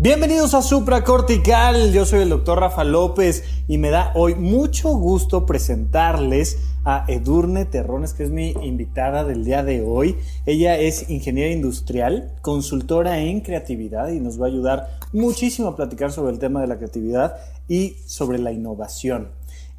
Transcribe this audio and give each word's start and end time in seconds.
Bienvenidos 0.00 0.54
a 0.54 0.62
Supra 0.62 1.02
Cortical, 1.02 1.92
yo 1.92 2.06
soy 2.06 2.20
el 2.20 2.28
doctor 2.28 2.60
Rafa 2.60 2.84
López 2.84 3.42
y 3.66 3.78
me 3.78 3.90
da 3.90 4.12
hoy 4.14 4.36
mucho 4.36 4.90
gusto 4.90 5.44
presentarles 5.44 6.56
a 6.84 7.04
Edurne 7.08 7.64
Terrones, 7.64 8.14
que 8.14 8.22
es 8.22 8.30
mi 8.30 8.50
invitada 8.62 9.24
del 9.24 9.44
día 9.44 9.64
de 9.64 9.82
hoy. 9.82 10.14
Ella 10.46 10.78
es 10.78 11.10
ingeniera 11.10 11.52
industrial, 11.52 12.30
consultora 12.42 13.18
en 13.18 13.40
creatividad 13.40 14.12
y 14.12 14.20
nos 14.20 14.40
va 14.40 14.46
a 14.46 14.50
ayudar 14.50 14.98
muchísimo 15.12 15.66
a 15.66 15.74
platicar 15.74 16.12
sobre 16.12 16.32
el 16.32 16.38
tema 16.38 16.60
de 16.60 16.68
la 16.68 16.76
creatividad 16.76 17.34
y 17.66 17.96
sobre 18.06 18.38
la 18.38 18.52
innovación. 18.52 19.32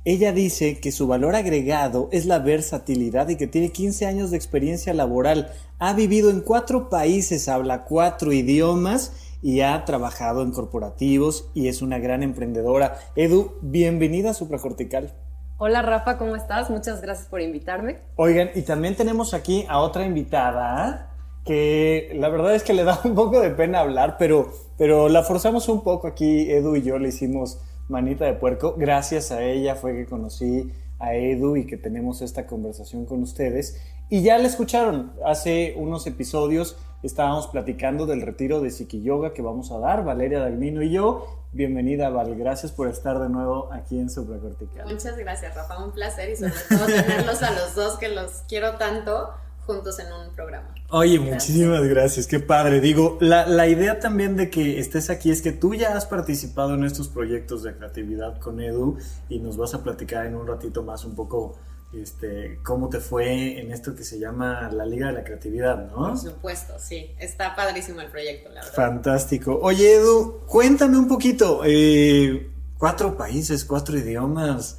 Ella 0.03 0.33
dice 0.33 0.81
que 0.81 0.91
su 0.91 1.07
valor 1.07 1.35
agregado 1.35 2.09
es 2.11 2.25
la 2.25 2.39
versatilidad 2.39 3.29
y 3.29 3.37
que 3.37 3.47
tiene 3.47 3.71
15 3.71 4.05
años 4.05 4.31
de 4.31 4.37
experiencia 4.37 4.93
laboral. 4.93 5.49
Ha 5.77 5.93
vivido 5.93 6.29
en 6.29 6.41
cuatro 6.41 6.89
países, 6.89 7.47
habla 7.47 7.85
cuatro 7.85 8.33
idiomas 8.33 9.13
y 9.41 9.61
ha 9.61 9.85
trabajado 9.85 10.41
en 10.41 10.51
corporativos 10.51 11.49
y 11.53 11.67
es 11.67 11.81
una 11.81 11.99
gran 11.99 12.23
emprendedora. 12.23 12.97
Edu, 13.15 13.53
bienvenida 13.61 14.31
a 14.31 14.33
Supracortical. 14.33 15.13
Hola 15.57 15.81
Rafa, 15.81 16.17
¿cómo 16.17 16.35
estás? 16.35 16.69
Muchas 16.69 17.01
gracias 17.01 17.27
por 17.27 17.41
invitarme. 17.41 17.99
Oigan, 18.15 18.49
y 18.55 18.61
también 18.61 18.95
tenemos 18.95 19.33
aquí 19.33 19.65
a 19.67 19.79
otra 19.79 20.05
invitada 20.05 21.09
que 21.45 22.11
la 22.15 22.29
verdad 22.29 22.55
es 22.55 22.63
que 22.63 22.73
le 22.73 22.83
da 22.83 22.99
un 23.03 23.15
poco 23.15 23.39
de 23.39 23.49
pena 23.51 23.79
hablar, 23.79 24.17
pero, 24.17 24.51
pero 24.77 25.09
la 25.09 25.23
forzamos 25.23 25.67
un 25.67 25.83
poco 25.83 26.07
aquí, 26.07 26.49
Edu 26.51 26.75
y 26.75 26.83
yo 26.83 26.97
le 26.99 27.09
hicimos 27.09 27.59
manita 27.87 28.25
de 28.25 28.33
puerco. 28.33 28.75
Gracias 28.77 29.31
a 29.31 29.43
ella 29.43 29.75
fue 29.75 29.93
que 29.93 30.05
conocí 30.05 30.71
a 30.99 31.15
Edu 31.15 31.55
y 31.55 31.65
que 31.65 31.77
tenemos 31.77 32.21
esta 32.21 32.45
conversación 32.45 33.05
con 33.05 33.21
ustedes. 33.23 33.81
Y 34.09 34.23
ya 34.23 34.39
la 34.39 34.47
escucharon 34.47 35.11
hace 35.23 35.75
unos 35.77 36.07
episodios 36.07 36.75
estábamos 37.03 37.47
platicando 37.47 38.05
del 38.05 38.21
retiro 38.21 38.59
de 38.59 38.71
Psiqui 38.71 39.01
Yoga 39.01 39.33
que 39.33 39.41
vamos 39.41 39.71
a 39.71 39.77
dar, 39.79 40.03
Valeria 40.03 40.39
Dalmino 40.39 40.81
y 40.81 40.91
yo. 40.91 41.43
Bienvenida, 41.51 42.09
Val. 42.09 42.35
Gracias 42.35 42.71
por 42.71 42.87
estar 42.87 43.19
de 43.19 43.29
nuevo 43.29 43.71
aquí 43.71 43.99
en 43.99 44.09
Supracortical. 44.09 44.91
Muchas 44.91 45.17
gracias, 45.17 45.55
Rafa. 45.55 45.83
Un 45.83 45.91
placer 45.91 46.29
y 46.29 46.35
sobre 46.35 46.53
todo 46.69 46.85
tenerlos 46.87 47.41
a 47.41 47.51
los 47.51 47.75
dos 47.75 47.97
que 47.97 48.09
los 48.09 48.43
quiero 48.47 48.75
tanto 48.77 49.29
juntos 49.65 49.99
en 49.99 50.11
un 50.11 50.33
programa. 50.33 50.73
Oye, 50.89 51.19
muchísimas 51.19 51.83
gracias, 51.83 52.25
qué 52.25 52.39
padre. 52.39 52.81
Digo, 52.81 53.17
la, 53.21 53.45
la, 53.45 53.67
idea 53.67 53.99
también 53.99 54.35
de 54.35 54.49
que 54.49 54.79
estés 54.79 55.11
aquí 55.11 55.29
es 55.29 55.43
que 55.43 55.51
tú 55.51 55.75
ya 55.75 55.95
has 55.95 56.07
participado 56.07 56.73
en 56.73 56.83
estos 56.83 57.07
proyectos 57.07 57.61
de 57.61 57.75
creatividad 57.75 58.39
con 58.39 58.59
Edu 58.59 58.97
y 59.29 59.37
nos 59.37 59.57
vas 59.57 59.75
a 59.75 59.83
platicar 59.83 60.25
en 60.25 60.35
un 60.35 60.47
ratito 60.47 60.81
más 60.81 61.05
un 61.05 61.15
poco 61.15 61.55
este, 61.93 62.59
cómo 62.63 62.89
te 62.89 62.99
fue 62.99 63.59
en 63.59 63.71
esto 63.71 63.95
que 63.95 64.03
se 64.03 64.19
llama 64.19 64.69
la 64.71 64.85
Liga 64.85 65.07
de 65.07 65.13
la 65.13 65.23
Creatividad, 65.23 65.89
¿no? 65.89 66.09
Por 66.09 66.17
supuesto, 66.17 66.73
sí. 66.79 67.15
Está 67.17 67.55
padrísimo 67.55 68.01
el 68.01 68.07
proyecto, 68.07 68.49
la 68.49 68.61
verdad. 68.61 68.73
Fantástico. 68.73 69.59
Oye, 69.61 69.95
Edu, 69.95 70.41
cuéntame 70.45 70.97
un 70.97 71.07
poquito. 71.07 71.61
Eh, 71.65 72.51
cuatro 72.77 73.17
países, 73.17 73.65
cuatro 73.65 73.97
idiomas. 73.97 74.77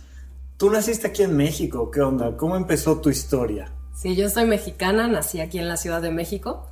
Tú 0.57 0.71
naciste 0.71 1.09
aquí 1.09 1.23
en 1.23 1.37
México, 1.37 1.91
¿qué 1.91 2.01
onda? 2.01 2.37
¿Cómo 2.37 2.55
empezó 2.55 3.01
tu 3.01 3.11
historia? 3.11 3.73
Sí, 3.95 4.15
yo 4.15 4.29
soy 4.29 4.47
mexicana, 4.47 5.09
nací 5.09 5.41
aquí 5.41 5.59
en 5.59 5.69
la 5.69 5.77
Ciudad 5.77 6.01
de 6.01 6.11
México, 6.11 6.69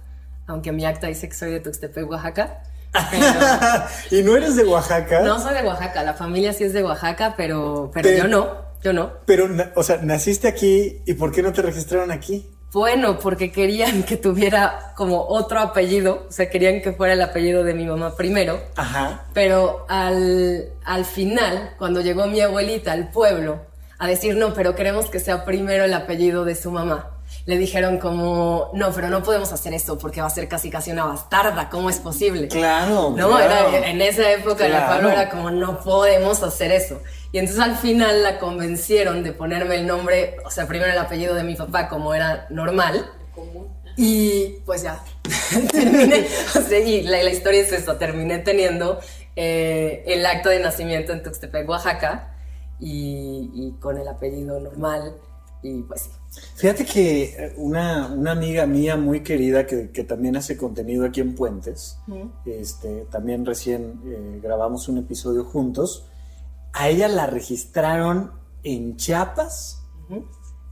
aunque 0.46 0.72
mi 0.72 0.84
acta 0.84 1.08
dice 1.08 1.28
que 1.28 1.34
soy 1.34 1.50
de 1.50 1.60
Tuxtepec, 1.60 2.08
Oaxaca. 2.08 2.62
¿Y 4.10 4.22
no 4.22 4.36
eres 4.36 4.56
de 4.56 4.64
Oaxaca? 4.64 5.20
No 5.22 5.40
soy 5.40 5.54
de 5.54 5.62
Oaxaca, 5.62 6.02
la 6.02 6.14
familia 6.14 6.52
sí 6.52 6.64
es 6.64 6.72
de 6.72 6.84
Oaxaca, 6.84 7.34
pero, 7.36 7.90
pero 7.92 8.10
yo 8.10 8.28
no. 8.28 8.67
Yo 8.82 8.92
no. 8.92 9.12
Pero, 9.26 9.48
o 9.74 9.82
sea, 9.82 9.98
naciste 10.02 10.48
aquí 10.48 11.02
y 11.04 11.14
¿por 11.14 11.32
qué 11.32 11.42
no 11.42 11.52
te 11.52 11.62
registraron 11.62 12.10
aquí? 12.10 12.48
Bueno, 12.72 13.18
porque 13.18 13.50
querían 13.50 14.02
que 14.02 14.16
tuviera 14.16 14.92
como 14.94 15.24
otro 15.26 15.58
apellido, 15.58 16.26
o 16.28 16.32
sea, 16.32 16.50
querían 16.50 16.82
que 16.82 16.92
fuera 16.92 17.14
el 17.14 17.22
apellido 17.22 17.64
de 17.64 17.72
mi 17.72 17.86
mamá 17.86 18.14
primero. 18.14 18.60
Ajá. 18.76 19.24
Pero 19.32 19.86
al, 19.88 20.68
al 20.84 21.04
final, 21.06 21.74
cuando 21.78 22.02
llegó 22.02 22.26
mi 22.26 22.40
abuelita 22.40 22.92
al 22.92 23.10
pueblo 23.10 23.62
a 23.98 24.06
decir, 24.06 24.36
no, 24.36 24.52
pero 24.52 24.74
queremos 24.74 25.08
que 25.08 25.18
sea 25.18 25.44
primero 25.44 25.84
el 25.84 25.94
apellido 25.94 26.44
de 26.44 26.54
su 26.54 26.70
mamá, 26.70 27.17
le 27.48 27.56
dijeron 27.56 27.96
como, 27.96 28.70
no, 28.74 28.92
pero 28.92 29.08
no 29.08 29.22
podemos 29.22 29.50
hacer 29.54 29.72
esto 29.72 29.96
porque 29.96 30.20
va 30.20 30.26
a 30.26 30.30
ser 30.30 30.48
casi 30.48 30.68
casi 30.68 30.90
una 30.92 31.06
bastarda, 31.06 31.70
¿cómo 31.70 31.88
es 31.88 31.98
posible? 31.98 32.46
Claro. 32.46 33.14
No, 33.16 33.40
Era, 33.40 33.88
en 33.88 34.02
esa 34.02 34.30
época 34.32 34.68
la 34.68 34.86
Pablo 34.86 35.08
era 35.08 35.30
como, 35.30 35.50
no 35.50 35.80
podemos 35.80 36.42
hacer 36.42 36.72
eso. 36.72 37.00
Y 37.32 37.38
entonces 37.38 37.64
al 37.64 37.76
final 37.76 38.22
la 38.22 38.38
convencieron 38.38 39.22
de 39.22 39.32
ponerme 39.32 39.76
el 39.76 39.86
nombre, 39.86 40.36
o 40.44 40.50
sea, 40.50 40.66
primero 40.66 40.92
el 40.92 40.98
apellido 40.98 41.34
de 41.34 41.42
mi 41.42 41.54
papá 41.54 41.88
como 41.88 42.12
era 42.12 42.46
normal. 42.50 43.10
Y 43.96 44.58
pues 44.66 44.82
ya, 44.82 45.02
terminé, 45.72 46.26
o 46.54 46.60
sea, 46.60 46.78
y 46.80 47.00
la, 47.04 47.30
historia 47.30 47.62
es 47.62 47.72
esto, 47.72 47.96
terminé 47.96 48.40
teniendo 48.40 49.00
eh, 49.36 50.04
el 50.06 50.26
acto 50.26 50.50
de 50.50 50.60
nacimiento 50.60 51.14
en 51.14 51.22
Tuxtepec, 51.22 51.66
Oaxaca, 51.66 52.34
y, 52.78 53.72
con 53.80 53.96
el 53.96 54.06
apellido 54.06 54.60
normal, 54.60 55.16
y 55.62 55.80
pues 55.84 56.02
sí. 56.02 56.10
Fíjate 56.56 56.84
que 56.84 57.22
eh, 57.22 57.54
una, 57.56 58.08
una, 58.08 58.32
amiga 58.32 58.66
mía 58.66 58.96
muy 58.96 59.22
querida 59.22 59.66
que, 59.66 59.90
que, 59.90 60.04
también 60.04 60.36
hace 60.36 60.56
contenido 60.56 61.06
aquí 61.06 61.20
en 61.20 61.34
Puentes, 61.34 61.98
este, 62.44 63.06
también 63.10 63.46
recién 63.46 64.00
eh, 64.04 64.40
grabamos 64.42 64.88
un 64.88 64.98
episodio 64.98 65.44
juntos, 65.44 66.06
a 66.72 66.88
ella 66.88 67.08
la 67.08 67.26
registraron 67.26 68.32
en 68.62 68.96
Chiapas 68.96 69.82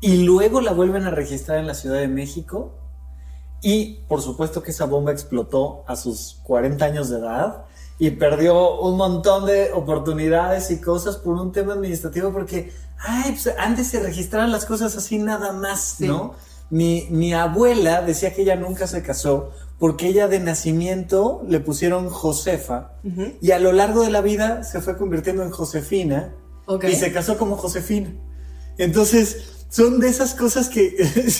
y 0.01 0.25
luego 0.25 0.61
la 0.61 0.73
vuelven 0.73 1.05
a 1.05 1.11
registrar 1.11 1.59
en 1.59 1.67
la 1.67 1.75
Ciudad 1.75 1.99
de 1.99 2.09
México. 2.09 2.75
Y 3.63 4.05
por 4.09 4.21
supuesto 4.21 4.63
que 4.63 4.71
esa 4.71 4.85
bomba 4.85 5.13
explotó 5.13 5.85
a 5.87 5.97
sus 5.97 6.41
40 6.45 6.85
años 6.85 7.09
de 7.09 7.19
edad 7.19 7.65
y 7.99 8.11
perdió 8.11 8.81
un 8.81 8.97
montón 8.97 9.47
de 9.47 9.73
oportunidades 9.73 10.71
y 10.71 10.81
cosas 10.81 11.17
por 11.17 11.35
un 11.35 11.53
tema 11.53 11.73
administrativo 11.73 12.31
porque, 12.33 12.73
ay, 12.99 13.33
pues 13.33 13.55
antes 13.59 13.89
se 13.89 14.01
registraban 14.01 14.53
las 14.53 14.67
cosas 14.67 14.97
así 14.97 15.19
nada 15.19 15.53
más, 15.53 15.97
¿no? 16.01 16.35
Mi, 16.69 17.07
mi 17.11 17.33
abuela 17.33 18.03
decía 18.03 18.35
que 18.35 18.43
ella 18.43 18.57
nunca 18.57 18.87
se 18.87 19.03
casó 19.03 19.53
porque 19.79 20.09
ella 20.09 20.27
de 20.29 20.41
nacimiento 20.41 21.43
le 21.47 21.61
pusieron 21.61 22.09
Josefa 22.09 22.93
y 23.41 23.51
a 23.51 23.59
lo 23.59 23.73
largo 23.73 24.03
de 24.03 24.11
la 24.11 24.21
vida 24.21 24.65
se 24.65 24.81
fue 24.81 24.97
convirtiendo 24.97 25.43
en 25.43 25.51
Josefina 25.51 26.35
y 26.83 26.95
se 26.95 27.13
casó 27.13 27.37
como 27.37 27.57
Josefina. 27.57 28.11
Entonces, 28.79 29.65
son 29.69 30.01
de 30.01 30.09
esas 30.09 30.35
cosas 30.35 30.69
que 30.69 30.97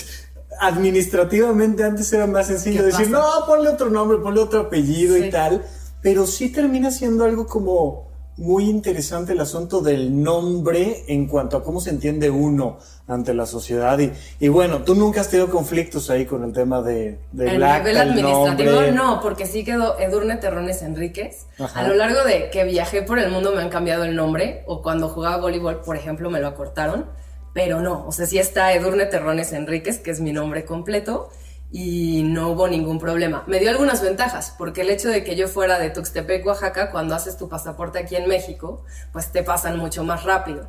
administrativamente 0.59 1.83
antes 1.83 2.11
era 2.13 2.27
más 2.27 2.47
sencillo 2.47 2.83
decir, 2.83 3.09
no, 3.09 3.23
ponle 3.47 3.69
otro 3.69 3.89
nombre, 3.89 4.17
ponle 4.19 4.41
otro 4.41 4.61
apellido 4.61 5.17
y 5.17 5.29
tal, 5.29 5.65
pero 6.01 6.25
sí 6.27 6.49
termina 6.51 6.91
siendo 6.91 7.25
algo 7.25 7.47
como 7.47 8.07
muy 8.37 8.69
interesante 8.69 9.33
el 9.33 9.39
asunto 9.39 9.81
del 9.81 10.21
nombre 10.21 11.03
en 11.07 11.27
cuanto 11.27 11.57
a 11.57 11.63
cómo 11.63 11.81
se 11.81 11.89
entiende 11.89 12.29
uno 12.29 12.77
ante 13.07 13.33
la 13.33 13.45
sociedad. 13.45 13.97
Y, 13.99 14.11
y 14.39 14.47
bueno, 14.47 14.83
tú 14.83 14.93
nunca 14.93 15.21
has 15.21 15.29
tenido 15.29 15.49
conflictos 15.49 16.09
ahí 16.09 16.25
con 16.25 16.43
el 16.43 16.53
tema 16.53 16.81
de, 16.81 17.19
de 17.31 17.47
el 17.47 17.59
nivel 17.59 17.97
administrativo 17.97 18.81
no, 18.93 19.21
porque 19.21 19.47
sí 19.47 19.63
quedó 19.63 19.97
Edurne 19.99 20.37
Terrones 20.37 20.83
Enríquez. 20.83 21.47
A 21.73 21.87
lo 21.87 21.95
largo 21.95 22.23
de 22.23 22.49
que 22.51 22.63
viajé 22.63 23.01
por 23.01 23.17
el 23.17 23.31
mundo 23.31 23.53
me 23.53 23.61
han 23.61 23.69
cambiado 23.69 24.03
el 24.03 24.15
nombre, 24.15 24.63
o 24.67 24.81
cuando 24.83 25.09
jugaba 25.09 25.37
voleibol, 25.37 25.81
por 25.81 25.97
ejemplo, 25.97 26.29
me 26.29 26.39
lo 26.39 26.47
acortaron. 26.47 27.05
Pero 27.53 27.81
no, 27.81 28.05
o 28.05 28.11
sea, 28.11 28.27
sí 28.27 28.37
está 28.37 28.71
Edurne 28.73 29.07
Terrones 29.07 29.51
Enríquez, 29.51 29.97
que 29.97 30.11
es 30.11 30.19
mi 30.19 30.31
nombre 30.31 30.63
completo 30.63 31.29
y 31.71 32.23
no 32.23 32.49
hubo 32.49 32.67
ningún 32.67 32.99
problema. 32.99 33.43
Me 33.47 33.59
dio 33.59 33.69
algunas 33.69 34.01
ventajas, 34.01 34.55
porque 34.57 34.81
el 34.81 34.89
hecho 34.89 35.09
de 35.09 35.23
que 35.23 35.35
yo 35.35 35.47
fuera 35.47 35.79
de 35.79 35.89
Tuxtepec, 35.89 36.45
Oaxaca, 36.45 36.91
cuando 36.91 37.15
haces 37.15 37.37
tu 37.37 37.49
pasaporte 37.49 37.99
aquí 37.99 38.15
en 38.15 38.27
México, 38.27 38.83
pues 39.11 39.31
te 39.31 39.43
pasan 39.43 39.77
mucho 39.77 40.03
más 40.03 40.23
rápido. 40.23 40.67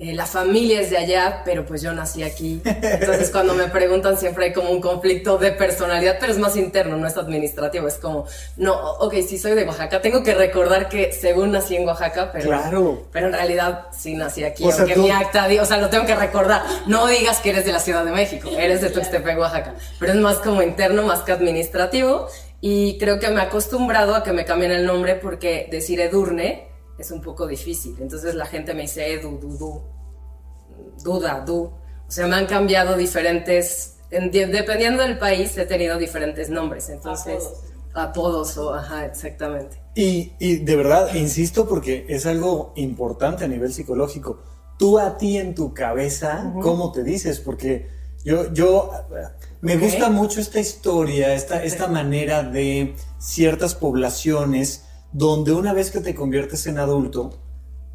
Eh, 0.00 0.14
la 0.14 0.26
familia 0.26 0.80
es 0.80 0.90
de 0.90 0.96
allá, 0.96 1.42
pero 1.44 1.66
pues 1.66 1.82
yo 1.82 1.92
nací 1.92 2.22
aquí. 2.22 2.62
Entonces 2.64 3.30
cuando 3.30 3.54
me 3.54 3.66
preguntan 3.66 4.16
siempre 4.16 4.46
hay 4.46 4.52
como 4.52 4.70
un 4.70 4.80
conflicto 4.80 5.38
de 5.38 5.50
personalidad, 5.50 6.18
pero 6.20 6.32
es 6.32 6.38
más 6.38 6.56
interno, 6.56 6.96
no 6.96 7.08
es 7.08 7.16
administrativo. 7.16 7.88
Es 7.88 7.94
como, 7.94 8.24
no, 8.56 8.74
ok, 8.74 9.14
sí 9.26 9.38
soy 9.38 9.56
de 9.56 9.64
Oaxaca, 9.64 10.00
tengo 10.00 10.22
que 10.22 10.34
recordar 10.34 10.88
que 10.88 11.12
según 11.12 11.50
nací 11.50 11.74
en 11.74 11.84
Oaxaca, 11.84 12.30
pero, 12.32 12.46
claro. 12.46 13.06
pero 13.10 13.26
en 13.26 13.32
realidad 13.32 13.88
sí 13.90 14.14
nací 14.14 14.44
aquí, 14.44 14.62
o 14.62 14.70
aunque 14.70 14.94
mi 14.94 15.10
acta, 15.10 15.48
o 15.60 15.64
sea, 15.64 15.78
lo 15.78 15.90
tengo 15.90 16.06
que 16.06 16.14
recordar. 16.14 16.62
No 16.86 17.08
digas 17.08 17.40
que 17.40 17.50
eres 17.50 17.64
de 17.64 17.72
la 17.72 17.80
Ciudad 17.80 18.04
de 18.04 18.12
México, 18.12 18.48
eres 18.56 18.80
de 18.80 18.90
Tuxtepec, 18.90 19.36
Oaxaca, 19.36 19.74
pero 19.98 20.12
es 20.12 20.18
más 20.18 20.36
como 20.36 20.62
interno, 20.62 21.02
más 21.02 21.20
que 21.20 21.32
administrativo. 21.32 22.28
Y 22.60 22.98
creo 22.98 23.18
que 23.18 23.28
me 23.30 23.40
he 23.40 23.44
acostumbrado 23.44 24.14
a 24.14 24.22
que 24.22 24.32
me 24.32 24.44
cambien 24.44 24.72
el 24.72 24.84
nombre 24.84 25.14
porque 25.14 25.68
decir 25.70 26.00
Edurne 26.00 26.68
es 26.98 27.10
un 27.10 27.20
poco 27.20 27.46
difícil. 27.46 27.96
Entonces 28.00 28.34
la 28.34 28.46
gente 28.46 28.74
me 28.74 28.82
dice 28.82 29.12
Edu, 29.12 29.38
Dudu, 29.38 29.82
Duda, 31.02 31.40
Du. 31.40 31.64
O 31.64 32.10
sea, 32.10 32.26
me 32.26 32.36
han 32.36 32.46
cambiado 32.46 32.96
diferentes, 32.96 33.98
dependiendo 34.10 35.02
del 35.02 35.18
país 35.18 35.56
he 35.58 35.66
tenido 35.66 35.98
diferentes 35.98 36.48
nombres. 36.48 36.88
Entonces, 36.88 37.44
apodos, 37.94 38.56
o, 38.56 38.72
ajá, 38.72 39.06
exactamente. 39.06 39.80
Y, 39.94 40.32
y 40.38 40.56
de 40.56 40.76
verdad, 40.76 41.14
insisto, 41.14 41.68
porque 41.68 42.06
es 42.08 42.24
algo 42.26 42.72
importante 42.76 43.44
a 43.44 43.48
nivel 43.48 43.72
psicológico. 43.72 44.40
Tú 44.78 44.98
a 44.98 45.16
ti 45.18 45.36
en 45.36 45.54
tu 45.54 45.74
cabeza, 45.74 46.52
¿cómo 46.62 46.92
te 46.92 47.02
dices? 47.02 47.40
Porque 47.40 47.88
yo, 48.24 48.52
yo 48.52 48.90
me 49.60 49.76
gusta 49.76 50.08
mucho 50.08 50.40
esta 50.40 50.60
historia, 50.60 51.34
esta, 51.34 51.62
esta 51.62 51.88
manera 51.88 52.42
de 52.42 52.94
ciertas 53.18 53.74
poblaciones 53.74 54.84
donde 55.12 55.52
una 55.52 55.72
vez 55.72 55.90
que 55.90 56.00
te 56.00 56.14
conviertes 56.14 56.66
en 56.66 56.78
adulto, 56.78 57.38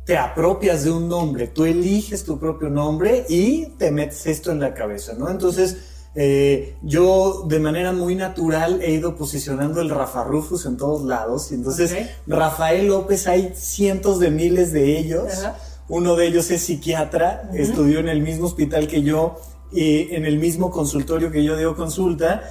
te 0.05 0.17
apropias 0.17 0.83
de 0.83 0.91
un 0.91 1.07
nombre, 1.07 1.47
tú 1.47 1.65
eliges 1.65 2.23
tu 2.23 2.39
propio 2.39 2.69
nombre 2.69 3.25
y 3.29 3.67
te 3.77 3.91
metes 3.91 4.25
esto 4.27 4.51
en 4.51 4.59
la 4.59 4.73
cabeza, 4.73 5.13
¿no? 5.17 5.29
Entonces, 5.29 5.77
eh, 6.15 6.75
yo 6.83 7.45
de 7.47 7.59
manera 7.59 7.91
muy 7.91 8.15
natural 8.15 8.81
he 8.83 8.91
ido 8.91 9.15
posicionando 9.15 9.81
el 9.81 9.89
Rafa 9.89 10.23
Rufus 10.23 10.65
en 10.65 10.77
todos 10.77 11.03
lados. 11.03 11.51
Y 11.51 11.55
entonces, 11.55 11.95
Rafael 12.27 12.87
López, 12.87 13.27
hay 13.27 13.53
cientos 13.55 14.19
de 14.19 14.29
miles 14.29 14.71
de 14.73 14.97
ellos. 14.99 15.45
Uno 15.89 16.15
de 16.15 16.27
ellos 16.27 16.51
es 16.51 16.63
psiquiatra, 16.63 17.49
estudió 17.53 17.99
en 17.99 18.09
el 18.09 18.21
mismo 18.21 18.45
hospital 18.45 18.87
que 18.87 19.01
yo 19.01 19.37
y 19.71 20.13
en 20.13 20.25
el 20.25 20.37
mismo 20.37 20.69
consultorio 20.69 21.31
que 21.31 21.43
yo 21.43 21.57
dio 21.57 21.75
consulta 21.75 22.43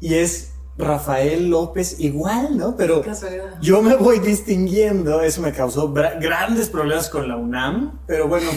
y 0.00 0.14
es 0.14 0.52
Rafael 0.78 1.48
López 1.48 2.00
igual, 2.00 2.56
¿no? 2.56 2.76
Pero 2.76 3.02
yo 3.60 3.82
me 3.82 3.96
voy 3.96 4.18
distinguiendo, 4.18 5.20
eso 5.20 5.42
me 5.42 5.52
causó 5.52 5.92
grandes 5.92 6.68
problemas 6.68 7.08
con 7.08 7.28
la 7.28 7.36
UNAM, 7.36 8.00
pero 8.06 8.28
bueno, 8.28 8.50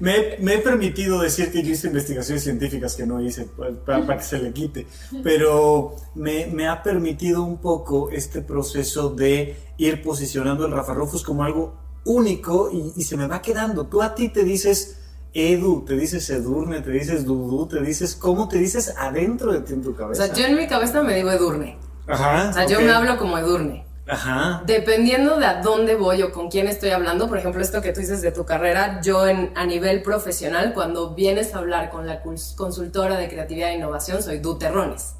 me, 0.00 0.54
he 0.54 0.58
permitido 0.58 1.20
decir 1.20 1.50
que 1.50 1.62
yo 1.62 1.72
hice 1.72 1.88
investigaciones 1.88 2.44
científicas 2.44 2.94
que 2.94 3.06
no 3.06 3.20
hice 3.20 3.48
para, 3.84 4.16
que 4.16 4.24
se 4.24 4.38
le 4.38 4.52
quite, 4.52 4.86
pero 5.22 5.96
me, 6.14 6.68
ha 6.68 6.82
permitido 6.82 7.42
un 7.42 7.58
poco 7.58 8.10
este 8.10 8.40
proceso 8.40 9.10
de 9.10 9.56
ir 9.76 10.02
posicionando 10.02 10.66
el 10.66 10.72
Rafa 10.72 10.94
Rufus 10.94 11.22
como 11.22 11.44
algo 11.44 11.74
único 12.04 12.70
y, 12.70 12.92
y 12.96 13.02
se 13.02 13.16
me 13.16 13.26
va 13.26 13.42
quedando. 13.42 13.86
Tú 13.86 14.02
a 14.02 14.14
ti 14.14 14.28
te 14.28 14.44
dices 14.44 15.03
Edu, 15.34 15.84
te 15.84 15.94
dices 15.94 16.30
Edurne, 16.30 16.80
te 16.80 16.90
dices 16.90 17.24
Dudu, 17.24 17.66
te 17.66 17.80
dices, 17.80 18.14
¿cómo 18.14 18.48
te 18.48 18.56
dices 18.58 18.94
adentro 18.96 19.52
de 19.52 19.60
ti 19.60 19.72
en 19.72 19.82
tu 19.82 19.94
cabeza? 19.96 20.22
O 20.22 20.26
sea, 20.26 20.34
yo 20.34 20.46
en 20.46 20.56
mi 20.56 20.68
cabeza 20.68 21.02
me 21.02 21.16
digo 21.16 21.30
Edurne. 21.32 21.76
Ajá. 22.06 22.50
O 22.50 22.52
sea, 22.52 22.66
yo 22.66 22.80
me 22.80 22.92
hablo 22.92 23.18
como 23.18 23.36
Edurne. 23.36 23.84
Ajá. 24.06 24.62
Dependiendo 24.64 25.38
de 25.38 25.46
a 25.46 25.60
dónde 25.60 25.96
voy 25.96 26.22
o 26.22 26.30
con 26.30 26.50
quién 26.50 26.68
estoy 26.68 26.90
hablando, 26.90 27.28
por 27.28 27.38
ejemplo, 27.38 27.60
esto 27.60 27.82
que 27.82 27.92
tú 27.92 28.00
dices 28.00 28.22
de 28.22 28.30
tu 28.30 28.44
carrera, 28.44 29.00
yo 29.02 29.26
en, 29.26 29.50
a 29.56 29.66
nivel 29.66 30.02
profesional, 30.02 30.72
cuando 30.72 31.14
vienes 31.14 31.54
a 31.54 31.58
hablar 31.58 31.90
con 31.90 32.06
la 32.06 32.22
consultora 32.22 33.16
de 33.16 33.28
creatividad 33.28 33.70
e 33.70 33.74
innovación, 33.74 34.22
soy 34.22 34.38
Du 34.38 34.56
Terrones. 34.56 35.14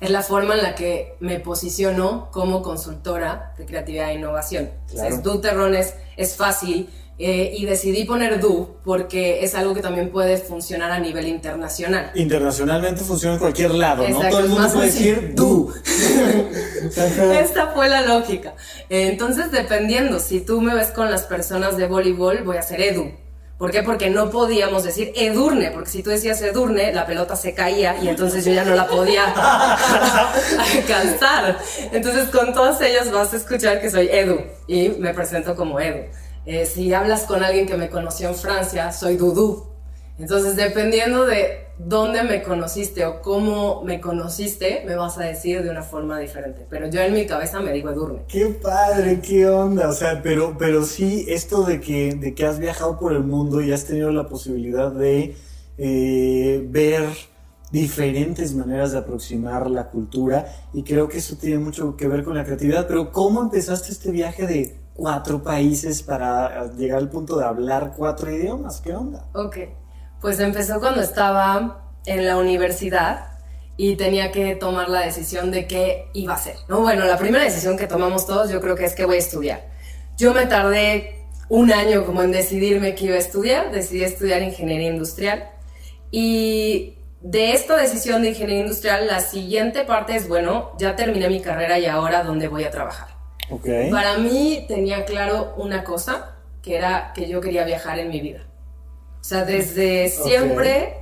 Es 0.00 0.10
la 0.10 0.22
forma 0.22 0.54
en 0.54 0.62
la 0.62 0.74
que 0.74 1.16
me 1.20 1.40
posiciono 1.40 2.28
como 2.30 2.62
consultora 2.62 3.52
de 3.58 3.66
creatividad 3.66 4.10
e 4.10 4.14
innovación. 4.14 4.70
Claro. 4.88 5.08
Entonces, 5.08 5.22
Du 5.22 5.40
Terrones 5.42 5.94
es 6.16 6.36
fácil 6.36 6.88
eh, 7.22 7.52
y 7.54 7.66
decidí 7.66 8.04
poner 8.04 8.40
do 8.40 8.80
porque 8.82 9.44
es 9.44 9.54
algo 9.54 9.74
que 9.74 9.82
también 9.82 10.10
puede 10.10 10.38
funcionar 10.38 10.90
a 10.90 10.98
nivel 10.98 11.28
internacional. 11.28 12.10
Internacionalmente 12.14 13.04
funciona 13.04 13.34
en 13.34 13.40
cualquier 13.40 13.72
lado, 13.74 14.08
¿no? 14.08 14.20
Todo 14.20 14.40
el 14.40 14.48
mundo 14.48 14.66
puede 14.72 14.86
decir 14.86 15.34
do. 15.34 15.68
Esta 17.38 17.72
fue 17.74 17.90
la 17.90 18.00
lógica. 18.06 18.54
Entonces, 18.88 19.50
dependiendo, 19.50 20.18
si 20.18 20.40
tú 20.40 20.62
me 20.62 20.74
ves 20.74 20.92
con 20.92 21.10
las 21.10 21.24
personas 21.24 21.76
de 21.76 21.86
voleibol, 21.86 22.42
voy 22.42 22.56
a 22.56 22.60
hacer 22.60 22.80
edu. 22.80 23.12
¿Por 23.58 23.70
qué? 23.70 23.82
Porque 23.82 24.08
no 24.08 24.30
podíamos 24.30 24.84
decir 24.84 25.12
Edurne, 25.14 25.70
porque 25.72 25.90
si 25.90 26.02
tú 26.02 26.08
decías 26.08 26.40
Edurne, 26.40 26.94
la 26.94 27.04
pelota 27.04 27.36
se 27.36 27.52
caía 27.52 28.02
y 28.02 28.08
entonces 28.08 28.42
yo 28.46 28.54
ya 28.54 28.64
no 28.64 28.74
la 28.74 28.86
podía 28.86 29.26
alcanzar. 30.74 31.58
Entonces 31.92 32.30
con 32.30 32.54
todos 32.54 32.80
ellos 32.80 33.12
vas 33.12 33.34
a 33.34 33.36
escuchar 33.36 33.82
que 33.82 33.90
soy 33.90 34.08
Edu 34.10 34.40
y 34.66 34.88
me 34.98 35.12
presento 35.12 35.54
como 35.54 35.78
Edu. 35.78 36.06
Eh, 36.46 36.66
si 36.66 36.92
hablas 36.92 37.24
con 37.24 37.42
alguien 37.42 37.66
que 37.66 37.76
me 37.76 37.90
conoció 37.90 38.28
en 38.28 38.34
Francia, 38.34 38.92
soy 38.92 39.16
Dudu. 39.16 39.66
Entonces, 40.18 40.56
dependiendo 40.56 41.24
de 41.24 41.66
dónde 41.78 42.22
me 42.22 42.42
conociste 42.42 43.06
o 43.06 43.22
cómo 43.22 43.82
me 43.82 44.00
conociste, 44.00 44.82
me 44.86 44.94
vas 44.94 45.16
a 45.18 45.24
decir 45.24 45.62
de 45.62 45.70
una 45.70 45.82
forma 45.82 46.18
diferente. 46.18 46.66
Pero 46.68 46.88
yo 46.88 47.00
en 47.00 47.14
mi 47.14 47.26
cabeza 47.26 47.60
me 47.60 47.72
digo 47.72 47.90
Edurne. 47.90 48.22
Qué 48.28 48.46
padre, 48.46 49.20
qué 49.20 49.48
onda. 49.48 49.88
O 49.88 49.92
sea, 49.92 50.20
pero, 50.22 50.56
pero 50.58 50.84
sí, 50.84 51.24
esto 51.28 51.62
de 51.62 51.80
que, 51.80 52.14
de 52.14 52.34
que 52.34 52.44
has 52.44 52.58
viajado 52.58 52.98
por 52.98 53.12
el 53.12 53.22
mundo 53.22 53.62
y 53.62 53.72
has 53.72 53.86
tenido 53.86 54.10
la 54.12 54.28
posibilidad 54.28 54.92
de 54.92 55.36
eh, 55.78 56.66
ver 56.68 57.06
diferentes 57.72 58.54
maneras 58.54 58.92
de 58.92 58.98
aproximar 58.98 59.70
la 59.70 59.88
cultura 59.88 60.52
y 60.72 60.82
creo 60.82 61.08
que 61.08 61.18
eso 61.18 61.36
tiene 61.36 61.58
mucho 61.58 61.96
que 61.96 62.08
ver 62.08 62.24
con 62.24 62.34
la 62.36 62.44
creatividad. 62.44 62.86
Pero 62.86 63.10
¿cómo 63.12 63.42
empezaste 63.42 63.92
este 63.92 64.10
viaje 64.10 64.46
de 64.46 64.79
cuatro 65.00 65.42
países 65.42 66.02
para 66.02 66.70
llegar 66.72 66.98
al 66.98 67.08
punto 67.08 67.38
de 67.38 67.46
hablar 67.46 67.94
cuatro 67.96 68.30
idiomas. 68.30 68.82
¿Qué 68.82 68.92
onda? 68.92 69.24
Ok, 69.32 69.56
pues 70.20 70.38
empezó 70.40 70.78
cuando 70.78 71.00
estaba 71.00 71.94
en 72.04 72.26
la 72.26 72.36
universidad 72.36 73.38
y 73.78 73.96
tenía 73.96 74.30
que 74.30 74.56
tomar 74.56 74.90
la 74.90 75.00
decisión 75.00 75.50
de 75.50 75.66
qué 75.66 76.10
iba 76.12 76.34
a 76.34 76.36
hacer. 76.36 76.56
¿no? 76.68 76.82
Bueno, 76.82 77.06
la 77.06 77.16
primera 77.16 77.42
decisión 77.42 77.78
que 77.78 77.86
tomamos 77.86 78.26
todos 78.26 78.50
yo 78.50 78.60
creo 78.60 78.76
que 78.76 78.84
es 78.84 78.94
que 78.94 79.06
voy 79.06 79.16
a 79.16 79.20
estudiar. 79.20 79.70
Yo 80.18 80.34
me 80.34 80.44
tardé 80.44 81.24
un 81.48 81.72
año 81.72 82.04
como 82.04 82.22
en 82.22 82.30
decidirme 82.30 82.94
qué 82.94 83.06
iba 83.06 83.14
a 83.14 83.20
estudiar, 83.20 83.72
decidí 83.72 84.04
estudiar 84.04 84.42
ingeniería 84.42 84.90
industrial 84.90 85.48
y 86.10 86.98
de 87.22 87.52
esta 87.54 87.78
decisión 87.78 88.20
de 88.20 88.28
ingeniería 88.28 88.64
industrial 88.64 89.06
la 89.06 89.20
siguiente 89.20 89.84
parte 89.84 90.14
es, 90.14 90.28
bueno, 90.28 90.72
ya 90.78 90.94
terminé 90.94 91.30
mi 91.30 91.40
carrera 91.40 91.78
y 91.78 91.86
ahora 91.86 92.22
dónde 92.22 92.48
voy 92.48 92.64
a 92.64 92.70
trabajar. 92.70 93.19
Para 93.90 94.18
mí 94.18 94.64
tenía 94.68 95.04
claro 95.04 95.54
una 95.56 95.84
cosa, 95.84 96.36
que 96.62 96.76
era 96.76 97.12
que 97.14 97.28
yo 97.28 97.40
quería 97.40 97.64
viajar 97.64 97.98
en 97.98 98.08
mi 98.08 98.20
vida. 98.20 98.46
O 99.20 99.24
sea, 99.24 99.44
desde 99.44 100.08
siempre 100.08 101.00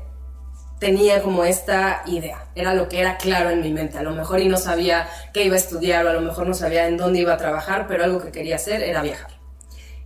tenía 0.79 1.23
como 1.23 1.45
esta 1.45 2.03
idea. 2.07 2.47
Era 2.55 2.75
lo 2.75 2.89
que 2.89 3.01
era 3.01 3.17
claro 3.17 3.51
en 3.51 3.61
mi 3.61 3.73
mente. 3.73 3.99
A 3.99 4.03
lo 4.03 4.13
mejor 4.13 4.41
y 4.41 4.49
no 4.49 4.57
sabía 4.57 5.09
qué 5.33 5.45
iba 5.45 5.55
a 5.55 5.59
estudiar 5.59 6.07
o 6.07 6.11
a 6.11 6.13
lo 6.13 6.21
mejor 6.21 6.47
no 6.47 6.55
sabía 6.55 6.87
en 6.87 6.97
dónde 6.97 7.21
iba 7.21 7.35
a 7.35 7.37
trabajar, 7.37 7.87
pero 7.89 8.05
algo 8.05 8.21
que 8.21 8.31
quería 8.31 8.57
hacer 8.57 8.83
era 8.83 9.03
viajar. 9.03 9.31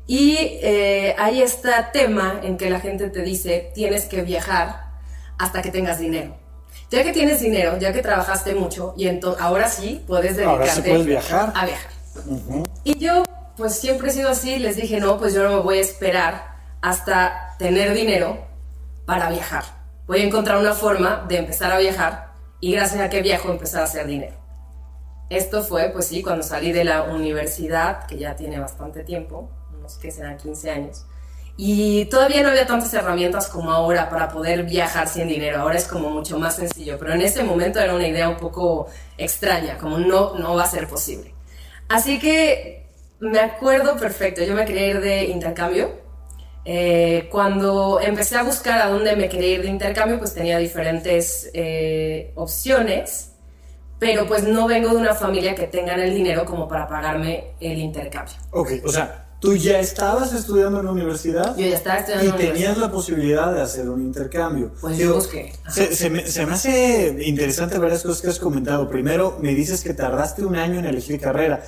Y 0.06 0.36
eh, 0.62 1.14
hay 1.18 1.42
este 1.42 1.70
tema 1.92 2.40
en 2.42 2.56
que 2.56 2.68
la 2.68 2.80
gente 2.80 3.08
te 3.10 3.22
dice, 3.22 3.70
tienes 3.74 4.06
que 4.06 4.22
viajar 4.22 4.92
hasta 5.38 5.62
que 5.62 5.70
tengas 5.70 5.98
dinero. 5.98 6.36
Ya 6.90 7.02
que 7.02 7.12
tienes 7.12 7.40
dinero, 7.40 7.78
ya 7.78 7.92
que 7.92 8.02
trabajaste 8.02 8.54
mucho, 8.54 8.94
y 8.98 9.08
ahora 9.38 9.68
sí 9.68 10.04
puedes 10.06 10.36
dedicarte 10.36 10.98
viajar. 11.04 11.52
a 11.54 11.64
viajar. 11.64 11.91
Y 12.84 12.98
yo, 12.98 13.22
pues 13.56 13.78
siempre 13.78 14.08
he 14.08 14.12
sido 14.12 14.28
así, 14.30 14.58
les 14.58 14.76
dije, 14.76 15.00
no, 15.00 15.18
pues 15.18 15.34
yo 15.34 15.42
no 15.42 15.56
me 15.56 15.62
voy 15.62 15.78
a 15.78 15.80
esperar 15.80 16.56
hasta 16.80 17.54
tener 17.58 17.94
dinero 17.94 18.38
para 19.06 19.30
viajar. 19.30 19.64
Voy 20.06 20.20
a 20.20 20.24
encontrar 20.24 20.58
una 20.58 20.74
forma 20.74 21.24
de 21.28 21.38
empezar 21.38 21.72
a 21.72 21.78
viajar 21.78 22.32
y 22.60 22.72
gracias 22.72 23.00
a 23.00 23.08
que 23.08 23.22
viajo 23.22 23.50
empezar 23.50 23.82
a 23.82 23.84
hacer 23.84 24.06
dinero. 24.06 24.36
Esto 25.30 25.62
fue, 25.62 25.88
pues 25.90 26.06
sí, 26.06 26.22
cuando 26.22 26.42
salí 26.42 26.72
de 26.72 26.84
la 26.84 27.04
universidad, 27.04 28.06
que 28.06 28.18
ya 28.18 28.36
tiene 28.36 28.58
bastante 28.58 29.02
tiempo, 29.02 29.50
unos 29.74 29.96
que 29.96 30.10
serán 30.10 30.36
15 30.36 30.70
años, 30.70 31.06
y 31.56 32.06
todavía 32.06 32.42
no 32.42 32.48
había 32.48 32.66
tantas 32.66 32.92
herramientas 32.94 33.48
como 33.48 33.72
ahora 33.72 34.08
para 34.08 34.28
poder 34.28 34.64
viajar 34.64 35.08
sin 35.08 35.28
dinero. 35.28 35.60
Ahora 35.60 35.76
es 35.76 35.86
como 35.86 36.10
mucho 36.10 36.38
más 36.38 36.56
sencillo, 36.56 36.98
pero 36.98 37.12
en 37.12 37.22
ese 37.22 37.44
momento 37.44 37.78
era 37.78 37.94
una 37.94 38.06
idea 38.06 38.28
un 38.28 38.36
poco 38.36 38.88
extraña, 39.18 39.78
como 39.78 39.98
no, 39.98 40.34
no 40.38 40.54
va 40.54 40.64
a 40.64 40.68
ser 40.68 40.88
posible. 40.88 41.34
Así 41.92 42.18
que 42.18 42.86
me 43.20 43.38
acuerdo 43.38 43.98
perfecto, 43.98 44.42
yo 44.42 44.54
me 44.54 44.64
quería 44.64 44.86
ir 44.86 45.00
de 45.00 45.24
intercambio. 45.24 45.90
Eh, 46.64 47.28
cuando 47.30 48.00
empecé 48.00 48.36
a 48.36 48.44
buscar 48.44 48.80
a 48.80 48.88
dónde 48.88 49.14
me 49.14 49.28
quería 49.28 49.56
ir 49.56 49.62
de 49.62 49.68
intercambio, 49.68 50.18
pues 50.18 50.32
tenía 50.32 50.56
diferentes 50.56 51.50
eh, 51.52 52.32
opciones, 52.34 53.32
pero 53.98 54.26
pues 54.26 54.44
no 54.44 54.66
vengo 54.66 54.88
de 54.88 54.96
una 54.96 55.14
familia 55.14 55.54
que 55.54 55.66
tengan 55.66 56.00
el 56.00 56.14
dinero 56.14 56.46
como 56.46 56.66
para 56.66 56.88
pagarme 56.88 57.54
el 57.60 57.78
intercambio. 57.78 58.36
Ok, 58.52 58.70
o 58.84 58.88
sea, 58.88 59.26
tú 59.38 59.54
ya 59.54 59.78
estabas 59.78 60.32
estudiando 60.32 60.80
en 60.80 60.86
la 60.86 60.92
universidad. 60.92 61.54
Yo 61.58 61.66
ya 61.66 61.76
estaba 61.76 61.98
estudiando. 61.98 62.36
Y 62.36 62.46
tenías 62.46 62.78
la 62.78 62.90
posibilidad 62.90 63.52
de 63.52 63.60
hacer 63.60 63.90
un 63.90 64.00
intercambio. 64.00 64.72
Pues 64.80 64.96
yo 64.96 65.14
busqué. 65.14 65.52
Se, 65.68 66.08
me, 66.08 66.26
se, 66.26 66.46
me, 66.46 66.54
hace 66.54 67.22
interesante 67.26 67.76
varias 67.78 68.02
cosas 68.02 68.22
que 68.22 68.28
has 68.28 68.38
comentado. 68.38 68.88
Primero, 68.88 69.36
me 69.42 69.54
dices 69.54 69.82
que 69.82 69.92
tardaste 69.92 70.44
un 70.44 70.56
año 70.56 70.78
en 70.78 70.86
elegir 70.86 71.20
carrera 71.20 71.62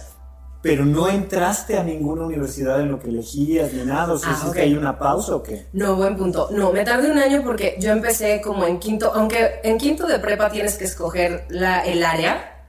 pero 0.65 0.87
no 0.87 1.11
entraste 1.11 1.77
a 1.77 1.85
ninguna 1.85 2.25
universidad 2.25 2.81
en 2.81 2.91
lo 2.91 2.99
que 2.99 3.11
elegías 3.11 3.71
ni 3.75 3.85
nada, 3.85 4.15
o 4.15 4.19
sea, 4.19 4.31
ah, 4.31 4.51
que 4.51 4.63
hay 4.63 4.75
una 4.75 4.99
pausa 4.99 5.37
o 5.37 5.43
qué? 5.43 5.67
No, 5.75 5.95
buen 5.95 6.17
punto. 6.17 6.49
No, 6.53 6.73
me 6.73 6.83
tardé 6.85 7.11
un 7.11 7.19
año 7.19 7.43
porque 7.45 7.77
yo 7.79 7.93
empecé 7.93 8.41
como 8.41 8.65
en 8.65 8.79
quinto, 8.79 9.13
aunque 9.15 9.61
en 9.63 9.77
quinto 9.77 10.07
de 10.07 10.19
prepa 10.21 10.51
tienes 10.51 10.79
que 10.79 10.87
escoger 10.87 11.45
la, 11.51 11.85
el 11.85 12.03
área, 12.03 12.65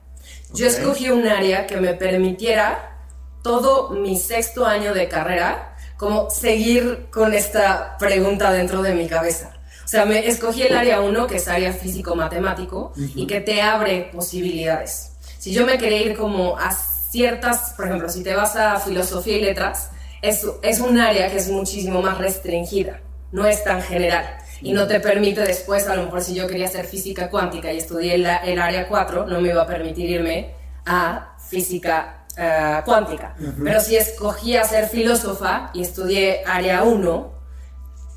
yo 0.53 0.67
escogí 0.67 1.09
un 1.09 1.25
área 1.25 1.65
que 1.67 1.77
me 1.77 1.93
permitiera 1.93 2.97
todo 3.41 3.91
mi 3.91 4.17
sexto 4.17 4.65
año 4.65 4.93
de 4.93 5.07
carrera, 5.07 5.77
como 5.95 6.29
seguir 6.29 7.07
con 7.09 7.33
esta 7.33 7.95
pregunta 7.97 8.51
dentro 8.51 8.81
de 8.81 8.93
mi 8.93 9.07
cabeza. 9.07 9.53
O 9.85 9.87
sea, 9.87 10.03
me 10.03 10.27
escogí 10.27 10.63
el 10.63 10.75
área 10.75 10.99
1, 10.99 11.27
que 11.27 11.37
es 11.37 11.47
área 11.47 11.71
físico-matemático, 11.71 12.91
y 12.97 13.25
que 13.25 13.39
te 13.39 13.61
abre 13.61 14.09
posibilidades. 14.11 15.13
Si 15.37 15.53
yo 15.53 15.65
me 15.65 15.77
quería 15.77 16.01
ir 16.01 16.17
como 16.17 16.57
a 16.57 16.75
ciertas, 17.15 17.73
por 17.77 17.85
ejemplo, 17.85 18.09
si 18.09 18.23
te 18.23 18.35
vas 18.35 18.57
a 18.57 18.77
filosofía 18.77 19.37
y 19.37 19.41
letras, 19.41 19.89
es, 20.21 20.45
es 20.61 20.81
un 20.81 20.99
área 20.99 21.31
que 21.31 21.37
es 21.37 21.47
muchísimo 21.49 22.01
más 22.01 22.17
restringida, 22.17 22.99
no 23.31 23.45
es 23.47 23.63
tan 23.63 23.81
general 23.81 24.25
y 24.61 24.73
no 24.73 24.85
te 24.85 24.99
permite 24.99 25.41
después, 25.41 25.87
a 25.87 25.95
lo 25.95 26.03
mejor 26.03 26.21
si 26.21 26.35
yo 26.35 26.45
quería 26.45 26.65
hacer 26.65 26.85
física 26.85 27.29
cuántica 27.29 27.71
y 27.71 27.77
estudié 27.77 28.15
el, 28.15 28.25
el 28.25 28.59
área 28.59 28.89
4, 28.89 29.27
no 29.27 29.39
me 29.39 29.49
iba 29.49 29.61
a 29.61 29.65
permitir 29.65 30.09
irme 30.09 30.55
a 30.85 31.37
física 31.49 32.25
eh, 32.35 32.81
cuántica. 32.83 33.33
Pero 33.63 33.79
si 33.79 33.95
escogía 33.95 34.65
ser 34.65 34.89
filósofa 34.89 35.71
y 35.73 35.83
estudié 35.83 36.43
área 36.45 36.83
1, 36.83 37.33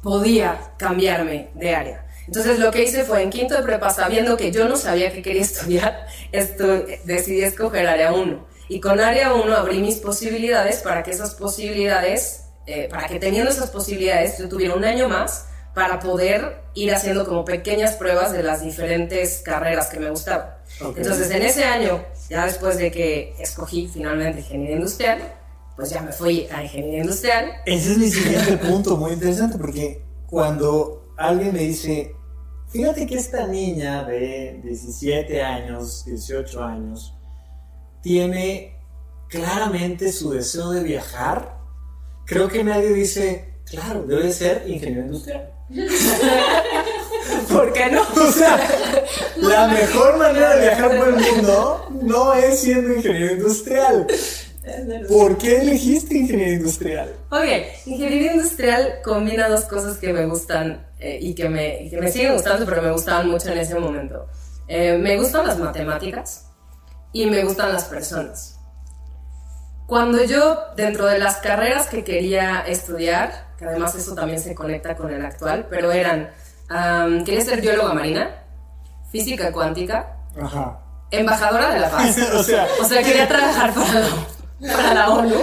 podía 0.02 0.58
cambiarme 0.76 1.50
de 1.54 1.72
área. 1.72 2.06
Entonces 2.26 2.58
lo 2.58 2.72
que 2.72 2.82
hice 2.82 3.04
fue 3.04 3.22
en 3.22 3.30
quinto 3.30 3.54
de 3.54 3.62
prepa, 3.62 3.90
sabiendo 3.90 4.36
que 4.36 4.50
yo 4.50 4.68
no 4.68 4.76
sabía 4.76 5.12
que 5.12 5.22
quería 5.22 5.42
estudiar, 5.42 6.06
esto, 6.32 6.84
decidí 7.04 7.42
escoger 7.42 7.86
área 7.86 8.12
1. 8.12 8.57
Y 8.68 8.80
con 8.80 9.00
área 9.00 9.32
1 9.34 9.56
abrí 9.56 9.80
mis 9.80 9.96
posibilidades 9.96 10.80
para 10.80 11.02
que 11.02 11.10
esas 11.10 11.34
posibilidades, 11.34 12.44
eh, 12.66 12.88
para 12.90 13.06
que 13.06 13.18
teniendo 13.18 13.50
esas 13.50 13.70
posibilidades 13.70 14.38
yo 14.38 14.48
tuviera 14.48 14.74
un 14.74 14.84
año 14.84 15.08
más 15.08 15.46
para 15.74 16.00
poder 16.00 16.62
ir 16.74 16.92
haciendo 16.92 17.24
como 17.24 17.44
pequeñas 17.44 17.94
pruebas 17.94 18.32
de 18.32 18.42
las 18.42 18.62
diferentes 18.62 19.40
carreras 19.44 19.88
que 19.88 20.00
me 20.00 20.10
gustaban. 20.10 20.50
Entonces, 20.80 21.30
en 21.30 21.42
ese 21.42 21.64
año, 21.64 22.04
ya 22.28 22.46
después 22.46 22.78
de 22.78 22.90
que 22.90 23.34
escogí 23.38 23.88
finalmente 23.88 24.40
ingeniería 24.40 24.76
industrial, 24.76 25.18
pues 25.76 25.90
ya 25.90 26.02
me 26.02 26.12
fui 26.12 26.48
a 26.50 26.62
ingeniería 26.62 27.00
industrial. 27.02 27.52
Ese 27.64 27.92
es 27.92 27.98
mi 27.98 28.10
siguiente 28.10 28.56
punto, 28.68 28.96
muy 28.96 29.12
interesante, 29.12 29.56
porque 29.56 30.02
cuando 30.26 31.14
alguien 31.16 31.52
me 31.52 31.60
dice, 31.60 32.12
fíjate 32.70 33.06
que 33.06 33.14
esta 33.14 33.46
niña 33.46 34.04
de 34.04 34.60
17 34.64 35.42
años, 35.42 36.04
18 36.06 36.64
años, 36.64 37.14
tiene 38.02 38.76
claramente 39.28 40.12
su 40.12 40.32
deseo 40.32 40.70
de 40.70 40.82
viajar, 40.82 41.56
creo 42.24 42.48
que 42.48 42.64
nadie 42.64 42.92
dice, 42.92 43.54
claro, 43.64 44.02
debe 44.02 44.32
ser 44.32 44.64
ingeniero 44.66 45.06
industrial. 45.06 45.50
¿Por 47.52 47.72
qué 47.72 47.90
no? 47.90 48.02
O 48.28 48.32
sea, 48.32 48.58
la 49.36 49.68
mejor 49.68 50.18
manera 50.18 50.56
de 50.56 50.60
viajar 50.62 50.96
por 50.96 51.08
el 51.08 51.14
mundo 51.34 51.86
no 52.02 52.34
es 52.34 52.60
siendo 52.60 52.94
ingeniero 52.94 53.34
industrial. 53.34 54.06
¿Por 55.08 55.38
qué 55.38 55.60
elegiste 55.60 56.18
ingeniería 56.18 56.54
industrial? 56.54 57.14
Ok, 57.30 57.46
ingeniería 57.86 58.32
industrial 58.34 59.00
combina 59.02 59.48
dos 59.48 59.64
cosas 59.64 59.96
que 59.96 60.12
me 60.12 60.26
gustan 60.26 60.86
eh, 61.00 61.18
y, 61.20 61.34
que 61.34 61.48
me, 61.48 61.88
que 61.88 61.98
me, 61.98 62.12
siguen 62.12 62.34
gustando, 62.34 62.66
pero 62.66 62.82
me 62.82 62.92
gustaban 62.92 63.30
mucho 63.30 63.48
en 63.50 63.58
ese 63.58 63.74
momento. 63.76 64.26
Eh, 64.66 64.98
me 64.98 65.16
gustan 65.16 65.46
las 65.46 65.58
matemáticas 65.58 66.47
y 67.12 67.26
me 67.26 67.44
gustan 67.44 67.72
las 67.72 67.84
personas. 67.84 68.58
Cuando 69.86 70.22
yo, 70.24 70.58
dentro 70.76 71.06
de 71.06 71.18
las 71.18 71.36
carreras 71.36 71.86
que 71.86 72.04
quería 72.04 72.60
estudiar, 72.60 73.46
que 73.58 73.64
además 73.64 73.94
eso 73.94 74.14
también 74.14 74.38
se 74.38 74.54
conecta 74.54 74.94
con 74.96 75.12
el 75.12 75.24
actual, 75.24 75.66
pero 75.70 75.92
eran, 75.92 76.30
quería 77.24 77.40
ser 77.40 77.60
bióloga 77.60 77.94
marina, 77.94 78.30
física 79.10 79.50
cuántica, 79.50 80.16
embajadora 81.10 81.72
de 81.72 81.80
la 81.80 81.90
paz. 81.90 82.18
o, 82.34 82.42
sea, 82.42 82.66
o 82.80 82.84
sea, 82.84 83.02
quería 83.02 83.26
trabajar 83.26 83.72
para 83.72 84.02
para 84.60 84.94
la 84.94 85.10
ONU. 85.10 85.36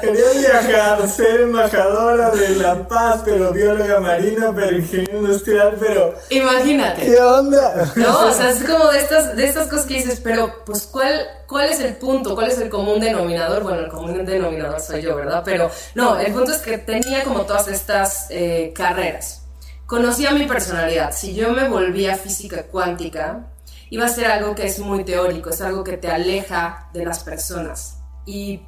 Quería 0.00 0.30
viajar, 0.62 1.08
ser 1.08 1.40
embajadora 1.40 2.30
de 2.30 2.50
La 2.56 2.86
Paz, 2.86 3.22
pero 3.24 3.52
bióloga 3.52 4.00
marina, 4.00 4.52
pero 4.54 4.76
ingeniero 4.76 5.18
industrial, 5.18 5.76
pero... 5.80 6.14
Imagínate. 6.30 7.02
¿Qué 7.02 7.20
onda? 7.20 7.92
No, 7.96 8.28
o 8.28 8.32
sea, 8.32 8.50
es 8.50 8.62
como 8.62 8.90
de 8.90 9.00
estas, 9.00 9.36
de 9.36 9.46
estas 9.46 9.66
cosas 9.66 9.86
que 9.86 9.94
dices, 9.94 10.20
pero 10.22 10.64
pues 10.64 10.86
¿cuál, 10.86 11.26
¿cuál 11.48 11.68
es 11.68 11.80
el 11.80 11.96
punto? 11.96 12.34
¿Cuál 12.34 12.50
es 12.50 12.58
el 12.58 12.70
común 12.70 13.00
denominador? 13.00 13.62
Bueno, 13.64 13.80
el 13.80 13.88
común 13.88 14.24
denominador 14.24 14.80
soy 14.80 15.02
yo, 15.02 15.16
¿verdad? 15.16 15.42
Pero 15.44 15.70
no, 15.94 16.18
el 16.18 16.32
punto 16.32 16.52
es 16.52 16.58
que 16.58 16.78
tenía 16.78 17.24
como 17.24 17.42
todas 17.42 17.66
estas 17.68 18.26
eh, 18.30 18.72
carreras. 18.74 19.42
Conocía 19.86 20.30
mi 20.30 20.46
personalidad. 20.46 21.12
Si 21.12 21.34
yo 21.34 21.50
me 21.50 21.68
volvía 21.68 22.14
física 22.14 22.62
cuántica, 22.62 23.48
iba 23.90 24.04
a 24.06 24.08
ser 24.08 24.26
algo 24.26 24.54
que 24.54 24.66
es 24.66 24.78
muy 24.78 25.04
teórico, 25.04 25.50
es 25.50 25.60
algo 25.60 25.82
que 25.82 25.96
te 25.96 26.08
aleja 26.08 26.88
de 26.92 27.04
las 27.04 27.24
personas 27.24 27.99
y 28.30 28.62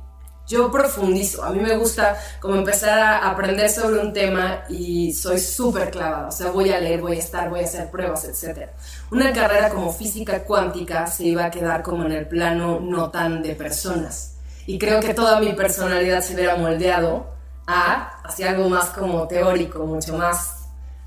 yo 0.47 0.71
profundizo. 0.71 1.45
A 1.45 1.51
mí 1.51 1.61
me 1.61 1.77
gusta 1.77 2.19
como 2.41 2.57
empezar 2.57 2.99
a 2.99 3.31
aprender 3.31 3.71
sobre 3.71 4.01
un 4.01 4.13
tema 4.13 4.65
y 4.69 5.13
soy 5.13 5.39
súper 5.39 5.91
clavada. 5.91 6.29
O 6.29 6.33
sea, 6.33 6.51
voy 6.51 6.71
a 6.71 6.81
leer, 6.81 7.01
voy 7.01 7.17
a 7.17 7.21
estar, 7.21 7.49
voy 7.49 7.61
a 7.61 7.65
hacer 7.65 7.91
pruebas, 7.91 8.25
etc. 8.25 8.71
Una 9.11 9.33
carrera 9.33 9.71
como 9.71 9.93
física 9.93 10.43
cuántica 10.43 11.07
se 11.07 11.25
iba 11.25 11.45
a 11.45 11.51
quedar 11.51 11.83
como 11.83 12.05
en 12.05 12.13
el 12.13 12.27
plano 12.27 12.81
no 12.81 13.11
tan 13.11 13.43
de 13.43 13.55
personas. 13.55 14.35
Y 14.67 14.79
creo 14.79 15.01
que 15.01 15.15
toda 15.15 15.41
mi 15.41 15.53
personalidad 15.53 16.21
se 16.21 16.35
hubiera 16.35 16.57
moldeado 16.57 17.33
a 17.67 18.21
hacia 18.25 18.51
algo 18.51 18.69
más 18.69 18.91
como 18.91 19.27
teórico, 19.29 19.87
mucho 19.87 20.17
más 20.17 20.63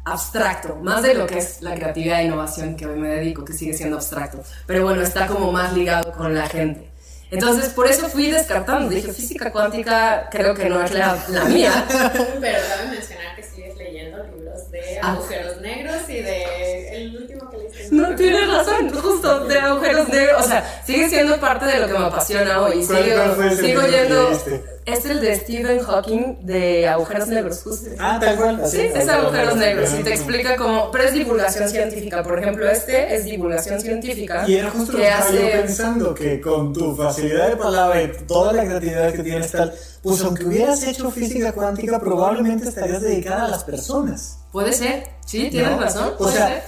abstracto, 0.05 0.75
más 0.75 1.01
de 1.01 1.15
lo 1.15 1.25
que 1.25 1.39
es 1.39 1.61
la 1.61 1.73
creatividad 1.75 2.21
e 2.21 2.25
innovación 2.25 2.75
que 2.75 2.85
hoy 2.85 2.97
me 2.97 3.09
dedico, 3.09 3.43
que 3.43 3.53
sigue 3.53 3.73
siendo 3.73 3.97
abstracto. 3.97 4.41
Pero 4.65 4.83
bueno, 4.83 5.01
está 5.01 5.27
como 5.27 5.51
más 5.51 5.73
ligado 5.73 6.11
con 6.13 6.33
la 6.33 6.47
gente. 6.47 6.94
Entonces, 7.35 7.69
por 7.73 7.87
eso 7.87 8.09
fui 8.09 8.31
descartando. 8.31 8.89
Dije, 8.89 9.13
física 9.13 9.51
cuántica 9.51 10.27
creo 10.31 10.53
que 10.53 10.69
no 10.69 10.83
es 10.83 10.91
la, 10.93 11.45
mía. 11.45 11.85
Pero 11.87 12.59
cabe 12.67 12.87
mencionar 12.89 13.35
que 13.35 13.43
sigues 13.43 13.77
leyendo 13.77 14.23
libros 14.23 14.71
de 14.71 14.99
ah. 15.01 15.13
agujeros 15.13 15.61
negros 15.61 15.97
y 16.09 16.21
de 16.21 16.97
el 16.97 17.17
último 17.17 17.49
que 17.49 17.57
leíste. 17.57 17.87
No, 17.91 18.15
tienes 18.15 18.47
razón, 18.47 18.89
justo 18.89 19.45
de 19.45 19.59
agujeros 19.59 20.07
negros. 20.09 20.45
O 20.45 20.47
sea, 20.47 20.81
sigue 20.85 21.09
siendo 21.09 21.39
parte 21.39 21.65
de 21.65 21.79
lo 21.79 21.87
que 21.87 21.93
me 21.93 22.05
apasiona 22.05 22.61
hoy. 22.61 22.83
Sigo, 22.83 23.55
sigo 23.55 23.81
yendo. 23.87 24.39
Es 24.85 25.03
el 25.05 25.19
de 25.19 25.35
Stephen 25.35 25.79
Hawking 25.79 26.45
de 26.45 26.87
agujeros 26.87 27.27
negros, 27.27 27.63
justo. 27.63 27.89
Ah, 27.97 28.19
tal 28.21 28.35
cual. 28.37 28.61
Sí, 28.67 28.81
es 28.81 29.09
agujeros 29.09 29.55
negros. 29.55 29.89
Y 29.99 30.03
te 30.03 30.13
explica 30.13 30.55
cómo. 30.55 30.91
Pero 30.91 31.05
es 31.05 31.13
divulgación 31.13 31.67
científica. 31.69 32.21
Por 32.21 32.37
ejemplo, 32.37 32.69
este 32.69 33.15
es 33.15 33.25
divulgación 33.25 33.81
científica. 33.81 34.47
Y 34.47 34.57
era 34.57 34.69
justo 34.69 34.91
lo 34.91 34.99
que 34.99 35.07
estaba 35.07 35.31
yo 35.31 35.51
pensando, 35.51 36.13
que 36.13 36.39
con 36.39 36.71
tu 36.71 36.95
facilidad 36.95 37.49
de 37.49 37.55
palabra 37.55 38.03
y 38.03 38.11
toda 38.27 38.53
la 38.53 38.63
creatividad 38.63 39.11
que 39.11 39.23
tienes, 39.23 39.51
tal, 39.51 39.73
pues 40.03 40.21
aunque 40.21 40.45
hubieras 40.45 40.83
hecho 40.83 41.09
física 41.09 41.51
cuántica, 41.51 41.99
probablemente 41.99 42.69
estarías 42.69 43.01
dedicada 43.01 43.45
a 43.45 43.47
las 43.47 43.63
personas. 43.63 44.37
Puede 44.51 44.71
ser, 44.71 45.07
sí, 45.25 45.49
tienes 45.49 45.79
razón. 45.79 46.13
O 46.19 46.29
sea, 46.29 46.63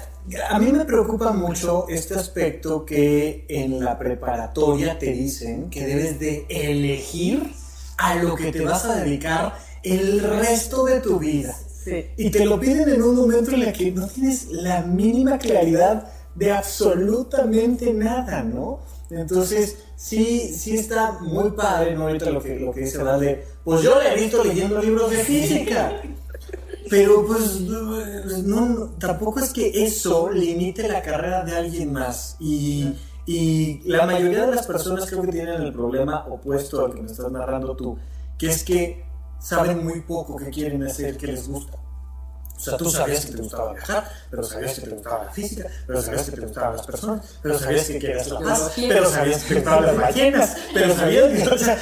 a 0.49 0.59
mí 0.59 0.71
me 0.71 0.85
preocupa 0.85 1.31
mucho 1.33 1.85
este 1.87 2.15
aspecto 2.15 2.83
que 2.83 3.45
en 3.47 3.83
la 3.83 3.97
preparatoria 3.99 4.97
te 4.97 5.11
dicen 5.11 5.69
que 5.69 5.85
debes 5.85 6.19
de 6.19 6.47
elegir 6.49 7.53
a 7.97 8.15
lo 8.15 8.35
que 8.35 8.51
te 8.51 8.63
vas 8.63 8.85
a 8.85 8.95
dedicar 8.95 9.57
el 9.83 10.19
resto 10.21 10.85
de 10.85 10.99
tu 10.99 11.19
vida. 11.19 11.55
Y 12.17 12.29
te 12.29 12.45
lo 12.45 12.59
piden 12.59 12.89
en 12.89 13.01
un 13.01 13.15
momento 13.15 13.51
en 13.51 13.63
el 13.63 13.73
que 13.73 13.91
no 13.91 14.07
tienes 14.07 14.47
la 14.49 14.81
mínima 14.81 15.37
claridad 15.37 16.11
de 16.35 16.51
absolutamente 16.51 17.93
nada, 17.93 18.43
¿no? 18.43 18.79
Entonces, 19.09 19.77
sí, 19.95 20.53
sí 20.53 20.75
está 20.75 21.13
muy 21.21 21.51
padre, 21.51 21.95
¿no? 21.95 22.03
Ahorita 22.03 22.29
lo 22.29 22.41
que, 22.41 22.59
lo 22.59 22.73
que 22.73 22.81
dice, 22.81 22.97
¿verdad? 22.97 23.37
pues 23.63 23.81
yo 23.81 24.01
le 24.01 24.13
he 24.13 24.15
visto 24.21 24.43
leyendo 24.43 24.81
libros 24.81 25.09
de 25.09 25.17
física. 25.17 26.01
Pero 26.89 27.25
pues 27.25 27.59
no, 27.61 28.89
tampoco 28.99 29.39
es 29.39 29.51
que 29.51 29.83
eso 29.85 30.29
limite 30.29 30.87
la 30.87 31.01
carrera 31.01 31.43
de 31.43 31.55
alguien 31.55 31.91
más. 31.91 32.37
Y 32.39 32.93
y 33.27 33.81
la 33.83 34.05
mayoría 34.05 34.45
de 34.45 34.55
las 34.55 34.65
personas 34.65 35.05
creo 35.05 35.21
que 35.23 35.33
tienen 35.33 35.61
el 35.61 35.73
problema 35.73 36.25
opuesto 36.29 36.85
al 36.85 36.93
que 36.93 37.01
me 37.01 37.11
estás 37.11 37.29
narrando 37.29 37.75
tú, 37.75 37.99
que 38.37 38.47
es 38.47 38.63
que 38.63 39.03
saben 39.37 39.83
muy 39.83 39.99
poco 39.99 40.37
qué 40.37 40.49
quieren 40.49 40.81
hacer, 40.83 41.17
qué 41.17 41.27
les 41.27 41.45
gusta. 41.45 41.77
O 42.55 42.59
sea, 42.59 42.77
tú 42.77 42.89
sabías 42.89 43.25
que 43.25 43.33
te 43.33 43.41
gustaba 43.41 43.73
viajar, 43.73 44.09
pero 44.31 44.43
sabías 44.43 44.75
que 44.75 44.81
te 44.81 44.89
gustaba 44.91 45.25
la 45.25 45.31
física, 45.31 45.67
pero 45.85 46.01
sabías 46.01 46.23
que 46.23 46.31
te 46.31 46.41
gustaban 46.41 46.77
las 46.77 46.85
personas, 46.85 47.39
pero 47.43 47.59
sabías 47.59 47.87
que 47.87 47.99
querías 47.99 48.27
la 48.29 48.39
paz, 48.39 48.71
pero 48.75 49.09
sabías 49.09 49.43
que 49.43 49.47
te 49.49 49.55
gustaban 49.55 49.85
las 49.85 49.97
ballenas, 49.97 50.57
pero 50.73 50.95
sabías 50.95 51.25
que... 51.33 51.49
O 51.53 51.57
sea, 51.57 51.77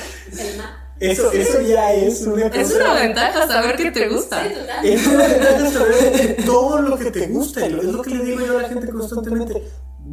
eso, 1.00 1.32
eso 1.32 1.62
ya 1.62 1.94
es 1.94 2.22
una 2.24 2.50
cosa... 2.50 2.62
Es 2.62 2.74
una 2.74 2.94
ventaja 2.94 3.48
saber 3.48 3.76
qué 3.76 3.92
te 3.92 4.10
gusta. 4.10 4.48
es 4.84 5.06
una 5.06 5.28
ventaja 5.28 5.70
saber 5.70 6.38
todo 6.44 6.82
lo 6.82 6.98
que 6.98 7.12
te 7.12 7.28
gusta. 7.28 7.66
Es 7.66 7.72
lo 7.72 8.02
que 8.02 8.10
le 8.10 8.26
digo 8.26 8.46
yo 8.46 8.58
a 8.58 8.62
la 8.64 8.70
gente 8.70 8.90
constantemente 8.90 9.62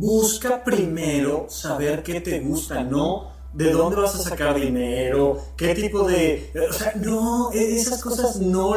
busca 0.02 0.64
primero 0.64 1.46
saber 1.48 2.02
qué 2.02 2.20
te 2.20 2.40
gusta, 2.40 2.82
no 2.82 3.30
de 3.52 3.70
dónde 3.70 4.00
vas 4.00 4.14
a 4.14 4.18
sacar 4.18 4.58
dinero, 4.58 5.38
qué 5.56 5.74
tipo 5.74 6.08
de... 6.08 6.50
O 6.68 6.72
sea, 6.72 6.94
no, 6.96 7.52
e-, 7.52 7.76
esas 7.76 8.02
cosas 8.02 8.36
no... 8.40 8.74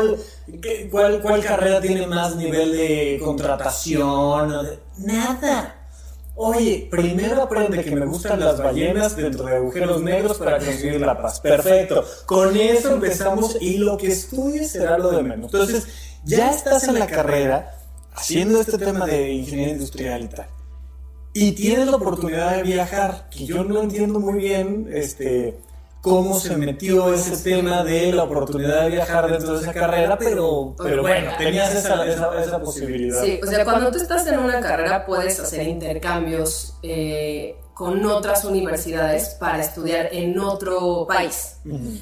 ¿Cuál, 0.91 1.21
cuál 1.21 1.43
carrera 1.43 1.81
tiene 1.81 2.05
más 2.05 2.35
nivel 2.35 2.73
de 2.73 3.19
contratación? 3.23 4.53
Nada. 4.97 5.87
Oye, 6.35 6.89
primero 6.91 7.41
aprende 7.41 7.83
que 7.83 7.95
me 7.95 8.05
gustan 8.05 8.39
las 8.41 8.59
ballenas 8.59 9.15
dentro 9.15 9.45
de 9.45 9.55
agujeros 9.55 10.01
negros 10.03 10.37
para 10.37 10.59
conseguir 10.59 10.99
la 10.99 11.19
paz. 11.19 11.39
Perfecto. 11.39 12.05
Con 12.25 12.55
eso 12.55 12.91
empezamos 12.93 13.57
y 13.61 13.77
lo 13.77 13.97
que 13.97 14.07
estudies 14.07 14.73
será 14.73 14.97
lo 14.97 15.11
de 15.11 15.23
menos. 15.23 15.45
Entonces, 15.45 15.87
ya 16.23 16.51
estás 16.51 16.83
en 16.83 16.99
la 16.99 17.07
carrera 17.07 17.79
haciendo 18.13 18.59
este 18.59 18.77
tema 18.77 19.05
de 19.05 19.31
ingeniería 19.31 19.73
industrial 19.73 20.23
y 20.23 20.27
tal. 20.27 20.54
Y 21.37 21.51
tienes 21.51 21.87
la 21.87 21.97
oportunidad 21.97 22.55
de 22.55 22.63
viajar, 22.63 23.27
que 23.29 23.45
yo 23.45 23.65
no 23.65 23.81
entiendo 23.81 24.21
muy 24.21 24.39
bien, 24.39 24.89
este, 24.89 25.57
cómo 25.99 26.39
se 26.39 26.55
metió 26.55 27.13
ese 27.13 27.35
tema 27.43 27.83
de 27.83 28.13
la 28.13 28.23
oportunidad 28.23 28.83
de 28.83 28.91
viajar 28.91 29.29
dentro 29.29 29.57
de 29.57 29.63
esa 29.63 29.73
carrera, 29.73 30.17
pero, 30.17 30.73
pero 30.77 31.01
bueno, 31.01 31.31
tenías 31.37 31.75
esa, 31.75 32.05
esa, 32.05 32.61
posibilidad. 32.61 33.21
Sí, 33.21 33.41
o 33.43 33.47
sea, 33.47 33.65
cuando 33.65 33.91
tú 33.91 33.97
estás 33.97 34.25
en 34.27 34.39
una 34.39 34.61
carrera 34.61 35.05
puedes 35.05 35.37
hacer 35.37 35.67
intercambios 35.67 36.77
eh, 36.83 37.57
con 37.73 38.05
otras 38.05 38.45
universidades 38.45 39.35
para 39.37 39.61
estudiar 39.61 40.07
en 40.13 40.39
otro 40.39 41.05
país. 41.05 41.57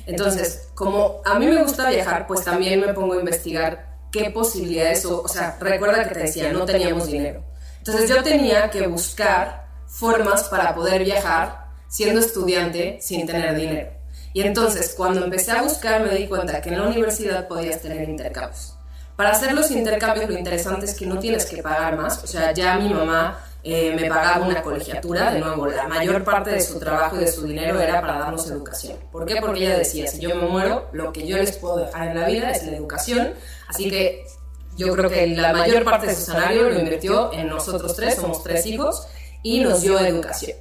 Entonces, 0.05 0.67
como 0.75 1.23
a 1.25 1.39
mí 1.39 1.47
me 1.47 1.63
gusta 1.63 1.89
viajar, 1.89 2.27
pues 2.27 2.43
también 2.43 2.81
me 2.81 2.93
pongo 2.93 3.13
a 3.15 3.17
investigar 3.17 3.97
qué 4.11 4.29
posibilidades, 4.29 5.03
o, 5.07 5.23
o 5.23 5.27
sea, 5.27 5.57
recuerda 5.59 6.07
que 6.07 6.13
te 6.13 6.19
decía, 6.19 6.53
no 6.53 6.65
teníamos 6.65 7.07
dinero. 7.07 7.43
Entonces 7.85 8.09
yo 8.09 8.23
tenía 8.23 8.69
que 8.69 8.87
buscar 8.87 9.67
formas 9.87 10.45
para 10.45 10.73
poder 10.73 11.03
viajar 11.03 11.65
siendo 11.89 12.21
estudiante 12.21 12.97
sin 13.01 13.27
tener 13.27 13.53
dinero. 13.57 13.91
Y 14.31 14.41
entonces, 14.41 14.93
cuando 14.95 15.21
empecé 15.21 15.51
a 15.51 15.63
buscar, 15.63 16.01
me 16.01 16.15
di 16.15 16.27
cuenta 16.27 16.61
que 16.61 16.69
en 16.69 16.79
la 16.79 16.87
universidad 16.87 17.45
podías 17.45 17.81
tener 17.81 18.07
intercambios. 18.07 18.77
Para 19.17 19.31
hacer 19.31 19.51
los 19.51 19.69
intercambios, 19.69 20.29
lo 20.29 20.37
interesante 20.37 20.85
es 20.85 20.97
que 20.97 21.05
no 21.05 21.19
tienes 21.19 21.45
que 21.45 21.61
pagar 21.61 21.97
más. 21.97 22.23
O 22.23 22.27
sea, 22.27 22.53
ya 22.53 22.77
mi 22.77 22.87
mamá 22.87 23.43
eh, 23.61 23.93
me 23.93 24.07
pagaba 24.07 24.45
una 24.45 24.61
colegiatura. 24.61 25.33
De 25.33 25.41
nuevo, 25.41 25.67
la 25.67 25.85
mayor 25.89 26.23
parte 26.23 26.51
de 26.51 26.61
su 26.61 26.79
trabajo 26.79 27.17
y 27.17 27.19
de 27.19 27.31
su 27.33 27.43
dinero 27.43 27.81
era 27.81 27.99
para 27.99 28.17
darnos 28.17 28.49
educación. 28.49 28.97
¿Por 29.11 29.25
qué? 29.25 29.41
Porque 29.41 29.65
ella 29.65 29.77
decía, 29.77 30.07
si 30.07 30.21
yo 30.21 30.33
me 30.37 30.47
muero, 30.47 30.87
lo 30.93 31.11
que 31.11 31.27
yo 31.27 31.35
les 31.35 31.57
puedo 31.57 31.79
dejar 31.79 32.07
en 32.07 32.17
la 32.21 32.27
vida 32.27 32.49
es 32.49 32.65
la 32.65 32.77
educación. 32.77 33.33
Así 33.67 33.89
que 33.89 34.25
yo 34.77 34.93
creo 34.95 35.09
que 35.09 35.27
la 35.27 35.53
mayor 35.53 35.83
parte 35.83 36.07
de 36.07 36.15
su 36.15 36.23
salario 36.23 36.69
lo 36.69 36.79
invirtió 36.79 37.31
en 37.33 37.47
nosotros 37.47 37.95
tres, 37.95 38.15
somos 38.15 38.43
tres 38.43 38.65
hijos, 38.65 39.07
y 39.43 39.59
nos 39.59 39.81
dio 39.81 39.99
educación. 39.99 40.57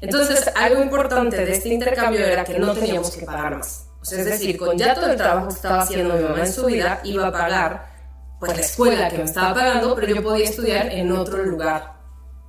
Entonces, 0.00 0.50
algo 0.54 0.82
importante 0.82 1.44
de 1.44 1.52
este 1.52 1.70
intercambio 1.70 2.24
era 2.26 2.44
que 2.44 2.58
no 2.58 2.72
teníamos 2.72 3.10
que 3.16 3.24
pagar 3.24 3.56
más. 3.56 3.86
O 4.02 4.04
sea, 4.04 4.18
es 4.18 4.26
decir, 4.26 4.58
con 4.58 4.76
ya 4.76 4.94
todo 4.94 5.10
el 5.10 5.16
trabajo 5.16 5.48
que 5.48 5.54
estaba 5.54 5.80
haciendo 5.80 6.14
mi 6.14 6.22
mamá 6.22 6.40
en 6.40 6.52
su 6.52 6.66
vida, 6.66 7.00
iba 7.04 7.28
a 7.28 7.32
pagar 7.32 7.94
pues 8.38 8.54
la 8.54 8.60
escuela 8.60 9.08
que 9.08 9.18
me 9.18 9.24
estaba 9.24 9.54
pagando, 9.54 9.94
pero 9.94 10.08
yo 10.08 10.22
podía 10.22 10.44
estudiar 10.44 10.92
en 10.92 11.10
otro 11.12 11.42
lugar 11.42 11.94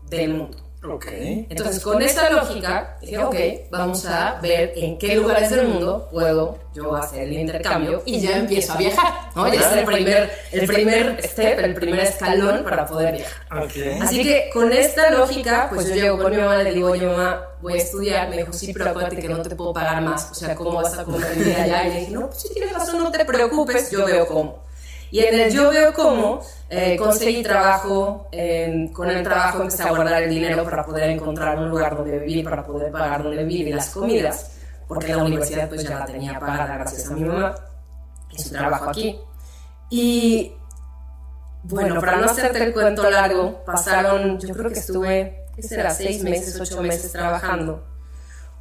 del 0.09 0.33
mundo. 0.33 0.64
Entonces, 1.49 1.81
con 1.83 2.01
esa 2.01 2.29
lógica, 2.29 2.97
dije, 3.01 3.17
ok, 3.17 3.35
vamos 3.71 4.05
a 4.05 4.39
ver 4.41 4.73
en 4.75 4.97
qué 4.97 5.15
lugares 5.15 5.49
del 5.49 5.67
mundo 5.67 6.07
puedo 6.11 6.57
yo 6.73 6.93
hacer 6.95 7.23
el 7.23 7.33
intercambio 7.33 8.03
y 8.05 8.19
ya 8.19 8.37
empiezo 8.37 8.73
a 8.73 8.77
viajar, 8.77 9.13
¿no? 9.35 9.47
Ya 9.47 9.61
es 9.61 9.77
el 9.77 9.85
primer, 9.85 10.31
el 10.51 10.67
primer 10.67 11.23
step, 11.23 11.59
el 11.59 11.73
primer 11.73 11.99
escalón 12.01 12.63
para 12.63 12.85
poder 12.85 13.15
viajar. 13.15 13.47
Así 14.01 14.23
que 14.23 14.49
con 14.53 14.71
esta 14.73 15.09
lógica, 15.09 15.67
pues 15.73 15.87
yo 15.87 15.95
llego 15.95 16.17
con 16.19 16.31
mi 16.31 16.37
mamá 16.37 16.61
y 16.61 16.63
le 16.65 16.73
digo, 16.73 16.89
oye 16.91 17.05
mamá, 17.05 17.41
voy 17.61 17.73
a 17.73 17.77
estudiar. 17.77 18.29
Me 18.29 18.37
dijo, 18.37 18.51
sí, 18.53 18.73
pero 18.73 18.89
acuérdate 18.89 19.15
que 19.17 19.29
no 19.29 19.41
te 19.41 19.55
puedo 19.55 19.73
pagar 19.73 20.01
más. 20.01 20.29
O 20.31 20.35
sea, 20.35 20.53
¿cómo 20.55 20.73
vas 20.73 20.97
a 20.97 21.03
comer 21.05 21.31
allá? 21.61 21.87
Y 21.87 21.93
le 21.93 21.99
dije, 22.01 22.11
no, 22.11 22.27
pues 22.27 22.41
si 22.41 22.53
tienes 22.53 22.73
razón, 22.73 23.01
no 23.01 23.09
te 23.11 23.23
preocupes, 23.25 23.89
yo 23.91 24.05
veo 24.05 24.27
cómo. 24.27 24.64
Y 25.11 25.19
en 25.19 25.39
el 25.39 25.51
yo 25.51 25.69
veo 25.69 25.93
cómo 25.93 26.41
eh, 26.69 26.97
conseguí 26.97 27.43
trabajo, 27.43 28.27
con 28.93 29.09
el 29.09 29.23
trabajo 29.23 29.61
empecé 29.61 29.83
a 29.83 29.91
guardar 29.91 30.23
el 30.23 30.29
dinero 30.29 30.63
para 30.63 30.85
poder 30.85 31.09
encontrar 31.09 31.57
un 31.59 31.69
lugar 31.69 31.95
donde 31.95 32.19
vivir, 32.19 32.43
para 32.43 32.63
poder 32.63 32.91
pagar 32.91 33.23
donde 33.23 33.43
vivir 33.43 33.67
y 33.67 33.73
las 33.73 33.89
comidas, 33.89 34.57
porque 34.87 35.15
la 35.15 35.23
universidad 35.23 35.69
pues 35.69 35.83
ya 35.83 35.99
la 35.99 36.05
tenía 36.05 36.39
pagada 36.39 36.75
gracias 36.77 37.09
a 37.09 37.13
mi 37.13 37.23
mamá 37.23 37.55
y 38.31 38.41
su 38.41 38.49
trabajo 38.49 38.89
aquí. 38.89 39.19
Y 39.89 40.53
bueno, 41.63 41.99
para 41.99 42.17
no 42.17 42.25
hacerte 42.25 42.63
el 42.63 42.73
cuento 42.73 43.09
largo, 43.09 43.63
pasaron, 43.63 44.39
yo 44.39 44.53
creo 44.53 44.71
que 44.71 44.79
estuve, 44.79 45.45
¿qué 45.55 45.61
será? 45.61 45.91
Seis 45.91 46.23
meses, 46.23 46.59
ocho 46.59 46.81
meses 46.81 47.11
trabajando. 47.11 47.85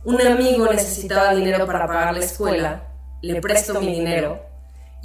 Un 0.04 0.20
amigo 0.20 0.66
necesitaba 0.66 1.34
dinero 1.34 1.66
para 1.66 1.86
pagar 1.86 2.14
la 2.14 2.24
escuela, 2.24 2.88
le 3.22 3.40
presto 3.40 3.80
mi 3.80 3.94
dinero 3.94 4.53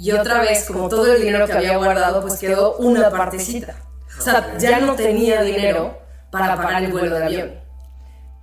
y 0.00 0.12
otra 0.12 0.40
vez, 0.40 0.64
como 0.64 0.88
todo 0.88 1.12
el 1.12 1.20
dinero 1.20 1.46
que 1.46 1.52
había 1.52 1.76
guardado, 1.76 2.22
pues 2.22 2.38
quedó 2.38 2.76
una 2.76 3.10
partecita. 3.10 3.76
O 4.18 4.22
sea, 4.22 4.56
ya 4.56 4.80
no 4.80 4.94
tenía 4.94 5.42
dinero 5.42 5.98
para 6.30 6.56
pagar 6.56 6.82
el 6.84 6.90
vuelo 6.90 7.14
de 7.16 7.24
avión. 7.24 7.60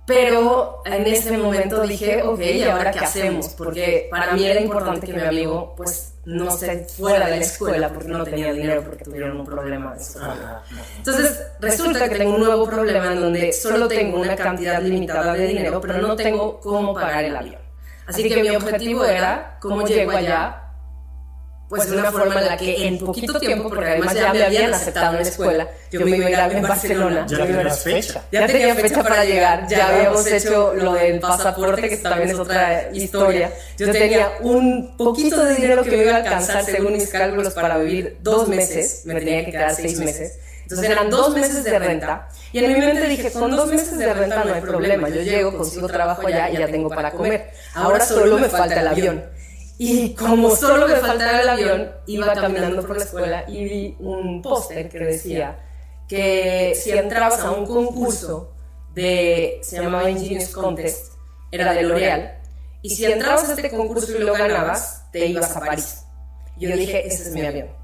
Pero 0.06 0.82
en 0.86 1.04
ese 1.06 1.36
momento 1.36 1.82
dije, 1.82 2.22
ok, 2.22 2.40
¿y 2.40 2.62
ahora 2.62 2.92
qué 2.92 3.00
hacemos? 3.00 3.48
Porque 3.48 4.06
para 4.08 4.34
mí 4.34 4.46
era 4.46 4.60
importante 4.60 5.04
que 5.04 5.12
mi 5.12 5.20
amigo, 5.20 5.74
pues, 5.76 6.14
no 6.24 6.48
se 6.52 6.84
fuera 6.84 7.26
de 7.26 7.38
la 7.38 7.42
escuela 7.42 7.88
porque 7.88 8.08
no 8.08 8.22
tenía 8.22 8.52
dinero, 8.52 8.84
porque 8.84 9.02
tuvieron 9.02 9.40
un 9.40 9.44
problema 9.44 9.94
de 9.94 10.00
eso. 10.00 10.20
Entonces, 10.96 11.42
resulta 11.58 12.08
que 12.08 12.18
tengo 12.18 12.36
un 12.36 12.40
nuevo 12.40 12.66
problema 12.68 13.12
en 13.12 13.20
donde 13.20 13.52
solo 13.52 13.88
tengo 13.88 14.20
una 14.20 14.36
cantidad 14.36 14.80
limitada 14.80 15.34
de 15.34 15.48
dinero, 15.48 15.80
pero 15.80 15.98
no 15.98 16.14
tengo 16.14 16.60
cómo 16.60 16.94
pagar 16.94 17.24
el 17.24 17.36
avión. 17.36 17.60
Así 18.06 18.28
que 18.28 18.40
mi 18.40 18.50
objetivo 18.50 19.04
era, 19.04 19.58
¿cómo 19.60 19.84
llego 19.84 20.12
allá 20.12 20.67
pues 21.68 21.90
de 21.90 21.98
una 21.98 22.10
forma 22.10 22.40
en 22.40 22.46
la 22.46 22.56
que 22.56 22.86
en 22.86 22.98
poquito 22.98 23.38
tiempo, 23.38 23.68
porque 23.68 23.86
además 23.90 24.14
ya 24.14 24.32
me 24.32 24.42
habían 24.42 24.72
aceptado 24.72 25.16
en 25.16 25.22
la 25.22 25.28
escuela, 25.28 25.68
yo 25.90 26.00
me 26.00 26.16
iba 26.16 26.26
a 26.26 26.30
ir 26.30 26.56
en 26.56 26.62
Barcelona. 26.62 27.26
Ya 27.28 27.46
tenía 27.46 27.70
fecha. 27.70 28.22
Ya 28.32 28.46
tenía 28.46 28.74
fecha 28.74 29.02
para 29.02 29.24
llegar, 29.24 29.68
ya 29.68 29.88
habíamos 29.88 30.26
hecho 30.26 30.74
lo 30.74 30.94
del 30.94 31.20
pasaporte, 31.20 31.88
que 31.88 31.96
también 31.98 32.30
es 32.30 32.38
otra 32.38 32.90
historia. 32.92 33.52
Yo 33.76 33.90
tenía 33.92 34.32
un 34.40 34.96
poquito 34.96 35.44
de 35.44 35.54
dinero 35.56 35.82
que 35.82 35.90
me 35.90 36.02
iba 36.04 36.12
a 36.12 36.16
alcanzar 36.16 36.64
según 36.64 36.94
mis 36.94 37.08
cálculos 37.08 37.52
para 37.52 37.76
vivir 37.78 38.16
dos 38.20 38.48
meses, 38.48 39.02
me 39.04 39.14
tenía 39.16 39.44
que 39.44 39.52
quedar 39.52 39.74
seis 39.74 39.98
meses. 39.98 40.38
Entonces 40.62 40.90
eran 40.90 41.08
dos 41.08 41.34
meses 41.34 41.64
de 41.64 41.78
renta. 41.78 42.28
Y 42.52 42.58
en 42.58 42.72
mi 42.74 42.78
mente 42.78 43.08
dije, 43.08 43.30
con 43.32 43.50
dos 43.56 43.68
meses 43.68 43.96
de 43.96 44.12
renta 44.12 44.44
no 44.44 44.52
hay 44.52 44.60
problema. 44.60 45.08
Yo 45.08 45.22
llego, 45.22 45.56
consigo 45.56 45.86
trabajo 45.86 46.26
allá 46.26 46.50
y 46.50 46.58
ya 46.58 46.66
tengo 46.66 46.90
para 46.90 47.10
comer. 47.10 47.50
Ahora 47.74 48.04
solo 48.04 48.38
me 48.38 48.48
falta 48.48 48.80
el 48.80 48.88
avión. 48.88 49.37
Y 49.78 50.12
como 50.14 50.54
solo 50.56 50.88
me 50.88 50.96
faltaba 50.96 51.40
el 51.40 51.48
avión, 51.48 51.92
iba 52.06 52.34
caminando 52.34 52.84
por 52.84 52.98
la 52.98 53.04
escuela 53.04 53.44
y 53.46 53.64
vi 53.64 53.96
un 54.00 54.42
póster 54.42 54.88
que 54.88 54.98
decía 54.98 55.56
que 56.08 56.74
si 56.74 56.90
entrabas 56.90 57.38
a 57.40 57.52
un 57.52 57.64
concurso 57.64 58.52
de, 58.92 59.60
se 59.62 59.80
llamaba 59.80 60.10
Ingenious 60.10 60.48
Contest, 60.48 61.12
era 61.52 61.72
de 61.72 61.82
L'Oreal, 61.84 62.38
y 62.82 62.90
si 62.90 63.04
entrabas 63.04 63.48
a 63.48 63.54
este 63.54 63.70
concurso 63.70 64.16
y 64.16 64.18
lo 64.18 64.32
ganabas, 64.32 65.04
te 65.12 65.26
ibas 65.26 65.56
a 65.56 65.60
París. 65.60 66.02
Yo 66.56 66.76
dije, 66.76 67.06
ese 67.06 67.28
es 67.28 67.32
mi 67.32 67.46
avión. 67.46 67.77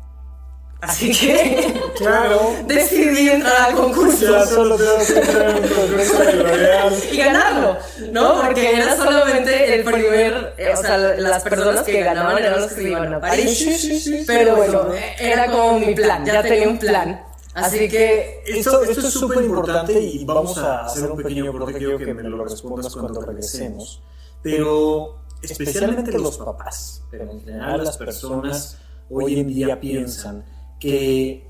Así 0.88 1.12
que 1.12 1.75
claro. 1.97 2.55
decidí 2.66 3.29
entrar 3.29 3.70
al 3.70 3.75
concurso. 3.75 4.33
Ya 4.33 4.47
solo 4.47 4.77
tengo 4.77 4.99
que 4.99 5.18
entrar 5.18 5.51
en 5.51 5.64
un 5.64 5.70
concurso 5.70 6.18
de 6.18 7.09
Y 7.12 7.16
ganarlo, 7.16 7.77
¿no? 8.12 8.42
Porque 8.42 8.77
era 8.77 8.97
solamente 8.97 9.75
el 9.75 9.85
primer, 9.85 10.55
eh, 10.59 10.75
o 10.75 10.81
sea, 10.81 10.99
las 10.99 11.42
personas 11.42 11.83
que 11.83 12.03
ganaban 12.03 12.38
eran 12.38 12.61
los 12.61 12.73
que 12.73 12.83
iban 12.83 13.14
a 13.14 13.20
París. 13.20 13.59
Sí, 13.59 13.75
sí, 13.75 14.01
sí, 14.01 14.25
Pero 14.27 14.57
bueno, 14.57 14.88
era 15.18 15.51
como 15.51 15.79
mi 15.79 15.94
plan, 15.94 16.25
ya 16.25 16.42
tenía 16.42 16.68
un 16.68 16.79
plan. 16.79 17.25
Así 17.55 17.88
que... 17.88 18.42
Esto, 18.47 18.83
esto 18.83 19.07
es 19.07 19.14
súper 19.14 19.44
importante 19.44 19.92
y 19.99 20.25
vamos 20.25 20.59
a 20.59 20.87
hacer 20.87 21.11
un 21.11 21.16
pequeño 21.16 21.53
corte, 21.53 21.79
quiero 21.79 21.99
que 21.99 22.12
me 22.12 22.23
lo 22.25 22.44
respondas 22.44 22.92
cuando 22.92 23.20
regresemos. 23.20 24.03
Pero 24.42 25.20
especialmente 25.40 26.12
los 26.18 26.37
papás, 26.38 27.03
pero 27.11 27.31
en 27.31 27.40
general 27.40 27.85
las 27.85 27.97
personas 27.97 28.79
hoy 29.11 29.40
en 29.40 29.49
día 29.49 29.81
piensan 29.81 30.44
que 30.85 31.42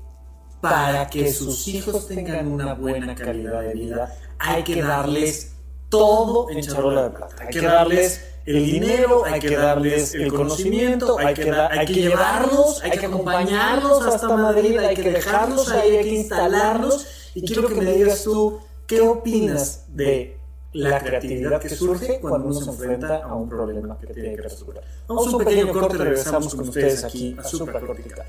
para 0.61 1.09
que 1.09 1.29
sus 1.29 1.67
hijos 1.67 2.07
tengan 2.07 2.47
una 2.47 2.73
buena 2.73 3.13
calidad 3.13 3.63
de 3.63 3.73
vida 3.73 4.15
hay 4.39 4.63
que 4.63 4.81
darles 4.81 5.55
todo 5.89 6.49
en 6.49 6.61
charola 6.61 7.03
de 7.03 7.09
plata. 7.09 7.35
Hay 7.41 7.49
que 7.49 7.59
darles 7.59 8.25
el 8.45 8.65
dinero, 8.65 9.25
hay 9.25 9.41
que 9.41 9.57
darles 9.57 10.15
el 10.15 10.31
conocimiento, 10.31 11.19
hay 11.19 11.33
que, 11.33 11.51
hay 11.51 11.85
que 11.85 11.93
llevarlos, 11.95 12.81
hay 12.81 12.91
que 12.91 13.05
acompañarlos 13.07 14.05
hasta 14.05 14.37
Madrid, 14.37 14.77
hay 14.77 14.95
que 14.95 15.11
dejarlos 15.11 15.69
ahí, 15.69 15.97
hay 15.97 16.03
que 16.05 16.15
instalarlos. 16.15 17.05
Y 17.33 17.45
quiero 17.45 17.67
que 17.67 17.75
me 17.75 17.91
digas 17.91 18.23
tú, 18.23 18.61
¿qué 18.87 19.01
opinas 19.01 19.83
de 19.89 20.37
la 20.71 21.01
creatividad 21.01 21.59
que 21.59 21.69
surge 21.75 22.21
cuando 22.21 22.47
uno 22.47 22.61
se 22.61 22.69
enfrenta 22.69 23.17
a 23.17 23.35
un 23.35 23.49
problema 23.49 23.99
que 23.99 24.13
tiene 24.13 24.33
que 24.37 24.43
resolver? 24.43 24.81
Vamos 25.09 25.27
a 25.27 25.35
un 25.35 25.43
pequeño 25.43 25.73
corte 25.73 25.97
regresamos 25.97 26.55
con 26.55 26.69
ustedes 26.69 27.03
aquí 27.03 27.35
a 27.37 27.43
Supracortical. 27.43 28.25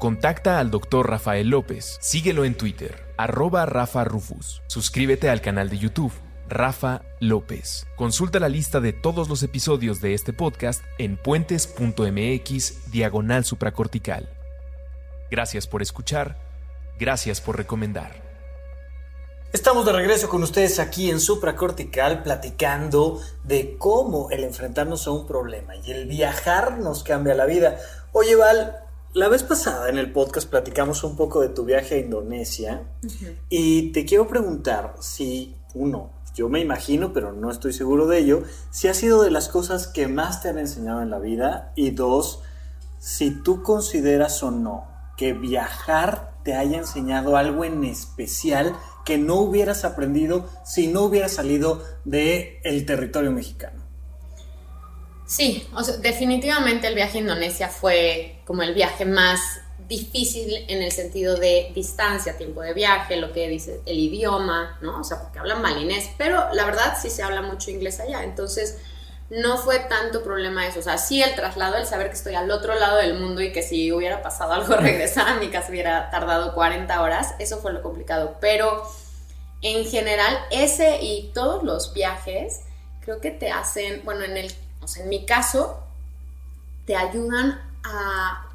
Contacta 0.00 0.58
al 0.58 0.70
Dr. 0.70 1.10
Rafael 1.10 1.50
López. 1.50 1.98
Síguelo 2.00 2.46
en 2.46 2.56
Twitter, 2.56 3.04
arroba 3.18 3.66
Rafa 3.66 4.02
Rufus. 4.02 4.62
Suscríbete 4.66 5.28
al 5.28 5.42
canal 5.42 5.68
de 5.68 5.76
YouTube, 5.76 6.14
Rafa 6.48 7.02
López. 7.20 7.86
Consulta 7.96 8.40
la 8.40 8.48
lista 8.48 8.80
de 8.80 8.94
todos 8.94 9.28
los 9.28 9.42
episodios 9.42 10.00
de 10.00 10.14
este 10.14 10.32
podcast 10.32 10.82
en 10.96 11.18
puentes.mx 11.18 12.90
diagonal 12.90 13.44
supracortical. 13.44 14.30
Gracias 15.30 15.66
por 15.66 15.82
escuchar. 15.82 16.38
Gracias 16.98 17.42
por 17.42 17.58
recomendar. 17.58 18.22
Estamos 19.52 19.84
de 19.84 19.92
regreso 19.92 20.30
con 20.30 20.42
ustedes 20.42 20.78
aquí 20.78 21.10
en 21.10 21.20
Supracortical 21.20 22.22
platicando 22.22 23.20
de 23.44 23.76
cómo 23.76 24.30
el 24.30 24.44
enfrentarnos 24.44 25.06
a 25.06 25.10
un 25.10 25.26
problema 25.26 25.76
y 25.76 25.90
el 25.90 26.06
viajar 26.06 26.78
nos 26.78 27.04
cambia 27.04 27.34
la 27.34 27.44
vida. 27.44 27.76
Oye, 28.12 28.34
Val, 28.34 28.89
la 29.12 29.28
vez 29.28 29.42
pasada 29.42 29.88
en 29.88 29.98
el 29.98 30.12
podcast 30.12 30.48
platicamos 30.48 31.02
un 31.02 31.16
poco 31.16 31.40
de 31.40 31.48
tu 31.48 31.64
viaje 31.64 31.96
a 31.96 31.98
Indonesia 31.98 32.84
y 33.48 33.90
te 33.92 34.04
quiero 34.04 34.28
preguntar 34.28 34.94
si, 35.00 35.56
uno, 35.74 36.10
yo 36.34 36.48
me 36.48 36.60
imagino, 36.60 37.12
pero 37.12 37.32
no 37.32 37.50
estoy 37.50 37.72
seguro 37.72 38.06
de 38.06 38.18
ello, 38.18 38.44
si 38.70 38.86
ha 38.86 38.94
sido 38.94 39.22
de 39.22 39.32
las 39.32 39.48
cosas 39.48 39.88
que 39.88 40.06
más 40.06 40.42
te 40.42 40.48
han 40.48 40.58
enseñado 40.58 41.02
en 41.02 41.10
la 41.10 41.18
vida 41.18 41.72
y 41.74 41.90
dos, 41.90 42.42
si 43.00 43.30
tú 43.30 43.62
consideras 43.62 44.42
o 44.42 44.52
no 44.52 44.86
que 45.16 45.32
viajar 45.32 46.34
te 46.44 46.54
haya 46.54 46.78
enseñado 46.78 47.36
algo 47.36 47.64
en 47.64 47.82
especial 47.84 48.76
que 49.04 49.18
no 49.18 49.36
hubieras 49.36 49.84
aprendido 49.84 50.48
si 50.64 50.86
no 50.86 51.02
hubieras 51.02 51.32
salido 51.32 51.82
del 52.04 52.58
el 52.62 52.86
territorio 52.86 53.32
mexicano. 53.32 53.79
Sí, 55.30 55.64
definitivamente 56.00 56.88
el 56.88 56.96
viaje 56.96 57.18
a 57.18 57.20
Indonesia 57.20 57.68
fue 57.68 58.40
como 58.44 58.62
el 58.62 58.74
viaje 58.74 59.04
más 59.04 59.60
difícil 59.86 60.64
en 60.66 60.82
el 60.82 60.90
sentido 60.90 61.36
de 61.36 61.70
distancia, 61.72 62.36
tiempo 62.36 62.62
de 62.62 62.74
viaje, 62.74 63.14
lo 63.14 63.32
que 63.32 63.48
dice 63.48 63.80
el 63.86 63.96
idioma, 63.96 64.76
¿no? 64.80 64.98
O 64.98 65.04
sea, 65.04 65.22
porque 65.22 65.38
hablan 65.38 65.62
malinés, 65.62 66.10
pero 66.18 66.52
la 66.52 66.64
verdad 66.64 66.98
sí 67.00 67.10
se 67.10 67.22
habla 67.22 67.42
mucho 67.42 67.70
inglés 67.70 68.00
allá, 68.00 68.24
entonces 68.24 68.78
no 69.30 69.56
fue 69.56 69.78
tanto 69.78 70.24
problema 70.24 70.66
eso, 70.66 70.80
o 70.80 70.82
sea, 70.82 70.98
sí 70.98 71.22
el 71.22 71.36
traslado, 71.36 71.76
el 71.76 71.86
saber 71.86 72.08
que 72.08 72.16
estoy 72.16 72.34
al 72.34 72.50
otro 72.50 72.74
lado 72.74 72.96
del 72.96 73.14
mundo 73.14 73.40
y 73.40 73.52
que 73.52 73.62
si 73.62 73.92
hubiera 73.92 74.22
pasado 74.22 74.54
algo 74.54 74.74
regresar 74.78 75.28
a 75.28 75.34
mi 75.36 75.46
casa 75.48 75.70
hubiera 75.70 76.10
tardado 76.10 76.54
40 76.54 77.00
horas, 77.00 77.36
eso 77.38 77.58
fue 77.58 77.72
lo 77.72 77.82
complicado, 77.82 78.38
pero 78.40 78.82
en 79.62 79.84
general 79.84 80.36
ese 80.50 80.98
y 81.00 81.30
todos 81.32 81.62
los 81.62 81.94
viajes 81.94 82.62
creo 83.00 83.20
que 83.20 83.30
te 83.30 83.52
hacen, 83.52 84.02
bueno, 84.04 84.24
en 84.24 84.36
el, 84.36 84.52
o 84.82 84.88
sea, 84.88 85.04
en 85.04 85.08
mi 85.08 85.26
caso, 85.26 85.80
te 86.86 86.96
ayudan 86.96 87.60
a 87.84 88.46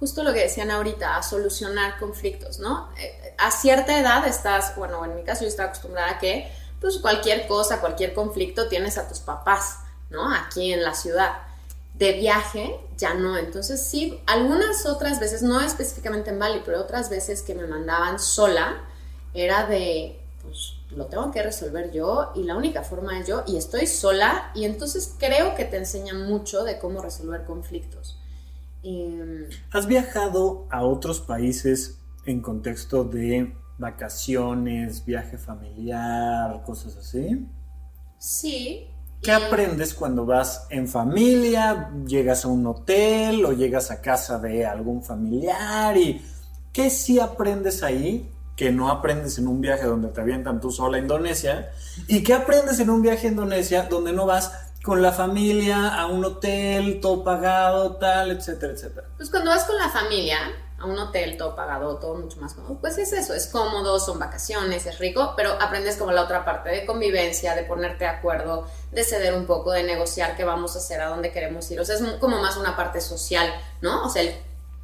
justo 0.00 0.22
lo 0.22 0.32
que 0.32 0.40
decían 0.40 0.70
ahorita, 0.70 1.16
a 1.16 1.22
solucionar 1.22 1.98
conflictos, 1.98 2.60
¿no? 2.60 2.88
Eh, 2.98 3.34
a 3.36 3.50
cierta 3.50 3.98
edad 3.98 4.26
estás, 4.26 4.76
bueno, 4.76 5.04
en 5.04 5.16
mi 5.16 5.24
caso 5.24 5.42
yo 5.42 5.48
estaba 5.48 5.70
acostumbrada 5.70 6.12
a 6.12 6.18
que, 6.18 6.52
pues 6.80 6.98
cualquier 6.98 7.48
cosa, 7.48 7.80
cualquier 7.80 8.14
conflicto 8.14 8.68
tienes 8.68 8.96
a 8.96 9.08
tus 9.08 9.18
papás 9.18 9.78
¿no? 10.10 10.32
Aquí 10.32 10.72
en 10.72 10.82
la 10.82 10.94
ciudad. 10.94 11.42
De 11.94 12.12
viaje, 12.12 12.78
ya 12.96 13.14
no. 13.14 13.36
Entonces 13.36 13.84
sí, 13.84 14.20
algunas 14.26 14.86
otras 14.86 15.20
veces, 15.20 15.42
no 15.42 15.60
específicamente 15.60 16.30
en 16.30 16.38
Bali, 16.38 16.62
pero 16.64 16.80
otras 16.80 17.10
veces 17.10 17.42
que 17.42 17.54
me 17.54 17.66
mandaban 17.66 18.18
sola, 18.18 18.80
era 19.34 19.66
de, 19.66 20.18
pues 20.42 20.74
lo 20.90 21.06
tengo 21.06 21.30
que 21.30 21.42
resolver 21.42 21.90
yo 21.92 22.32
y 22.34 22.44
la 22.44 22.56
única 22.56 22.82
forma 22.82 23.18
es 23.18 23.26
yo 23.26 23.42
y 23.46 23.56
estoy 23.56 23.86
sola 23.86 24.50
y 24.54 24.64
entonces 24.64 25.14
creo 25.18 25.54
que 25.54 25.64
te 25.64 25.76
enseñan 25.76 26.26
mucho 26.26 26.64
de 26.64 26.78
cómo 26.78 27.02
resolver 27.02 27.44
conflictos. 27.44 28.20
¿Has 29.70 29.86
viajado 29.86 30.66
a 30.70 30.82
otros 30.84 31.20
países 31.20 31.98
en 32.24 32.40
contexto 32.40 33.04
de 33.04 33.54
vacaciones, 33.76 35.04
viaje 35.04 35.36
familiar, 35.36 36.62
cosas 36.64 36.96
así? 36.96 37.46
Sí, 38.18 38.90
¿Qué 39.22 39.32
aprendes 39.32 39.94
cuando 39.94 40.24
vas 40.24 40.66
en 40.70 40.86
familia, 40.86 41.90
llegas 42.06 42.44
a 42.44 42.48
un 42.48 42.64
hotel 42.66 43.44
o 43.44 43.52
llegas 43.52 43.90
a 43.90 44.00
casa 44.00 44.38
de 44.38 44.64
algún 44.64 45.02
familiar? 45.02 45.96
¿Y 45.96 46.22
qué 46.72 46.88
sí 46.88 47.18
aprendes 47.18 47.82
ahí 47.82 48.30
que 48.58 48.72
no 48.72 48.90
aprendes 48.90 49.38
en 49.38 49.46
un 49.46 49.60
viaje 49.60 49.84
donde 49.84 50.08
te 50.08 50.20
avientan 50.20 50.60
tú 50.60 50.72
sola 50.72 50.96
a 50.96 51.00
Indonesia? 51.00 51.70
¿Y 52.08 52.24
qué 52.24 52.34
aprendes 52.34 52.80
en 52.80 52.90
un 52.90 53.00
viaje 53.00 53.28
a 53.28 53.30
Indonesia 53.30 53.84
donde 53.84 54.12
no 54.12 54.26
vas 54.26 54.52
con 54.82 55.00
la 55.00 55.12
familia 55.12 55.94
a 55.94 56.06
un 56.06 56.24
hotel, 56.24 56.98
todo 57.00 57.22
pagado, 57.22 57.96
tal, 57.96 58.32
etcétera, 58.32 58.72
etcétera? 58.72 59.06
Pues 59.16 59.30
cuando 59.30 59.50
vas 59.50 59.64
con 59.64 59.76
la 59.76 59.88
familia, 59.88 60.38
a 60.76 60.86
un 60.86 60.98
hotel 60.98 61.36
todo 61.36 61.54
pagado, 61.54 61.98
todo 61.98 62.16
mucho 62.16 62.40
más 62.40 62.54
cómodo, 62.54 62.78
pues 62.80 62.98
es 62.98 63.12
eso, 63.12 63.32
es 63.32 63.46
cómodo, 63.46 64.00
son 64.00 64.18
vacaciones, 64.18 64.86
es 64.86 64.98
rico, 64.98 65.34
pero 65.36 65.52
aprendes 65.60 65.96
como 65.96 66.10
la 66.10 66.22
otra 66.22 66.44
parte 66.44 66.70
de 66.70 66.84
convivencia, 66.84 67.54
de 67.54 67.62
ponerte 67.62 68.04
de 68.04 68.10
acuerdo, 68.10 68.66
de 68.90 69.04
ceder 69.04 69.34
un 69.34 69.46
poco, 69.46 69.70
de 69.70 69.84
negociar 69.84 70.36
qué 70.36 70.44
vamos 70.44 70.74
a 70.74 70.78
hacer, 70.78 71.00
a 71.00 71.08
dónde 71.08 71.30
queremos 71.30 71.70
ir, 71.70 71.80
o 71.80 71.84
sea, 71.84 71.94
es 71.94 72.02
como 72.20 72.40
más 72.40 72.56
una 72.56 72.76
parte 72.76 73.00
social, 73.00 73.52
¿no? 73.80 74.04
O 74.04 74.08
sea, 74.08 74.22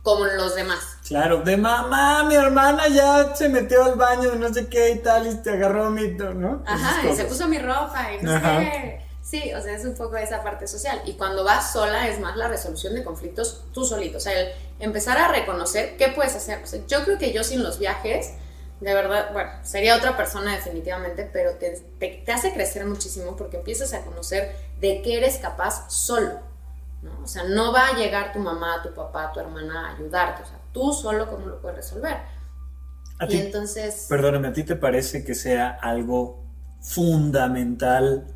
como 0.03 0.27
los 0.27 0.55
demás. 0.55 0.94
Claro, 1.07 1.43
de 1.43 1.57
mamá, 1.59 2.25
mi 2.25 2.35
hermana 2.35 2.89
ya 2.89 3.35
se 3.35 3.51
metió 3.51 3.85
al 3.85 3.97
baño 3.97 4.31
de 4.31 4.39
no 4.39 4.53
sé 4.53 4.69
qué 4.69 4.93
y 4.93 4.99
tal, 5.01 5.27
y 5.27 5.35
te 5.43 5.51
agarró 5.51 5.91
mi, 5.91 6.09
¿no? 6.09 6.63
Ajá, 6.67 7.07
y 7.07 7.15
se 7.15 7.25
puso 7.25 7.47
mi 7.47 7.59
ropa 7.59 8.09
y 8.13 8.25
no 8.25 8.33
sé 8.33 8.41
qué. 8.43 9.05
Sí, 9.21 9.53
o 9.55 9.61
sea, 9.61 9.75
es 9.75 9.85
un 9.85 9.95
poco 9.95 10.17
esa 10.17 10.43
parte 10.43 10.67
social. 10.67 11.03
Y 11.07 11.15
cuando 11.15 11.45
vas 11.45 11.73
sola 11.73 12.09
es 12.09 12.21
más 12.21 12.37
la 12.37 12.47
resolución 12.47 12.95
de 12.95 13.03
conflictos 13.03 13.65
tú 13.73 13.85
solito. 13.85 14.19
O 14.19 14.21
sea, 14.21 14.39
el 14.39 14.53
empezar 14.81 15.19
a 15.19 15.29
reconocer 15.29 15.97
qué 15.97 16.09
puedes 16.09 16.37
hacer. 16.37 16.63
O 16.63 16.67
sea, 16.67 16.81
yo 16.87 17.05
creo 17.05 17.19
que 17.19 17.33
yo 17.33 17.43
sin 17.43 17.63
los 17.63 17.79
viajes, 17.79 18.35
de 18.81 18.95
verdad, 18.95 19.31
bueno, 19.33 19.51
sería 19.63 19.97
otra 19.97 20.17
persona 20.17 20.55
definitivamente, 20.55 21.29
pero 21.33 21.53
te, 21.55 21.71
te, 21.99 22.33
hace 22.33 22.53
crecer 22.53 22.85
muchísimo 22.85 23.35
porque 23.35 23.57
empiezas 23.57 23.95
a 23.95 24.03
conocer 24.03 24.55
de 24.79 25.01
qué 25.03 25.17
eres 25.17 25.39
capaz 25.39 25.91
solo. 25.91 26.41
¿no? 27.03 27.25
O 27.25 27.27
sea, 27.27 27.45
no 27.45 27.73
va 27.73 27.89
a 27.89 27.97
llegar 27.97 28.33
tu 28.33 28.41
mamá, 28.41 28.83
tu 28.83 28.93
papá, 28.93 29.33
tu 29.33 29.41
hermana 29.41 29.89
a 29.89 29.95
ayudarte. 29.95 30.43
O 30.43 30.47
sea, 30.47 30.59
tú 30.75 30.93
solo 30.93 31.31
cómo 31.31 31.47
lo 31.47 31.63
puedes 31.63 31.77
resolver. 31.79 32.19
y 33.27 33.39
entonces... 33.39 34.07
Perdóname, 34.11 34.49
¿a 34.49 34.53
ti 34.53 34.65
te 34.65 34.77
parece 34.77 35.25
que 35.25 35.35
sea 35.35 35.71
algo 35.71 36.45
fundamental 36.83 38.27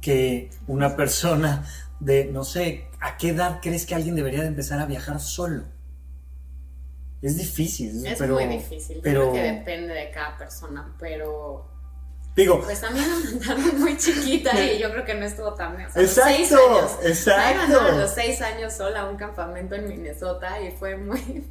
que 0.00 0.48
una 0.66 0.96
persona 0.96 1.66
de, 1.98 2.24
no 2.24 2.44
sé, 2.44 2.88
¿a 3.00 3.18
qué 3.18 3.30
edad 3.30 3.58
crees 3.60 3.84
que 3.84 3.94
alguien 3.94 4.14
debería 4.14 4.40
de 4.40 4.46
empezar 4.46 4.78
a 4.80 4.86
viajar 4.86 5.20
solo? 5.20 5.64
Es 7.20 7.36
difícil, 7.36 8.06
es 8.06 8.18
pero, 8.18 8.34
muy 8.34 8.46
difícil. 8.46 9.00
Pero 9.02 9.32
que 9.32 9.42
depende 9.42 9.92
de 9.92 10.10
cada 10.10 10.38
persona, 10.38 10.94
pero 10.98 11.68
Digo, 12.34 12.62
pues 12.62 12.80
también 12.80 13.06
me 13.24 13.30
mandaron 13.32 13.80
muy 13.80 13.96
chiquita 13.98 14.58
y 14.62 14.78
yo 14.78 14.90
creo 14.92 15.04
que 15.04 15.14
no 15.14 15.26
estuvo 15.26 15.52
tan 15.54 15.76
bien. 15.76 15.88
exacto, 15.94 16.30
seis 16.30 16.52
años. 16.52 16.98
Exacto. 17.02 17.80
a 17.80 17.90
los 17.90 18.10
seis 18.10 18.40
años 18.40 18.72
sola 18.72 19.00
a 19.00 19.10
un 19.10 19.16
campamento 19.16 19.74
en 19.74 19.88
Minnesota 19.88 20.60
y 20.62 20.70
fue 20.70 20.96
muy 20.96 21.50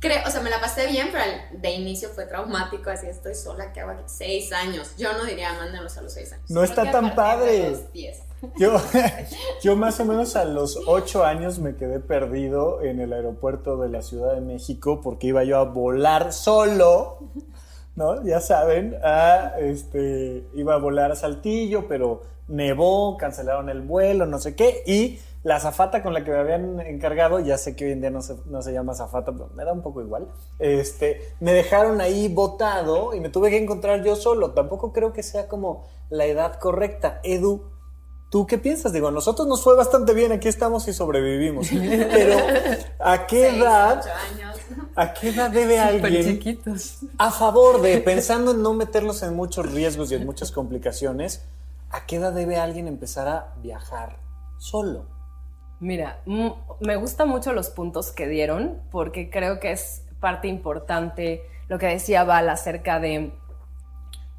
creo, 0.00 0.20
o 0.26 0.30
sea, 0.30 0.40
me 0.40 0.50
la 0.50 0.60
pasé 0.60 0.86
bien, 0.86 1.08
pero 1.12 1.24
de 1.52 1.70
inicio 1.70 2.08
fue 2.10 2.26
traumático, 2.26 2.90
así 2.90 3.06
estoy 3.06 3.34
sola, 3.34 3.72
¿qué 3.72 3.80
hago 3.80 3.92
aquí? 3.92 4.04
Seis 4.06 4.52
años. 4.52 4.94
Yo 4.96 5.12
no 5.12 5.24
diría, 5.24 5.52
mándenlos 5.54 5.96
a 5.98 6.02
los 6.02 6.12
seis 6.12 6.32
años. 6.32 6.50
No 6.50 6.62
está 6.62 6.90
tan 6.90 7.14
padre. 7.14 7.76
Yo, 8.56 8.76
yo 9.62 9.76
más 9.76 9.98
o 9.98 10.04
menos 10.04 10.36
a 10.36 10.44
los 10.44 10.78
ocho 10.86 11.24
años 11.24 11.58
me 11.58 11.74
quedé 11.74 11.98
perdido 11.98 12.82
en 12.82 13.00
el 13.00 13.12
aeropuerto 13.12 13.76
de 13.78 13.88
la 13.88 14.02
Ciudad 14.02 14.34
de 14.34 14.40
México 14.40 15.00
porque 15.02 15.28
iba 15.28 15.42
yo 15.42 15.58
a 15.58 15.64
volar 15.64 16.32
solo, 16.32 17.18
¿no? 17.96 18.24
Ya 18.24 18.40
saben, 18.40 18.96
este, 19.58 20.44
iba 20.54 20.74
a 20.74 20.78
volar 20.78 21.10
a 21.10 21.16
Saltillo, 21.16 21.88
pero 21.88 22.22
nevó, 22.46 23.16
cancelaron 23.16 23.68
el 23.68 23.80
vuelo, 23.80 24.24
no 24.26 24.38
sé 24.38 24.54
qué, 24.54 24.82
y 24.86 25.18
la 25.44 25.56
azafata 25.56 26.02
con 26.02 26.12
la 26.14 26.24
que 26.24 26.30
me 26.30 26.38
habían 26.38 26.80
encargado, 26.80 27.38
ya 27.40 27.58
sé 27.58 27.76
que 27.76 27.84
hoy 27.84 27.92
en 27.92 28.00
día 28.00 28.10
no 28.10 28.22
se, 28.22 28.36
no 28.46 28.60
se 28.60 28.72
llama 28.72 28.92
azafata, 28.92 29.32
pero 29.32 29.50
me 29.54 29.64
da 29.64 29.72
un 29.72 29.82
poco 29.82 30.00
igual, 30.00 30.28
este, 30.58 31.34
me 31.40 31.52
dejaron 31.52 32.00
ahí 32.00 32.28
botado 32.28 33.14
y 33.14 33.20
me 33.20 33.28
tuve 33.28 33.50
que 33.50 33.56
encontrar 33.56 34.02
yo 34.02 34.16
solo. 34.16 34.50
Tampoco 34.52 34.92
creo 34.92 35.12
que 35.12 35.22
sea 35.22 35.48
como 35.48 35.86
la 36.10 36.26
edad 36.26 36.58
correcta. 36.58 37.20
Edu, 37.22 37.62
¿tú 38.30 38.46
qué 38.46 38.58
piensas? 38.58 38.92
Digo, 38.92 39.08
a 39.08 39.12
nosotros 39.12 39.46
nos 39.46 39.62
fue 39.62 39.76
bastante 39.76 40.12
bien, 40.12 40.32
aquí 40.32 40.48
estamos 40.48 40.88
y 40.88 40.92
sobrevivimos. 40.92 41.68
Pero, 41.70 42.36
¿a 42.98 43.26
qué 43.26 43.56
edad? 43.56 44.04
¿A 44.96 45.14
qué 45.14 45.28
edad 45.28 45.50
debe 45.50 45.78
alguien, 45.78 46.40
a 47.18 47.30
favor 47.30 47.80
de, 47.80 47.98
pensando 47.98 48.50
en 48.50 48.62
no 48.62 48.74
meterlos 48.74 49.22
en 49.22 49.36
muchos 49.36 49.70
riesgos 49.70 50.10
y 50.10 50.16
en 50.16 50.26
muchas 50.26 50.50
complicaciones, 50.50 51.44
¿a 51.90 52.04
qué 52.06 52.16
edad 52.16 52.32
debe 52.32 52.56
alguien 52.56 52.88
empezar 52.88 53.28
a 53.28 53.54
viajar 53.62 54.18
solo? 54.58 55.17
Mira, 55.80 56.18
me 56.80 56.96
gustan 56.96 57.28
mucho 57.28 57.52
los 57.52 57.70
puntos 57.70 58.10
que 58.10 58.26
dieron 58.26 58.80
porque 58.90 59.30
creo 59.30 59.60
que 59.60 59.72
es 59.72 60.02
parte 60.20 60.48
importante 60.48 61.42
lo 61.68 61.78
que 61.78 61.86
decía 61.86 62.24
Val 62.24 62.48
acerca 62.48 62.98
de 62.98 63.30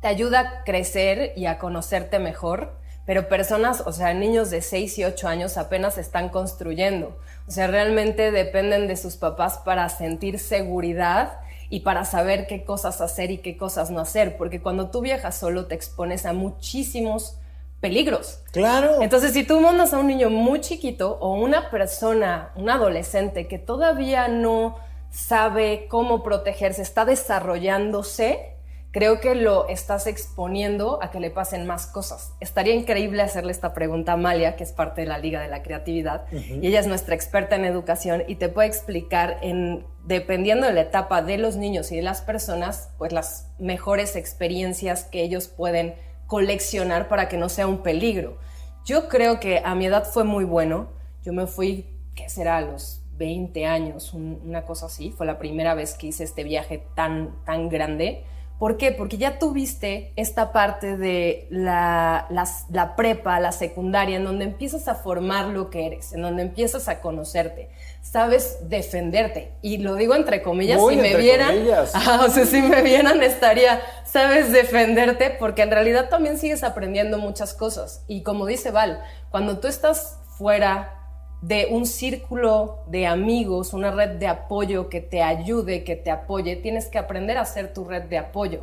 te 0.02 0.08
ayuda 0.08 0.40
a 0.40 0.64
crecer 0.64 1.34
y 1.36 1.46
a 1.46 1.60
conocerte 1.60 2.20
mejor, 2.20 2.74
pero 3.06 3.28
personas, 3.28 3.84
o 3.86 3.92
sea, 3.92 4.14
niños 4.14 4.50
de 4.50 4.62
6 4.62 4.98
y 5.00 5.04
8 5.04 5.28
años 5.28 5.58
apenas 5.58 5.98
están 5.98 6.30
construyendo. 6.30 7.18
O 7.48 7.52
sea, 7.52 7.68
realmente 7.68 8.32
dependen 8.32 8.88
de 8.88 8.96
sus 8.96 9.18
papás 9.18 9.58
para 9.60 9.90
sentir 9.90 10.40
seguridad 10.40 11.40
y 11.70 11.82
para 11.82 12.06
saber 12.06 12.48
qué 12.48 12.64
cosas 12.64 13.02
hacer 13.02 13.32
y 13.32 13.40
qué 13.40 13.58
cosas 13.58 13.92
no 13.92 14.00
hacer, 14.00 14.38
porque 14.38 14.62
cuando 14.62 14.90
tú 14.90 15.02
viajas 15.02 15.38
solo 15.38 15.68
te 15.68 15.76
expones 15.76 16.26
a 16.26 16.34
muchísimos 16.34 17.38
peligros. 17.80 18.42
Claro. 18.52 19.02
Entonces, 19.02 19.34
si 19.34 19.44
tú 19.44 19.60
mandas 19.62 19.94
a 19.94 20.00
un 20.00 20.08
niño 20.08 20.30
muy 20.30 20.62
chiquito 20.62 21.18
o 21.22 21.34
una 21.34 21.70
persona, 21.70 22.52
un 22.56 22.70
adolescente 22.70 23.48
que 23.48 23.60
todavía 23.60 24.28
no 24.28 24.78
sabe 25.10 25.88
cómo 25.90 26.24
protegerse, 26.24 26.82
está 26.82 27.06
desarrollándose, 27.06 28.56
creo 28.92 29.20
que 29.20 29.36
lo 29.36 29.68
estás 29.68 30.08
exponiendo 30.08 31.02
a 31.02 31.12
que 31.12 31.20
le 31.20 31.30
pasen 31.30 31.66
más 31.66 31.88
cosas. 31.88 32.34
Estaría 32.40 32.74
increíble 32.74 33.22
hacerle 33.22 33.52
esta 33.52 33.74
pregunta 33.74 34.12
a 34.12 34.16
Amalia, 34.16 34.56
que 34.56 34.64
es 34.64 34.72
parte 34.72 35.02
de 35.02 35.08
la 35.08 35.18
Liga 35.18 35.42
de 35.42 35.48
la 35.48 35.62
Creatividad, 35.62 36.26
y 36.32 36.68
ella 36.68 36.80
es 36.80 36.88
nuestra 36.88 37.16
experta 37.16 37.56
en 37.56 37.66
educación 37.66 38.24
y 38.28 38.36
te 38.36 38.50
puede 38.50 38.68
explicar 38.68 39.38
en 39.42 39.86
dependiendo 40.06 40.66
de 40.66 40.74
la 40.74 40.82
etapa 40.82 41.22
de 41.22 41.38
los 41.38 41.56
niños 41.56 41.92
y 41.92 41.98
de 41.98 42.02
las 42.02 42.22
personas, 42.22 42.90
pues 42.98 43.12
las 43.12 43.48
mejores 43.60 44.16
experiencias 44.16 45.04
que 45.04 45.22
ellos 45.22 45.48
pueden 45.48 45.94
coleccionar 46.30 47.08
para 47.08 47.28
que 47.28 47.38
no 47.38 47.50
sea 47.50 47.66
un 47.66 47.80
peligro. 47.80 48.38
Yo 48.86 49.10
creo 49.10 49.40
que 49.40 49.64
a 49.66 49.74
mi 49.74 49.88
edad 49.88 50.06
fue 50.06 50.24
muy 50.24 50.46
bueno. 50.46 50.90
Yo 51.24 51.34
me 51.34 51.48
fui, 51.48 51.88
¿qué 52.14 52.30
será? 52.30 52.58
A 52.58 52.62
los 52.62 53.02
20 53.18 53.66
años, 53.66 54.14
una 54.14 54.64
cosa 54.64 54.86
así. 54.86 55.10
Fue 55.10 55.26
la 55.26 55.40
primera 55.40 55.74
vez 55.74 55.96
que 55.96 56.08
hice 56.08 56.24
este 56.24 56.44
viaje 56.44 56.86
tan, 56.96 57.44
tan 57.46 57.68
grande. 57.68 58.26
¿Por 58.60 58.76
qué? 58.76 58.92
Porque 58.92 59.18
ya 59.18 59.40
tuviste 59.40 60.12
esta 60.18 60.52
parte 60.52 60.98
de 60.98 61.48
la, 61.50 62.28
la, 62.70 62.96
prepa, 62.98 63.40
la 63.40 63.54
secundaria, 63.54 64.18
en 64.18 64.26
donde 64.26 64.44
empiezas 64.44 64.90
a 64.90 64.96
formar 64.96 65.46
lo 65.46 65.70
que 65.70 65.86
eres, 65.86 66.12
en 66.12 66.22
donde 66.22 66.42
empiezas 66.42 66.90
a 66.90 67.00
conocerte, 67.00 67.70
sabes 68.02 68.58
defenderte. 68.68 69.54
Y 69.62 69.78
lo 69.78 69.96
digo 69.96 70.14
entre 70.14 70.42
comillas, 70.42 70.82
si 70.90 70.98
me 70.98 71.16
vieran, 71.16 71.56
o 72.20 72.28
sea, 72.30 72.46
si 72.46 72.62
me 72.62 72.82
vieran 72.82 73.24
estaría, 73.24 73.82
sabes 74.04 74.52
defenderte, 74.52 75.30
porque 75.40 75.62
en 75.62 75.72
realidad 75.72 76.10
también 76.10 76.38
sigues 76.38 76.64
aprendiendo 76.64 77.18
muchas 77.18 77.54
cosas. 77.54 78.04
Y 78.10 78.24
como 78.24 78.46
dice 78.46 78.72
Val, 78.72 79.02
cuando 79.32 79.60
tú 79.60 79.70
estás 79.70 80.18
fuera 80.38 80.99
de 81.42 81.68
un 81.72 81.86
círculo 81.86 82.80
de 82.88 83.08
amigos, 83.08 83.74
una 83.74 83.92
red 83.92 84.18
de 84.18 84.28
apoyo 84.28 84.90
que 84.90 85.02
te 85.02 85.22
ayude, 85.22 85.84
que 85.84 85.96
te 85.96 86.12
apoye, 86.12 86.56
tienes 86.58 86.88
que 86.88 86.98
aprender 86.98 87.38
a 87.38 87.46
ser 87.46 87.74
tu 87.74 87.86
red 87.86 88.04
de 88.04 88.18
apoyo. 88.18 88.62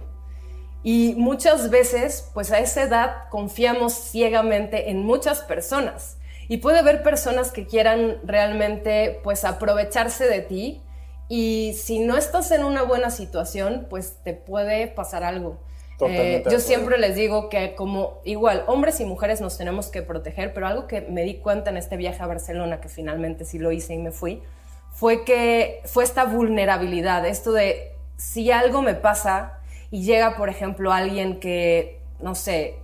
Y 0.82 1.14
muchas 1.16 1.70
veces, 1.70 2.30
pues 2.34 2.52
a 2.52 2.58
esa 2.58 2.82
edad 2.82 3.28
confiamos 3.30 3.92
ciegamente 3.92 4.90
en 4.90 5.04
muchas 5.04 5.40
personas. 5.40 6.18
Y 6.48 6.58
puede 6.58 6.78
haber 6.78 7.02
personas 7.02 7.50
que 7.50 7.66
quieran 7.66 8.18
realmente 8.24 9.20
pues 9.24 9.44
aprovecharse 9.44 10.28
de 10.28 10.42
ti 10.42 10.82
y 11.28 11.74
si 11.74 11.98
no 11.98 12.16
estás 12.16 12.52
en 12.52 12.62
una 12.62 12.82
buena 12.82 13.10
situación, 13.10 13.86
pues 13.90 14.18
te 14.22 14.32
puede 14.32 14.86
pasar 14.86 15.24
algo. 15.24 15.58
Eh, 16.00 16.44
yo 16.50 16.61
siempre 16.61 16.98
les 16.98 17.14
digo 17.14 17.48
que 17.48 17.74
como 17.74 18.20
igual, 18.24 18.64
hombres 18.66 19.00
y 19.00 19.04
mujeres 19.04 19.40
nos 19.40 19.56
tenemos 19.56 19.88
que 19.88 20.02
proteger, 20.02 20.52
pero 20.52 20.66
algo 20.66 20.87
que 20.87 21.00
me 21.00 21.22
di 21.22 21.37
cuenta 21.37 21.70
en 21.70 21.78
este 21.78 21.96
viaje 21.96 22.22
a 22.22 22.26
Barcelona, 22.26 22.80
que 22.80 22.88
finalmente 22.88 23.44
sí 23.44 23.59
lo 23.59 23.72
hice 23.72 23.94
y 23.94 23.98
me 23.98 24.11
fui, 24.11 24.42
fue 24.92 25.24
que 25.24 25.80
fue 25.85 26.04
esta 26.04 26.24
vulnerabilidad, 26.24 27.26
esto 27.26 27.52
de 27.52 27.92
si 28.16 28.50
algo 28.50 28.82
me 28.82 28.94
pasa 28.94 29.59
y 29.90 30.02
llega, 30.02 30.37
por 30.37 30.48
ejemplo, 30.48 30.92
alguien 30.92 31.40
que, 31.40 32.00
no 32.20 32.35
sé, 32.35 32.76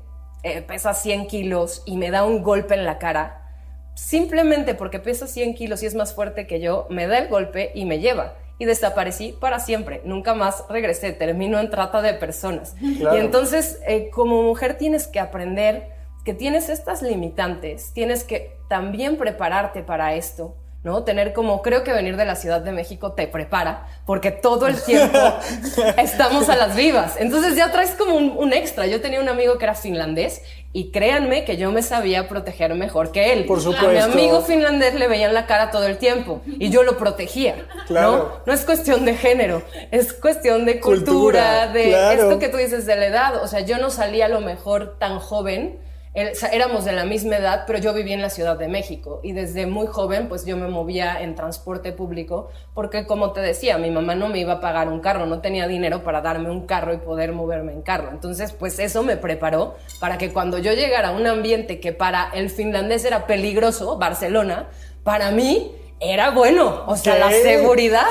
eh, 0.43 0.63
pesa 0.63 0.95
100 0.95 1.27
kilos 1.27 1.83
y 1.85 1.97
me 1.99 2.11
da 2.11 2.25
un 2.25 2.43
golpe 2.43 2.75
en 2.75 2.85
la 2.85 2.99
cara, 2.99 3.51
simplemente 3.95 4.75
porque 4.75 4.99
pesa 4.99 5.27
100 5.27 5.55
kilos 5.55 5.83
y 5.83 5.87
es 5.87 5.95
más 5.95 6.15
fuerte 6.15 6.47
que 6.47 6.61
yo, 6.61 6.87
me 6.89 7.07
da 7.07 7.19
el 7.19 7.29
golpe 7.29 7.73
y 7.75 7.85
me 7.85 7.99
lleva 7.99 8.37
y 8.63 8.65
desaparecí 8.65 9.37
para 9.41 9.59
siempre. 9.59 10.03
Nunca 10.05 10.35
más 10.35 10.65
regresé, 10.69 11.11
termino 11.11 11.59
en 11.59 11.69
trata 11.69 12.01
de 12.01 12.15
personas. 12.15 12.77
Y 12.81 13.05
entonces, 13.17 13.81
eh, 13.89 14.09
como 14.11 14.41
mujer 14.45 14.79
tienes 14.79 15.09
que 15.09 15.19
aprender 15.19 15.89
que 16.25 16.33
tienes 16.33 16.69
estas 16.69 17.03
limitantes, 17.03 17.93
tienes 17.93 18.23
que 18.23 18.57
también 18.69 19.17
prepararte 19.17 19.83
para 19.83 20.15
esto 20.15 20.55
¿no? 20.85 21.05
Tener 21.05 21.33
como, 21.33 21.63
creo 21.63 21.85
que 21.85 21.93
venir 21.93 22.17
de 22.17 22.25
la 22.25 22.35
Ciudad 22.35 22.61
de 22.61 22.73
México 22.73 23.13
te 23.13 23.29
prepara, 23.29 23.87
porque 24.05 24.31
todo 24.31 24.67
el 24.67 24.83
tiempo 24.83 25.19
estamos 25.97 26.49
a 26.49 26.57
las 26.57 26.75
vivas. 26.75 27.17
Entonces 27.19 27.55
ya 27.57 27.71
traes 27.71 27.93
como 27.93 28.17
un, 28.17 28.53
extra. 28.53 28.87
Yo 28.87 29.01
tenía 29.01 29.21
un 29.21 29.29
amigo 29.29 29.59
que 29.59 29.65
era 29.65 29.75
finlandés 29.75 30.43
y 30.73 30.91
créanme 30.91 31.45
que 31.45 31.57
yo 31.57 31.71
me 31.71 31.83
sabía 31.83 32.29
proteger 32.29 32.75
mejor 32.75 33.13
que 33.13 33.33
él. 33.33 33.45
Por 33.45 33.61
supuesto. 33.61 33.89
A 33.89 33.93
mi 33.93 33.99
amigo 33.99 34.43
finlandés 34.43 34.95
le 34.95 35.07
veían 35.07 35.35
la 35.35 35.47
cara 35.47 35.71
todo 35.71 35.87
el 35.87 35.99
tiempo 35.99 36.41
y 36.47 36.71
yo 36.71 36.83
lo 36.83 36.99
protegía. 36.99 37.67
Claro. 37.87 38.13
¿no? 38.13 38.33
no 38.47 38.53
es 38.53 38.65
cuestión 38.65 39.05
de 39.05 39.15
género, 39.15 39.63
es 39.91 40.13
cuestión 40.13 40.65
de 40.65 40.81
cultura, 40.81 41.69
de 41.69 42.15
esto 42.15 42.39
que 42.39 42.49
tú 42.49 42.57
dices 42.57 42.87
de 42.87 42.97
la 42.97 43.07
edad. 43.07 43.43
O 43.43 43.47
sea, 43.47 43.61
yo 43.61 43.79
no 43.79 43.91
salía 43.91 44.27
a 44.27 44.29
lo 44.29 44.41
mejor 44.41 44.97
tan 44.99 45.21
joven 45.21 45.79
éramos 46.15 46.85
de 46.85 46.93
la 46.93 47.05
misma 47.05 47.39
edad, 47.39 47.65
pero 47.67 47.79
yo 47.79 47.95
vivía 47.95 48.15
en 48.15 48.21
la 48.21 48.29
Ciudad 48.29 48.59
de 48.59 48.69
México 48.69 49.21
y 49.23 49.33
desde 49.33 49.67
muy 49.67 49.87
joven 49.87 50.29
pues 50.29 50.45
yo 50.45 50.59
me 50.59 50.69
movía 50.69 51.23
en 51.23 51.35
transporte 51.35 51.93
público 51.93 52.51
porque 52.75 53.07
como 53.07 53.33
te 53.33 53.41
decía, 53.41 53.79
mi 53.79 53.91
mamá 53.91 54.15
no 54.15 54.29
me 54.29 54.39
iba 54.39 54.55
a 54.55 54.61
pagar 54.61 54.89
un 54.89 55.01
carro, 55.01 55.25
no 55.25 55.41
tenía 55.41 55.67
dinero 55.67 56.05
para 56.05 56.21
darme 56.21 56.51
un 56.51 56.67
carro 56.67 56.93
y 56.93 56.99
poder 56.99 57.33
moverme 57.33 57.73
en 57.73 57.81
carro. 57.81 58.11
Entonces 58.13 58.53
pues 58.53 58.79
eso 58.79 59.03
me 59.03 59.17
preparó 59.17 59.75
para 60.01 60.19
que 60.19 60.33
cuando 60.33 60.59
yo 60.59 60.75
llegara 60.75 61.09
a 61.09 61.13
un 61.13 61.27
ambiente 61.27 61.81
que 61.81 61.93
para 61.95 62.31
el 62.35 62.51
finlandés 62.51 63.07
era 63.07 63.27
peligroso, 63.27 63.97
Barcelona, 63.97 64.69
para 65.05 65.31
mí 65.31 65.73
era 65.99 66.31
bueno, 66.31 66.83
o 66.89 66.97
sea, 66.97 67.17
la 67.17 67.31
seguridad. 67.31 68.05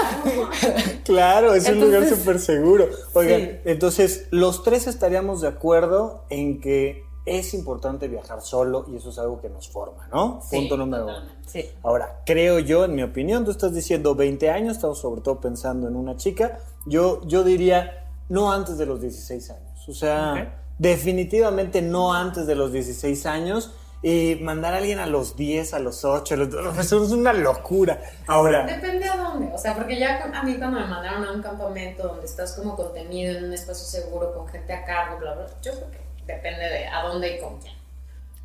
claro, 1.04 1.54
es 1.54 1.68
un 1.68 1.82
lugar 1.82 2.08
súper 2.08 2.40
seguro. 2.40 2.90
Oigan, 3.14 3.60
entonces 3.66 4.28
los 4.32 4.64
tres 4.64 4.88
estaríamos 4.88 5.42
de 5.42 5.50
acuerdo 5.50 6.24
en 6.30 6.62
que 6.62 7.11
es 7.38 7.54
importante 7.54 8.08
viajar 8.08 8.41
solo 8.41 8.86
y 8.91 8.98
eso 8.98 9.10
es 9.10 9.17
algo 9.17 9.39
que 9.39 9.50
nos 9.50 9.70
forma, 9.70 10.08
¿no? 10.12 10.41
Punto 10.50 10.76
número 10.76 11.06
uno. 11.06 11.22
Sí. 11.46 11.70
Ahora, 11.82 12.22
creo 12.26 12.60
yo, 12.60 12.86
en 12.86 12.96
mi 12.96 13.04
opinión, 13.04 13.46
tú 13.46 13.52
estás 13.52 13.74
diciendo 13.74 14.15
20 14.15 14.50
años, 14.50 14.76
estamos 14.76 15.00
sobre 15.00 15.22
todo 15.22 15.39
pensando 15.39 15.88
en 15.88 15.96
una 15.96 16.17
chica, 16.17 16.60
yo, 16.86 17.22
yo 17.26 17.44
diría 17.44 18.10
no 18.28 18.52
antes 18.52 18.78
de 18.78 18.86
los 18.86 19.02
16 19.02 19.50
años, 19.50 19.88
o 19.88 19.94
sea, 19.94 20.62
definitivamente 20.78 21.82
no 21.82 22.13
antes 22.13 22.48
de 22.48 22.56
los 22.56 22.72
16 22.72 23.26
años. 23.26 23.72
Y 24.04 24.39
mandar 24.41 24.74
a 24.74 24.78
alguien 24.78 24.98
a 24.98 25.06
los 25.06 25.36
10, 25.36 25.76
a 25.76 25.80
los 25.80 26.06
8, 26.06 26.34
a 26.34 26.38
los, 26.38 26.78
eso 26.80 27.04
es 27.06 27.12
una 27.12 27.34
locura. 27.34 28.02
Ahora. 28.26 28.65
Depende 28.65 29.08
a 29.08 29.15
dónde. 29.15 29.52
O 29.54 29.58
sea, 29.60 29.76
porque 29.76 30.00
ya 30.00 30.24
a 30.24 30.44
mí 30.44 30.56
cuando 30.58 30.80
me 30.80 30.88
mandaron 30.88 31.24
a 31.24 31.32
un 31.32 31.39
campamento 31.44 32.08
donde 32.08 32.26
estás 32.26 32.54
como 32.54 32.76
contenido 32.76 33.38
en 33.38 33.44
un 33.44 33.54
espacio 33.54 33.86
seguro 33.86 34.34
con 34.34 34.48
gente 34.48 34.74
a 34.74 34.84
cargo, 34.86 35.20
bla, 35.20 35.36
bla, 35.36 35.46
yo 35.62 35.72
creo 35.74 35.91
que 35.91 36.01
depende 36.28 36.64
de 36.64 36.88
a 36.88 37.04
dónde 37.04 37.38
y 37.38 37.40
con 37.40 37.60
quién. 37.60 37.82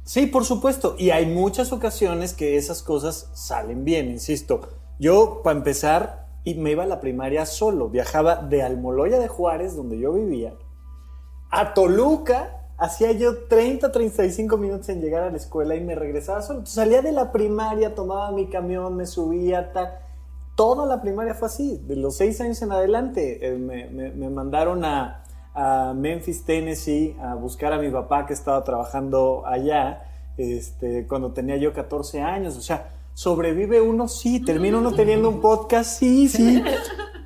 Sí, 0.07 0.27
por 0.27 0.45
supuesto. 0.45 0.95
Y 0.97 1.11
hay 1.11 1.27
muchas 1.27 1.73
ocasiones 1.73 2.33
que 2.33 2.57
esas 2.57 2.83
cosas 2.83 3.29
salen 3.35 3.85
bien, 3.85 4.09
insisto. 4.09 4.61
Yo, 5.01 5.41
para 5.43 5.59
empezar, 5.59 6.27
me 6.45 6.71
iba 6.71 6.85
a 6.85 6.87
la 6.87 7.01
primaria 7.01 7.45
solo. 7.45 7.89
Viajaba 7.89 8.37
de 8.37 8.62
Almoloya 8.62 9.19
de 9.19 9.27
Juárez, 9.27 9.75
donde 9.75 9.99
yo 9.99 10.12
vivía, 10.12 10.55
a 11.51 11.75
Toluca. 11.75 12.53
Hacía 12.79 13.11
yo 13.12 13.47
30, 13.49 13.91
35 13.91 14.57
minutos 14.59 14.89
en 14.91 15.01
llegar 15.01 15.25
a 15.25 15.31
la 15.31 15.39
escuela 15.39 15.75
y 15.75 15.81
me 15.81 15.95
regresaba 15.95 16.43
solo. 16.43 16.65
salía 16.67 17.03
de 17.03 17.11
la 17.11 17.33
primaria, 17.33 17.95
tomaba 17.95 18.31
mi 18.31 18.47
camión, 18.47 18.97
me 18.97 19.07
subía, 19.07 19.73
tal. 19.73 19.99
Toda 20.55 20.87
la 20.87 21.03
primaria 21.03 21.35
fue 21.35 21.49
así. 21.49 21.83
De 21.85 21.97
los 21.97 22.17
seis 22.17 22.41
años 22.41 22.62
en 22.62 22.71
adelante 22.71 23.39
eh, 23.43 23.59
me 23.59 24.31
mandaron 24.31 24.85
a, 24.85 25.26
a 25.57 25.95
Memphis, 25.95 26.45
Tennessee, 26.45 27.16
a 27.21 27.35
buscar 27.35 27.73
a 27.73 27.79
mi 27.79 27.90
papá 27.90 28.27
que 28.27 28.35
estaba 28.35 28.62
trabajando 28.62 29.42
allá, 29.47 30.05
este, 30.37 31.07
cuando 31.07 31.33
tenía 31.33 31.57
yo 31.57 31.73
14 31.73 32.21
años. 32.21 32.57
O 32.59 32.61
sea, 32.61 32.92
sobrevive 33.14 33.81
uno, 33.81 34.07
sí, 34.07 34.40
termina 34.40 34.79
uno 34.79 34.92
teniendo 34.92 35.31
un 35.31 35.40
podcast, 35.40 35.99
sí, 35.99 36.29
sí, 36.29 36.62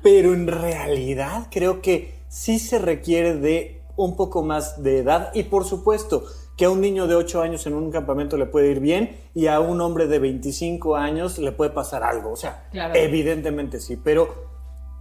pero 0.01 0.33
en 0.33 0.47
realidad 0.47 1.47
creo 1.51 1.81
que 1.81 2.15
sí 2.29 2.57
se 2.57 2.79
requiere 2.79 3.35
de 3.35 3.81
un 3.97 4.15
poco 4.15 4.41
más 4.43 4.81
de 4.81 4.99
edad 4.99 5.31
y 5.33 5.43
por 5.43 5.65
supuesto 5.65 6.23
que 6.55 6.65
a 6.65 6.69
un 6.69 6.79
niño 6.79 7.07
de 7.07 7.15
8 7.15 7.41
años 7.41 7.67
en 7.67 7.73
un 7.73 7.91
campamento 7.91 8.37
le 8.37 8.45
puede 8.45 8.71
ir 8.71 8.79
bien 8.79 9.17
y 9.33 9.47
a 9.47 9.59
un 9.59 9.81
hombre 9.81 10.07
de 10.07 10.19
25 10.19 10.95
años 10.95 11.37
le 11.37 11.51
puede 11.51 11.71
pasar 11.71 12.03
algo. 12.03 12.31
O 12.31 12.35
sea, 12.37 12.69
evidentemente 12.93 13.81
sí, 13.81 13.97
pero 14.01 14.50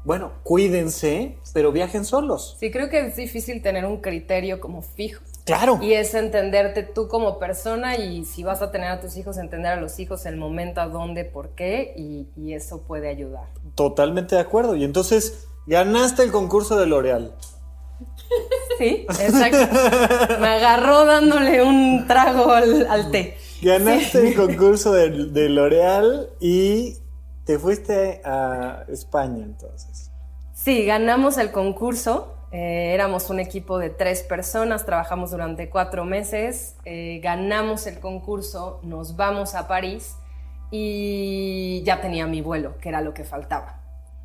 bueno, 0.05 0.33
cuídense, 0.45 1.39
pero 1.53 1.73
viajen 1.73 2.05
solos. 2.05 2.57
Sí, 2.59 2.71
creo 2.71 2.89
que 2.89 3.07
es 3.07 3.17
difícil 3.17 3.63
tener 3.63 3.85
un 3.85 3.99
criterio 3.99 4.59
como 4.61 4.83
fijo. 4.83 5.23
Claro. 5.45 5.79
Y 5.83 5.93
es 5.93 6.15
entenderte 6.15 6.83
tú 6.83 7.09
como 7.09 7.39
persona 7.39 7.97
y 7.97 8.25
si 8.25 8.43
vas 8.43 8.63
a 8.63 8.71
tener 8.71 8.89
a 8.89 9.01
tus 9.01 9.17
hijos, 9.17 9.37
entender 9.37 9.73
a 9.73 9.81
los 9.81 9.99
hijos 9.99 10.25
el 10.27 10.37
momento, 10.37 10.81
a 10.81 10.87
dónde, 10.87 11.25
por 11.25 11.51
qué, 11.51 11.93
y, 11.97 12.53
eso 12.53 12.83
puede 12.83 13.09
ayudar. 13.09 13.49
Totalmente 13.75 14.37
de 14.37 14.41
acuerdo. 14.41 14.75
Y 14.77 14.85
entonces, 14.85 15.47
ganaste 15.67 16.23
el 16.23 16.33
concurso 16.33 16.79
de 16.79 16.87
L'Oreal. 16.87 17.35
Sí, 18.79 19.07
exacto. 19.09 19.77
Me 20.41 20.49
agarró 20.49 21.05
dándole 21.05 21.63
un 21.63 22.07
trago 22.07 22.51
al, 22.53 23.11
té. 23.11 23.37
Ganaste 23.61 24.29
el 24.29 24.35
concurso 24.35 24.93
de, 24.93 25.27
de 25.27 25.49
L'Oreal 25.49 26.31
y 26.41 26.97
te 27.51 27.59
fuiste 27.59 28.21
a 28.25 28.85
España 28.89 29.45
entonces. 29.45 29.90
Sí, 30.63 30.85
ganamos 30.85 31.39
el 31.39 31.53
concurso. 31.53 32.35
Eh, 32.53 32.93
éramos 32.93 33.31
un 33.31 33.41
equipo 33.41 33.79
de 33.79 33.89
tres 33.89 34.23
personas, 34.23 34.85
trabajamos 34.85 35.31
durante 35.31 35.71
cuatro 35.71 36.05
meses, 36.05 36.77
eh, 36.85 37.21
ganamos 37.23 37.87
el 37.87 37.99
concurso, 37.99 38.81
nos 38.83 39.17
vamos 39.17 39.55
a 39.55 39.69
París 39.69 40.17
y 40.71 41.83
ya 41.85 42.01
tenía 42.01 42.27
mi 42.27 42.43
vuelo, 42.43 42.77
que 42.79 42.91
era 42.91 43.01
lo 43.01 43.15
que 43.15 43.25
faltaba. 43.25 43.81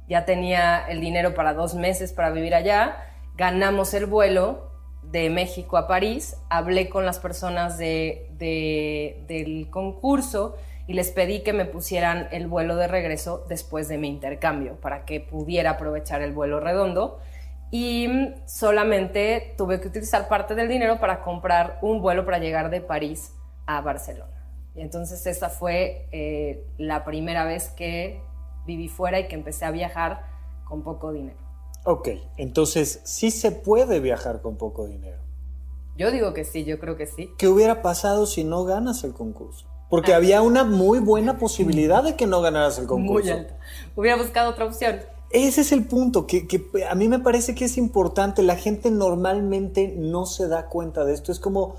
Ya 0.09 0.25
tenía 0.25 0.85
el 0.87 0.99
dinero 0.99 1.35
para 1.35 1.53
dos 1.53 1.75
meses 1.75 2.11
para 2.11 2.31
vivir 2.31 2.53
allá 2.53 2.97
ganamos 3.37 3.93
el 3.93 4.05
vuelo 4.05 4.71
de 5.03 5.29
México 5.29 5.77
a 5.77 5.87
París, 5.87 6.35
hablé 6.49 6.89
con 6.89 7.05
las 7.05 7.19
personas 7.19 7.77
de, 7.77 8.27
del 9.27 9.69
concurso 9.69 10.55
y 10.87 10.93
les 10.93 11.11
pedí 11.11 11.41
que 11.41 11.53
me 11.53 11.65
pusieran 11.65 12.27
el 12.31 12.47
vuelo 12.47 12.75
de 12.75 12.87
regreso 12.87 13.45
después 13.49 13.87
de 13.87 13.97
mi 13.97 14.07
intercambio 14.07 14.79
para 14.79 15.05
que 15.05 15.19
pudiera 15.19 15.71
aprovechar 15.71 16.21
el 16.21 16.31
vuelo 16.31 16.59
redondo 16.59 17.19
y 17.71 18.07
solamente 18.45 19.53
tuve 19.57 19.81
que 19.81 19.87
utilizar 19.87 20.27
parte 20.27 20.55
del 20.55 20.67
dinero 20.67 20.99
para 20.99 21.21
comprar 21.21 21.79
un 21.81 22.01
vuelo 22.01 22.23
para 22.23 22.37
llegar 22.37 22.69
de 22.69 22.81
París 22.81 23.33
a 23.65 23.81
Barcelona. 23.81 24.31
Y 24.75 24.81
entonces 24.81 25.25
esa 25.25 25.49
fue 25.49 26.07
eh, 26.11 26.63
la 26.77 27.03
primera 27.03 27.45
vez 27.45 27.69
que 27.69 28.21
viví 28.65 28.87
fuera 28.87 29.19
y 29.19 29.27
que 29.27 29.35
empecé 29.35 29.65
a 29.65 29.71
viajar 29.71 30.23
con 30.65 30.83
poco 30.83 31.11
dinero. 31.11 31.37
Ok, 31.85 32.09
entonces 32.37 33.01
sí 33.03 33.31
se 33.31 33.51
puede 33.51 33.99
viajar 33.99 34.41
con 34.41 34.57
poco 34.57 34.87
dinero. 34.87 35.19
Yo 35.97 36.11
digo 36.11 36.33
que 36.33 36.43
sí, 36.43 36.65
yo 36.65 36.79
creo 36.79 36.97
que 36.97 37.05
sí. 37.05 37.31
¿Qué 37.37 37.47
hubiera 37.47 37.81
pasado 37.81 38.25
si 38.25 38.43
no 38.43 38.65
ganas 38.65 39.03
el 39.03 39.13
concurso? 39.13 39.67
Porque 39.89 40.13
ah. 40.13 40.17
había 40.17 40.41
una 40.41 40.63
muy 40.63 40.99
buena 40.99 41.37
posibilidad 41.37 42.03
de 42.03 42.15
que 42.15 42.27
no 42.27 42.41
ganaras 42.41 42.79
el 42.79 42.87
concurso. 42.87 43.29
Muy 43.29 43.39
alta. 43.39 43.57
Hubiera 43.95 44.17
buscado 44.17 44.51
otra 44.51 44.65
opción. 44.65 45.01
Ese 45.31 45.61
es 45.61 45.71
el 45.71 45.85
punto, 45.85 46.27
que, 46.27 46.47
que, 46.47 46.63
a 46.89 46.95
mí 46.95 47.07
me 47.09 47.19
parece 47.19 47.55
que 47.55 47.65
es 47.65 47.77
importante. 47.77 48.41
La 48.43 48.55
gente 48.55 48.91
normalmente 48.91 49.93
no 49.97 50.25
se 50.25 50.47
da 50.47 50.67
cuenta 50.67 51.03
de 51.03 51.13
esto. 51.13 51.31
Es 51.31 51.39
como, 51.39 51.75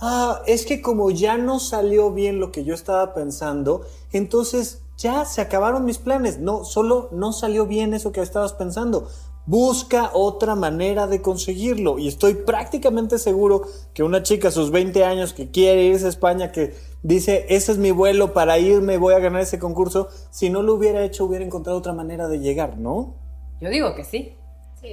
ah, 0.00 0.42
es 0.46 0.64
que 0.64 0.80
como 0.80 1.10
ya 1.10 1.36
no 1.36 1.58
salió 1.58 2.12
bien 2.12 2.40
lo 2.40 2.52
que 2.52 2.64
yo 2.64 2.74
estaba 2.74 3.14
pensando, 3.14 3.84
entonces 4.12 4.82
ya 4.96 5.24
se 5.24 5.40
acabaron 5.40 5.84
mis 5.84 5.98
planes. 5.98 6.38
No, 6.38 6.64
solo 6.64 7.08
no 7.10 7.32
salió 7.32 7.66
bien 7.66 7.94
eso 7.94 8.12
que 8.12 8.20
estabas 8.20 8.52
pensando. 8.52 9.08
Busca 9.50 10.12
otra 10.14 10.54
manera 10.54 11.08
de 11.08 11.20
conseguirlo. 11.20 11.98
Y 11.98 12.06
estoy 12.06 12.34
prácticamente 12.34 13.18
seguro 13.18 13.62
que 13.92 14.04
una 14.04 14.22
chica 14.22 14.46
a 14.46 14.50
sus 14.52 14.70
20 14.70 15.04
años 15.04 15.32
que 15.32 15.50
quiere 15.50 15.82
irse 15.86 16.06
a 16.06 16.08
España, 16.08 16.52
que 16.52 16.72
dice, 17.02 17.46
ese 17.48 17.72
es 17.72 17.78
mi 17.78 17.90
vuelo 17.90 18.32
para 18.32 18.58
irme, 18.58 18.96
voy 18.96 19.14
a 19.14 19.18
ganar 19.18 19.40
ese 19.40 19.58
concurso, 19.58 20.08
si 20.30 20.50
no 20.50 20.62
lo 20.62 20.74
hubiera 20.74 21.02
hecho, 21.02 21.24
hubiera 21.24 21.44
encontrado 21.44 21.76
otra 21.76 21.92
manera 21.92 22.28
de 22.28 22.38
llegar, 22.38 22.78
¿no? 22.78 23.16
Yo 23.60 23.70
digo 23.70 23.92
que 23.96 24.04
sí. 24.04 24.36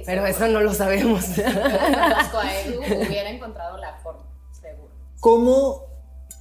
pero 0.04 0.26
eso 0.26 0.48
no 0.48 0.60
lo 0.60 0.74
sabemos. 0.74 1.24
hubiera 3.06 3.30
encontrado 3.30 3.76
la 3.76 3.96
forma, 4.02 4.24
seguro. 4.50 4.90
¿Cómo 5.20 5.84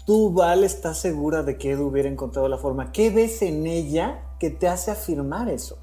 tú, 0.07 0.33
Val, 0.33 0.63
estás 0.63 0.97
segura 0.97 1.43
de 1.43 1.59
que 1.59 1.73
Edu 1.73 1.89
hubiera 1.89 2.09
encontrado 2.09 2.47
la 2.47 2.57
forma? 2.57 2.91
¿Qué 2.91 3.11
ves 3.11 3.43
en 3.43 3.67
ella 3.67 4.23
que 4.39 4.49
te 4.49 4.67
hace 4.67 4.89
afirmar 4.89 5.49
eso? 5.49 5.77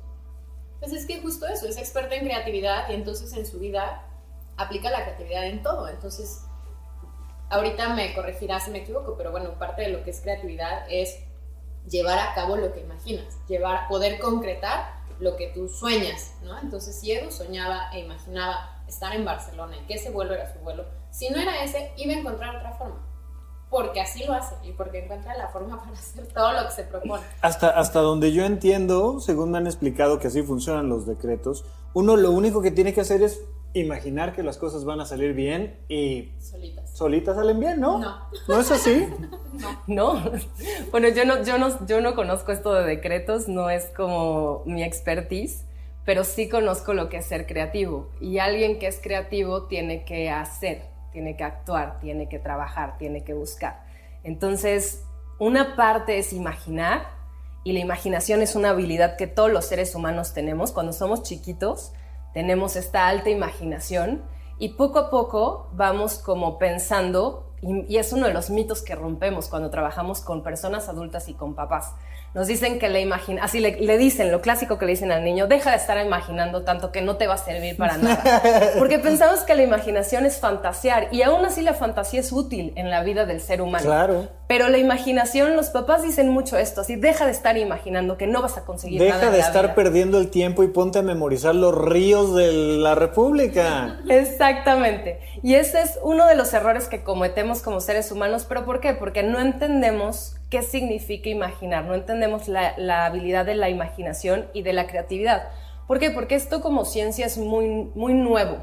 Pues 0.85 1.01
es 1.01 1.07
que 1.07 1.23
justo 1.23 1.47
eso, 1.47 1.67
es 1.67 1.79
experta 1.79 2.15
en 2.15 2.27
creatividad 2.27 2.91
y 2.91 2.93
entonces 2.93 3.33
en 3.33 3.47
su 3.47 3.59
vida 3.59 4.05
aplica 4.59 4.91
la 4.91 5.03
creatividad 5.03 5.47
en 5.47 5.63
todo. 5.63 5.89
Entonces, 5.89 6.43
ahorita 7.49 7.95
me 7.95 8.15
corregirás 8.15 8.67
si 8.67 8.71
me 8.71 8.81
equivoco, 8.81 9.17
pero 9.17 9.31
bueno, 9.31 9.59
parte 9.59 9.81
de 9.81 9.89
lo 9.89 10.05
que 10.05 10.11
es 10.11 10.21
creatividad 10.21 10.85
es 10.91 11.21
llevar 11.89 12.19
a 12.19 12.35
cabo 12.35 12.57
lo 12.57 12.75
que 12.75 12.81
imaginas, 12.81 13.39
llevar, 13.49 13.89
poder 13.89 14.19
concretar 14.19 14.93
lo 15.21 15.37
que 15.37 15.49
tú 15.49 15.71
sueñas, 15.71 16.35
¿no? 16.43 16.59
Entonces, 16.59 17.01
si 17.01 17.13
Edu 17.13 17.31
soñaba 17.31 17.91
e 17.95 18.01
imaginaba 18.01 18.85
estar 18.87 19.15
en 19.17 19.25
Barcelona 19.25 19.79
y 19.79 19.87
que 19.87 19.95
ese 19.95 20.11
vuelo 20.11 20.35
era 20.35 20.53
su 20.53 20.59
vuelo, 20.59 20.85
si 21.11 21.31
no 21.31 21.41
era 21.41 21.65
ese, 21.65 21.93
iba 21.97 22.13
a 22.13 22.19
encontrar 22.19 22.57
otra 22.57 22.73
forma. 22.73 23.04
Porque 23.75 24.01
así 24.01 24.25
lo 24.25 24.35
hace 24.35 24.55
y 24.63 24.71
porque 24.71 25.03
encuentra 25.03 25.37
la 25.37 25.49
forma 25.49 25.81
para 25.85 25.93
hacer 25.93 26.27
todo 26.29 26.53
lo 26.53 26.67
que 26.69 26.73
se 26.73 26.85
propone. 26.85 27.25
Hasta, 27.41 27.71
hasta 27.71 28.01
donde 28.01 28.33
yo 28.33 28.45
entiendo, 28.45 29.19
según 29.19 29.51
me 29.51 29.59
han 29.59 29.67
explicado 29.67 30.21
que 30.21 30.29
así 30.29 30.43
funcionan 30.43 30.89
los 30.89 31.07
decretos, 31.07 31.65
uno 31.93 32.17
lo 32.17 32.31
único 32.31 32.63
que 32.63 32.71
tiene 32.71 32.95
que 32.95 33.01
hacer 33.01 33.23
es 33.23 33.41
imaginar 33.73 34.33
que 34.33 34.45
las 34.45 34.57
cosas 34.57 34.85
van 34.85 35.01
a 35.01 35.07
salir 35.07 35.35
bien 35.35 35.77
y 35.89 36.31
solitas, 36.39 36.97
solitas 36.97 37.35
salen 37.35 37.59
bien, 37.59 37.81
¿no? 37.81 37.99
No. 37.99 38.17
¿No 38.47 38.61
es 38.61 38.71
así? 38.71 39.09
no. 39.89 40.23
Bueno, 40.93 41.09
yo 41.09 41.25
no, 41.25 41.43
yo, 41.43 41.59
no, 41.59 41.85
yo 41.85 42.01
no 42.01 42.15
conozco 42.15 42.53
esto 42.53 42.73
de 42.73 42.85
decretos, 42.85 43.49
no 43.49 43.71
es 43.71 43.87
como 43.97 44.63
mi 44.67 44.85
expertise, 44.85 45.65
pero 46.05 46.23
sí 46.23 46.49
conozco 46.49 46.95
lo 46.95 47.09
que 47.09 47.17
es 47.17 47.27
ser 47.27 47.47
creativo. 47.47 48.09
Y 48.21 48.39
alguien 48.39 48.79
que 48.79 48.87
es 48.87 49.01
creativo 49.01 49.65
tiene 49.65 50.05
que 50.05 50.31
hacer, 50.31 50.94
tiene 51.15 51.35
que 51.39 51.45
actuar, 51.45 51.99
tiene 52.01 52.29
que 52.29 52.39
trabajar, 52.39 52.99
tiene 52.99 53.25
que 53.25 53.33
buscar. 53.33 53.87
Entonces, 54.23 55.03
una 55.39 55.77
parte 55.77 56.19
es 56.19 56.35
imaginar, 56.35 57.07
y 57.65 57.73
la 57.73 57.79
imaginación 57.79 58.43
es 58.43 58.55
una 58.55 58.71
habilidad 58.71 59.17
que 59.17 59.27
todos 59.27 59.51
los 59.51 59.65
seres 59.65 59.95
humanos 59.95 60.35
tenemos 60.35 60.71
cuando 60.73 60.93
somos 60.93 61.23
chiquitos 61.23 61.95
tenemos 62.35 62.75
esta 62.75 63.07
alta 63.07 63.31
imaginación 63.31 64.23
y 64.59 64.71
poco 64.71 64.99
a 64.99 65.09
poco 65.09 65.71
vamos 65.73 66.19
como 66.19 66.59
pensando, 66.59 67.55
y, 67.63 67.97
es 67.97 68.13
uno 68.13 68.27
de 68.27 68.35
los 68.35 68.51
mitos 68.51 68.83
que 68.83 68.95
rompemos 68.95 69.49
cuando 69.49 69.71
trabajamos 69.71 70.21
con 70.21 70.43
personas 70.43 70.89
adultas 70.89 71.29
y 71.29 71.35
con 71.35 71.55
papás. 71.55 71.93
Nos 72.35 72.49
dicen 72.49 72.81
que 72.81 72.89
la 72.89 72.99
imagina, 72.99 73.45
así 73.45 73.61
le, 73.61 73.81
le, 73.81 73.97
dicen 73.97 74.33
lo 74.33 74.41
clásico 74.41 74.77
que 74.77 74.87
le 74.87 74.93
dicen 74.93 75.13
al 75.13 75.23
niño, 75.23 75.47
deja 75.47 75.71
de 75.71 75.77
estar 75.77 76.05
imaginando 76.05 76.63
tanto 76.63 76.91
que 76.91 77.01
no 77.01 77.17
te 77.17 77.29
va 77.29 77.35
a 77.35 77.39
servir 77.39 77.77
para 77.77 77.97
nada. 77.97 78.43
Porque 78.79 78.99
pensamos 78.99 79.41
que 79.41 79.55
la 79.55 79.63
imaginación 79.63 80.27
es 80.27 80.39
fantasear 80.39 81.09
y 81.13 81.23
aún 81.23 81.45
así 81.45 81.63
la 81.63 81.75
fantasía 81.75 82.19
es 82.19 82.33
útil 82.33 82.73
en 82.75 82.91
la 82.91 83.05
vida 83.05 83.25
del 83.25 83.41
ser 83.41 83.63
humano. 83.63 83.85
Claro. 83.85 84.29
Pero 84.49 84.69
la 84.69 84.79
imaginación, 84.79 85.57
los 85.57 85.71
papás 85.71 86.03
dicen 86.03 86.29
mucho 86.29 86.59
esto, 86.59 86.81
así 86.81 86.97
deja 86.97 87.25
de 87.25 87.33
estar 87.33 87.57
imaginando 87.57 88.19
que 88.19 88.27
no 88.27 88.43
vas 88.43 88.59
a 88.59 88.65
conseguir 88.65 89.01
deja 89.01 89.15
nada. 89.15 89.31
Deja 89.31 89.37
de 89.37 89.43
estar 89.43 89.75
perdiendo 89.77 90.19
el 90.19 90.29
tiempo 90.31 90.65
y 90.65 90.69
ponte 90.69 90.99
a 90.99 91.03
memorizar 91.03 91.55
los 91.55 91.73
ríos 91.73 92.35
de 92.35 92.53
la 92.53 92.95
República. 92.97 94.01
Exactamente. 94.09 95.21
Y 95.43 95.55
ese 95.55 95.83
es 95.83 95.99
uno 96.03 96.27
de 96.27 96.35
los 96.35 96.53
errores 96.53 96.89
que 96.89 97.05
cometemos 97.05 97.63
como 97.63 97.81
seres 97.81 98.11
humanos. 98.11 98.45
¿Pero 98.49 98.65
por 98.65 98.81
qué? 98.81 98.93
Porque 98.93 99.23
no 99.23 99.41
entendemos 99.41 100.37
qué 100.55 100.63
significa 100.63 101.29
imaginar, 101.29 101.85
no 101.85 101.95
entendemos 101.95 102.47
la, 102.47 103.07
habilidad 103.07 103.45
de 103.45 103.57
la 103.57 103.71
imaginación 103.71 104.49
y 104.53 104.63
de 104.63 104.73
la 104.73 104.87
creatividad. 104.87 105.49
¿Por 105.89 105.99
qué? 105.99 106.13
Porque 106.13 106.37
esto 106.37 106.61
como 106.61 106.85
ciencia 106.85 107.27
es 107.27 107.39
muy, 107.39 107.91
muy 107.97 108.15
nuevo. 108.15 108.59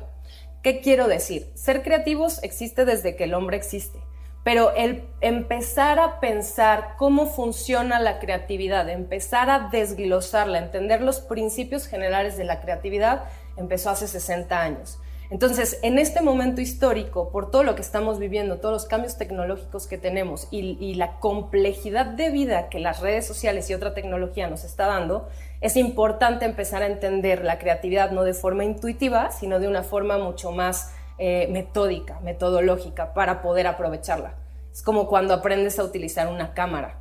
¿Qué 0.64 0.80
quiero 0.80 1.10
decir? 1.10 1.52
Ser 1.54 1.84
creativos 1.84 2.42
existe 2.44 2.86
desde 2.86 3.18
que 3.18 3.26
el 3.26 3.34
hombre 3.34 3.58
existe 3.58 4.00
pero 4.44 4.74
el 4.74 5.04
empezar 5.20 6.00
a 6.00 6.20
pensar 6.20 6.96
cómo 6.98 7.28
funciona 7.28 8.00
la 8.00 8.18
creatividad, 8.18 8.90
empezar 8.90 9.52
a 9.52 9.70
desglosarla, 9.72 10.58
entender 10.58 11.02
los 11.02 11.20
principios 11.20 11.86
generales 11.86 12.38
de 12.38 12.46
la 12.46 12.60
creatividad, 12.60 13.26
empezó 13.56 13.92
hace 13.92 14.08
60 14.08 14.60
años. 14.60 14.98
Entonces, 15.32 15.80
en 15.82 15.98
este 15.98 16.22
momento 16.22 16.60
histórico, 16.60 17.30
por 17.30 17.52
todo 17.52 17.63
lo 17.63 17.74
que 17.74 17.82
estamos 17.82 18.20
viviendo, 18.20 18.58
todos 18.58 18.74
los 18.74 18.86
cambios 18.86 19.17
tecnológicos 19.17 19.88
que 19.88 19.98
tenemos 19.98 20.50
y, 20.52 20.94
la 20.96 21.20
complejidad 21.20 22.06
de 22.06 22.30
vida 22.32 22.67
que 22.67 22.80
las 22.80 23.00
redes 23.00 23.28
sociales 23.28 23.70
y 23.70 23.74
otra 23.74 23.94
tecnología 23.94 24.50
nos 24.50 24.65
está 24.65 24.88
dando, 24.88 25.30
es 25.62 25.78
importante 25.78 26.44
empezar 26.44 26.84
a 26.84 26.88
entender 26.88 27.46
la 27.46 27.60
creatividad 27.60 28.12
no 28.12 28.24
de 28.26 28.34
forma 28.34 28.65
intuitiva, 28.65 29.32
sino 29.32 29.62
de 29.62 29.70
una 29.70 29.84
forma 29.84 30.17
mucho 30.17 30.52
más 30.52 30.94
eh, 31.17 31.48
metódica, 31.50 32.20
metodológica 32.20 33.13
para 33.13 33.41
poder 33.41 33.67
aprovecharla. 33.67 34.34
Es 34.74 34.82
como 34.82 35.08
cuando 35.08 35.34
aprendes 35.34 35.80
a 35.80 35.86
utilizar 35.86 36.28
una 36.28 36.54
cámara. 36.54 37.00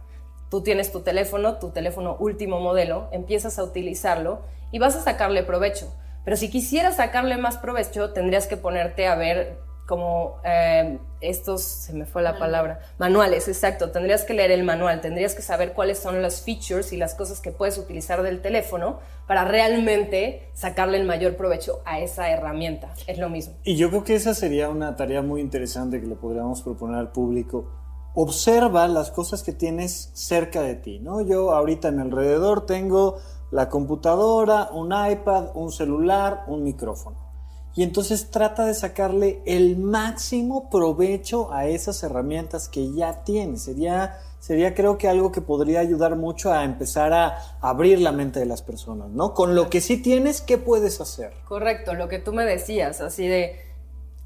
Tú 0.51 0.63
tienes 0.63 0.93
tu 0.93 1.01
teléfono, 1.01 1.59
tu 1.59 1.71
teléfono 1.71 2.17
último 2.21 2.61
modelo, 2.61 3.09
empiezas 3.11 3.59
a 3.59 3.65
utilizarlo 3.65 4.43
y 4.71 4.79
vas 4.79 4.95
a 4.95 5.03
sacarle 5.03 5.43
provecho. 5.43 5.93
Pero 6.25 6.37
si 6.37 6.51
quisieras 6.51 6.97
sacarle 6.97 7.37
más 7.39 7.57
provecho, 7.57 8.13
tendrías 8.13 8.47
que 8.47 8.57
ponerte 8.57 9.07
a 9.07 9.15
ver 9.15 9.59
como 9.91 10.37
eh, 10.45 11.01
estos, 11.21 11.63
se 11.63 11.93
me 11.93 12.07
fue 12.07 12.23
la 12.23 12.39
palabra, 12.39 12.79
manuales, 12.99 13.49
exacto, 13.49 13.91
tendrías 13.91 14.23
que 14.23 14.35
leer 14.35 14.53
el 14.53 14.63
manual, 14.63 15.01
tendrías 15.01 15.35
que 15.35 15.43
saber 15.43 15.73
cuáles 15.73 15.99
son 15.99 16.23
los 16.23 16.43
features 16.43 16.93
y 16.93 16.97
las 16.97 17.17
cosas 17.17 17.41
que 17.41 17.51
puedes 17.51 17.77
utilizar 17.77 18.23
del 18.23 18.41
teléfono 18.41 19.01
para 19.27 19.45
realmente 19.45 20.49
sacarle 20.55 20.97
el 20.97 21.09
mayor 21.09 21.37
provecho 21.37 21.81
a 21.85 21.99
esa 21.99 22.31
herramienta, 22.31 22.95
es 23.09 23.19
lo 23.19 23.29
mismo. 23.29 23.55
Y 23.65 23.75
yo 23.75 23.89
creo 23.89 24.05
que 24.05 24.15
esa 24.15 24.33
sería 24.33 24.69
una 24.69 24.95
tarea 24.95 25.23
muy 25.23 25.41
interesante 25.41 26.01
que 26.01 26.07
le 26.07 26.15
podríamos 26.15 26.63
proponer 26.63 26.97
al 26.97 27.11
público. 27.11 27.73
Observa 28.15 28.87
las 28.87 29.11
cosas 29.11 29.43
que 29.43 29.53
tienes 29.53 30.13
cerca 30.15 30.63
de 30.63 30.77
ti, 30.77 31.01
¿no? 31.01 31.21
Yo 31.21 31.51
ahorita 31.53 31.89
en 31.89 31.99
alrededor 31.99 32.65
tengo 32.65 33.19
la 33.51 33.69
computadora, 33.69 34.71
un 34.73 34.93
iPad, 34.93 35.51
un 35.55 35.73
celular, 35.73 36.45
un 36.47 36.63
micrófono 36.63 37.31
y 37.75 37.83
entonces 37.83 38.31
trata 38.31 38.67
de 38.67 38.75
sacarle 38.75 39.43
el 39.47 39.77
máximo 39.77 40.69
provecho 40.71 41.53
a 41.53 41.67
esas 41.67 42.03
herramientas 42.03 42.69
que 42.69 42.93
ya 42.93 43.23
tiene. 43.23 43.59
Sería, 43.59 44.19
sería 44.41 44.75
creo 44.75 44.99
que 44.99 45.09
algo 45.09 45.31
que 45.31 45.41
podría 45.41 45.81
ayudar 45.81 46.17
mucho 46.17 46.53
a 46.53 46.65
empezar 46.65 47.13
a 47.13 47.39
abrir 47.61 48.01
la 48.01 48.11
mente 48.11 48.41
de 48.41 48.47
las 48.47 48.63
personas, 48.63 49.11
¿no? 49.11 49.35
Con 49.35 49.55
lo 49.55 49.71
que 49.71 49.81
sí 49.81 50.03
tienes, 50.03 50.41
¿qué 50.41 50.59
puedes 50.59 51.01
hacer? 51.01 51.33
Correcto, 51.47 51.95
lo 51.95 52.09
que 52.09 52.19
tú 52.19 52.33
me 52.33 52.45
decías, 52.45 53.01
así 53.01 53.27
de... 53.27 53.61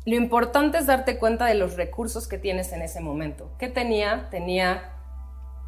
Lo 0.07 0.17
importante 0.17 0.77
es 0.77 0.87
darte 0.87 1.19
cuenta 1.19 1.47
de 1.47 1.55
los 1.55 1.77
recursos 1.77 2.29
que 2.29 2.37
tienes 2.37 2.73
en 2.73 2.83
ese 2.83 3.01
momento. 3.01 3.53
¿Qué 3.59 3.69
tenía? 3.69 4.29
Tenía 4.31 4.94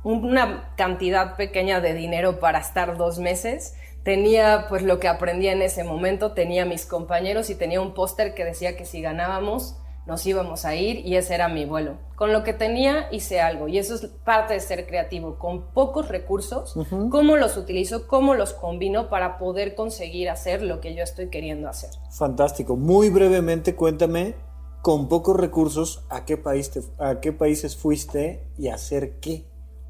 una 0.06 0.72
cantidad 0.76 1.34
pequeña 1.34 1.80
de 1.80 1.92
dinero 1.92 2.38
para 2.38 2.60
estar 2.60 2.96
dos 2.96 3.18
meses 3.18 3.74
tenía 4.04 4.66
pues 4.68 4.82
lo 4.82 5.00
que 5.00 5.08
aprendí 5.08 5.48
en 5.48 5.62
ese 5.62 5.82
momento, 5.82 6.30
tenía 6.30 6.64
mis 6.64 6.86
compañeros 6.86 7.50
y 7.50 7.56
tenía 7.56 7.80
un 7.80 7.92
póster 7.92 8.32
que 8.34 8.44
decía 8.44 8.76
que 8.76 8.84
si 8.84 9.02
ganábamos 9.02 9.78
nos 10.06 10.24
íbamos 10.24 10.64
a 10.64 10.76
ir 10.76 11.04
y 11.04 11.16
ese 11.16 11.34
era 11.34 11.48
mi 11.48 11.64
vuelo. 11.64 11.94
Con 12.14 12.32
lo 12.32 12.44
que 12.44 12.52
tenía 12.52 13.08
hice 13.10 13.40
algo 13.40 13.66
y 13.66 13.78
eso 13.78 13.96
es 13.96 14.06
parte 14.24 14.54
de 14.54 14.60
ser 14.60 14.86
creativo, 14.86 15.40
con 15.40 15.72
pocos 15.72 16.06
recursos, 16.08 16.76
cómo 17.10 17.34
los 17.34 17.56
utilizo, 17.56 18.06
cómo 18.06 18.34
los 18.34 18.52
combino 18.52 19.08
para 19.08 19.38
poder 19.38 19.74
conseguir 19.74 20.30
hacer 20.30 20.62
lo 20.62 20.80
que 20.80 20.94
yo 20.94 21.02
estoy 21.02 21.30
queriendo 21.30 21.68
hacer. 21.68 21.90
Fantástico. 22.12 22.76
Muy 22.76 23.10
brevemente 23.10 23.74
cuéntame, 23.74 24.36
con 24.82 25.08
pocos 25.08 25.36
recursos, 25.36 26.04
¿a 26.10 26.24
qué, 26.24 26.36
país 26.36 26.70
a 26.98 27.18
qué 27.18 27.32
países 27.32 27.76
fuiste 27.76 28.46
y 28.56 28.68
hacer 28.68 29.18
qué? 29.18 29.46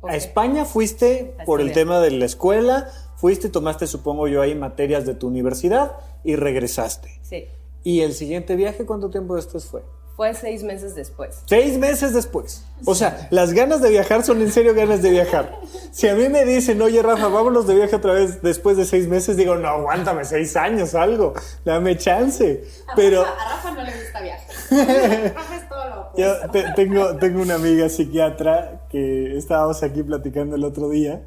A 0.09 0.17
España 0.17 0.65
fuiste 0.65 1.35
por 1.45 1.61
el 1.61 1.73
tema 1.73 2.01
de 2.01 2.11
la 2.11 2.25
escuela, 2.25 2.89
fuiste, 3.17 3.49
tomaste, 3.49 3.87
supongo 3.87 4.29
yo, 4.29 4.43
ahí 4.43 4.55
materias 4.55 5.07
de 5.07 5.15
tu 5.15 5.27
universidad 5.29 5.97
y 6.25 6.37
regresaste. 6.37 7.21
Sí. 7.23 7.47
¿Y 7.83 8.01
el 8.01 8.15
siguiente 8.15 8.57
viaje 8.57 8.85
cuánto 8.85 9.11
tiempo 9.11 9.37
después 9.37 9.65
fue? 9.67 9.83
Fue 10.17 10.33
seis 10.33 10.63
meses 10.63 10.95
después. 10.95 11.43
Seis 11.45 11.77
meses 11.77 12.15
después. 12.15 12.65
O 12.87 12.95
sea, 12.95 13.29
las 13.31 13.53
ganas 13.53 13.83
de 13.83 13.91
viajar 13.91 14.23
son 14.23 14.41
en 14.41 14.51
serio 14.51 14.75
ganas 14.75 15.03
de 15.03 15.11
viajar. 15.11 15.61
Si 15.93 16.09
a 16.09 16.15
mí 16.15 16.31
me 16.31 16.47
dicen, 16.47 16.81
oye 16.81 17.03
Rafa, 17.03 17.29
vámonos 17.29 17.67
de 17.67 17.75
viaje 17.75 17.97
otra 17.97 18.15
vez 18.15 18.41
después 18.41 18.79
de 18.79 18.87
seis 18.87 19.09
meses, 19.09 19.37
digo, 19.37 19.57
no, 19.57 19.69
aguántame 19.69 20.25
seis 20.25 20.57
años, 20.57 20.95
algo, 20.95 21.35
dame 21.67 21.99
chance. 21.99 22.65
Pero... 22.95 23.23
a 23.23 23.57
Rafa 23.57 23.73
no 23.73 23.83
le 23.83 23.93
gusta 23.93 24.23
viajar. 24.23 24.47
Rafa 25.35 25.57
es 25.57 25.69
todo 25.69 25.85
lo 25.87 26.13
Yo 26.17 26.73
tengo, 26.75 27.17
tengo 27.17 27.43
una 27.43 27.57
amiga 27.57 27.91
psiquiatra 27.91 28.87
que 28.89 29.37
estábamos 29.37 29.83
aquí 29.83 30.03
platicando 30.03 30.57
el 30.57 30.65
otro 30.65 30.89
día 30.89 31.27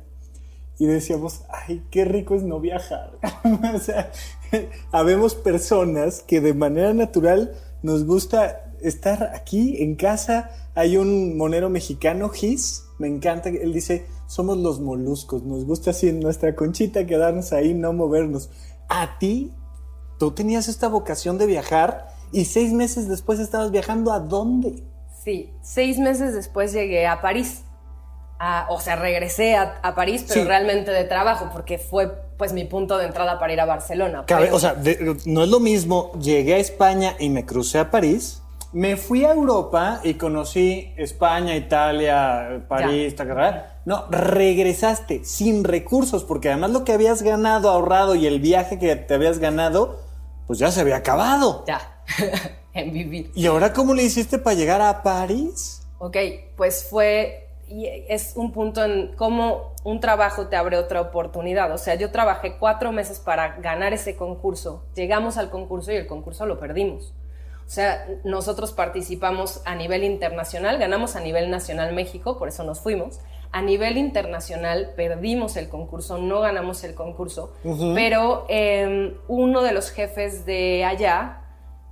y 0.79 0.87
decíamos, 0.87 1.43
ay, 1.49 1.83
qué 1.91 2.05
rico 2.05 2.33
es 2.33 2.41
no 2.41 2.59
viajar. 2.59 3.11
o 3.75 3.77
sea, 3.77 4.11
habemos 4.91 5.35
personas 5.35 6.23
que 6.23 6.41
de 6.41 6.55
manera 6.55 6.93
natural 6.93 7.53
nos 7.83 8.05
gusta 8.05 8.65
estar 8.81 9.31
aquí 9.35 9.81
en 9.81 9.95
casa. 9.95 10.49
Hay 10.75 10.97
un 10.97 11.37
monero 11.37 11.69
mexicano, 11.69 12.29
Gis, 12.29 12.83
me 12.99 13.07
encanta, 13.07 13.49
él 13.49 13.73
dice, 13.73 14.05
somos 14.27 14.57
los 14.57 14.79
moluscos, 14.79 15.43
nos 15.43 15.65
gusta 15.65 15.91
así 15.91 16.09
en 16.09 16.19
nuestra 16.19 16.55
conchita 16.55 17.07
quedarnos 17.07 17.53
ahí, 17.53 17.73
no 17.73 17.93
movernos. 17.93 18.49
A 18.87 19.17
ti, 19.19 19.51
tú 20.19 20.31
tenías 20.31 20.67
esta 20.67 20.87
vocación 20.87 21.37
de 21.37 21.47
viajar 21.47 22.09
y 22.31 22.45
seis 22.45 22.71
meses 22.73 23.07
después 23.07 23.39
estabas 23.39 23.71
viajando 23.71 24.11
a 24.11 24.19
dónde? 24.19 24.83
Sí, 25.23 25.51
seis 25.61 25.97
meses 25.97 26.33
después 26.33 26.73
llegué 26.73 27.07
a 27.07 27.21
París. 27.21 27.63
o 28.69 28.79
sea, 28.79 28.95
regresé 28.95 29.55
a, 29.55 29.95
París, 29.95 30.25
pero 30.27 30.45
realmente 30.45 30.91
de 30.91 31.03
trabajo, 31.05 31.49
porque 31.51 31.77
fue 31.77 32.11
pues 32.37 32.53
mi 32.53 32.63
punto 32.65 32.97
de 32.97 33.05
entrada 33.05 33.39
para 33.39 33.51
ir 33.51 33.59
a 33.59 33.65
Barcelona. 33.65 34.25
O 34.51 34.59
sea, 34.59 34.75
no 35.25 35.43
es 35.43 35.49
lo 35.49 35.59
mismo, 35.59 36.11
llegué 36.21 36.53
a 36.53 36.57
España 36.57 37.15
y 37.19 37.29
me 37.29 37.45
crucé 37.45 37.79
a 37.79 37.91
París, 37.91 38.41
me 38.71 38.97
fui 38.97 39.25
a 39.25 39.33
Europa 39.33 39.99
y 40.03 40.15
conocí 40.15 40.93
España, 40.97 41.55
Italia, 41.55 42.65
París, 42.67 43.15
carrera. 43.15 43.81
No, 43.85 44.05
regresaste 44.09 45.25
sin 45.25 45.63
recursos, 45.63 46.23
porque 46.23 46.49
además 46.49 46.71
lo 46.71 46.83
que 46.83 46.93
habías 46.93 47.21
ganado, 47.21 47.69
ahorrado 47.69 48.15
y 48.15 48.27
el 48.27 48.39
viaje 48.39 48.77
que 48.77 48.95
te 48.95 49.13
habías 49.13 49.39
ganado, 49.39 49.99
pues 50.47 50.59
ya 50.59 50.71
se 50.71 50.81
había 50.81 50.97
acabado. 50.97 51.63
Ya, 51.67 52.03
en 52.73 52.93
vivir. 52.93 53.31
¿Y 53.33 53.47
ahora 53.47 53.73
cómo 53.73 53.93
le 53.93 54.03
hiciste 54.03 54.37
para 54.37 54.55
llegar 54.55 54.81
a 54.81 55.01
París? 55.01 55.87
Ok, 55.97 56.17
pues 56.55 56.87
fue 56.89 57.49
y 57.69 57.85
es 58.07 58.33
un 58.35 58.51
punto 58.51 58.83
en 58.83 59.15
cómo 59.15 59.75
un 59.83 59.99
trabajo 59.99 60.47
te 60.47 60.55
abre 60.55 60.77
otra 60.77 61.01
oportunidad. 61.01 61.71
O 61.71 61.77
sea, 61.77 61.95
yo 61.95 62.11
trabajé 62.11 62.57
cuatro 62.57 62.91
meses 62.91 63.19
para 63.19 63.57
ganar 63.57 63.93
ese 63.93 64.15
concurso. 64.15 64.83
Llegamos 64.95 65.37
al 65.37 65.49
concurso 65.49 65.91
y 65.91 65.95
el 65.95 66.07
concurso 66.07 66.45
lo 66.45 66.59
perdimos. 66.59 67.13
O 67.69 67.71
sea, 67.71 68.07
nosotros 68.23 68.71
participamos 68.71 69.61
a 69.63 69.75
nivel 69.75 70.03
internacional, 70.03 70.79
ganamos 70.79 71.15
a 71.15 71.19
nivel 71.19 71.51
nacional 71.51 71.93
México, 71.93 72.39
por 72.39 72.47
eso 72.47 72.63
nos 72.63 72.79
fuimos. 72.79 73.19
A 73.51 73.61
nivel 73.61 73.99
internacional 73.99 74.93
perdimos 74.95 75.55
el 75.55 75.69
concurso, 75.69 76.17
no 76.17 76.39
ganamos 76.39 76.83
el 76.83 76.95
concurso, 76.95 77.53
pero 77.93 78.47
em, 78.49 79.13
uno 79.27 79.61
de 79.61 79.71
los 79.71 79.91
jefes 79.91 80.47
de 80.47 80.83
allá 80.83 81.43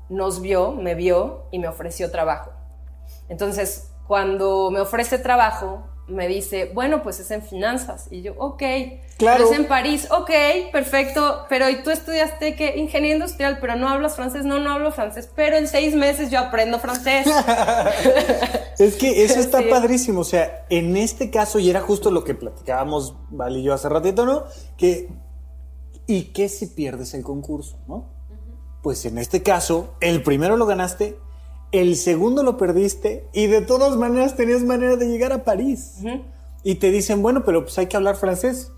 nos 0.10 0.42
vio, 0.42 0.72
me 0.72 0.96
vio 0.96 1.46
y 1.52 1.60
me 1.60 1.68
ofreció 1.68 2.10
trabajo. 2.10 2.50
Entonces, 3.30 3.94
cuando 4.08 4.72
me 4.72 4.80
ofrece 4.80 5.20
trabajo, 5.20 5.84
me 6.08 6.28
dice, 6.28 6.72
bueno, 6.74 7.04
pues 7.04 7.20
es 7.20 7.32
en 7.32 7.42
finanzas. 7.42 8.08
Y 8.12 8.22
yo, 8.22 8.34
ok. 8.38 8.64
Claro. 9.18 9.46
Pero 9.46 9.52
es 9.52 9.60
en 9.60 9.68
París, 9.68 10.08
ok, 10.12 10.32
perfecto. 10.72 11.46
Pero 11.50 11.70
¿y 11.70 11.84
tú 11.84 11.90
estudiaste 11.90 12.56
qué? 12.56 12.78
Ingeniería 12.78 13.16
industrial, 13.16 13.58
pero 13.60 13.76
no 13.76 13.90
hablas 13.90 14.16
francés. 14.16 14.46
No, 14.46 14.60
no 14.60 14.72
hablo 14.72 14.92
francés. 14.92 15.30
Pero 15.36 15.58
en 15.58 15.68
seis 15.68 15.96
meses 15.96 16.30
yo 16.32 16.40
aprendo 16.40 16.80
francés. 16.80 17.28
es 18.80 18.96
que 18.96 19.24
eso 19.24 19.40
está 19.40 19.62
padrísimo. 19.70 20.22
O 20.22 20.26
sea, 20.26 20.66
en 20.70 20.96
este 20.96 21.30
caso, 21.30 21.60
y 21.60 21.70
era 21.70 21.82
justo 21.82 22.12
lo 22.12 22.24
que 22.24 22.36
platicábamos, 22.36 23.16
Val 23.30 23.58
y 23.58 23.64
yo 23.64 23.74
hace 23.74 23.90
ratito, 23.90 24.26
¿no? 24.26 24.44
Que, 24.78 25.10
¿y 26.06 26.26
qué 26.26 26.48
si 26.48 26.68
pierdes 26.68 27.14
el 27.14 27.24
concurso, 27.24 27.80
no? 27.88 28.18
Pues 28.82 29.04
en 29.06 29.18
este 29.18 29.44
caso, 29.44 29.96
el 30.00 30.24
primero 30.24 30.56
lo 30.56 30.66
ganaste, 30.66 31.18
el 31.72 31.96
segundo 31.96 32.44
lo 32.44 32.58
perdiste 32.58 33.28
y 33.34 33.48
de 33.48 33.62
todas 33.62 33.96
maneras 33.98 34.36
tenías 34.36 34.64
manera 34.64 34.96
de 34.96 35.08
llegar 35.08 35.34
a 35.34 35.44
París. 35.44 35.98
Y 36.64 36.76
te 36.76 36.92
dicen, 36.92 37.22
bueno, 37.22 37.44
pero 37.44 37.64
pues 37.64 37.78
hay 37.78 37.88
que 37.88 37.98
hablar 37.98 38.16
francés. 38.16 38.72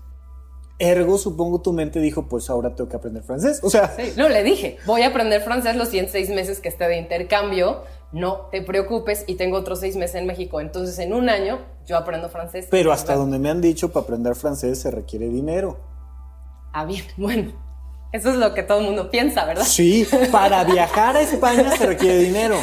Ergo, 0.78 1.18
supongo 1.18 1.60
tu 1.60 1.72
mente 1.72 2.00
dijo, 2.00 2.26
pues 2.28 2.48
ahora 2.48 2.74
tengo 2.74 2.88
que 2.88 2.96
aprender 2.96 3.22
francés. 3.22 3.60
O 3.62 3.70
sea... 3.70 3.94
no, 4.16 4.28
le 4.28 4.42
dije, 4.42 4.78
voy 4.86 5.02
a 5.02 5.08
aprender 5.08 5.42
francés 5.42 5.76
los 5.76 5.88
106 5.88 6.30
meses 6.30 6.60
que 6.60 6.68
esté 6.68 6.88
de 6.88 6.98
intercambio. 6.98 7.82
No 8.12 8.48
te 8.50 8.62
preocupes 8.62 9.24
y 9.26 9.36
tengo 9.36 9.56
otros 9.56 9.80
seis 9.80 9.94
meses 9.96 10.16
en 10.16 10.26
México. 10.26 10.60
Entonces, 10.60 10.98
en 10.98 11.12
un 11.12 11.28
año 11.28 11.60
yo 11.86 11.96
aprendo 11.96 12.28
francés. 12.28 12.66
Pero 12.70 12.92
hasta 12.92 13.14
donde 13.14 13.38
me 13.38 13.50
han 13.50 13.60
dicho, 13.60 13.92
para 13.92 14.04
aprender 14.04 14.34
francés 14.34 14.80
se 14.80 14.90
requiere 14.90 15.28
dinero. 15.28 15.78
Ah, 16.72 16.84
bien, 16.84 17.04
bueno. 17.16 17.69
Eso 18.12 18.30
es 18.30 18.36
lo 18.36 18.54
que 18.54 18.64
todo 18.64 18.80
el 18.80 18.86
mundo 18.86 19.08
piensa, 19.08 19.44
¿verdad? 19.44 19.62
Sí, 19.62 20.06
para 20.32 20.64
viajar 20.72 21.16
a 21.16 21.20
España 21.20 21.70
se 21.76 21.86
requiere 21.86 22.18
dinero. 22.18 22.56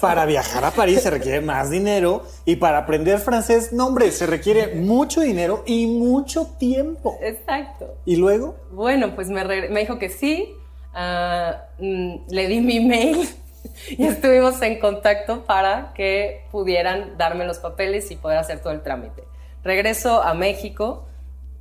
Para 0.00 0.24
viajar 0.24 0.64
a 0.64 0.70
París 0.70 1.02
se 1.02 1.10
requiere 1.10 1.40
más 1.40 1.68
dinero. 1.70 2.22
Y 2.44 2.56
para 2.56 2.78
aprender 2.78 3.18
francés, 3.18 3.72
no, 3.72 3.88
hombre, 3.88 4.12
se 4.12 4.26
requiere 4.26 4.76
mucho 4.76 5.20
dinero 5.20 5.64
y 5.66 5.88
mucho 5.88 6.46
tiempo. 6.58 7.18
Exacto. 7.20 7.96
¿Y 8.04 8.16
luego? 8.16 8.54
Bueno, 8.70 9.16
pues 9.16 9.30
me, 9.30 9.44
dijo 9.68 9.98
que 9.98 10.10
sí. 10.10 10.54
Ah, 10.92 11.64
mm, 11.80 12.14
le 12.28 12.46
di 12.46 12.60
mi 12.60 12.78
mail 12.78 13.28
y 13.90 14.06
estuvimos 14.06 14.62
en 14.62 14.78
contacto 14.78 15.44
para 15.44 15.92
que 15.94 16.46
pudieran 16.52 17.18
darme 17.18 17.44
los 17.44 17.58
papeles 17.58 18.12
y 18.12 18.16
poder 18.16 18.38
hacer 18.38 18.60
todo 18.60 18.72
el 18.72 18.82
trámite. 18.82 19.24
Regreso 19.64 20.22
a 20.22 20.34
México. 20.34 21.08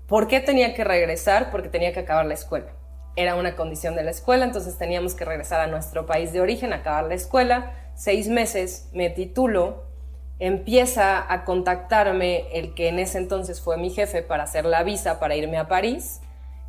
¿Por 0.06 0.28
qué 0.28 0.40
tenía 0.40 0.76
que 0.76 0.84
regresar? 0.84 1.50
Porque 1.50 1.70
tenía 1.70 1.94
que 1.94 2.02
acabar 2.02 2.28
la 2.28 2.36
escuela 2.36 2.68
era 3.16 3.36
una 3.36 3.56
condición 3.56 3.96
de 3.96 4.04
la 4.04 4.12
escuela, 4.12 4.46
entonces 4.46 4.78
teníamos 4.78 5.14
que 5.14 5.26
regresar 5.26 5.62
a 5.62 5.68
nuestro 5.68 6.06
país 6.06 6.34
de 6.34 6.42
origen, 6.42 6.74
acabar 6.74 7.06
la 7.06 7.14
escuela, 7.14 7.74
seis 7.96 8.28
meses, 8.28 8.90
me 8.94 9.10
titulo, 9.10 9.84
empieza 10.40 11.32
a 11.32 11.46
contactarme 11.46 12.48
el 12.54 12.74
que 12.74 12.90
en 12.90 13.00
ese 13.00 13.18
entonces 13.18 13.62
fue 13.62 13.78
mi 13.78 13.92
jefe 13.92 14.24
para 14.24 14.44
hacer 14.44 14.66
la 14.66 14.84
visa 14.84 15.20
para 15.20 15.36
irme 15.36 15.58
a 15.58 15.68
París. 15.68 16.22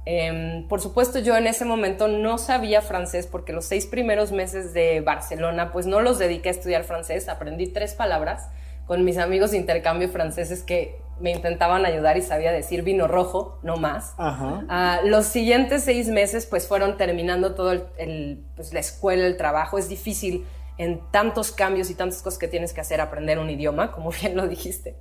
Em, 0.06 0.68
por 0.68 0.82
supuesto, 0.82 1.18
yo 1.18 1.34
en 1.36 1.46
ese 1.46 1.64
momento 1.64 2.08
no 2.08 2.36
sabía 2.36 2.82
francés 2.82 3.26
porque 3.26 3.54
los 3.54 3.64
seis 3.64 3.86
primeros 3.86 4.32
meses 4.32 4.74
de 4.74 5.00
Barcelona, 5.00 5.72
pues 5.72 5.86
no 5.86 6.00
los 6.00 6.18
dediqué 6.18 6.50
a 6.50 6.52
estudiar 6.52 6.84
francés, 6.84 7.28
aprendí 7.28 7.68
tres 7.68 7.94
palabras 7.94 8.48
con 8.86 9.02
mis 9.02 9.16
amigos 9.16 9.52
de 9.52 9.56
intercambio 9.56 10.10
franceses 10.10 10.62
que 10.62 10.98
me 11.20 11.30
intentaban 11.30 11.86
ayudar 11.86 12.16
y 12.16 12.22
sabía 12.22 12.52
decir 12.52 12.82
vino 12.82 13.06
rojo, 13.06 13.58
no 13.62 13.76
más. 13.76 14.14
Ah, 14.18 15.00
los 15.04 15.26
siguientes 15.26 15.84
seis 15.84 16.08
meses 16.08 16.46
pues 16.46 16.66
fueron 16.66 16.96
terminando 16.96 17.54
todo 17.54 17.72
el, 17.72 18.44
pues, 18.56 18.72
la 18.72 18.80
escuela, 18.80 19.26
el 19.26 19.36
trabajo. 19.36 19.78
Es 19.78 19.88
difícil 19.88 20.46
en 20.76 21.00
tantos 21.10 21.52
cambios 21.52 21.90
y 21.90 21.94
tantas 21.94 22.20
cosas 22.22 22.38
que 22.38 22.48
tienes 22.48 22.72
que 22.72 22.80
hacer 22.80 23.00
aprender 23.00 23.38
un 23.38 23.48
idioma, 23.50 23.92
como 23.92 24.10
bien 24.20 24.36
lo 24.36 24.48
dijiste. 24.48 24.96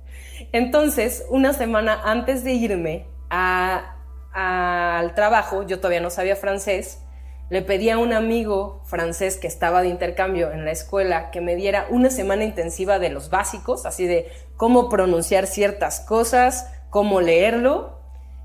Entonces, 0.52 1.24
una 1.30 1.52
semana 1.52 2.00
antes 2.04 2.44
de 2.44 2.52
irme 2.52 3.06
al 3.28 5.14
trabajo, 5.14 5.64
yo 5.64 5.78
todavía 5.78 6.00
no 6.00 6.10
sabía 6.10 6.36
francés, 6.36 7.03
le 7.50 7.62
pedí 7.62 7.90
a 7.90 7.98
un 7.98 8.12
amigo 8.12 8.82
francés 8.86 9.36
que 9.36 9.46
estaba 9.46 9.82
de 9.82 9.88
intercambio 9.88 10.50
en 10.52 10.64
la 10.64 10.70
escuela 10.70 11.30
que 11.30 11.40
me 11.40 11.56
diera 11.56 11.86
una 11.90 12.10
semana 12.10 12.44
intensiva 12.44 12.98
de 12.98 13.10
los 13.10 13.30
básicos, 13.30 13.86
así 13.86 14.06
de 14.06 14.28
cómo 14.56 14.88
pronunciar 14.88 15.46
ciertas 15.46 16.00
cosas, 16.00 16.70
cómo 16.90 17.20
leerlo, 17.20 17.98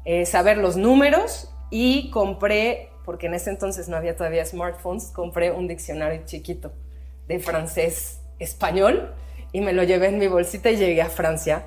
eh, 0.05 0.25
saber 0.25 0.57
los 0.57 0.75
números 0.75 1.53
y 1.69 2.09
compré, 2.11 2.89
porque 3.05 3.27
en 3.27 3.35
ese 3.35 3.49
entonces 3.49 3.87
no 3.89 3.95
había 3.95 4.15
todavía 4.15 4.45
smartphones, 4.45 5.11
compré 5.11 5.51
un 5.51 5.67
diccionario 5.67 6.21
chiquito 6.25 6.73
de 7.27 7.39
francés 7.39 8.21
español 8.39 9.13
y 9.51 9.61
me 9.61 9.73
lo 9.73 9.83
llevé 9.83 10.07
en 10.07 10.17
mi 10.17 10.27
bolsita 10.27 10.69
y 10.71 10.77
llegué 10.77 11.01
a 11.01 11.09
Francia. 11.09 11.65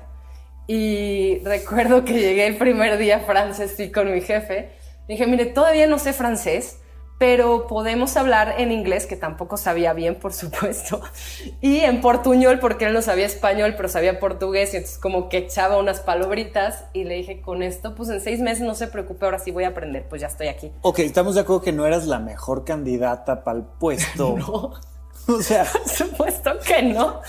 Y 0.67 1.39
recuerdo 1.43 2.05
que 2.05 2.13
llegué 2.13 2.47
el 2.47 2.57
primer 2.57 2.97
día 2.97 3.17
a 3.17 3.19
Francia, 3.21 3.65
con 3.93 4.13
mi 4.13 4.21
jefe 4.21 4.69
dije, 5.07 5.27
mire, 5.27 5.45
todavía 5.47 5.87
no 5.87 5.99
sé 5.99 6.13
francés, 6.13 6.79
pero 7.17 7.67
podemos 7.67 8.17
hablar 8.17 8.55
en 8.57 8.71
inglés, 8.71 9.05
que 9.05 9.15
tampoco 9.15 9.57
sabía 9.57 9.93
bien, 9.93 10.15
por 10.15 10.33
supuesto, 10.33 11.01
y 11.61 11.77
en 11.79 12.01
portuñol, 12.01 12.59
porque 12.59 12.85
él 12.85 12.93
no 12.93 13.01
sabía 13.01 13.25
español, 13.25 13.75
pero 13.77 13.89
sabía 13.89 14.19
portugués, 14.19 14.73
y 14.73 14.77
entonces 14.77 14.99
como 14.99 15.29
que 15.29 15.37
echaba 15.37 15.77
unas 15.77 15.99
palobritas, 15.99 16.85
y 16.93 17.03
le 17.03 17.15
dije, 17.15 17.41
con 17.41 17.63
esto, 17.63 17.95
pues 17.95 18.09
en 18.09 18.21
seis 18.21 18.39
meses 18.39 18.65
no 18.65 18.75
se 18.75 18.87
preocupe, 18.87 19.25
ahora 19.25 19.39
sí 19.39 19.51
voy 19.51 19.63
a 19.63 19.69
aprender, 19.69 20.07
pues 20.09 20.21
ya 20.21 20.27
estoy 20.27 20.47
aquí. 20.47 20.71
Ok, 20.81 20.99
estamos 20.99 21.35
de 21.35 21.41
acuerdo 21.41 21.61
que 21.61 21.71
no 21.71 21.85
eras 21.85 22.05
la 22.05 22.19
mejor 22.19 22.65
candidata 22.65 23.43
para 23.43 23.59
el 23.59 23.65
puesto. 23.65 24.37
no. 24.37 24.92
O 25.27 25.41
sea, 25.41 25.65
por 25.65 25.89
supuesto 25.89 26.51
que 26.65 26.81
no. 26.83 27.21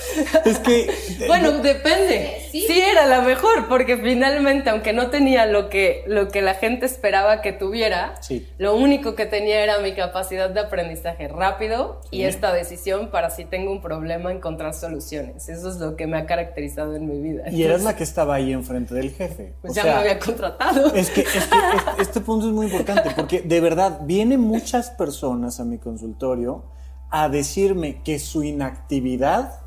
Es 0.45 0.59
que. 0.59 0.91
bueno, 1.27 1.53
depende. 1.59 2.49
¿Sí? 2.51 2.81
era 2.81 3.07
la 3.07 3.21
mejor, 3.21 3.69
porque 3.69 3.97
finalmente, 3.97 4.71
aunque 4.71 4.93
no 4.93 5.11
tenía 5.11 5.47
lo 5.47 5.69
que, 5.69 6.05
lo 6.07 6.29
que 6.29 6.43
la 6.43 6.55
gente 6.55 6.87
esperaba 6.87 7.41
que 7.41 7.53
tuviera, 7.53 8.15
lo 8.59 8.77
único 8.77 9.15
que 9.15 9.27
tenía 9.27 9.63
era 9.63 9.79
mi 9.79 9.95
capacidad 9.95 10.51
de 10.51 10.61
aprendizaje 10.61 11.29
rápido 11.29 12.01
y 12.11 12.23
esta 12.23 12.53
decisión 12.53 13.11
para 13.11 13.31
si 13.31 13.45
tengo 13.45 13.73
un 13.73 13.81
problema 13.81 14.33
encontrar 14.33 14.75
soluciones. 14.75 15.49
Eso 15.49 15.71
es 15.71 15.77
lo 15.77 15.97
que 15.97 16.07
me 16.07 16.19
ha 16.19 16.27
caracterizado 16.27 16.95
en 16.95 17.09
mi 17.09 17.21
vida. 17.21 17.51
Y 17.51 17.63
eras 17.63 17.83
la 17.83 17.97
que 17.97 18.05
estaba 18.05 18.35
ahí 18.35 18.53
enfrente 18.53 18.95
del 18.95 19.11
jefe. 19.11 19.55
Pues 19.63 19.75
ya 19.75 19.85
me 19.85 19.91
había 19.91 20.19
contratado. 20.19 20.95
Es 20.95 21.11
que, 21.11 21.23
es 21.23 21.29
que 21.29 21.39
este, 21.39 21.57
este 22.03 22.21
punto 22.21 22.47
es 22.49 22.53
muy 22.53 22.67
importante, 22.67 23.11
porque 23.17 23.41
de 23.41 23.61
verdad 23.61 24.01
vienen 24.03 24.41
muchas 24.41 24.91
personas 24.91 25.61
a 25.61 25.65
mi 25.65 25.79
consultorio 25.79 26.74
a 27.11 27.29
decirme 27.29 28.03
que 28.03 28.19
su 28.19 28.43
inactividad 28.43 29.61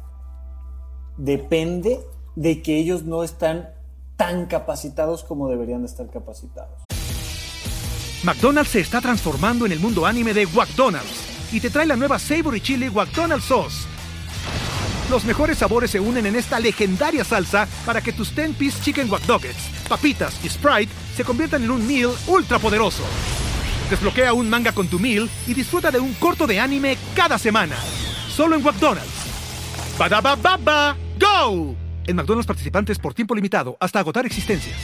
depende 1.17 1.99
de 2.35 2.61
que 2.61 2.77
ellos 2.77 3.03
no 3.03 3.23
están 3.23 3.69
tan 4.15 4.47
capacitados 4.47 5.23
como 5.23 5.49
deberían 5.49 5.81
de 5.81 5.87
estar 5.87 6.09
capacitados. 6.09 6.83
McDonald's 8.23 8.71
se 8.71 8.79
está 8.79 8.99
transformando 8.99 9.65
en 9.65 9.71
el 9.71 9.79
mundo 9.79 10.05
anime 10.05 10.33
de 10.33 10.45
McDonald's 10.47 11.53
y 11.53 11.59
te 11.59 11.69
trae 11.69 11.85
la 11.85 11.95
nueva 11.95 12.19
Savory 12.19 12.61
Chili 12.61 12.89
McDonald's 12.89 13.45
Sauce. 13.45 13.87
Los 15.09 15.23
mejores 15.23 15.59
sabores 15.59 15.91
se 15.91 16.01
unen 16.01 16.25
en 16.25 16.35
esta 16.35 16.59
legendaria 16.59 17.23
salsa 17.23 17.67
para 17.85 18.01
que 18.01 18.11
tus 18.11 18.35
10-piece 18.35 18.81
chicken 18.81 19.09
wack 19.09 19.21
papitas 19.87 20.43
y 20.43 20.49
Sprite 20.49 20.91
se 21.15 21.23
conviertan 21.23 21.63
en 21.63 21.71
un 21.71 21.87
meal 21.87 22.11
ultra 22.27 22.59
poderoso. 22.59 23.03
Desbloquea 23.89 24.33
un 24.33 24.49
manga 24.49 24.73
con 24.73 24.87
tu 24.87 24.99
meal 24.99 25.29
y 25.47 25.53
disfruta 25.53 25.91
de 25.91 25.99
un 25.99 26.13
corto 26.15 26.45
de 26.45 26.59
anime 26.59 26.97
cada 27.15 27.37
semana. 27.37 27.75
Solo 28.27 28.55
en 28.57 28.63
McDonald's. 28.63 29.07
baba 29.97 30.97
¡Go! 31.17 31.73
En 32.05 32.15
McDonald's 32.15 32.45
participantes 32.45 32.99
por 32.99 33.13
tiempo 33.13 33.33
limitado 33.33 33.77
hasta 33.79 33.99
agotar 33.99 34.25
existencias. 34.25 34.77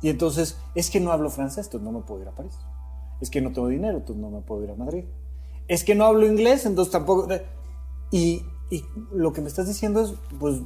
Y 0.00 0.08
entonces, 0.08 0.58
es 0.74 0.90
que 0.90 1.00
no 1.00 1.12
hablo 1.12 1.30
francés, 1.30 1.66
entonces 1.66 1.84
no 1.84 1.92
me 1.98 2.04
puedo 2.04 2.22
ir 2.22 2.28
a 2.28 2.32
París. 2.32 2.54
Es 3.20 3.30
que 3.30 3.40
no 3.40 3.52
tengo 3.52 3.68
dinero, 3.68 3.98
entonces 3.98 4.20
no 4.20 4.30
me 4.30 4.40
puedo 4.40 4.64
ir 4.64 4.70
a 4.70 4.74
Madrid. 4.74 5.04
Es 5.68 5.84
que 5.84 5.94
no 5.94 6.06
hablo 6.06 6.26
inglés, 6.26 6.64
entonces 6.64 6.90
tampoco... 6.90 7.28
Y, 8.10 8.42
y 8.70 8.84
lo 9.12 9.32
que 9.32 9.42
me 9.42 9.48
estás 9.48 9.68
diciendo 9.68 10.02
es, 10.02 10.14
pues 10.40 10.56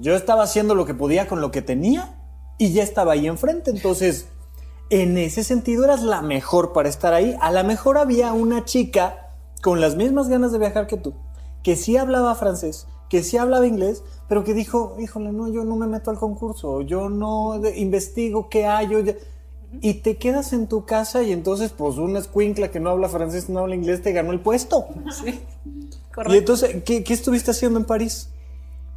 yo 0.00 0.14
estaba 0.14 0.44
haciendo 0.44 0.74
lo 0.74 0.84
que 0.84 0.94
podía 0.94 1.26
con 1.26 1.40
lo 1.40 1.50
que 1.50 1.62
tenía 1.62 2.14
y 2.58 2.72
ya 2.72 2.82
estaba 2.82 3.12
ahí 3.14 3.26
enfrente, 3.26 3.70
entonces 3.70 4.28
en 4.90 5.18
ese 5.18 5.44
sentido 5.44 5.84
eras 5.84 6.02
la 6.02 6.22
mejor 6.22 6.72
para 6.72 6.88
estar 6.88 7.14
ahí. 7.14 7.36
A 7.40 7.52
lo 7.52 7.62
mejor 7.64 7.98
había 7.98 8.32
una 8.32 8.64
chica 8.64 9.28
con 9.62 9.80
las 9.80 9.96
mismas 9.96 10.28
ganas 10.28 10.52
de 10.52 10.58
viajar 10.58 10.86
que 10.86 10.96
tú, 10.96 11.14
que 11.62 11.76
sí 11.76 11.96
hablaba 11.96 12.34
francés, 12.34 12.86
que 13.08 13.22
sí 13.22 13.36
hablaba 13.36 13.66
inglés, 13.66 14.02
pero 14.28 14.44
que 14.44 14.54
dijo, 14.54 14.96
híjole, 14.98 15.32
no, 15.32 15.48
yo 15.48 15.64
no 15.64 15.76
me 15.76 15.86
meto 15.86 16.10
al 16.10 16.18
concurso, 16.18 16.82
yo 16.82 17.08
no 17.08 17.60
investigo 17.74 18.48
qué 18.48 18.66
hay, 18.66 18.88
yo 18.88 18.98
y 19.80 19.94
te 19.94 20.16
quedas 20.16 20.52
en 20.52 20.66
tu 20.66 20.86
casa 20.86 21.22
y 21.22 21.32
entonces 21.32 21.72
pues 21.72 21.98
una 21.98 22.18
escuincla 22.18 22.70
que 22.70 22.80
no 22.80 22.90
habla 22.90 23.08
francés, 23.08 23.50
no 23.50 23.60
habla 23.60 23.74
inglés, 23.74 24.02
te 24.02 24.12
ganó 24.12 24.32
el 24.32 24.40
puesto. 24.40 24.86
Sí, 25.10 25.40
correcto. 26.14 26.34
Y 26.34 26.38
entonces, 26.38 26.82
¿qué, 26.84 27.04
qué 27.04 27.12
estuviste 27.12 27.50
haciendo 27.50 27.78
en 27.78 27.84
París? 27.84 28.30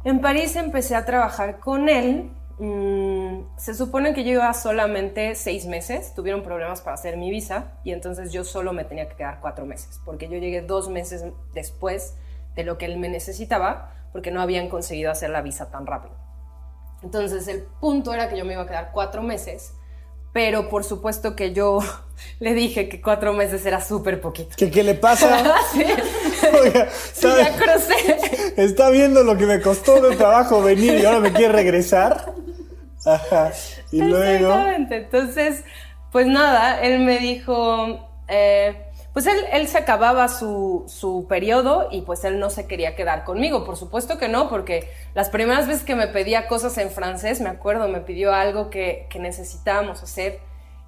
En 0.04 0.20
París 0.20 0.56
empecé 0.56 0.96
a 0.96 1.04
trabajar 1.04 1.60
con 1.60 1.88
él 1.88 2.30
Mm, 2.58 3.56
se 3.56 3.74
supone 3.74 4.14
que 4.14 4.24
yo 4.24 4.32
iba 4.32 4.52
solamente 4.52 5.34
seis 5.34 5.66
meses, 5.66 6.14
tuvieron 6.14 6.42
problemas 6.42 6.80
para 6.80 6.94
hacer 6.94 7.16
mi 7.16 7.30
visa 7.30 7.72
y 7.82 7.92
entonces 7.92 8.32
yo 8.32 8.44
solo 8.44 8.72
me 8.72 8.84
tenía 8.84 9.08
que 9.08 9.16
quedar 9.16 9.40
cuatro 9.40 9.66
meses, 9.66 10.00
porque 10.04 10.28
yo 10.28 10.36
llegué 10.38 10.60
dos 10.60 10.88
meses 10.88 11.24
después 11.54 12.14
de 12.54 12.64
lo 12.64 12.78
que 12.78 12.84
él 12.84 12.98
me 12.98 13.08
necesitaba, 13.08 13.94
porque 14.12 14.30
no 14.30 14.40
habían 14.40 14.68
conseguido 14.68 15.10
hacer 15.10 15.30
la 15.30 15.40
visa 15.42 15.70
tan 15.70 15.86
rápido. 15.86 16.14
Entonces 17.02 17.48
el 17.48 17.62
punto 17.80 18.12
era 18.12 18.28
que 18.28 18.36
yo 18.36 18.44
me 18.44 18.52
iba 18.52 18.62
a 18.62 18.66
quedar 18.66 18.90
cuatro 18.92 19.22
meses, 19.22 19.74
pero 20.32 20.68
por 20.68 20.84
supuesto 20.84 21.34
que 21.34 21.52
yo 21.52 21.80
le 22.38 22.54
dije 22.54 22.88
que 22.88 23.00
cuatro 23.00 23.32
meses 23.32 23.64
era 23.66 23.80
súper 23.80 24.20
poquito. 24.20 24.50
¿Qué, 24.56 24.70
¿Qué, 24.70 24.82
le 24.82 24.94
pasa? 24.94 25.56
sí. 25.72 25.84
Oiga, 26.62 26.88
sí, 27.12 27.26
ya 27.26 27.56
crucé. 27.56 28.54
Está 28.56 28.90
viendo 28.90 29.22
lo 29.22 29.36
que 29.36 29.46
me 29.46 29.60
costó 29.60 30.00
de 30.00 30.16
trabajo 30.16 30.62
venir 30.62 30.98
y 30.98 31.04
ahora 31.06 31.20
me 31.20 31.32
quiere 31.32 31.52
regresar. 31.52 32.34
Ajá. 33.04 33.52
Y 33.90 34.00
luego. 34.00 34.54
Entonces, 34.90 35.64
pues 36.10 36.26
nada, 36.26 36.80
él 36.80 37.00
me 37.00 37.18
dijo. 37.18 38.08
Eh, 38.28 38.86
pues 39.12 39.26
él, 39.26 39.36
él, 39.52 39.68
se 39.68 39.76
acababa 39.76 40.26
su, 40.28 40.84
su, 40.86 41.26
periodo 41.28 41.88
y 41.90 42.00
pues 42.00 42.24
él 42.24 42.38
no 42.38 42.48
se 42.48 42.66
quería 42.66 42.96
quedar 42.96 43.24
conmigo. 43.24 43.62
Por 43.62 43.76
supuesto 43.76 44.16
que 44.16 44.28
no, 44.28 44.48
porque 44.48 44.88
las 45.14 45.28
primeras 45.28 45.66
veces 45.66 45.82
que 45.82 45.94
me 45.94 46.06
pedía 46.06 46.48
cosas 46.48 46.78
en 46.78 46.90
francés, 46.90 47.42
me 47.42 47.50
acuerdo, 47.50 47.88
me 47.88 48.00
pidió 48.00 48.32
algo 48.32 48.70
que, 48.70 49.06
que 49.10 49.18
necesitábamos 49.18 50.02
hacer 50.02 50.40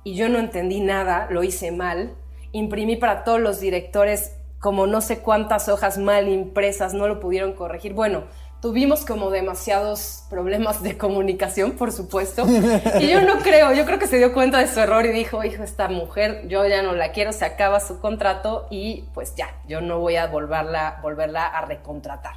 y 0.05 0.15
yo 0.15 0.31
no 0.31 0.39
entendí 0.39 0.81
nada, 0.81 1.27
lo 1.31 1.43
hice 1.43 1.71
mal. 1.71 2.15
Imprimí 2.53 2.97
para 2.97 3.25
todos 3.25 3.41
los 3.41 3.61
directores 3.61 4.37
como 4.65 4.87
no 4.87 5.03
sé 5.03 5.19
cuántas 5.19 5.69
hojas 5.69 5.99
mal 5.99 6.27
impresas, 6.27 6.95
no 6.95 7.07
lo 7.07 7.21
pudieron 7.21 7.53
corregir. 7.53 7.93
Bueno, 7.93 8.25
tuvimos 8.65 9.05
como 9.05 9.29
demasiados 9.29 10.25
problemas 10.31 10.83
de 10.83 10.97
comunicación, 10.97 11.73
por 11.73 11.93
supuesto. 11.93 12.47
Y 12.99 13.09
yo 13.09 13.21
no 13.21 13.41
creo, 13.41 13.75
yo 13.75 13.85
creo 13.85 13.99
que 13.99 14.07
se 14.07 14.17
dio 14.17 14.33
cuenta 14.33 14.59
de 14.59 14.69
su 14.69 14.81
error 14.81 15.05
y 15.05 15.11
dijo, 15.11 15.45
hijo, 15.45 15.62
esta 15.62 15.89
mujer, 15.89 16.49
yo 16.49 16.67
ya 16.67 16.81
no 16.81 16.95
la 16.95 17.12
quiero, 17.12 17.35
se 17.35 17.45
acaba 17.45 17.79
su 17.79 18.01
contrato 18.01 18.67
y 18.71 19.05
pues 19.12 19.35
ya, 19.35 19.61
yo 19.69 19.83
no 19.83 20.01
voy 20.01 20.17
a 20.17 20.29
volverla, 20.29 20.99
volverla 21.03 21.47
a 21.47 21.67
recontratar. 21.67 22.37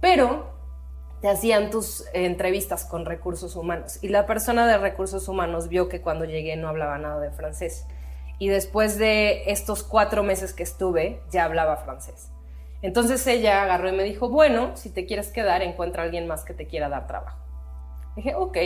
Pero 0.00 0.54
te 1.20 1.28
hacían 1.28 1.68
tus 1.68 2.06
entrevistas 2.14 2.86
con 2.86 3.04
recursos 3.04 3.54
humanos 3.54 3.98
y 4.00 4.08
la 4.08 4.24
persona 4.24 4.66
de 4.66 4.78
recursos 4.78 5.28
humanos 5.28 5.68
vio 5.68 5.90
que 5.90 6.00
cuando 6.00 6.24
llegué 6.24 6.56
no 6.56 6.68
hablaba 6.68 6.96
nada 6.96 7.20
de 7.20 7.30
francés. 7.30 7.84
Y 8.38 8.48
después 8.48 8.96
de 8.96 9.42
estos 9.52 9.82
cuatro 9.82 10.22
meses 10.22 10.54
que 10.54 10.62
estuve, 10.62 11.20
ya 11.30 11.44
hablaba 11.44 11.76
francés. 11.76 12.30
Entonces 12.82 13.26
ella 13.26 13.62
agarró 13.62 13.88
y 13.88 13.92
me 13.92 14.02
dijo, 14.02 14.28
bueno, 14.28 14.76
si 14.76 14.90
te 14.90 15.06
quieres 15.06 15.28
quedar, 15.28 15.62
encuentra 15.62 16.02
a 16.02 16.06
alguien 16.06 16.26
más 16.26 16.44
que 16.44 16.52
te 16.52 16.66
quiera 16.66 16.88
dar 16.88 17.06
trabajo. 17.06 17.38
Dije, 18.16 18.34
ok. 18.34 18.58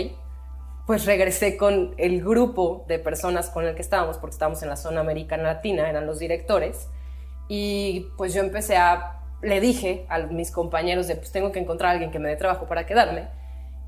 Pues 0.87 1.05
regresé 1.05 1.57
con 1.57 1.97
el 1.99 2.23
grupo 2.23 2.85
de 2.87 3.01
personas 3.01 3.51
con 3.51 3.67
el 3.67 3.75
que 3.75 3.83
estábamos, 3.83 4.19
porque 4.19 4.35
estábamos 4.35 4.62
en 4.62 4.69
la 4.69 4.77
zona 4.77 5.01
americana 5.01 5.43
latina, 5.43 5.91
eran 5.91 6.07
los 6.07 6.21
directores, 6.21 6.89
y 7.49 8.07
pues 8.17 8.33
yo 8.33 8.41
empecé 8.41 8.77
a, 8.77 9.21
le 9.43 9.61
dije 9.61 10.07
a 10.09 10.21
mis 10.21 10.53
compañeros 10.53 11.09
de, 11.09 11.17
pues 11.17 11.33
tengo 11.33 11.51
que 11.51 11.59
encontrar 11.59 11.89
a 11.89 11.93
alguien 11.95 12.12
que 12.12 12.21
me 12.21 12.29
dé 12.29 12.37
trabajo 12.37 12.69
para 12.69 12.87
quedarme, 12.87 13.27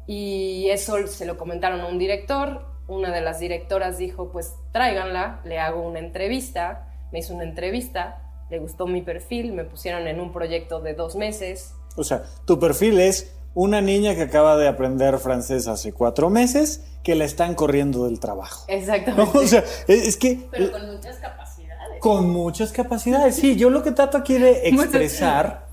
y 0.09 0.70
eso 0.70 1.07
se 1.07 1.24
lo 1.24 1.39
comentaron 1.39 1.81
a 1.83 1.87
un 1.87 2.01
director, 2.01 2.66
una 2.89 3.12
de 3.12 3.20
las 3.20 3.39
directoras 3.39 3.97
dijo, 3.97 4.33
pues 4.33 4.57
tráiganla, 4.72 5.41
le 5.45 5.61
hago 5.61 5.83
una 5.83 6.01
entrevista, 6.01 6.89
me 7.12 7.20
hizo 7.20 7.33
una 7.33 7.45
entrevista, 7.45 8.28
le 8.51 8.59
gustó 8.59 8.86
mi 8.86 9.03
perfil, 9.03 9.53
me 9.53 9.64
pusieron 9.64 10.07
en 10.07 10.20
un 10.20 10.32
proyecto 10.32 10.80
de 10.80 10.94
dos 10.94 11.16
meses. 11.16 11.74
O 11.96 12.05
sea, 12.05 12.22
tu 12.44 12.59
perfil 12.59 13.01
es 13.01 13.34
una 13.55 13.80
niña 13.80 14.14
que 14.14 14.22
acaba 14.22 14.57
de 14.57 14.68
aprender 14.68 15.18
francés 15.18 15.68
hace 15.68 15.92
cuatro 15.92 16.30
meses 16.30 16.84
que 17.03 17.14
la 17.14 17.24
están 17.24 17.55
corriendo 17.55 18.05
del 18.05 18.20
trabajo. 18.20 18.64
Exactamente. 18.68 19.36
O 19.36 19.46
sea, 19.46 19.64
es, 19.86 20.16
que... 20.16 20.46
Pero 20.51 20.72
con 20.72 20.86
muchas 20.86 21.16
capacidades. 21.16 22.01
Con 22.01 22.30
muchas 22.30 22.72
capacidades, 22.72 23.36
sí. 23.36 23.57
Yo 23.57 23.70
lo 23.70 23.82
que 23.82 23.92
trato 23.92 24.18
aquí 24.18 24.34
de 24.34 24.68
expresar 24.68 25.66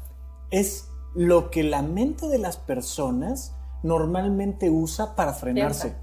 es 0.49 0.87
lo 1.13 1.51
que 1.51 1.63
la 1.63 1.81
mente 1.81 2.27
de 2.27 2.39
las 2.39 2.57
personas 2.57 3.53
normalmente 3.83 4.69
usa 4.69 5.15
para 5.15 5.33
frenarse. 5.33 5.95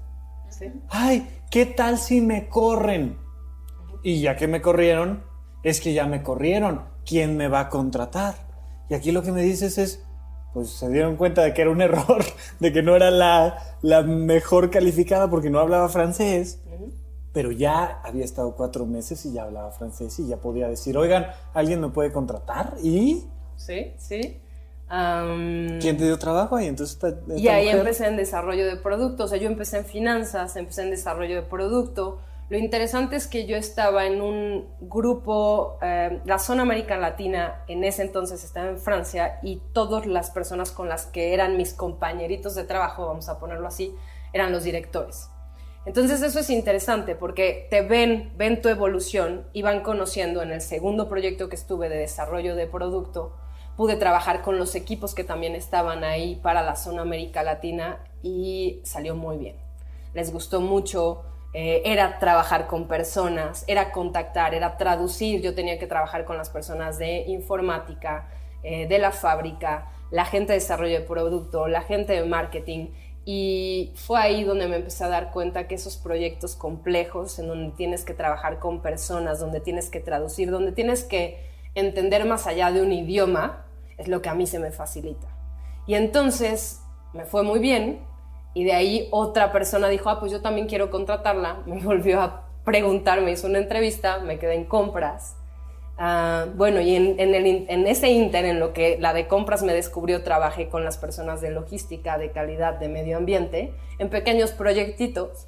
¿Sí? 0.49 0.71
Ay, 0.89 1.41
¿qué 1.51 1.65
tal 1.65 1.97
si 1.97 2.21
me 2.21 2.47
corren? 2.47 3.17
Y 4.03 4.21
ya 4.21 4.35
que 4.35 4.47
me 4.47 4.61
corrieron, 4.61 5.23
es 5.63 5.81
que 5.81 5.93
ya 5.93 6.05
me 6.05 6.23
corrieron, 6.23 6.81
¿quién 7.05 7.37
me 7.37 7.47
va 7.47 7.61
a 7.61 7.69
contratar? 7.69 8.35
Y 8.89 8.93
aquí 8.93 9.11
lo 9.11 9.23
que 9.23 9.31
me 9.31 9.41
dices 9.41 9.77
es, 9.77 10.03
pues 10.53 10.69
se 10.69 10.89
dieron 10.89 11.15
cuenta 11.15 11.41
de 11.41 11.53
que 11.53 11.61
era 11.61 11.71
un 11.71 11.81
error, 11.81 12.23
de 12.59 12.73
que 12.73 12.83
no 12.83 12.95
era 12.95 13.11
la, 13.11 13.77
la 13.81 14.03
mejor 14.03 14.69
calificada 14.69 15.29
porque 15.29 15.49
no 15.49 15.59
hablaba 15.59 15.89
francés, 15.89 16.59
pero 17.31 17.51
ya 17.51 17.99
había 18.03 18.23
estado 18.23 18.55
cuatro 18.55 18.85
meses 18.85 19.25
y 19.25 19.33
ya 19.33 19.43
hablaba 19.43 19.71
francés 19.71 20.19
y 20.19 20.27
ya 20.27 20.37
podía 20.37 20.67
decir, 20.67 20.97
oigan, 20.97 21.27
¿alguien 21.53 21.81
me 21.81 21.89
puede 21.89 22.11
contratar? 22.11 22.75
Y... 22.83 23.23
Sí, 23.55 23.93
sí. 23.97 24.39
¿Quién 24.87 25.97
te 25.97 26.03
dio 26.03 26.19
trabajo 26.19 26.55
ahí? 26.55 26.67
Entonces, 26.67 26.99
y 27.35 27.47
ahí 27.47 27.69
empecé 27.69 28.05
en 28.05 28.15
desarrollo 28.15 28.67
de 28.67 28.75
producto, 28.75 29.23
o 29.23 29.27
sea, 29.27 29.39
yo 29.39 29.47
empecé 29.47 29.77
en 29.79 29.85
finanzas, 29.85 30.55
empecé 30.55 30.83
en 30.83 30.91
desarrollo 30.91 31.35
de 31.35 31.41
producto. 31.41 32.19
Lo 32.53 32.59
interesante 32.59 33.15
es 33.15 33.25
que 33.25 33.47
yo 33.47 33.57
estaba 33.57 34.05
en 34.05 34.21
un 34.21 34.67
grupo, 34.79 35.79
eh, 35.81 36.21
la 36.23 36.37
zona 36.37 36.61
América 36.61 36.97
Latina 36.97 37.63
en 37.67 37.83
ese 37.83 38.03
entonces 38.03 38.43
estaba 38.43 38.69
en 38.69 38.77
Francia 38.77 39.39
y 39.41 39.59
todas 39.73 40.05
las 40.05 40.29
personas 40.29 40.69
con 40.69 40.87
las 40.87 41.07
que 41.07 41.33
eran 41.33 41.57
mis 41.57 41.73
compañeritos 41.73 42.53
de 42.53 42.63
trabajo, 42.63 43.07
vamos 43.07 43.27
a 43.27 43.39
ponerlo 43.39 43.67
así, 43.67 43.95
eran 44.33 44.51
los 44.51 44.65
directores. 44.65 45.31
Entonces 45.87 46.21
eso 46.21 46.41
es 46.41 46.51
interesante 46.51 47.15
porque 47.15 47.65
te 47.71 47.81
ven, 47.81 48.31
ven 48.37 48.61
tu 48.61 48.69
evolución 48.69 49.47
y 49.51 49.63
van 49.63 49.81
conociendo 49.81 50.43
en 50.43 50.51
el 50.51 50.61
segundo 50.61 51.09
proyecto 51.09 51.49
que 51.49 51.55
estuve 51.55 51.89
de 51.89 51.97
desarrollo 51.97 52.55
de 52.55 52.67
producto, 52.67 53.35
pude 53.75 53.95
trabajar 53.95 54.43
con 54.43 54.59
los 54.59 54.75
equipos 54.75 55.15
que 55.15 55.23
también 55.23 55.55
estaban 55.55 56.03
ahí 56.03 56.35
para 56.35 56.61
la 56.61 56.75
zona 56.75 57.01
América 57.01 57.41
Latina 57.41 58.03
y 58.21 58.79
salió 58.83 59.15
muy 59.15 59.39
bien. 59.39 59.55
Les 60.13 60.31
gustó 60.31 60.61
mucho, 60.61 61.23
eh, 61.53 61.81
era 61.85 62.17
trabajar 62.19 62.67
con 62.67 62.87
personas, 62.87 63.63
era 63.67 63.91
contactar, 63.91 64.55
era 64.55 64.75
traducir, 64.77 65.41
yo 65.41 65.53
tenía 65.53 65.77
que 65.77 65.85
trabajar 65.85 66.25
con 66.25 66.37
las 66.37 66.49
personas 66.49 66.97
de 66.97 67.25
informática, 67.27 68.29
eh, 68.63 68.87
de 68.87 68.97
la 68.97 69.11
fábrica, 69.11 69.91
la 70.09 70.25
gente 70.25 70.53
de 70.53 70.59
desarrollo 70.59 70.99
de 70.99 71.05
producto, 71.05 71.67
la 71.67 71.81
gente 71.81 72.13
de 72.13 72.25
marketing 72.25 72.87
y 73.25 73.93
fue 73.95 74.19
ahí 74.19 74.43
donde 74.43 74.67
me 74.67 74.75
empecé 74.77 75.03
a 75.03 75.07
dar 75.07 75.31
cuenta 75.31 75.67
que 75.67 75.75
esos 75.75 75.95
proyectos 75.95 76.55
complejos, 76.55 77.39
en 77.39 77.47
donde 77.47 77.75
tienes 77.75 78.03
que 78.03 78.13
trabajar 78.13 78.59
con 78.59 78.81
personas, 78.81 79.39
donde 79.39 79.61
tienes 79.61 79.89
que 79.89 79.99
traducir, 80.01 80.51
donde 80.51 80.73
tienes 80.73 81.03
que 81.03 81.39
entender 81.73 82.25
más 82.25 82.47
allá 82.47 82.71
de 82.71 82.81
un 82.81 82.91
idioma, 82.91 83.65
es 83.97 84.07
lo 84.07 84.21
que 84.21 84.29
a 84.29 84.33
mí 84.33 84.45
se 84.45 84.59
me 84.59 84.71
facilita. 84.71 85.27
Y 85.87 85.95
entonces 85.95 86.81
me 87.13 87.25
fue 87.25 87.43
muy 87.43 87.59
bien 87.59 88.01
y 88.53 88.63
de 88.63 88.73
ahí 88.73 89.07
otra 89.11 89.51
persona 89.51 89.87
dijo, 89.87 90.09
ah, 90.09 90.19
pues 90.19 90.31
yo 90.31 90.41
también 90.41 90.67
quiero 90.67 90.89
contratarla. 90.89 91.59
Me 91.65 91.81
volvió 91.81 92.21
a 92.21 92.47
preguntar, 92.63 93.19
me 93.21 93.31
hizo 93.31 93.47
una 93.47 93.57
entrevista, 93.57 94.19
me 94.19 94.39
quedé 94.39 94.55
en 94.55 94.63
compras 94.63 95.35
Ah, 95.97 96.47
bueno, 96.55 96.81
y 96.81 96.95
en, 96.95 97.19
en, 97.19 97.87
ese 97.87 98.09
inter, 98.09 98.45
en 98.45 98.59
lo 98.59 98.73
que 98.73 98.97
la 98.99 99.13
de 99.13 99.27
compras 99.27 99.61
me 99.61 99.73
descubrió, 99.73 100.23
trabajé 100.23 100.67
con 100.67 100.83
las 100.83 100.97
personas 100.97 101.39
de 101.39 101.51
logística, 101.51 102.17
de 102.17 102.31
calidad, 102.31 102.79
de 102.79 102.89
medio 102.89 103.17
ambiente, 103.17 103.73
en 103.99 104.09
pequeños 104.09 104.51
proyectitos. 104.51 105.47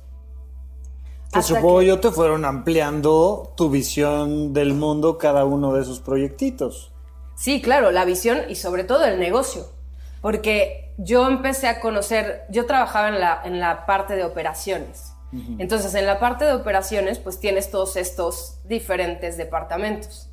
Que 1.34 1.42
supongo 1.42 1.82
yo 1.82 2.00
te 2.00 2.12
fueron 2.12 2.46
ampliando 2.46 3.54
tu 3.58 3.70
visión 3.70 4.54
del 4.54 4.74
mundo 4.76 5.18
cada 5.18 5.46
uno 5.46 5.74
de 5.74 5.82
esos 5.82 6.00
proyectitos. 6.00 6.94
Sí, 7.36 7.62
claro, 7.62 7.92
la 7.92 8.06
visión 8.06 8.44
y 8.48 8.56
sobre 8.56 8.84
todo 8.84 9.04
el 9.06 9.20
negocio. 9.20 9.66
Porque 10.26 10.92
yo 10.98 11.28
empecé 11.28 11.68
a 11.68 11.80
conocer, 11.80 12.46
yo 12.50 12.66
trabajaba 12.66 13.10
en 13.10 13.20
la, 13.20 13.42
en 13.46 13.60
la 13.60 13.86
parte 13.86 14.16
de 14.16 14.24
operaciones. 14.24 15.14
Entonces, 15.60 15.94
en 15.94 16.08
la 16.08 16.18
parte 16.18 16.46
de 16.46 16.54
operaciones, 16.54 17.20
pues 17.20 17.40
tienes 17.40 17.70
todos 17.70 17.96
estos 17.96 18.58
diferentes 18.64 19.38
departamentos 19.38 20.32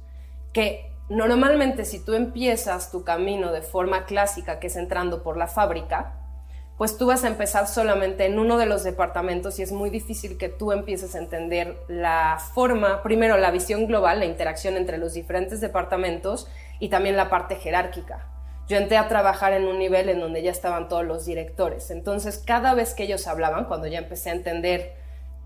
que 0.55 0.90
normalmente 1.11 1.84
si 1.84 2.03
tú 2.03 2.14
empiezas 2.14 2.90
tu 2.90 3.05
camino 3.05 3.53
de 3.53 3.61
forma 3.61 4.07
clásica, 4.07 4.61
que 4.61 4.68
es 4.68 4.76
entrando 4.76 5.22
por 5.22 5.36
la 5.36 5.47
fábrica, 5.47 6.14
pues 6.78 6.97
tú 6.97 7.09
vas 7.09 7.24
a 7.24 7.28
empezar 7.28 7.68
solamente 7.68 8.24
en 8.24 8.38
uno 8.38 8.57
de 8.57 8.64
los 8.64 8.84
departamentos 8.84 9.59
y 9.59 9.62
es 9.62 9.72
muy 9.72 9.90
difícil 9.90 10.38
que 10.38 10.49
tú 10.49 10.72
empieces 10.72 11.14
a 11.14 11.18
entender 11.18 11.76
la 11.88 12.38
forma, 12.55 13.03
primero 13.03 13.36
la 13.36 13.51
visión 13.51 13.86
global, 13.86 14.20
la 14.20 14.24
interacción 14.24 14.78
entre 14.78 14.97
los 14.97 15.12
diferentes 15.12 15.61
departamentos 15.61 16.49
y 16.78 16.88
también 16.88 17.14
la 17.18 17.28
parte 17.28 17.57
jerárquica. 17.57 18.32
Yo 18.73 18.79
entré 18.79 18.97
a 18.97 19.07
trabajar 19.07 19.53
en 19.53 19.66
un 19.66 19.79
nivel 19.79 20.09
en 20.09 20.18
donde 20.18 20.41
ya 20.41 20.51
estaban 20.51 20.89
todos 20.89 21.05
los 21.05 21.27
directores. 21.27 21.91
Entonces, 21.91 22.39
cada 22.39 22.73
vez 22.73 22.95
que 22.95 23.03
ellos 23.03 23.27
hablaban, 23.27 23.66
cuando 23.66 23.87
ya 23.87 23.99
empecé 23.99 24.31
a 24.31 24.33
entender 24.33 24.95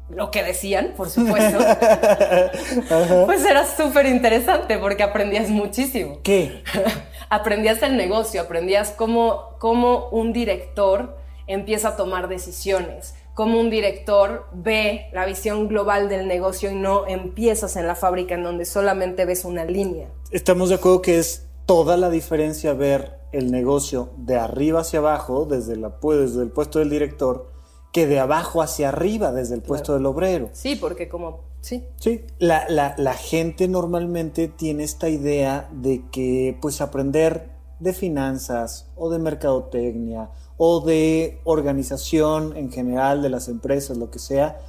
lo 0.09 0.31
que 0.31 0.45
decían, 0.45 0.93
por 0.97 1.11
supuesto, 1.11 1.59
pues 3.27 3.45
era 3.45 3.67
súper 3.67 4.07
interesante 4.07 4.79
porque 4.79 5.03
aprendías 5.03 5.49
muchísimo. 5.49 6.21
¿Qué? 6.23 6.63
aprendías 7.29 7.83
el 7.83 7.97
negocio, 7.97 8.43
aprendías 8.43 8.93
cómo, 8.93 9.57
cómo 9.59 10.09
un 10.11 10.33
director 10.33 11.19
empieza 11.49 11.89
a 11.89 11.97
tomar 11.97 12.29
decisiones, 12.29 13.17
cómo 13.35 13.59
un 13.59 13.71
director 13.71 14.47
ve 14.53 15.09
la 15.13 15.27
visión 15.27 15.67
global 15.67 16.09
del 16.09 16.29
negocio 16.29 16.71
y 16.71 16.77
no 16.77 17.09
empiezas 17.09 17.75
en 17.75 17.89
la 17.89 17.97
fábrica 17.97 18.37
en 18.37 18.45
donde 18.45 18.67
solamente 18.67 19.25
ves 19.25 19.45
una 19.45 19.65
línea. 19.65 20.07
Estamos 20.31 20.69
de 20.69 20.77
acuerdo 20.77 21.03
que 21.03 21.19
es 21.19 21.49
toda 21.67 21.97
la 21.97 22.09
diferencia 22.09 22.73
ver 22.73 23.16
el 23.33 23.51
negocio 23.51 24.11
de 24.17 24.37
arriba 24.37 24.81
hacia 24.81 25.01
abajo, 25.01 25.47
desde, 25.47 25.77
la, 25.77 25.97
desde 26.03 26.43
el 26.43 26.51
puesto 26.51 26.79
del 26.79 26.91
director, 26.91 27.51
que 27.93 28.07
de 28.07 28.19
abajo 28.19 28.63
hacia 28.63 28.89
arriba, 28.89 29.33
desde 29.33 29.55
el 29.55 29.63
puesto 29.63 29.95
del 29.95 30.07
obrero. 30.07 30.51
Sí, 30.53 30.77
porque 30.77 31.09
como... 31.09 31.47
Sí. 31.61 31.85
Sí, 31.97 32.25
la, 32.39 32.67
la, 32.69 33.15
gente 33.15 33.67
normalmente 33.67 34.47
tiene 34.47 34.85
esta 34.85 35.09
idea 35.09 35.69
de 35.73 36.05
que 36.13 36.57
pues 36.61 36.81
aprender 36.81 37.51
de 37.81 37.93
finanzas 37.93 38.89
o 38.95 39.11
de 39.11 39.19
mercadotecnia 39.19 40.31
o 40.59 40.81
de 40.81 41.41
organización 41.45 42.57
en 42.57 42.71
general 42.71 43.21
de 43.21 43.31
las 43.31 43.49
empresas, 43.49 43.97
lo 43.97 44.11
que 44.11 44.21
sea, 44.21 44.61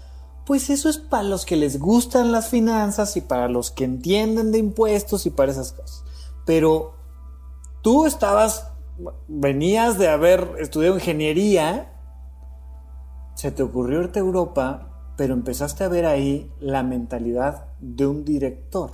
pues 0.48 0.70
eso 0.70 0.90
es 0.90 0.98
para 0.98 1.24
los 1.24 1.46
que 1.46 1.58
les 1.58 1.78
gustan 1.78 2.32
las 2.32 2.48
finanzas 2.48 3.18
y 3.18 3.22
para 3.22 3.50
los 3.50 3.70
que 3.70 3.84
entienden 3.84 4.52
de 4.52 4.58
impuestos 4.58 5.26
y 5.26 5.30
para 5.30 5.52
esas 5.52 5.74
cosas. 5.74 6.04
Pero 6.46 6.94
tú 7.88 8.06
estabas, 8.06 8.70
venías 9.30 9.98
de 9.98 10.10
haber 10.10 10.56
estudiado 10.60 10.96
ingeniería 10.96 11.94
se 13.34 13.50
te 13.50 13.64
ocurrió 13.64 14.02
irte 14.02 14.20
a 14.20 14.24
Europa, 14.24 14.90
pero 15.16 15.34
empezaste 15.34 15.86
a 15.86 15.88
ver 15.88 16.06
ahí 16.06 16.52
la 16.60 16.84
mentalidad 16.84 17.68
de 17.80 18.06
un 18.06 18.26
director. 18.26 18.92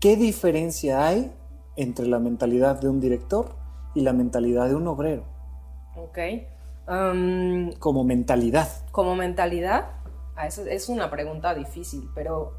¿Qué 0.00 0.16
diferencia 0.16 1.06
hay 1.06 1.32
entre 1.76 2.08
la 2.08 2.18
mentalidad 2.18 2.80
de 2.80 2.88
un 2.88 3.00
director 3.00 3.54
y 3.94 4.00
la 4.00 4.12
mentalidad 4.12 4.66
de 4.66 4.74
un 4.74 4.88
obrero? 4.88 5.22
Ok. 5.94 6.18
como 7.78 8.02
mentalidad. 8.02 8.68
Como 8.90 9.14
mentalidad, 9.14 9.90
ah, 10.34 10.48
es 10.48 10.88
una 10.88 11.12
pregunta 11.12 11.54
difícil, 11.54 12.10
pero 12.12 12.54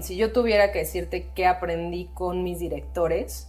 si 0.00 0.16
yo 0.16 0.32
tuviera 0.32 0.72
que 0.72 0.80
decirte 0.80 1.30
qué 1.36 1.46
aprendí 1.46 2.10
con 2.12 2.42
mis 2.42 2.58
directores, 2.58 3.47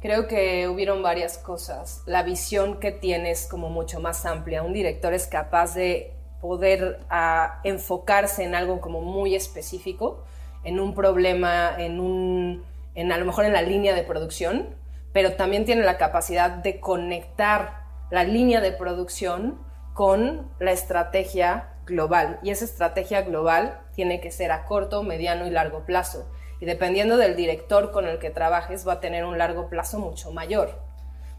Creo 0.00 0.28
que 0.28 0.66
hubieron 0.66 1.02
varias 1.02 1.36
cosas. 1.36 2.02
La 2.06 2.22
visión 2.22 2.80
que 2.80 2.90
tienes 2.90 3.46
como 3.46 3.68
mucho 3.68 4.00
más 4.00 4.24
amplia. 4.24 4.62
Un 4.62 4.72
director 4.72 5.12
es 5.12 5.26
capaz 5.26 5.74
de 5.74 6.14
poder 6.40 7.00
ah, 7.10 7.60
enfocarse 7.64 8.44
en 8.44 8.54
algo 8.54 8.80
como 8.80 9.02
muy 9.02 9.34
específico, 9.34 10.24
en 10.64 10.80
un 10.80 10.94
problema, 10.94 11.74
en 11.76 12.00
un, 12.00 12.64
en 12.94 13.12
a 13.12 13.18
lo 13.18 13.26
mejor 13.26 13.44
en 13.44 13.52
la 13.52 13.60
línea 13.60 13.94
de 13.94 14.02
producción, 14.02 14.74
pero 15.12 15.34
también 15.34 15.66
tiene 15.66 15.82
la 15.82 15.98
capacidad 15.98 16.50
de 16.50 16.80
conectar 16.80 17.82
la 18.10 18.24
línea 18.24 18.62
de 18.62 18.72
producción 18.72 19.60
con 19.92 20.50
la 20.58 20.72
estrategia 20.72 21.74
global. 21.84 22.38
Y 22.42 22.48
esa 22.48 22.64
estrategia 22.64 23.20
global 23.20 23.82
tiene 23.94 24.22
que 24.22 24.30
ser 24.30 24.50
a 24.50 24.64
corto, 24.64 25.02
mediano 25.02 25.46
y 25.46 25.50
largo 25.50 25.84
plazo 25.84 26.26
y 26.60 26.66
dependiendo 26.66 27.16
del 27.16 27.36
director 27.36 27.90
con 27.90 28.06
el 28.06 28.18
que 28.18 28.30
trabajes 28.30 28.86
va 28.86 28.94
a 28.94 29.00
tener 29.00 29.24
un 29.24 29.38
largo 29.38 29.68
plazo 29.68 29.98
mucho 29.98 30.30
mayor. 30.30 30.78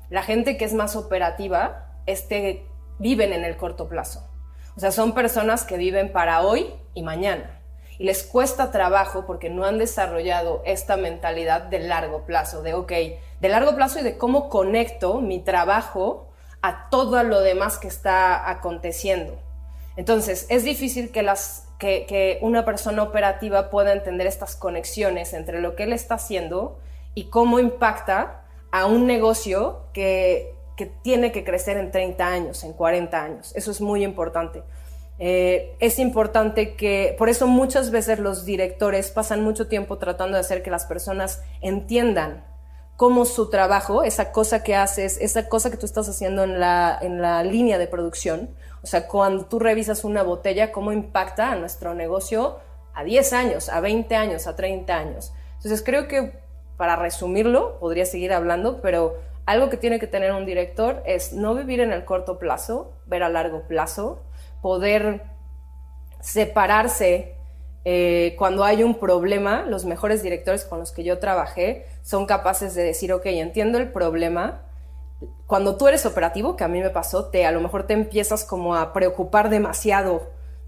La 0.10 0.24
gente 0.24 0.58
que 0.58 0.66
es 0.66 0.74
más 0.74 0.96
operativa 0.96 1.96
este, 2.06 2.66
viven 3.00 3.32
en 3.32 3.46
el 3.46 3.56
corto 3.56 3.88
plazo. 3.88 4.28
O 4.76 4.80
sea, 4.80 4.92
son 4.92 5.14
personas 5.14 5.64
que 5.64 5.78
viven 5.78 6.12
para 6.12 6.42
hoy 6.42 6.74
y 6.94 7.04
mañana. 7.04 7.60
Y 8.00 8.06
les 8.06 8.24
cuesta 8.24 8.72
trabajo 8.72 9.26
porque 9.28 9.50
no 9.50 9.64
han 9.64 9.78
desarrollado 9.78 10.64
esta 10.66 10.98
mentalidad 10.98 11.64
de 11.64 11.80
largo 11.80 12.26
plazo, 12.26 12.64
de, 12.64 12.74
ok, 12.74 12.92
de 13.40 13.50
largo 13.50 13.76
plazo 13.76 14.00
y 14.00 14.04
de 14.04 14.18
cómo 14.18 14.50
conecto 14.50 15.22
mi 15.22 15.40
trabajo 15.40 16.30
a 16.64 16.90
todo 16.90 17.22
lo 17.24 17.42
demás 17.42 17.78
que 17.78 17.88
está 17.88 18.50
aconteciendo. 18.50 19.38
Entonces, 19.98 20.48
es 20.50 20.64
difícil 20.64 21.12
que 21.12 21.22
las 21.22 21.68
que, 21.82 22.38
una 22.42 22.64
persona 22.64 23.02
operativa 23.02 23.70
pueda 23.70 23.92
entender 23.92 24.28
estas 24.28 24.56
conexiones 24.56 25.34
entre 25.34 25.62
lo 25.62 25.76
que 25.76 25.84
él 25.84 25.94
está 25.94 26.16
haciendo 26.16 26.80
y 27.16 27.26
cómo 27.26 27.60
impacta 27.60 28.44
a 28.72 28.86
un 28.86 29.08
negocio 29.08 29.82
que, 29.94 30.56
tiene 31.04 31.32
que 31.32 31.44
crecer 31.44 31.78
en 31.78 31.92
30 31.92 32.28
años, 32.28 32.64
en 32.64 32.74
40 32.74 33.24
años. 33.24 33.52
Eso 33.56 33.70
es 33.70 33.82
muy 33.82 34.04
importante. 34.04 34.64
Eh, 35.20 35.76
es 35.80 36.00
importante 36.00 36.76
que, 36.76 37.14
por 37.20 37.30
eso 37.30 37.46
muchas 37.46 37.92
veces 37.92 38.18
los 38.18 38.46
directores 38.46 39.12
pasan 39.12 39.44
mucho 39.44 39.68
tiempo 39.68 40.00
tratando 40.00 40.38
de 40.38 40.42
hacer 40.42 40.64
que 40.64 40.72
las 40.72 40.86
personas 40.86 41.44
entiendan 41.62 42.44
cómo 42.98 43.26
su 43.26 43.52
trabajo, 43.52 44.02
esa 44.02 44.32
cosa 44.32 44.64
que 44.64 44.76
haces, 44.76 45.20
esa 45.22 45.50
cosa 45.50 45.70
que 45.70 45.78
tú 45.78 45.86
estás 45.86 46.10
haciendo 46.10 46.44
en 46.44 46.60
la, 46.60 46.98
en 47.00 47.22
la 47.22 47.44
línea 47.44 47.78
de 47.78 47.86
producción, 47.86 48.50
o 48.84 48.88
sea, 48.88 49.08
cuando 49.08 49.46
tú 49.46 49.60
revisas 49.60 50.04
una 50.04 50.24
botella, 50.24 50.72
cómo 50.72 50.92
impacta 50.92 51.52
a 51.52 51.56
nuestro 51.56 51.94
negocio 51.94 52.60
a 52.94 53.04
10 53.04 53.34
años, 53.34 53.70
a 53.70 53.80
20 53.80 54.16
años, 54.16 54.48
a 54.48 54.56
30 54.56 54.96
años. 54.96 55.34
Entonces 55.58 55.84
creo 55.84 56.08
que 56.08 56.34
para 56.78 56.96
resumirlo, 56.96 57.80
podría 57.80 58.06
seguir 58.06 58.34
hablando, 58.34 58.82
pero 58.82 59.20
algo 59.46 59.70
que 59.70 59.78
tiene 59.78 60.00
que 60.00 60.08
tener 60.08 60.32
un 60.32 60.46
director 60.46 61.04
es 61.06 61.32
no 61.34 61.54
vivir 61.54 61.80
en 61.80 61.92
el 61.92 62.06
corto 62.06 62.40
plazo, 62.40 62.94
ver 63.06 63.22
a 63.22 63.30
largo 63.30 63.68
plazo, 63.68 64.24
poder 64.62 65.22
separarse 66.22 67.36
eh, 67.84 68.36
cuando 68.38 68.64
hay 68.64 68.84
un 68.84 68.96
problema, 68.96 69.64
los 69.64 69.86
mejores 69.86 70.22
directores 70.22 70.66
con 70.66 70.80
los 70.80 70.92
que 70.92 71.04
yo 71.04 71.20
trabajé 71.20 71.86
son 72.04 72.26
capaces 72.26 72.76
de 72.76 72.84
decir, 72.84 73.12
ok, 73.14 73.26
entiendo 73.28 73.78
el 73.78 73.92
problema. 73.92 74.62
Cuando 75.48 75.78
tú 75.78 75.88
eres 75.88 76.06
operativo, 76.06 76.56
que 76.56 76.64
a 76.64 76.68
mí 76.68 76.80
me 76.80 76.90
pasó, 76.90 77.26
te 77.26 77.46
a 77.46 77.52
lo 77.52 77.62
mejor 77.62 77.88
te 77.88 77.94
empiezas 77.94 78.44
como 78.44 78.76
a 78.76 78.94
preocupar 78.94 79.50
demasiado 79.50 80.22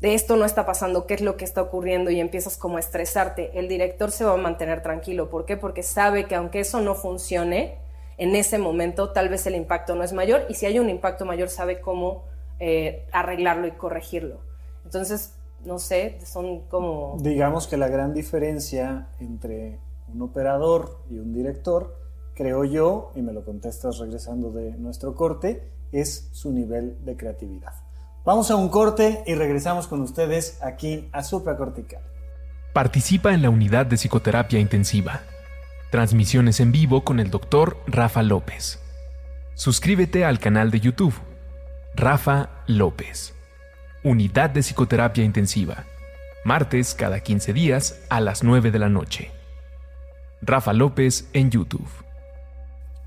de 0.04 0.16
esto 0.16 0.36
no 0.36 0.44
está 0.44 0.66
pasando, 0.66 1.08
qué 1.08 1.14
es 1.14 1.22
lo 1.22 1.38
que 1.38 1.46
está 1.46 1.62
ocurriendo 1.62 2.12
y 2.12 2.20
empiezas 2.20 2.58
como 2.58 2.76
a 2.76 2.82
estresarte. 2.82 3.58
El 3.58 3.70
director 3.70 4.12
se 4.12 4.26
va 4.26 4.34
a 4.34 4.38
mantener 4.38 4.84
tranquilo. 4.84 5.30
¿Por 5.30 5.46
qué? 5.46 5.56
Porque 5.56 5.82
sabe 5.82 6.26
que 6.26 6.36
aunque 6.36 6.60
eso 6.60 6.82
no 6.82 6.94
funcione, 6.94 7.78
en 8.18 8.36
ese 8.36 8.58
momento 8.58 9.12
tal 9.12 9.30
vez 9.30 9.48
el 9.48 9.56
impacto 9.56 9.96
no 9.96 10.04
es 10.04 10.12
mayor 10.12 10.46
y 10.50 10.56
si 10.56 10.66
hay 10.66 10.78
un 10.78 10.90
impacto 10.90 11.24
mayor 11.24 11.48
sabe 11.48 11.80
cómo 11.80 12.26
eh, 12.60 13.08
arreglarlo 13.14 13.66
y 13.66 13.72
corregirlo. 13.72 14.42
Entonces, 14.84 15.36
no 15.64 15.80
sé, 15.80 16.20
son 16.26 16.68
como... 16.68 17.16
Digamos 17.22 17.68
que 17.68 17.78
la 17.78 17.88
gran 17.88 18.14
diferencia 18.14 19.08
entre 19.22 19.80
un 20.14 20.22
operador 20.22 21.00
y 21.10 21.18
un 21.18 21.32
director, 21.32 21.96
creo 22.36 22.64
yo, 22.64 23.12
y 23.16 23.22
me 23.22 23.34
lo 23.34 23.44
contestas 23.44 24.00
regresando 24.00 24.52
de 24.52 24.72
nuestro 24.72 25.16
corte, 25.16 25.70
es 25.92 26.30
su 26.32 26.52
nivel 26.52 26.98
de 27.06 27.16
creatividad. 27.16 27.74
Vamos 28.26 28.52
a 28.52 28.56
un 28.56 28.70
corte 28.70 29.24
y 29.28 29.36
regresamos 29.36 29.88
con 29.88 30.02
ustedes 30.02 30.62
aquí 30.62 31.10
a 31.12 31.24
Supracortical. 31.24 32.02
Participa 32.74 33.34
en 33.34 33.42
la 33.42 33.50
unidad 33.50 33.86
de 33.86 33.98
psicoterapia 33.98 34.60
intensiva. 34.60 35.22
Transmisiones 35.92 36.60
en 36.60 36.72
vivo 36.72 37.04
con 37.04 37.20
el 37.20 37.30
doctor 37.30 37.78
Rafa 37.86 38.24
López. 38.24 38.80
Suscríbete 39.56 40.26
al 40.26 40.40
canal 40.40 40.72
de 40.72 40.80
YouTube. 40.80 41.14
Rafa 41.96 42.50
López. 42.66 43.36
Unidad 44.04 44.50
de 44.50 44.64
Psicoterapia 44.64 45.24
Intensiva. 45.24 45.86
Martes 46.44 46.96
cada 46.96 47.20
15 47.20 47.54
días 47.54 48.02
a 48.10 48.20
las 48.20 48.44
9 48.44 48.72
de 48.72 48.80
la 48.80 48.90
noche. 48.90 49.32
Rafa 50.42 50.74
López 50.74 51.30
en 51.34 51.52
YouTube. 51.52 52.03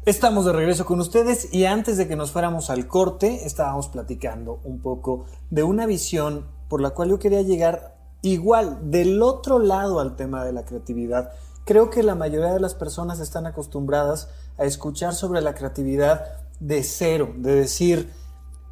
Estamos 0.07 0.45
de 0.45 0.53
regreso 0.53 0.85
con 0.85 1.01
ustedes 1.01 1.53
y 1.53 1.65
antes 1.65 1.97
de 1.97 2.07
que 2.07 2.15
nos 2.15 2.31
fuéramos 2.31 2.71
al 2.71 2.87
corte 2.87 3.45
estábamos 3.45 3.89
platicando 3.89 4.61
un 4.63 4.79
poco 4.79 5.25
de 5.51 5.65
una 5.65 5.85
visión 5.85 6.47
por 6.69 6.81
la 6.81 6.91
cual 6.91 7.09
yo 7.09 7.19
quería 7.19 7.43
llegar 7.43 7.97
igual 8.23 8.93
del 8.93 9.21
otro 9.21 9.59
lado 9.59 9.99
al 9.99 10.15
tema 10.15 10.45
de 10.45 10.53
la 10.53 10.65
creatividad. 10.65 11.33
Creo 11.65 11.91
que 11.91 12.05
la 12.05 12.15
mayoría 12.15 12.53
de 12.53 12.61
las 12.61 12.77
personas 12.77 13.19
están 13.19 13.47
acostumbradas 13.47 14.29
a 14.59 14.65
escuchar 14.65 15.13
sobre 15.13 15.41
la 15.41 15.57
creatividad 15.57 16.25
de 16.61 16.85
cero, 16.85 17.35
de 17.37 17.57
decir, 17.57 18.13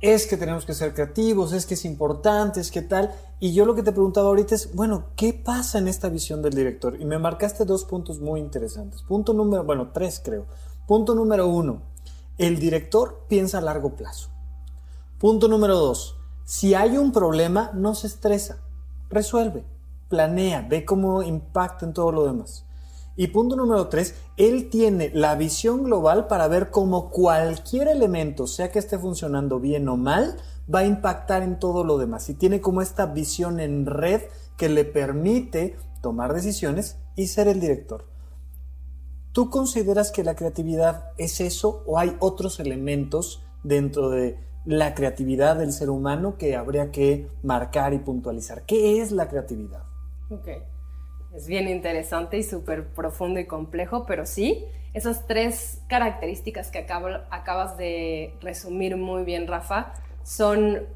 es 0.01 0.29
que 0.29 0.37
tenemos 0.37 0.65
que 0.65 0.75
ser 0.75 0.95
creativos, 0.95 1.53
es 1.53 1.67
que 1.67 1.75
es 1.75 1.85
importante, 1.85 2.61
es 2.61 2.71
que 2.71 2.83
tal. 2.83 3.11
Y 3.41 3.55
yo 3.55 3.67
lo 3.67 3.75
que 3.75 3.83
te 3.83 3.91
preguntaba 3.91 4.29
ahorita 4.29 4.55
es, 4.55 4.73
bueno, 4.73 5.07
¿qué 5.17 5.33
pasa 5.33 5.79
en 5.79 5.89
esta 5.89 6.09
visión 6.11 6.43
del 6.43 6.55
director? 6.55 7.01
Y 7.01 7.05
me 7.05 7.19
marcaste 7.19 7.65
dos 7.65 7.85
puntos 7.85 8.21
muy 8.21 8.39
interesantes. 8.39 9.03
Punto 9.03 9.33
número, 9.33 9.65
bueno, 9.65 9.91
tres 9.93 10.21
creo. 10.23 10.47
Punto 10.87 11.15
número 11.15 11.49
uno, 11.49 11.81
el 12.37 12.59
director 12.59 13.25
piensa 13.27 13.57
a 13.57 13.63
largo 13.63 13.97
plazo. 13.97 14.29
Punto 15.19 15.49
número 15.49 15.79
dos, 15.79 16.17
si 16.45 16.75
hay 16.75 16.99
un 16.99 17.11
problema, 17.11 17.71
no 17.73 17.95
se 17.95 18.07
estresa, 18.07 18.59
resuelve, 19.09 19.65
planea, 20.11 20.67
ve 20.69 20.85
cómo 20.85 21.23
impacta 21.23 21.87
en 21.87 21.95
todo 21.95 22.13
lo 22.13 22.27
demás. 22.27 22.67
Y 23.17 23.29
punto 23.29 23.57
número 23.57 23.89
tres, 23.89 24.15
él 24.37 24.69
tiene 24.69 25.11
la 25.15 25.37
visión 25.37 25.85
global 25.85 26.27
para 26.27 26.49
ver 26.49 26.71
cómo 26.71 27.09
cualquier 27.09 27.89
elemento, 27.89 28.47
sea 28.47 28.71
que 28.71 28.79
esté 28.79 28.99
funcionando 28.99 29.61
bien 29.61 29.89
o 29.89 29.97
mal, 29.97 30.37
va 30.73 30.81
a 30.81 30.85
impactar 30.85 31.43
en 31.43 31.59
todo 31.59 31.83
lo 31.85 31.97
demás. 31.97 32.29
Y 32.29 32.35
tiene 32.35 32.61
como 32.61 32.83
esta 32.83 33.07
visión 33.07 33.59
en 33.59 33.87
red 33.87 34.21
que 34.59 34.69
le 34.69 34.85
permite 34.85 35.79
tomar 36.03 36.35
decisiones 36.35 36.99
y 37.17 37.29
ser 37.29 37.49
el 37.49 37.59
director. 37.59 38.13
¿Tú 39.35 39.51
consideras 39.51 40.11
que 40.11 40.25
la 40.25 40.35
creatividad 40.35 41.11
es 41.19 41.41
eso 41.41 41.83
o 41.87 41.99
hay 41.99 42.17
otros 42.21 42.59
elementos 42.61 43.45
dentro 43.63 44.09
de 44.09 44.39
la 44.65 44.95
creatividad 44.95 45.57
del 45.57 45.73
ser 45.73 45.91
humano 45.91 46.39
que 46.39 46.57
habría 46.57 46.91
que 46.91 47.29
marcar 47.43 47.93
y 47.93 47.99
puntualizar? 47.99 48.65
¿Qué 48.65 49.03
es 49.03 49.13
la 49.13 49.29
creatividad? 49.29 49.83
Okay 50.31 50.63
es 51.35 51.49
bien 51.49 51.69
interesante 51.69 52.39
y 52.39 52.43
súper 52.43 52.87
profundo 52.87 53.41
y 53.41 53.47
complejo, 53.47 54.07
pero 54.07 54.25
sí, 54.25 54.65
esas 54.93 55.27
tres 55.27 55.83
características 55.89 56.71
que 56.71 56.79
acabas 56.79 57.77
de 57.77 58.35
resumir 58.41 58.97
muy 58.97 59.25
bien, 59.25 59.49
Rafa, 59.49 59.95
son 60.23 60.87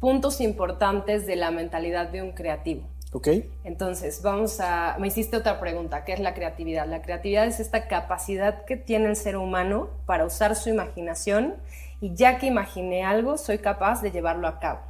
puntos 0.00 0.40
importantes 0.40 1.26
de 1.26 1.36
la 1.36 1.52
mentalidad 1.52 2.08
de 2.08 2.22
un 2.22 2.32
creativo. 2.32 2.82
Ok. 3.14 3.28
Entonces, 3.62 4.22
vamos 4.22 4.58
a... 4.60 4.96
Me 4.98 5.06
hiciste 5.06 5.36
otra 5.36 5.60
pregunta, 5.60 6.04
¿qué 6.04 6.12
es 6.12 6.20
la 6.20 6.34
creatividad? 6.34 6.86
La 6.88 7.00
creatividad 7.00 7.46
es 7.46 7.60
esta 7.60 7.86
capacidad 7.86 8.64
que 8.64 8.76
tiene 8.76 9.06
el 9.06 9.14
ser 9.14 9.36
humano 9.36 9.88
para 10.04 10.26
usar 10.26 10.56
su 10.56 10.68
imaginación 10.68 11.54
y 12.00 12.14
ya 12.14 12.38
que 12.38 12.46
imaginé 12.46 13.04
algo, 13.04 13.38
soy 13.38 13.58
capaz 13.58 14.02
de 14.02 14.10
llevarlo 14.10 14.48
a 14.48 14.58
cabo. 14.58 14.80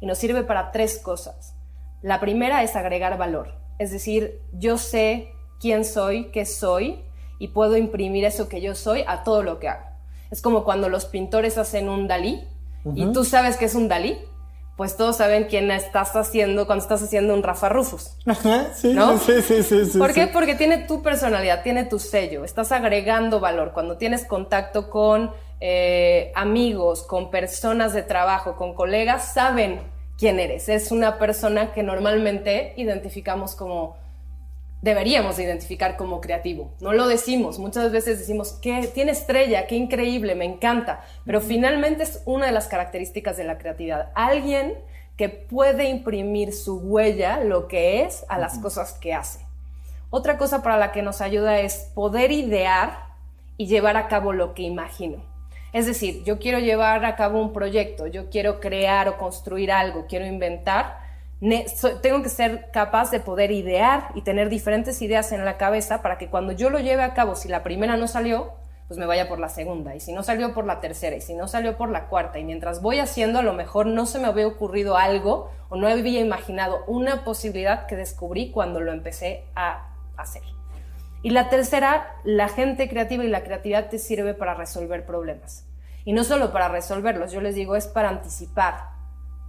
Y 0.00 0.06
nos 0.06 0.16
sirve 0.16 0.44
para 0.44 0.72
tres 0.72 0.98
cosas. 0.98 1.54
La 2.00 2.20
primera 2.20 2.62
es 2.62 2.74
agregar 2.74 3.18
valor. 3.18 3.54
Es 3.78 3.90
decir, 3.90 4.40
yo 4.52 4.78
sé 4.78 5.32
quién 5.60 5.84
soy, 5.84 6.30
qué 6.30 6.46
soy, 6.46 7.04
y 7.38 7.48
puedo 7.48 7.76
imprimir 7.76 8.24
eso 8.24 8.48
que 8.48 8.60
yo 8.62 8.74
soy 8.74 9.04
a 9.06 9.22
todo 9.24 9.42
lo 9.42 9.58
que 9.58 9.68
hago. 9.68 9.84
Es 10.30 10.42
como 10.42 10.64
cuando 10.64 10.88
los 10.88 11.04
pintores 11.04 11.58
hacen 11.58 11.88
un 11.88 12.08
Dalí 12.08 12.44
y 12.94 13.12
tú 13.12 13.24
sabes 13.24 13.56
que 13.56 13.66
es 13.66 13.74
un 13.74 13.88
Dalí, 13.88 14.18
pues 14.78 14.96
todos 14.96 15.16
saben 15.16 15.46
quién 15.50 15.72
estás 15.72 16.14
haciendo 16.14 16.66
cuando 16.66 16.84
estás 16.84 17.02
haciendo 17.02 17.34
un 17.34 17.42
Rafa 17.42 17.68
Rufus. 17.68 18.12
sí, 19.18 19.42
sí, 19.42 19.64
sí, 19.64 19.86
sí, 19.86 19.98
¿Por 19.98 20.14
qué? 20.14 20.28
Porque 20.28 20.54
tiene 20.54 20.78
tu 20.78 21.02
personalidad, 21.02 21.64
tiene 21.64 21.82
tu 21.82 21.98
sello, 21.98 22.44
estás 22.44 22.70
agregando 22.70 23.40
valor. 23.40 23.72
Cuando 23.74 23.96
tienes 23.96 24.24
contacto 24.24 24.88
con 24.88 25.32
eh, 25.60 26.30
amigos, 26.36 27.02
con 27.02 27.28
personas 27.32 27.92
de 27.92 28.04
trabajo, 28.04 28.54
con 28.54 28.72
colegas, 28.72 29.34
saben 29.34 29.80
quién 30.16 30.38
eres. 30.38 30.68
Es 30.68 30.92
una 30.92 31.18
persona 31.18 31.72
que 31.72 31.82
normalmente 31.82 32.74
identificamos 32.76 33.56
como, 33.56 33.96
deberíamos 34.82 35.38
identificar 35.38 35.96
como 35.96 36.20
creativo. 36.20 36.70
No 36.80 36.92
lo 36.92 37.08
decimos, 37.08 37.58
muchas 37.58 37.90
veces 37.90 38.18
decimos, 38.18 38.52
que 38.52 38.88
tiene 38.94 39.12
estrella, 39.12 39.66
qué 39.66 39.76
increíble, 39.76 40.34
me 40.34 40.44
encanta, 40.44 41.04
pero 41.24 41.40
finalmente 41.40 42.04
es 42.04 42.22
una 42.26 42.46
de 42.46 42.52
las 42.52 42.68
características 42.68 43.36
de 43.36 43.44
la 43.44 43.58
creatividad. 43.58 44.10
Alguien 44.14 44.74
que 45.16 45.28
puede 45.28 45.88
imprimir 45.88 46.52
su 46.52 46.78
huella, 46.78 47.42
lo 47.42 47.66
que 47.66 48.02
es, 48.02 48.24
a 48.28 48.38
las 48.38 48.58
cosas 48.58 48.92
que 48.92 49.14
hace. 49.14 49.40
Otra 50.10 50.38
cosa 50.38 50.62
para 50.62 50.78
la 50.78 50.92
que 50.92 51.02
nos 51.02 51.20
ayuda 51.20 51.58
es 51.58 51.90
poder 51.94 52.30
idear 52.30 53.08
y 53.56 53.66
llevar 53.66 53.96
a 53.96 54.06
cabo 54.06 54.32
lo 54.32 54.54
que 54.54 54.62
imagino. 54.62 55.18
Es 55.72 55.86
decir, 55.86 56.22
yo 56.24 56.38
quiero 56.38 56.60
llevar 56.60 57.04
a 57.04 57.16
cabo 57.16 57.42
un 57.42 57.52
proyecto, 57.52 58.06
yo 58.06 58.30
quiero 58.30 58.60
crear 58.60 59.08
o 59.08 59.18
construir 59.18 59.70
algo, 59.70 60.06
quiero 60.08 60.24
inventar, 60.24 61.07
tengo 62.02 62.22
que 62.22 62.28
ser 62.28 62.70
capaz 62.72 63.10
de 63.10 63.20
poder 63.20 63.52
idear 63.52 64.10
y 64.14 64.22
tener 64.22 64.48
diferentes 64.48 65.00
ideas 65.02 65.30
en 65.32 65.44
la 65.44 65.56
cabeza 65.56 66.02
para 66.02 66.18
que 66.18 66.28
cuando 66.28 66.52
yo 66.52 66.68
lo 66.70 66.80
lleve 66.80 67.02
a 67.02 67.14
cabo, 67.14 67.36
si 67.36 67.48
la 67.48 67.62
primera 67.62 67.96
no 67.96 68.08
salió, 68.08 68.54
pues 68.88 68.98
me 68.98 69.06
vaya 69.06 69.28
por 69.28 69.38
la 69.38 69.50
segunda, 69.50 69.94
y 69.94 70.00
si 70.00 70.14
no 70.14 70.22
salió 70.22 70.54
por 70.54 70.64
la 70.64 70.80
tercera, 70.80 71.14
y 71.14 71.20
si 71.20 71.34
no 71.34 71.46
salió 71.46 71.76
por 71.76 71.90
la 71.90 72.08
cuarta, 72.08 72.38
y 72.38 72.44
mientras 72.44 72.80
voy 72.80 72.98
haciendo, 73.00 73.38
a 73.38 73.42
lo 73.42 73.52
mejor 73.52 73.86
no 73.86 74.06
se 74.06 74.18
me 74.18 74.26
había 74.26 74.46
ocurrido 74.46 74.96
algo 74.96 75.50
o 75.68 75.76
no 75.76 75.86
había 75.86 76.20
imaginado 76.20 76.84
una 76.86 77.22
posibilidad 77.22 77.86
que 77.86 77.96
descubrí 77.96 78.50
cuando 78.50 78.80
lo 78.80 78.92
empecé 78.92 79.44
a 79.54 79.90
hacer. 80.16 80.42
Y 81.22 81.30
la 81.30 81.50
tercera, 81.50 82.16
la 82.24 82.48
gente 82.48 82.88
creativa 82.88 83.24
y 83.24 83.28
la 83.28 83.44
creatividad 83.44 83.90
te 83.90 83.98
sirve 83.98 84.32
para 84.34 84.54
resolver 84.54 85.04
problemas. 85.04 85.66
Y 86.04 86.14
no 86.14 86.24
solo 86.24 86.52
para 86.52 86.68
resolverlos, 86.68 87.30
yo 87.30 87.42
les 87.42 87.54
digo, 87.54 87.76
es 87.76 87.86
para 87.86 88.08
anticipar 88.08 88.97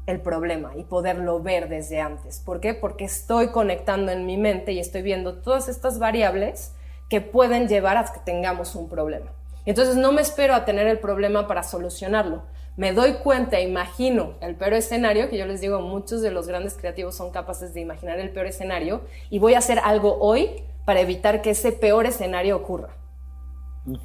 el 0.09 0.19
problema 0.21 0.71
y 0.75 0.83
poderlo 0.83 1.41
ver 1.41 1.69
desde 1.69 2.01
antes. 2.01 2.39
¿Por 2.39 2.59
qué? 2.59 2.73
Porque 2.73 3.05
estoy 3.05 3.49
conectando 3.49 4.11
en 4.11 4.25
mi 4.25 4.37
mente 4.37 4.71
y 4.71 4.79
estoy 4.79 5.01
viendo 5.01 5.35
todas 5.35 5.69
estas 5.69 5.99
variables 5.99 6.73
que 7.09 7.21
pueden 7.21 7.67
llevar 7.67 7.97
a 7.97 8.05
que 8.05 8.19
tengamos 8.19 8.75
un 8.75 8.89
problema. 8.89 9.31
Entonces 9.65 9.95
no 9.95 10.11
me 10.11 10.21
espero 10.21 10.53
a 10.55 10.65
tener 10.65 10.87
el 10.87 10.99
problema 10.99 11.47
para 11.47 11.63
solucionarlo. 11.63 12.43
Me 12.77 12.93
doy 12.93 13.15
cuenta, 13.15 13.59
imagino 13.59 14.35
el 14.41 14.55
peor 14.55 14.73
escenario, 14.73 15.29
que 15.29 15.37
yo 15.37 15.45
les 15.45 15.59
digo, 15.59 15.81
muchos 15.81 16.21
de 16.21 16.31
los 16.31 16.47
grandes 16.47 16.75
creativos 16.75 17.15
son 17.15 17.31
capaces 17.31 17.73
de 17.73 17.81
imaginar 17.81 18.19
el 18.19 18.29
peor 18.29 18.45
escenario, 18.45 19.01
y 19.29 19.39
voy 19.39 19.55
a 19.55 19.57
hacer 19.57 19.79
algo 19.79 20.17
hoy 20.19 20.63
para 20.85 21.01
evitar 21.01 21.41
que 21.41 21.49
ese 21.49 21.73
peor 21.73 22.05
escenario 22.05 22.55
ocurra. 22.55 22.98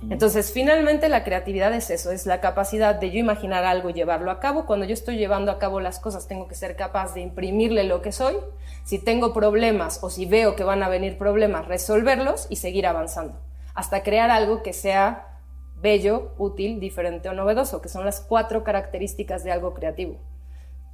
Entonces, 0.08 0.52
finalmente 0.52 1.08
la 1.08 1.24
creatividad 1.24 1.74
es 1.74 1.90
eso, 1.90 2.10
es 2.10 2.26
la 2.26 2.40
capacidad 2.40 2.94
de 2.94 3.10
yo 3.10 3.18
imaginar 3.18 3.64
algo 3.64 3.90
y 3.90 3.92
llevarlo 3.92 4.30
a 4.30 4.40
cabo. 4.40 4.66
Cuando 4.66 4.86
yo 4.86 4.94
estoy 4.94 5.16
llevando 5.18 5.50
a 5.50 5.58
cabo 5.58 5.80
las 5.80 5.98
cosas, 5.98 6.28
tengo 6.28 6.48
que 6.48 6.54
ser 6.54 6.76
capaz 6.76 7.12
de 7.12 7.20
imprimirle 7.20 7.84
lo 7.84 8.00
que 8.00 8.12
soy. 8.12 8.36
Si 8.84 8.98
tengo 8.98 9.32
problemas 9.32 9.98
o 10.02 10.10
si 10.10 10.26
veo 10.26 10.56
que 10.56 10.64
van 10.64 10.82
a 10.82 10.88
venir 10.88 11.18
problemas, 11.18 11.66
resolverlos 11.66 12.46
y 12.48 12.56
seguir 12.56 12.86
avanzando 12.86 13.40
hasta 13.74 14.02
crear 14.02 14.30
algo 14.30 14.62
que 14.62 14.72
sea 14.72 15.40
bello, 15.80 16.32
útil, 16.38 16.80
diferente 16.80 17.28
o 17.28 17.34
novedoso, 17.34 17.82
que 17.82 17.88
son 17.88 18.04
las 18.04 18.20
cuatro 18.20 18.64
características 18.64 19.44
de 19.44 19.52
algo 19.52 19.74
creativo. 19.74 20.16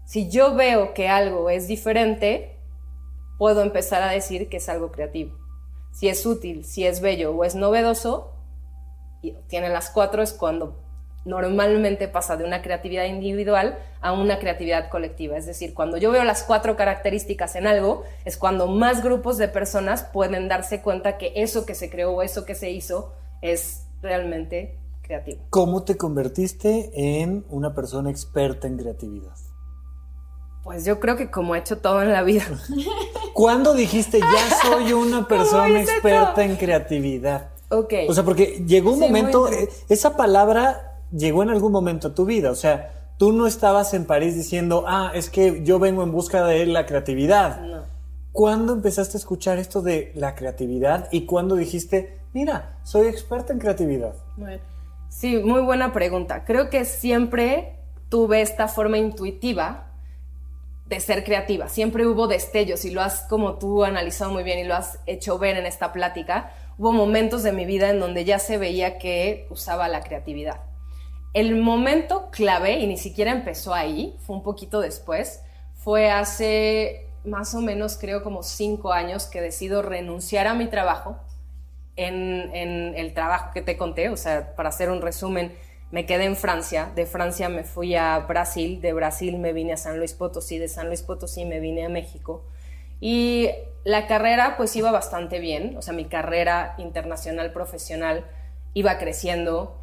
Si 0.05 0.28
yo 0.31 0.55
veo 0.55 0.95
que 0.95 1.09
algo 1.09 1.51
es 1.51 1.68
diferente, 1.68 2.57
puedo 3.39 3.62
empezar 3.62 4.03
a 4.03 4.11
decir 4.11 4.49
que 4.49 4.57
es 4.57 4.68
algo 4.68 4.91
creativo. 4.91 5.37
Si 5.93 6.09
es 6.09 6.26
útil, 6.26 6.64
si 6.64 6.87
es 6.87 7.01
bello 7.01 7.33
o 7.33 7.45
es 7.45 7.55
novedoso, 7.55 8.33
y 9.23 9.33
tiene 9.49 9.68
las 9.68 9.91
cuatro, 9.91 10.23
es 10.23 10.33
cuando 10.33 10.77
normalmente 11.25 12.09
pasa 12.09 12.37
de 12.37 12.45
una 12.45 12.62
creatividad 12.62 13.05
individual 13.05 13.79
a 14.01 14.12
una 14.12 14.39
creatividad 14.39 14.89
colectiva. 14.89 15.37
Es 15.37 15.47
decir, 15.47 15.75
cuando 15.75 15.99
yo 15.99 16.11
veo 16.11 16.25
las 16.25 16.43
cuatro 16.43 16.77
características 16.77 17.57
en 17.57 17.66
algo, 17.66 18.05
es 18.25 18.37
cuando 18.37 18.66
más 18.66 19.03
grupos 19.03 19.37
de 19.37 19.49
personas 19.49 20.03
pueden 20.03 20.49
darse 20.49 20.81
cuenta 20.81 21.18
que 21.18 21.33
eso 21.37 21.66
que 21.66 21.75
se 21.75 21.91
creó 21.91 22.12
o 22.12 22.23
eso 22.23 22.45
que 22.47 22.55
se 22.55 22.71
hizo 22.71 23.12
es 23.43 23.87
realmente 24.01 24.79
creativo. 25.03 25.43
¿Cómo 25.51 25.83
te 25.83 25.97
convertiste 25.97 26.91
en 26.95 27.45
una 27.51 27.75
persona 27.75 28.11
experta 28.11 28.66
en 28.66 28.79
creatividad? 28.79 29.35
Pues 30.62 30.85
yo 30.85 31.01
creo 31.01 31.16
que 31.16 31.31
como 31.31 31.55
he 31.55 31.59
hecho 31.59 31.79
todo 31.79 32.03
en 32.03 32.12
la 32.12 32.23
vida. 32.23 32.45
¿Cuándo 33.35 33.75
dijiste 33.75 34.21
ya 34.21 34.51
soy 34.62 34.93
una 34.93 35.27
persona 35.29 35.81
experta 35.81 36.45
en 36.45 36.57
creatividad? 36.57 37.51
Ok. 37.71 37.95
O 38.09 38.14
sea, 38.14 38.25
porque 38.25 38.64
llegó 38.66 38.93
un 38.93 39.01
momento, 39.01 39.49
eh, 39.49 39.68
esa 39.89 40.16
palabra 40.16 41.01
llegó 41.12 41.43
en 41.43 41.51
algún 41.51 41.73
momento 41.73 42.09
a 42.09 42.14
tu 42.14 42.25
vida. 42.25 42.51
O 42.51 42.55
sea, 42.55 43.12
tú 43.16 43.33
no 43.33 43.47
estabas 43.47 43.95
en 43.95 44.05
París 44.05 44.35
diciendo, 44.35 44.85
ah, 44.87 45.12
es 45.14 45.31
que 45.31 45.62
yo 45.64 45.79
vengo 45.79 46.03
en 46.03 46.12
busca 46.12 46.45
de 46.45 46.66
la 46.66 46.87
creatividad. 46.87 47.61
No. 47.61 47.85
¿Cuándo 48.33 48.73
empezaste 48.73 49.16
a 49.16 49.21
escuchar 49.21 49.59
esto 49.59 49.83
de 49.83 50.12
la 50.14 50.35
creatividad 50.35 51.09
y 51.11 51.27
cuándo 51.27 51.57
dijiste, 51.57 52.21
mira, 52.33 52.79
soy 52.85 53.09
experta 53.09 53.53
en 53.53 53.59
creatividad? 53.59 54.14
Bueno, 54.37 54.62
sí, 55.09 55.39
muy 55.39 55.62
buena 55.62 55.93
pregunta. 55.93 56.45
Creo 56.45 56.71
que 56.71 56.85
siempre 56.85 57.79
tuve 58.09 58.41
esta 58.41 58.68
forma 58.68 58.99
intuitiva 58.99 59.91
de 60.87 61.01
ser 61.01 61.25
creativa. 61.25 61.68
Siempre 61.68 62.07
hubo 62.07 62.27
destellos 62.27 62.85
y 62.85 62.91
lo 62.91 63.01
has, 63.01 63.23
como 63.23 63.59
tú, 63.59 63.85
analizado 63.85 64.33
muy 64.33 64.43
bien 64.43 64.59
y 64.59 64.64
lo 64.64 64.75
has 64.75 64.99
hecho 65.07 65.39
ver 65.39 65.57
en 65.57 65.66
esta 65.66 65.93
plática. 65.93 66.53
Hubo 66.81 66.93
momentos 66.93 67.43
de 67.43 67.53
mi 67.53 67.66
vida 67.66 67.91
en 67.91 68.01
donde 68.01 68.24
ya 68.24 68.39
se 68.39 68.57
veía 68.57 68.97
que 68.97 69.47
usaba 69.51 69.87
la 69.87 70.01
creatividad. 70.01 70.62
El 71.35 71.61
momento 71.61 72.31
clave, 72.31 72.78
y 72.78 72.87
ni 72.87 72.97
siquiera 72.97 73.33
empezó 73.33 73.74
ahí, 73.74 74.16
fue 74.20 74.37
un 74.37 74.43
poquito 74.43 74.81
después, 74.81 75.43
fue 75.74 76.11
hace 76.11 77.07
más 77.22 77.55
o 77.55 77.61
menos 77.61 77.99
creo 78.01 78.22
como 78.22 78.43
cinco 78.43 78.95
años 78.95 79.26
que 79.26 79.43
decido 79.43 79.83
renunciar 79.83 80.47
a 80.47 80.55
mi 80.55 80.68
trabajo 80.68 81.18
en, 81.97 82.95
el 82.97 83.12
trabajo 83.12 83.51
que 83.53 83.61
te 83.61 83.76
conté, 83.76 84.09
o 84.09 84.16
sea, 84.16 84.57
para 84.57 84.70
hacer 84.70 84.89
un 84.89 85.03
resumen, 85.03 85.55
me 85.91 86.07
quedé 86.07 86.24
en 86.24 86.35
Francia, 86.35 86.91
de 86.95 87.05
Francia 87.05 87.51
me 87.51 87.62
fui 87.62 87.95
a 87.95 88.20
Brasil, 88.20 88.81
de 88.81 88.95
Brasil 88.95 89.37
me 89.37 89.53
vine 89.53 89.74
a 89.74 89.76
San 89.76 89.99
Luis 89.99 90.14
Potosí, 90.14 90.57
de 90.57 90.68
San 90.68 90.87
Luis 90.87 91.03
Potosí 91.03 91.45
me 91.45 91.61
vine 91.61 91.85
a 91.85 91.91
México 91.91 92.43
y 93.01 93.51
la 93.85 94.07
carrera 94.07 94.57
pues 94.57 94.77
iba 94.77 94.91
bastante 94.93 95.39
bien, 95.41 95.77
o 95.77 95.83
sea, 95.83 95.95
mi 95.95 96.05
carrera 96.05 96.75
internacional 96.79 97.53
profesional 97.53 98.27
iba 98.75 98.99
creciendo, 98.99 99.80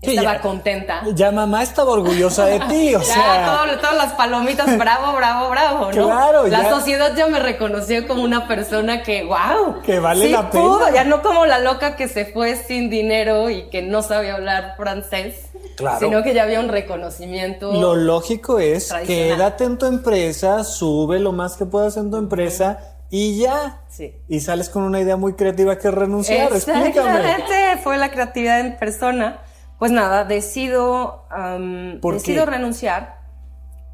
estaba 0.00 0.40
contenta. 0.40 1.02
Ya 1.14 1.30
mamá 1.32 1.62
estaba 1.62 1.90
orgullosa 1.92 2.46
de 2.46 2.60
ti, 2.60 2.94
o 2.94 3.00
sea. 3.02 3.66
todas 3.80 3.96
las 3.96 4.12
palomitas, 4.12 4.78
bravo, 4.78 5.16
bravo, 5.16 5.50
bravo, 5.50 5.84
¿no? 5.92 6.06
Claro, 6.06 6.46
La 6.46 6.70
sociedad 6.70 7.14
ya 7.16 7.26
me 7.26 7.40
reconoció 7.40 8.06
como 8.06 8.22
una 8.22 8.46
persona 8.46 9.02
que, 9.02 9.24
wow. 9.24 9.82
Que 9.82 9.98
vale 9.98 10.28
la 10.28 10.50
pena. 10.50 10.90
ya 10.94 11.04
no 11.04 11.22
como 11.22 11.46
la 11.46 11.58
loca 11.58 11.96
que 11.96 12.08
se 12.08 12.26
fue 12.26 12.56
sin 12.56 12.90
dinero 12.90 13.50
y 13.50 13.68
que 13.70 13.82
no 13.82 14.02
sabía 14.02 14.34
hablar 14.34 14.74
francés. 14.76 15.46
Claro. 15.76 15.98
Sino 16.00 16.22
que 16.22 16.34
ya 16.34 16.42
había 16.42 16.58
un 16.60 16.68
reconocimiento. 16.68 17.72
Lo 17.72 17.94
lógico 17.94 18.58
es 18.58 18.92
quédate 19.06 19.64
en 19.64 19.78
tu 19.78 19.86
empresa, 19.86 20.64
sube 20.64 21.20
lo 21.20 21.32
más 21.32 21.56
que 21.56 21.66
puedas 21.66 21.96
en 21.96 22.10
tu 22.10 22.16
empresa. 22.16 22.78
Y 23.10 23.38
ya. 23.40 23.80
Sí. 23.88 24.14
Y 24.28 24.40
sales 24.40 24.68
con 24.68 24.82
una 24.82 25.00
idea 25.00 25.16
muy 25.16 25.32
creativa 25.34 25.78
que 25.78 25.90
renunciar. 25.90 26.52
Exactamente. 26.52 27.78
Fue 27.82 27.96
la 27.96 28.10
creatividad 28.10 28.60
en 28.60 28.76
persona. 28.76 29.38
Pues 29.78 29.92
nada, 29.92 30.24
decido, 30.24 31.24
decido 32.02 32.46
renunciar 32.46 33.18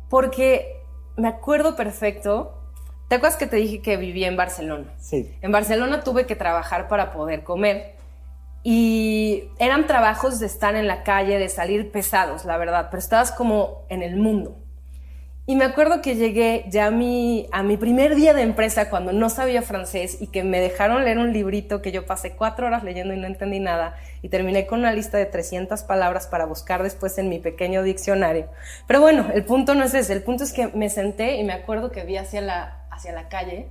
porque 0.08 0.80
me 1.16 1.28
acuerdo 1.28 1.76
perfecto. 1.76 2.60
¿Te 3.08 3.16
acuerdas 3.16 3.38
que 3.38 3.46
te 3.46 3.56
dije 3.56 3.82
que 3.82 3.96
vivía 3.96 4.28
en 4.28 4.36
Barcelona? 4.36 4.94
Sí. 4.98 5.36
En 5.42 5.52
Barcelona 5.52 6.02
tuve 6.02 6.26
que 6.26 6.36
trabajar 6.36 6.88
para 6.88 7.12
poder 7.12 7.44
comer. 7.44 7.96
Y 8.62 9.50
eran 9.58 9.86
trabajos 9.86 10.40
de 10.40 10.46
estar 10.46 10.74
en 10.74 10.86
la 10.86 11.02
calle, 11.02 11.38
de 11.38 11.50
salir 11.50 11.92
pesados, 11.92 12.46
la 12.46 12.56
verdad, 12.56 12.88
pero 12.90 12.98
estabas 12.98 13.30
como 13.30 13.84
en 13.90 14.02
el 14.02 14.16
mundo. 14.16 14.56
Y 15.46 15.56
me 15.56 15.66
acuerdo 15.66 16.00
que 16.00 16.16
llegué 16.16 16.64
ya 16.70 16.86
a 16.86 16.90
mi, 16.90 17.46
primer 17.78 18.14
día 18.14 18.32
de 18.32 18.40
empresa 18.40 18.88
cuando 18.88 19.12
no 19.12 19.28
sabía 19.28 19.60
francés 19.60 20.16
y 20.18 20.28
que 20.28 20.42
me 20.42 20.58
dejaron 20.58 21.04
leer 21.04 21.18
un 21.18 21.34
librito 21.34 21.82
que 21.82 21.92
yo 21.92 22.06
pasé 22.06 22.34
cuatro 22.34 22.66
horas 22.66 22.82
leyendo 22.82 23.12
y 23.12 23.18
no 23.18 23.26
entendí 23.26 23.60
nada 23.60 23.94
y 24.22 24.30
terminé 24.30 24.66
con 24.66 24.78
una 24.78 24.94
lista 24.94 25.18
de 25.18 25.26
300 25.26 25.82
palabras 25.82 26.28
para 26.28 26.46
buscar 26.46 26.82
después 26.82 27.18
en 27.18 27.28
mi 27.28 27.40
pequeño 27.40 27.82
diccionario. 27.82 28.48
Pero 28.86 29.02
bueno, 29.02 29.26
el 29.34 29.44
punto 29.44 29.74
no 29.74 29.84
es 29.84 29.92
ese, 29.92 30.14
el 30.14 30.22
punto 30.22 30.44
es 30.44 30.52
que 30.54 30.68
me 30.68 30.88
senté 30.88 31.36
y 31.36 31.44
me 31.44 31.52
acuerdo 31.52 31.90
que 31.90 32.04
vi 32.04 32.16
hacia 32.16 32.40
la, 32.40 32.86
hacia 32.90 33.12
la 33.12 33.28
calle 33.28 33.68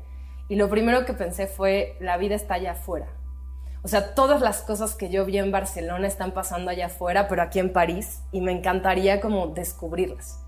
y 0.49 0.57
lo 0.57 0.69
primero 0.69 1.05
que 1.05 1.13
pensé 1.13 1.47
fue, 1.47 1.95
la 1.99 2.17
vida 2.17 2.35
está 2.35 2.53
allá 2.53 2.73
afuera. 2.73 3.07
O 3.81 3.87
sea, 3.87 4.13
todas 4.13 4.41
las 4.41 4.61
cosas 4.61 4.93
que 4.93 5.09
yo 5.09 5.25
vi 5.25 5.39
en 5.39 5.51
Barcelona 5.51 6.05
están 6.05 6.33
pasando 6.33 6.69
allá 6.69 6.85
afuera, 6.85 7.27
pero 7.27 7.41
aquí 7.41 7.57
en 7.57 7.73
París 7.73 8.21
y 8.31 8.41
me 8.41 8.51
encantaría 8.51 9.19
como 9.19 9.47
descubrirlas. 9.47 10.42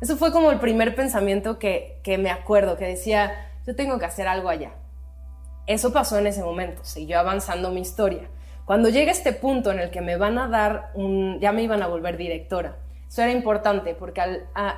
Eso 0.00 0.16
fue 0.16 0.32
como 0.32 0.50
el 0.50 0.58
primer 0.58 0.94
pensamiento 0.94 1.58
que, 1.58 2.00
me 2.18 2.30
acuerdo, 2.30 2.76
que 2.76 2.86
decía, 2.86 3.50
yo 3.66 3.76
tengo 3.76 3.98
que 3.98 4.06
hacer 4.06 4.26
algo 4.26 4.48
allá. 4.48 4.72
Eso 5.66 5.92
pasó 5.92 6.18
en 6.18 6.26
ese 6.26 6.42
momento, 6.42 6.84
siguió 6.84 7.18
avanzando 7.18 7.70
mi 7.70 7.82
historia. 7.82 8.28
Cuando 8.64 8.88
llega 8.88 9.12
este 9.12 9.32
punto 9.32 9.70
en 9.72 9.78
el 9.78 9.90
que 9.90 10.00
me 10.00 10.16
van 10.16 10.38
a 10.38 10.48
dar 10.48 10.90
un, 10.94 11.38
ya 11.40 11.52
me 11.52 11.62
iban 11.62 11.82
a 11.82 11.86
volver 11.86 12.16
directora. 12.16 12.76
Eso 13.08 13.22
era 13.22 13.32
importante 13.32 13.94
porque 13.94 14.22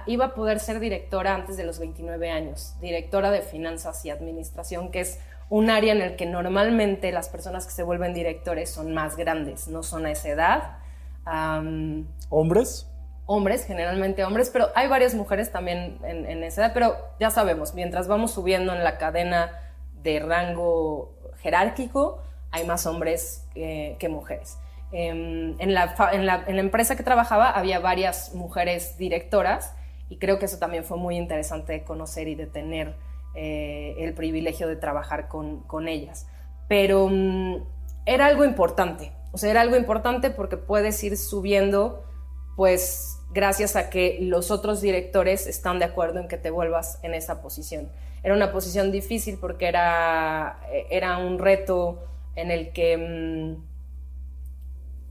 iba 0.07 0.25
a 0.25 0.35
poder 0.35 0.59
ser 0.59 0.81
directora 0.81 1.35
antes 1.35 1.57
de 1.57 1.65
los 1.65 1.79
29 1.79 2.31
años, 2.31 2.75
directora 2.81 3.31
de 3.31 3.43
finanzas 3.43 4.05
y 4.07 4.11
administración, 4.11 4.91
que 4.91 5.01
es 5.01 5.21
un 5.51 5.69
área 5.69 5.93
en 5.93 6.01
el 6.01 6.17
que 6.17 6.25
normalmente 6.25 7.13
las 7.13 7.29
personas 7.29 7.67
que 7.67 7.73
se 7.73 7.83
vuelven 7.83 8.15
directores 8.15 8.71
son 8.71 8.95
más 8.95 9.17
grandes, 9.17 9.69
no 9.69 9.83
son 9.83 10.07
a 10.07 10.13
esa 10.13 10.31
edad. 10.31 10.79
¿Hombres? 12.31 12.89
Hombres, 13.27 13.65
generalmente 13.65 14.25
hombres, 14.25 14.51
pero 14.51 14.69
hay 14.75 14.89
varias 14.89 15.15
mujeres 15.15 15.53
también 15.53 15.99
en, 16.05 16.43
esa 16.43 16.63
edad, 16.63 16.73
pero 16.75 16.97
ya 17.21 17.31
sabemos, 17.31 17.75
mientras 17.75 18.09
vamos 18.09 18.33
subiendo 18.33 18.75
en 18.75 18.85
la 18.85 18.99
cadena 18.99 19.61
de 20.03 20.19
rango 20.19 21.15
jerárquico, 21.39 22.23
hay 22.51 22.67
más 22.67 22.87
hombres 22.87 23.47
que 23.55 24.09
mujeres. 24.11 24.59
Em, 24.95 25.59
en, 25.59 25.73
la, 25.73 25.95
en, 26.13 26.27
la, 26.27 26.45
empresa 26.47 26.97
que 26.97 27.03
trabajaba 27.03 27.51
había 27.51 27.81
varias 27.81 28.35
mujeres 28.35 28.99
directoras 28.99 29.75
y 30.11 30.19
creo 30.19 30.39
que 30.39 30.45
eso 30.45 30.59
también 30.59 30.85
fue 30.85 30.99
muy 30.99 31.17
interesante 31.17 31.73
de 31.73 31.83
conocer 31.83 32.29
y 32.29 32.35
de 32.35 32.47
tener 32.47 32.95
eh, 33.35 33.95
el 33.97 34.13
privilegio 34.13 34.69
de 34.69 34.77
trabajar 34.77 35.29
con, 35.29 35.61
con 35.63 35.89
ellas. 35.89 36.27
Pero 36.69 37.09
mm, 37.11 37.57
era 38.05 38.27
algo 38.27 38.45
importante, 38.45 39.13
o 39.33 39.39
sea, 39.39 39.51
era 39.51 39.63
algo 39.63 39.77
importante 39.77 40.29
porque 40.29 40.59
puedes 40.59 41.03
ir 41.03 41.17
subiendo 41.17 42.05
pues 42.55 43.12
gracias 43.33 43.77
a 43.77 43.91
que 43.91 44.19
los 44.21 44.51
otros 44.51 44.81
directores 44.81 45.47
están 45.47 45.79
de 45.79 45.85
acuerdo 45.85 46.21
en 46.21 46.29
que 46.29 46.37
te 46.37 46.51
vuelvas 46.51 46.99
en 47.03 47.15
esa 47.15 47.41
posición. 47.41 47.91
Era 48.23 48.35
una 48.35 48.53
posición 48.53 48.93
difícil 48.93 49.39
porque 49.41 49.67
era, 49.67 50.61
era 50.91 51.19
un 51.19 51.39
reto 51.39 52.05
en 52.37 52.51
el 52.51 52.73
que, 52.73 52.97
mm, 52.97 53.73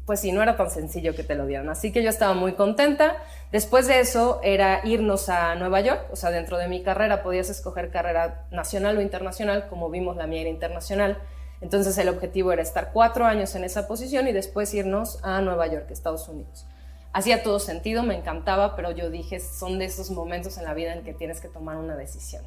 pues 0.05 0.21
sí, 0.21 0.31
no 0.31 0.41
era 0.41 0.55
tan 0.55 0.69
sencillo 0.69 1.15
que 1.15 1.23
te 1.23 1.35
lo 1.35 1.45
dieran. 1.45 1.69
Así 1.69 1.91
que 1.91 2.03
yo 2.03 2.09
estaba 2.09 2.33
muy 2.33 2.53
contenta. 2.53 3.17
Después 3.51 3.87
de 3.87 3.99
eso 3.99 4.39
era 4.43 4.81
irnos 4.85 5.29
a 5.29 5.55
Nueva 5.55 5.81
York, 5.81 6.07
o 6.11 6.15
sea, 6.15 6.31
dentro 6.31 6.57
de 6.57 6.67
mi 6.67 6.83
carrera 6.83 7.23
podías 7.23 7.49
escoger 7.49 7.91
carrera 7.91 8.45
nacional 8.51 8.97
o 8.97 9.01
internacional, 9.01 9.67
como 9.67 9.89
vimos 9.89 10.15
la 10.15 10.27
mía 10.27 10.41
era 10.41 10.49
internacional. 10.49 11.17
Entonces 11.59 11.97
el 11.97 12.09
objetivo 12.09 12.51
era 12.51 12.61
estar 12.61 12.91
cuatro 12.91 13.25
años 13.25 13.53
en 13.55 13.63
esa 13.63 13.87
posición 13.87 14.27
y 14.27 14.31
después 14.31 14.73
irnos 14.73 15.19
a 15.23 15.41
Nueva 15.41 15.67
York, 15.67 15.91
Estados 15.91 16.27
Unidos 16.27 16.65
hacía 17.13 17.43
todo 17.43 17.59
sentido, 17.59 18.03
me 18.03 18.15
encantaba, 18.15 18.75
pero 18.75 18.91
yo 18.91 19.09
dije, 19.09 19.39
son 19.39 19.79
de 19.79 19.85
esos 19.85 20.11
momentos 20.11 20.57
en 20.57 20.63
la 20.63 20.73
vida 20.73 20.93
en 20.93 21.03
que 21.03 21.13
tienes 21.13 21.41
que 21.41 21.47
tomar 21.47 21.77
una 21.77 21.95
decisión. 21.95 22.43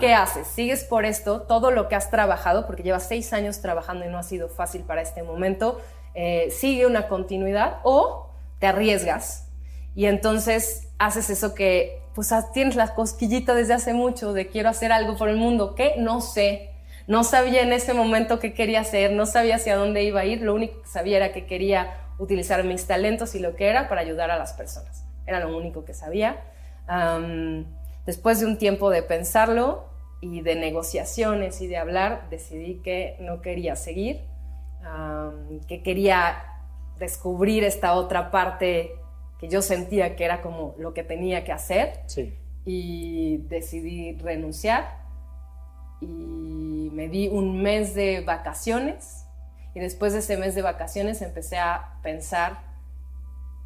¿Qué 0.00 0.14
haces? 0.14 0.46
¿Sigues 0.46 0.84
por 0.84 1.04
esto 1.04 1.42
todo 1.42 1.70
lo 1.70 1.88
que 1.88 1.94
has 1.94 2.10
trabajado? 2.10 2.66
Porque 2.66 2.82
llevas 2.82 3.06
seis 3.06 3.32
años 3.32 3.60
trabajando 3.60 4.04
y 4.04 4.08
no 4.08 4.18
ha 4.18 4.22
sido 4.22 4.48
fácil 4.48 4.82
para 4.82 5.02
este 5.02 5.22
momento. 5.22 5.80
Eh, 6.14 6.50
sigue 6.50 6.86
una 6.86 7.06
continuidad 7.06 7.78
o 7.84 8.30
te 8.58 8.66
arriesgas 8.66 9.46
y 9.94 10.06
entonces 10.06 10.88
haces 10.98 11.30
eso 11.30 11.54
que 11.54 12.02
pues 12.14 12.34
tienes 12.52 12.74
la 12.74 12.94
cosquillita 12.94 13.54
desde 13.54 13.74
hace 13.74 13.94
mucho 13.94 14.32
de 14.32 14.48
quiero 14.48 14.68
hacer 14.68 14.90
algo 14.90 15.16
por 15.16 15.28
el 15.28 15.36
mundo 15.36 15.76
que 15.76 15.94
no 15.98 16.20
sé. 16.20 16.70
No 17.06 17.24
sabía 17.24 17.62
en 17.62 17.72
ese 17.72 17.94
momento 17.94 18.38
qué 18.38 18.52
quería 18.52 18.80
hacer, 18.80 19.12
no 19.12 19.24
sabía 19.24 19.54
hacia 19.54 19.76
dónde 19.76 20.02
iba 20.02 20.20
a 20.20 20.24
ir, 20.24 20.42
lo 20.42 20.54
único 20.54 20.82
que 20.82 20.88
sabía 20.88 21.18
era 21.18 21.32
que 21.32 21.46
quería 21.46 22.07
utilizar 22.18 22.64
mis 22.64 22.86
talentos 22.86 23.34
y 23.34 23.38
lo 23.38 23.54
que 23.56 23.68
era 23.68 23.88
para 23.88 24.00
ayudar 24.00 24.30
a 24.30 24.38
las 24.38 24.52
personas. 24.52 25.04
Era 25.26 25.40
lo 25.40 25.56
único 25.56 25.84
que 25.84 25.94
sabía. 25.94 26.36
después 28.06 28.40
de 28.40 28.46
un 28.46 28.56
tiempo 28.58 28.90
de 28.90 29.02
pensarlo 29.02 29.88
y 30.20 30.40
de 30.40 30.56
negociaciones 30.56 31.60
y 31.60 31.66
de 31.66 31.76
hablar, 31.76 32.28
decidí 32.30 32.80
que 32.82 33.16
no 33.20 33.40
quería 33.40 33.76
seguir, 33.76 34.20
que 35.68 35.82
quería 35.82 36.44
descubrir 36.98 37.62
esta 37.64 37.94
otra 37.94 38.30
parte 38.30 38.92
que 39.38 39.48
yo 39.48 39.62
sentía 39.62 40.16
que 40.16 40.24
era 40.24 40.42
como 40.42 40.74
lo 40.78 40.94
que 40.94 41.04
tenía 41.04 41.44
que 41.44 41.52
hacer. 41.52 42.00
Y 42.64 43.38
decidí 43.48 44.18
renunciar 44.18 44.98
y 46.00 46.90
me 46.92 47.08
di 47.08 47.28
un 47.28 47.62
mes 47.62 47.94
de 47.94 48.20
vacaciones 48.20 49.27
y 49.74 49.80
después 49.80 50.12
de 50.12 50.20
ese 50.20 50.36
mes 50.36 50.54
de 50.54 50.62
vacaciones 50.62 51.22
empecé 51.22 51.58
a 51.58 51.98
pensar 52.02 52.58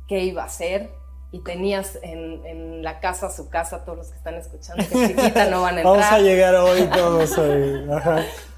qué 0.09 0.20
iba 0.20 0.42
a 0.42 0.46
hacer 0.46 0.90
y 1.32 1.38
tenías 1.38 1.98
en, 2.03 2.82
la 2.82 3.00
casa, 3.00 3.30
su 3.30 3.48
casa, 3.48 3.84
todos 3.84 3.96
los 3.96 4.09
que 4.09 4.16
están 4.16 4.34
escuchando, 4.34 4.84
que 4.86 5.09
chiquita 5.09 5.46
no 5.46 5.62
van 5.62 5.76
a 5.76 5.80
entrar. 5.82 5.96
Vamos 5.96 6.12
a 6.12 6.18
llegar 6.18 6.55
hoy 6.57 6.82
todos 6.92 7.38
hoy. 7.38 7.86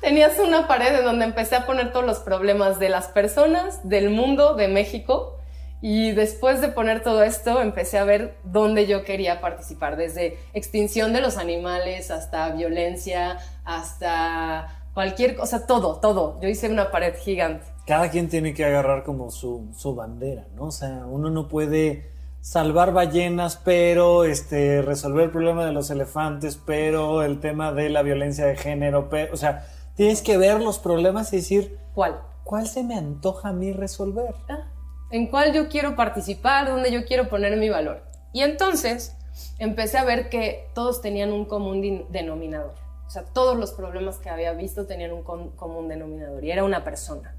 Tenías 0.01 0.39
una 0.39 0.67
pared 0.67 0.99
en 0.99 1.05
donde 1.05 1.27
empecé 1.27 1.57
a 1.57 1.67
poner 1.67 1.93
todos 1.93 2.07
los 2.07 2.19
problemas 2.19 2.79
de 2.79 2.89
las 2.89 3.07
personas, 3.09 3.87
del 3.89 4.11
mundo, 4.11 4.55
de 4.55 4.69
México. 4.69 5.39
Y 5.83 6.13
después 6.13 6.63
de 6.63 6.69
poner 6.69 7.03
todo 7.03 7.23
esto, 7.23 7.61
empecé 7.61 7.99
a 7.99 8.05
ver 8.05 8.39
dónde 8.43 8.87
yo 8.87 9.05
quería 9.05 9.43
participar, 9.43 9.97
desde 9.97 10.39
extinción 10.55 11.13
de 11.13 11.21
los 11.21 11.37
animales 11.37 12.11
hasta 12.11 12.49
violencia, 12.51 13.39
hasta 13.65 14.84
cualquier 14.95 15.37
cosa, 15.37 15.67
todo, 15.67 15.97
todo. 16.01 16.41
Yo 16.41 16.49
hice 16.49 16.71
una 16.71 16.91
pared 16.91 17.15
gigante. 17.17 17.67
Cada 17.87 18.11
quien 18.11 18.29
tiene 18.29 18.55
que 18.55 18.65
agarrar 18.65 19.03
como 19.03 19.31
su, 19.31 19.69
su 19.77 19.95
bandera, 19.95 20.47
¿no? 20.55 20.67
O 20.67 20.71
sea, 20.71 21.05
uno 21.07 21.29
no 21.29 21.49
puede 21.49 22.11
salvar 22.41 22.93
ballenas, 22.93 23.61
pero 23.63 24.25
este, 24.25 24.81
resolver 24.83 25.25
el 25.25 25.31
problema 25.31 25.67
de 25.67 25.73
los 25.73 25.91
elefantes, 25.91 26.59
pero 26.65 27.23
el 27.23 27.41
tema 27.41 27.73
de 27.73 27.91
la 27.91 28.03
violencia 28.03 28.47
de 28.47 28.57
género, 28.57 29.09
pero, 29.11 29.33
o 29.35 29.37
sea, 29.37 29.67
tienes 29.97 30.23
que 30.23 30.39
ver 30.39 30.61
los 30.61 30.79
problemas 30.79 31.33
y 31.33 31.37
decir, 31.37 31.79
¿cuál? 31.95 32.21
¿Cuál 32.45 32.67
se 32.67 32.85
me 32.85 32.97
antoja 32.97 33.49
a 33.49 33.53
mí 33.53 33.73
resolver? 33.73 34.35
Ah, 34.49 34.71
¿En 35.11 35.29
cuál 35.29 35.53
yo 35.53 35.69
quiero 35.69 35.97
participar? 35.97 36.69
¿Dónde 36.69 36.93
yo 36.93 37.05
quiero 37.07 37.29
poner 37.29 37.57
mi 37.57 37.69
valor? 37.69 38.03
Y 38.33 38.43
entonces 38.43 39.17
empecé 39.59 39.99
a 39.99 40.05
ver 40.05 40.29
que 40.29 40.69
todos 40.75 41.01
tenían 41.01 41.33
un 41.33 41.47
común 41.47 42.07
denominador. 42.11 42.84
O 43.07 43.11
sea, 43.11 43.25
todos 43.25 43.57
los 43.57 43.73
problemas 43.73 44.19
que 44.19 44.31
había 44.31 44.53
visto 44.53 44.87
tenían 44.87 45.13
un 45.13 45.23
común 45.23 45.89
denominador 45.89 46.43
y 46.45 46.51
era 46.51 46.65
una 46.65 46.85
persona. 46.85 47.37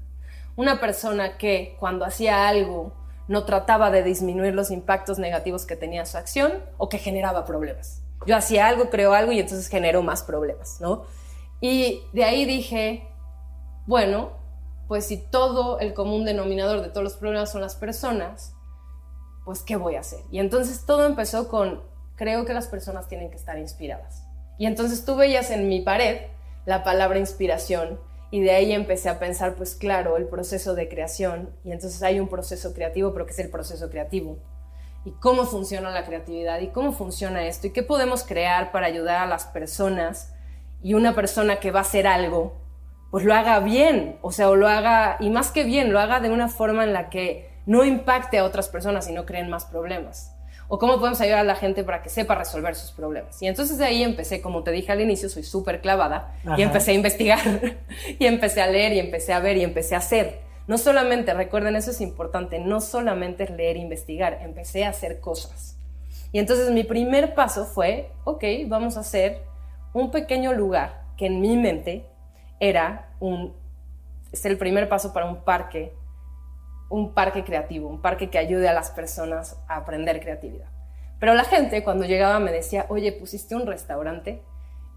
Una 0.56 0.80
persona 0.80 1.36
que 1.36 1.76
cuando 1.78 2.04
hacía 2.04 2.48
algo 2.48 2.92
no 3.28 3.44
trataba 3.44 3.90
de 3.90 4.02
disminuir 4.02 4.54
los 4.54 4.70
impactos 4.70 5.18
negativos 5.18 5.66
que 5.66 5.76
tenía 5.76 6.06
su 6.06 6.16
acción 6.16 6.52
o 6.78 6.88
que 6.88 6.98
generaba 6.98 7.44
problemas. 7.44 8.02
Yo 8.26 8.36
hacía 8.36 8.66
algo, 8.66 8.88
creo 8.88 9.12
algo 9.12 9.32
y 9.32 9.40
entonces 9.40 9.68
generó 9.68 10.02
más 10.02 10.22
problemas, 10.22 10.80
¿no? 10.80 11.04
Y 11.60 12.02
de 12.12 12.24
ahí 12.24 12.44
dije, 12.44 13.08
bueno, 13.86 14.30
pues 14.88 15.06
si 15.06 15.16
todo 15.16 15.78
el 15.80 15.94
común 15.94 16.24
denominador 16.24 16.82
de 16.82 16.88
todos 16.88 17.04
los 17.04 17.16
problemas 17.16 17.50
son 17.50 17.60
las 17.60 17.74
personas, 17.74 18.54
pues 19.44 19.62
¿qué 19.62 19.76
voy 19.76 19.96
a 19.96 20.00
hacer? 20.00 20.20
Y 20.30 20.38
entonces 20.38 20.86
todo 20.86 21.06
empezó 21.06 21.48
con, 21.48 21.82
creo 22.14 22.44
que 22.44 22.54
las 22.54 22.68
personas 22.68 23.08
tienen 23.08 23.30
que 23.30 23.36
estar 23.36 23.58
inspiradas. 23.58 24.25
Y 24.58 24.66
entonces 24.66 25.04
tú 25.04 25.16
veías 25.16 25.50
en 25.50 25.68
mi 25.68 25.80
pared 25.80 26.22
la 26.64 26.82
palabra 26.82 27.18
inspiración 27.18 28.00
y 28.30 28.40
de 28.40 28.50
ahí 28.52 28.72
empecé 28.72 29.08
a 29.08 29.18
pensar, 29.18 29.54
pues 29.54 29.74
claro, 29.74 30.16
el 30.16 30.26
proceso 30.26 30.74
de 30.74 30.88
creación. 30.88 31.50
Y 31.64 31.72
entonces 31.72 32.02
hay 32.02 32.18
un 32.18 32.28
proceso 32.28 32.74
creativo, 32.74 33.12
pero 33.12 33.26
¿qué 33.26 33.32
es 33.32 33.38
el 33.38 33.50
proceso 33.50 33.90
creativo? 33.90 34.38
Y 35.04 35.12
cómo 35.12 35.44
funciona 35.44 35.90
la 35.90 36.04
creatividad 36.04 36.60
y 36.60 36.68
cómo 36.68 36.92
funciona 36.92 37.46
esto 37.46 37.68
y 37.68 37.70
qué 37.70 37.82
podemos 37.82 38.24
crear 38.24 38.72
para 38.72 38.86
ayudar 38.86 39.22
a 39.22 39.26
las 39.26 39.46
personas 39.46 40.32
y 40.82 40.94
una 40.94 41.14
persona 41.14 41.56
que 41.56 41.70
va 41.70 41.80
a 41.80 41.82
hacer 41.82 42.06
algo, 42.06 42.56
pues 43.10 43.24
lo 43.24 43.34
haga 43.34 43.60
bien, 43.60 44.18
o 44.22 44.32
sea, 44.32 44.50
o 44.50 44.56
lo 44.56 44.66
haga, 44.68 45.16
y 45.20 45.30
más 45.30 45.52
que 45.52 45.64
bien, 45.64 45.92
lo 45.92 46.00
haga 46.00 46.18
de 46.20 46.30
una 46.30 46.48
forma 46.48 46.82
en 46.82 46.92
la 46.92 47.08
que 47.08 47.48
no 47.66 47.84
impacte 47.84 48.38
a 48.38 48.44
otras 48.44 48.68
personas 48.68 49.08
y 49.08 49.12
no 49.12 49.26
creen 49.26 49.48
más 49.48 49.64
problemas 49.64 50.35
o 50.68 50.78
cómo 50.78 50.98
podemos 50.98 51.20
ayudar 51.20 51.40
a 51.40 51.44
la 51.44 51.54
gente 51.54 51.84
para 51.84 52.02
que 52.02 52.08
sepa 52.08 52.34
resolver 52.34 52.74
sus 52.74 52.90
problemas. 52.90 53.40
Y 53.42 53.46
entonces 53.46 53.78
de 53.78 53.84
ahí 53.84 54.02
empecé, 54.02 54.40
como 54.40 54.62
te 54.62 54.70
dije 54.72 54.92
al 54.92 55.00
inicio, 55.00 55.28
soy 55.28 55.42
súper 55.42 55.80
clavada 55.80 56.34
y 56.56 56.62
empecé 56.62 56.92
a 56.92 56.94
investigar 56.94 57.40
y 58.18 58.26
empecé 58.26 58.60
a 58.60 58.66
leer 58.66 58.92
y 58.92 58.98
empecé 58.98 59.32
a 59.32 59.40
ver 59.40 59.56
y 59.56 59.62
empecé 59.62 59.94
a 59.94 59.98
hacer. 59.98 60.40
No 60.66 60.78
solamente, 60.78 61.32
recuerden, 61.32 61.76
eso 61.76 61.92
es 61.92 62.00
importante, 62.00 62.58
no 62.58 62.80
solamente 62.80 63.44
es 63.44 63.50
leer 63.50 63.76
e 63.76 63.80
investigar, 63.80 64.38
empecé 64.42 64.84
a 64.84 64.88
hacer 64.88 65.20
cosas. 65.20 65.76
Y 66.32 66.40
entonces 66.40 66.70
mi 66.70 66.82
primer 66.82 67.34
paso 67.34 67.64
fue, 67.66 68.10
ok, 68.24 68.44
vamos 68.66 68.96
a 68.96 69.00
hacer 69.00 69.42
un 69.92 70.10
pequeño 70.10 70.52
lugar 70.52 71.04
que 71.16 71.26
en 71.26 71.40
mi 71.40 71.56
mente 71.56 72.04
era 72.58 73.10
un, 73.20 73.54
es 74.32 74.44
el 74.44 74.58
primer 74.58 74.88
paso 74.88 75.12
para 75.12 75.26
un 75.26 75.44
parque 75.44 75.92
un 76.88 77.14
parque 77.14 77.44
creativo, 77.44 77.88
un 77.88 78.00
parque 78.00 78.30
que 78.30 78.38
ayude 78.38 78.68
a 78.68 78.72
las 78.72 78.90
personas 78.90 79.56
a 79.68 79.76
aprender 79.76 80.20
creatividad. 80.20 80.66
Pero 81.18 81.34
la 81.34 81.44
gente 81.44 81.82
cuando 81.82 82.04
llegaba 82.04 82.38
me 82.38 82.52
decía, 82.52 82.86
oye, 82.88 83.12
pusiste 83.12 83.54
un 83.54 83.66
restaurante. 83.66 84.42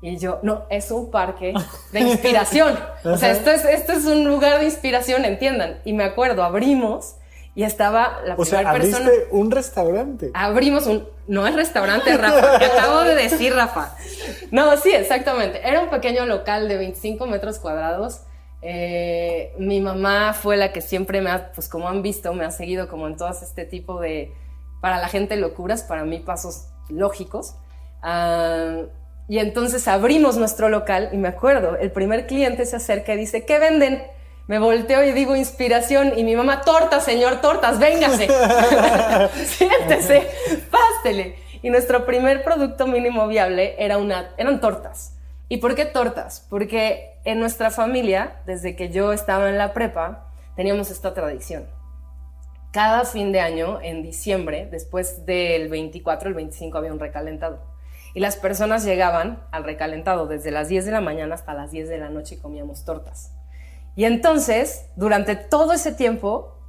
Y 0.02 0.18
yo, 0.18 0.40
no, 0.44 0.66
es 0.70 0.92
un 0.92 1.12
parque 1.12 1.54
de 1.92 2.00
inspiración. 2.00 2.78
o 3.04 3.18
sea, 3.18 3.32
esto 3.32 3.52
es, 3.52 3.66
esto 3.66 3.94
es 3.94 4.06
un 4.06 4.26
lugar 4.26 4.60
de 4.60 4.66
inspiración, 4.66 5.26
entiendan. 5.26 5.80
Y 5.84 5.94
me 5.94 6.04
acuerdo, 6.04 6.44
abrimos 6.44 7.16
y 7.56 7.64
estaba 7.64 8.22
la 8.26 8.36
o 8.36 8.38
primera 8.38 8.72
sea, 8.72 8.74
persona. 8.74 9.10
un 9.32 9.52
restaurante. 9.52 10.32
Abrimos 10.34 10.88
un. 10.88 11.08
No 11.28 11.46
es 11.48 11.56
restaurante, 11.56 12.16
Rafa. 12.16 12.56
acabo 12.78 13.02
de 13.02 13.16
decir, 13.16 13.54
Rafa. 13.54 13.96
No, 14.52 14.78
sí, 14.78 14.92
exactamente. 14.92 15.68
Era 15.68 15.82
un 15.82 15.90
pequeño 15.90 16.26
local 16.26 16.70
de 16.70 16.78
25 16.78 17.26
metros 17.28 17.60
cuadrados 17.60 18.22
eh, 18.62 19.54
mi 19.58 19.80
mamá 19.80 20.34
fue 20.34 20.58
la 20.58 20.74
que 20.74 20.82
siempre 20.82 21.22
me 21.22 21.30
ha, 21.30 21.52
pues 21.54 21.70
como 21.70 21.88
han 21.88 22.02
visto, 22.02 22.34
me 22.34 22.46
ha 22.46 22.52
seguido 22.52 22.88
como 22.88 23.08
en 23.08 23.16
todas 23.16 23.42
este 23.42 23.66
tipo 23.66 24.00
de, 24.00 24.34
para 24.82 24.98
la 25.00 25.08
gente 25.08 25.38
locuras, 25.38 25.84
para 25.84 26.04
mí 26.04 26.20
pasos 26.20 26.68
lógicos. 26.90 27.56
Ah, 28.02 28.82
y 29.28 29.38
entonces 29.38 29.88
abrimos 29.88 30.38
nuestro 30.38 30.70
local 30.70 31.10
y 31.14 31.18
me 31.18 31.28
acuerdo, 31.28 31.78
el 31.78 31.92
primer 31.92 32.26
cliente 32.26 32.66
se 32.66 32.76
acerca 32.76 33.14
y 33.14 33.18
dice, 33.18 33.46
¿qué 33.46 33.60
venden? 33.60 34.04
Me 34.48 34.58
volteo 34.58 35.04
y 35.06 35.12
digo 35.12 35.36
inspiración 35.36 36.14
y 36.18 36.24
mi 36.24 36.36
mamá, 36.36 36.62
tortas, 36.62 37.06
señor, 37.06 37.40
tortas, 37.40 37.78
véngase. 37.78 38.28
Siéntese, 39.46 40.28
pástele. 40.72 41.36
Y 41.62 41.70
nuestro 41.70 42.08
primer 42.08 42.44
producto 42.44 42.88
mínimo 42.88 43.28
viable 43.28 43.76
era 43.78 44.00
una, 44.00 44.32
eran 44.38 44.60
tortas. 44.60 45.19
¿Y 45.52 45.58
por 45.58 45.74
qué 45.74 45.86
tortas? 45.86 46.46
Porque 46.48 47.20
en 47.26 47.40
nuestra 47.40 47.72
familia, 47.72 48.42
desde 48.46 48.76
que 48.76 48.90
yo 48.90 49.12
estaba 49.12 49.50
en 49.50 49.58
la 49.58 49.74
prepa, 49.74 50.32
teníamos 50.56 50.92
esta 50.92 51.16
tradición. 51.16 51.68
Cada 52.72 53.04
fin 53.04 53.32
de 53.32 53.40
año, 53.40 53.80
en 53.82 54.04
diciembre, 54.04 54.68
después 54.70 55.26
del 55.26 55.68
24, 55.70 56.30
el 56.30 56.36
25 56.36 56.78
había 56.78 56.94
un 56.94 57.00
recalentado. 57.00 57.64
Y 58.14 58.20
las 58.20 58.36
personas 58.36 58.86
llegaban 58.86 59.44
al 59.52 59.64
recalentado 59.64 60.28
desde 60.28 60.52
las 60.52 60.68
10 60.70 60.86
de 60.86 60.92
la 60.92 61.02
mañana 61.02 61.34
hasta 61.34 61.56
las 61.56 61.72
10 61.72 61.90
de 61.90 61.98
la 61.98 62.10
noche 62.10 62.36
y 62.36 62.38
comíamos 62.38 62.86
tortas. 62.86 63.34
Y 63.96 64.06
entonces, 64.06 64.86
durante 64.96 65.36
todo 65.36 65.74
ese 65.74 65.94
tiempo, 65.94 66.60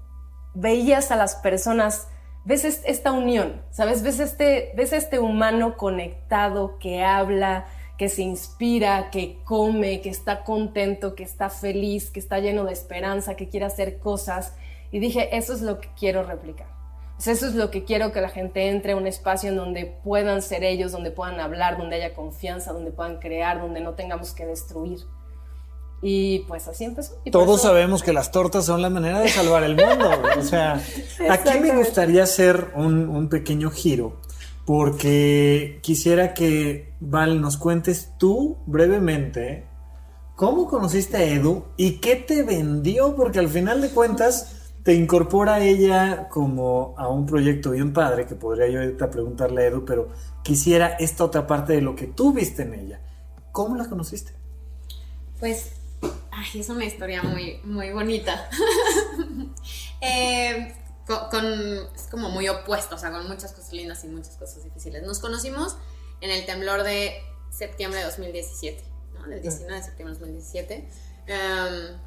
veías 0.55 1.11
a 1.11 1.17
las 1.17 1.35
personas, 1.37 2.09
ves 2.47 2.65
esta 2.65 3.13
unión, 3.13 3.61
¿sabes? 3.71 4.03
Ves 4.03 4.21
este, 4.21 4.73
ves 4.75 4.95
este 4.95 5.19
humano 5.19 5.77
conectado 5.77 6.79
que 6.79 7.05
habla, 7.05 7.67
que 8.01 8.09
se 8.09 8.23
inspira, 8.23 9.11
que 9.11 9.41
come, 9.45 10.01
que 10.01 10.09
está 10.09 10.43
contento, 10.43 11.15
que 11.15 11.23
está 11.23 11.51
feliz, 11.51 12.11
que 12.11 12.19
está 12.19 12.39
lleno 12.39 12.65
de 12.65 12.73
esperanza, 12.73 13.37
que 13.37 13.51
quiere 13.51 13.67
hacer 13.67 13.99
cosas. 13.99 14.55
Y 14.91 15.01
dije, 15.01 15.37
eso 15.37 15.53
es 15.53 15.61
lo 15.61 15.81
que 15.81 15.91
quiero 15.99 16.23
replicar. 16.23 16.67
eso 17.19 17.47
es 17.47 17.55
lo 17.55 17.71
que 17.71 17.85
quiero 17.85 18.11
que 18.11 18.23
la 18.23 18.31
gente 18.31 18.71
entre 18.71 18.93
a 18.93 18.97
un 18.97 19.07
espacio 19.07 19.51
en 19.51 19.57
donde 19.57 19.85
puedan 20.03 20.41
ser 20.41 20.65
ellos, 20.65 20.93
donde 20.93 21.11
puedan 21.11 21.41
hablar, 21.41 21.77
donde 21.77 21.97
haya 21.97 22.15
confianza, 22.15 22.73
donde 22.73 22.91
puedan 22.91 23.19
crear, 23.19 23.61
donde 23.61 23.83
no 23.83 23.93
tengamos 23.93 24.33
que 24.33 24.47
destruir. 24.47 25.01
Y 26.01 26.39
pues 26.49 26.69
así 26.69 26.85
empezó. 26.85 27.21
Todos 27.31 27.61
sabemos 27.61 28.03
que 28.03 28.15
las 28.15 28.31
tortas 28.31 28.65
son 28.65 28.81
la 28.81 28.89
manera 28.89 29.21
de 29.21 29.29
salvar 29.29 29.63
el 29.63 29.77
mundo. 29.77 30.11
o 30.39 30.43
sea, 30.43 30.81
aquí 31.29 31.61
me 31.61 31.77
gustaría 31.77 32.23
hacer 32.23 32.69
un, 32.77 33.11
un 33.11 33.29
pequeño 33.29 33.71
giro 33.71 34.17
porque 34.71 35.81
quisiera 35.83 36.33
que, 36.33 36.95
Val, 37.01 37.41
nos 37.41 37.57
cuentes 37.57 38.13
tú 38.19 38.59
brevemente 38.67 39.67
cómo 40.37 40.69
conociste 40.69 41.17
a 41.17 41.25
Edu 41.25 41.65
y 41.77 41.95
qué 41.95 42.15
te 42.15 42.45
vendió, 42.45 43.17
porque 43.17 43.41
al 43.41 43.49
final 43.49 43.81
de 43.81 43.91
cuentas 43.91 44.71
te 44.85 44.95
incorpora 44.95 45.59
ella 45.59 46.29
como 46.29 46.95
a 46.97 47.09
un 47.09 47.27
proyecto 47.27 47.73
bien 47.73 47.93
padre, 47.93 48.27
que 48.27 48.37
podría 48.37 48.69
yo 48.69 48.79
ahorita 48.79 49.11
preguntarle 49.11 49.63
a 49.63 49.67
Edu, 49.67 49.85
pero 49.85 50.11
quisiera 50.45 50.91
esta 51.01 51.25
otra 51.25 51.49
parte 51.49 51.73
de 51.73 51.81
lo 51.81 51.97
que 51.97 52.07
tú 52.07 52.33
viste 52.33 52.63
en 52.63 52.75
ella. 52.75 53.01
¿Cómo 53.51 53.75
la 53.75 53.89
conociste? 53.89 54.35
Pues, 55.41 55.73
ay, 56.31 56.61
es 56.61 56.69
una 56.69 56.85
historia 56.85 57.25
muy, 57.25 57.59
muy 57.65 57.91
bonita. 57.91 58.49
Eh, 60.03 60.73
con, 61.31 61.45
es 61.95 62.03
como 62.11 62.31
muy 62.31 62.49
opuesto, 62.49 62.95
o 62.95 62.99
sea, 62.99 63.11
con 63.11 63.27
muchas 63.29 63.53
cosas 63.53 63.73
lindas 63.73 64.05
y 64.05 64.09
muchas 64.09 64.37
cosas 64.37 64.65
difíciles. 64.65 65.03
Nos 65.03 65.19
conocimos 65.19 65.77
en 66.21 66.31
el 66.31 66.47
temblor 66.47 66.83
de 66.83 67.23
septiembre 67.51 68.01
de 68.01 68.07
2017, 68.07 68.85
¿no? 69.15 69.27
Del 69.27 69.43
19 69.43 69.75
de 69.75 69.83
septiembre 69.83 70.15
de 70.15 70.21
2017. 70.21 70.89
Em, 71.27 71.99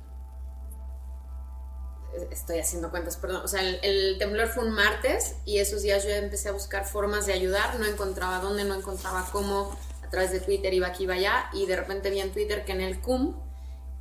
estoy 2.32 2.60
haciendo 2.60 2.92
cuentas, 2.92 3.18
perdón. 3.18 3.42
O 3.44 3.48
sea, 3.48 3.62
el, 3.62 4.18
temblor 4.18 4.48
fue 4.48 4.66
un 4.66 4.72
martes 4.72 5.36
y 5.46 5.58
esos 5.58 5.82
días 5.82 6.04
yo 6.04 6.10
empecé 6.12 6.50
a 6.50 6.52
buscar 6.52 6.86
formas 6.86 7.26
de 7.26 7.34
ayudar. 7.34 7.80
No 7.80 7.86
encontraba 7.86 8.40
dónde, 8.40 8.64
no 8.64 8.76
encontraba 8.76 9.28
cómo. 9.32 9.78
A 10.04 10.10
través 10.10 10.32
de 10.32 10.40
Twitter 10.40 10.72
iba 10.74 10.88
aquí, 10.88 11.04
iba 11.04 11.16
allá. 11.16 11.50
Y 11.54 11.66
de 11.66 11.76
repente 11.76 12.10
vi 12.10 12.20
en 12.20 12.32
Twitter 12.32 12.66
que 12.66 12.72
en 12.72 12.82
el 12.82 13.02
CUM 13.02 13.36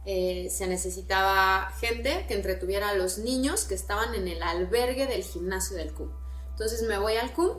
eh, 0.04 0.48
se 0.50 0.66
necesitaba 0.66 1.70
gente 1.78 2.24
que 2.26 2.34
entretuviera 2.34 2.88
a 2.88 2.94
los 2.94 3.18
niños 3.18 3.64
que 3.64 3.74
estaban 3.74 4.14
en 4.14 4.26
el 4.26 4.42
albergue 4.42 5.06
del 5.06 5.22
gimnasio 5.22 5.76
del 5.76 5.92
CUM. 5.92 6.10
Entonces 6.50 6.82
me 6.82 6.98
voy 6.98 7.16
al 7.16 7.32
CUM, 7.32 7.58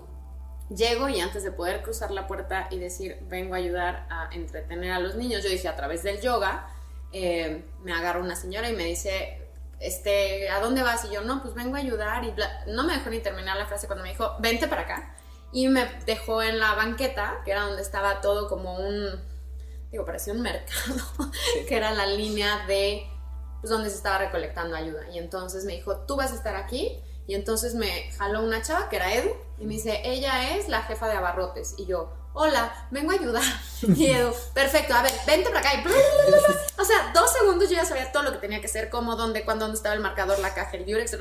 llego 0.69 1.07
y 1.07 1.21
antes 1.21 1.43
de 1.43 1.51
poder 1.51 1.81
cruzar 1.83 2.11
la 2.11 2.27
puerta 2.27 2.67
y 2.69 2.79
decir 2.79 3.17
vengo 3.29 3.53
a 3.53 3.57
ayudar 3.57 4.07
a 4.09 4.29
entretener 4.33 4.91
a 4.91 4.99
los 4.99 5.15
niños, 5.15 5.43
yo 5.43 5.49
dije 5.49 5.67
a 5.67 5.75
través 5.75 6.03
del 6.03 6.19
yoga, 6.19 6.67
eh, 7.13 7.63
me 7.83 7.93
agarra 7.93 8.19
una 8.19 8.35
señora 8.35 8.69
y 8.69 8.73
me 8.73 8.85
dice, 8.85 9.43
este, 9.79 10.49
¿a 10.49 10.59
dónde 10.59 10.83
vas? 10.83 11.05
Y 11.05 11.13
yo, 11.13 11.21
no, 11.21 11.41
pues 11.41 11.53
vengo 11.53 11.75
a 11.75 11.79
ayudar 11.79 12.23
y 12.25 12.33
no 12.67 12.83
me 12.83 12.93
dejó 12.93 13.09
ni 13.09 13.19
terminar 13.19 13.55
la 13.55 13.67
frase 13.67 13.87
cuando 13.87 14.03
me 14.03 14.09
dijo, 14.09 14.35
vente 14.39 14.67
para 14.67 14.81
acá. 14.81 15.15
Y 15.51 15.67
me 15.67 15.85
dejó 16.05 16.41
en 16.41 16.59
la 16.59 16.73
banqueta, 16.73 17.41
que 17.45 17.51
era 17.51 17.61
donde 17.61 17.83
estaba 17.83 18.19
todo 18.21 18.49
como 18.49 18.75
un 18.75 19.21
digo, 19.93 20.05
parecía 20.05 20.33
un 20.33 20.41
mercado, 20.41 20.95
que 21.67 21.77
era 21.77 21.91
la 21.91 22.07
línea 22.07 22.65
de 22.67 23.07
pues, 23.61 23.69
donde 23.69 23.89
se 23.89 23.95
estaba 23.95 24.17
recolectando 24.17 24.75
ayuda. 24.75 25.07
Y 25.13 25.19
entonces 25.19 25.65
me 25.65 25.73
dijo, 25.73 25.97
tú 25.99 26.17
vas 26.17 26.31
a 26.31 26.35
estar 26.35 26.55
aquí. 26.55 26.99
Y 27.25 27.35
entonces 27.35 27.75
me 27.75 28.11
jaló 28.17 28.43
una 28.43 28.61
chava, 28.61 28.89
que 28.89 28.97
era 28.97 29.13
Edu, 29.13 29.29
y 29.57 29.65
me 29.65 29.75
dice, 29.75 30.01
ella 30.03 30.57
es 30.57 30.67
la 30.67 30.81
jefa 30.81 31.07
de 31.07 31.13
abarrotes. 31.13 31.75
Y 31.77 31.85
yo, 31.85 32.11
hola, 32.33 32.87
vengo 32.91 33.11
a 33.11 33.13
ayudar. 33.13 33.43
Y 33.95 34.07
Edu, 34.07 34.33
perfecto, 34.53 34.93
a 34.93 35.03
ver, 35.03 35.13
vente 35.27 35.49
para 35.49 35.59
acá. 35.59 35.75
Y 35.75 36.81
o 36.81 36.83
sea, 36.83 37.11
dos 37.13 37.31
segundos 37.31 37.69
yo 37.69 37.75
ya 37.75 37.85
sabía 37.85 38.11
todo 38.11 38.23
lo 38.23 38.31
que 38.33 38.39
tenía 38.39 38.59
que 38.59 38.67
hacer, 38.67 38.89
cómo, 38.89 39.15
dónde, 39.15 39.45
cuándo, 39.45 39.65
dónde 39.65 39.77
estaba 39.77 39.95
el 39.95 40.01
marcador, 40.01 40.39
la 40.39 40.53
caja, 40.53 40.75
el 40.75 40.85
Durex, 40.85 41.15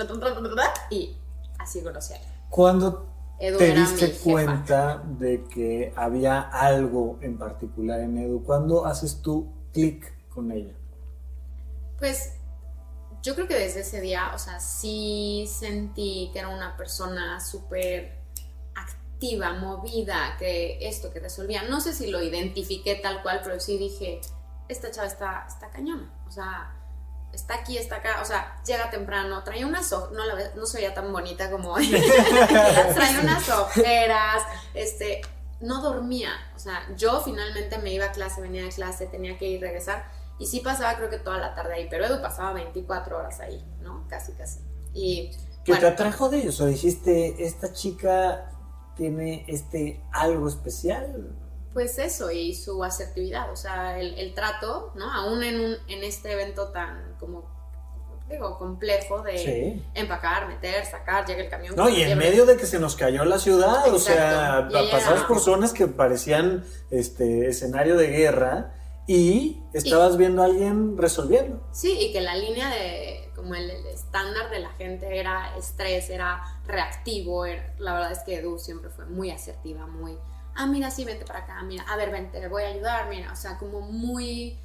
y 0.91 1.17
así 1.61 1.83
conocía. 1.83 2.19
Cuando 2.49 3.12
te 3.51 3.75
diste 3.75 4.13
cuenta 4.13 5.03
de 5.19 5.45
que 5.45 5.93
había 5.97 6.41
algo 6.41 7.19
en 7.23 7.39
particular 7.39 8.01
en 8.01 8.17
Edu? 8.19 8.45
¿Cuándo 8.45 8.87
haces 8.87 9.21
tú 9.21 9.53
clic 9.73 10.13
con 10.29 10.53
ella? 10.53 10.73
Pues 11.99 12.35
yo 13.23 13.35
creo 13.35 13.49
que 13.49 13.55
desde 13.55 13.81
ese 13.81 14.01
día, 14.01 14.31
o 14.35 14.39
sea, 14.39 14.61
sí 14.61 15.49
sentí 15.49 16.31
que 16.33 16.39
era 16.39 16.49
una 16.49 16.77
persona 16.77 17.41
súper 17.41 18.21
activa, 18.77 19.55
movida, 19.55 20.37
que 20.39 20.79
esto, 20.81 21.13
que 21.13 21.19
resolvía. 21.19 21.65
No 21.65 21.81
sé 21.81 21.95
si 21.95 22.09
lo 22.09 22.23
identifiqué 22.23 22.97
tal 22.97 23.23
cual, 23.23 23.41
pero 23.43 23.59
sí 23.59 23.77
dije, 23.77 24.21
esta 24.69 24.91
chava 24.91 25.07
está, 25.09 25.47
está 25.49 25.69
cañona. 25.71 26.13
O 26.29 26.31
sea, 26.31 26.75
está 27.33 27.55
aquí, 27.55 27.79
está 27.79 27.97
acá, 27.97 28.21
o 28.23 28.25
sea, 28.25 28.61
llega 28.67 28.91
temprano, 28.91 29.43
trae 29.43 29.65
unas 29.65 29.91
no, 29.91 30.11
no 30.55 30.67
se 30.67 30.79
veía 30.79 30.95
tan 30.95 31.13
bonita 31.13 31.51
como 31.51 31.73
hoy, 31.75 31.91
trae 31.91 33.21
unas 33.21 33.49
ojeras, 33.49 34.43
este, 34.75 35.23
no 35.61 35.81
dormía, 35.81 36.31
o 36.55 36.59
sea, 36.59 36.87
yo 36.97 37.21
finalmente 37.21 37.79
me 37.79 37.93
iba 37.93 38.07
a 38.07 38.13
clase, 38.13 38.41
venía 38.41 38.65
de 38.65 38.71
clase, 38.71 39.07
tenía 39.07 39.39
que 39.39 39.47
ir, 39.47 39.61
regresar, 39.61 40.05
y 40.39 40.47
sí 40.47 40.61
pasaba 40.61 40.97
creo 40.97 41.09
que 41.09 41.19
toda 41.19 41.39
la 41.39 41.55
tarde 41.55 41.75
ahí, 41.75 41.87
pero 41.89 42.05
Edu 42.05 42.21
pasaba 42.21 42.53
24 42.53 43.19
horas 43.19 43.41
ahí, 43.41 43.65
¿no? 43.81 44.07
Casi, 44.09 44.33
casi. 44.33 44.61
Y, 44.93 45.31
¿Qué 45.65 45.77
te 45.77 45.87
atrajo 45.87 46.29
de 46.29 46.39
ellos? 46.39 46.61
¿O 46.61 46.67
dijiste, 46.67 47.45
esta 47.45 47.73
chica 47.73 48.51
tiene 48.97 49.45
este 49.47 50.03
algo 50.13 50.49
especial? 50.49 51.37
Pues 51.73 51.99
eso, 51.99 52.31
y 52.31 52.55
su 52.55 52.83
asertividad, 52.85 53.51
o 53.51 53.57
sea, 53.57 53.99
el, 53.99 54.35
trato, 54.35 54.93
¿no? 54.95 55.11
Aún 55.11 55.43
en, 55.43 55.61
un, 55.61 55.77
en 55.89 56.05
este 56.05 56.33
evento 56.33 56.69
tan 56.69 57.17
como 57.19 57.51
digo, 58.33 58.59
complejo 58.59 59.23
de 59.23 59.83
empacar, 59.95 60.49
meter, 60.49 60.85
sacar, 60.87 61.27
llega 61.27 61.43
el 61.43 61.49
camión. 61.49 61.77
No, 61.77 61.89
y 61.89 62.03
en 62.03 62.17
medio 62.19 62.47
de 62.47 62.57
que 62.57 62.67
se 62.67 62.79
nos 62.79 62.97
cayó 62.97 63.25
la 63.25 63.39
ciudad, 63.39 63.93
o 63.93 63.99
sea, 63.99 64.69
pasabas 64.91 65.25
por 65.25 65.41
zonas 65.41 65.73
que 65.73 65.87
parecían 65.87 66.65
este 66.91 67.49
escenario 67.49 67.97
de 67.97 68.09
guerra 68.09 68.75
y 69.07 69.61
estabas 69.73 70.17
viendo 70.17 70.43
a 70.43 70.47
alguien 70.47 70.97
resolviendo. 70.97 71.63
Sí, 71.73 71.93
y 71.99 72.13
que 72.13 72.21
la 72.21 72.37
línea 72.37 72.71
de, 72.71 73.31
como 73.35 73.55
el, 73.55 73.71
estándar 73.71 74.51
de 74.51 74.61
la 74.61 74.71
gente 74.71 75.19
era 75.19 75.57
estrés, 75.57 76.09
era 76.11 76.43
reactivo, 76.67 77.45
la 77.79 77.95
verdad 77.95 78.13
es 78.13 78.21
que 78.21 78.37
Edu 78.37 78.59
siempre 78.59 78.91
fue 78.91 79.07
muy 79.07 79.31
asertiva, 79.31 79.87
muy 79.87 80.17
ah, 80.55 80.67
mira, 80.67 80.91
sí, 80.91 81.05
vente 81.05 81.25
para 81.25 81.41
acá, 81.41 81.63
mira, 81.63 81.85
a 81.85 81.97
ver, 81.97 82.11
vente, 82.11 82.41
te 82.41 82.49
voy 82.49 82.63
a 82.63 82.69
ayudar, 82.69 83.09
mira, 83.09 83.33
o 83.33 83.37
sea, 83.37 83.59
como 83.59 83.81
muy 83.81 84.59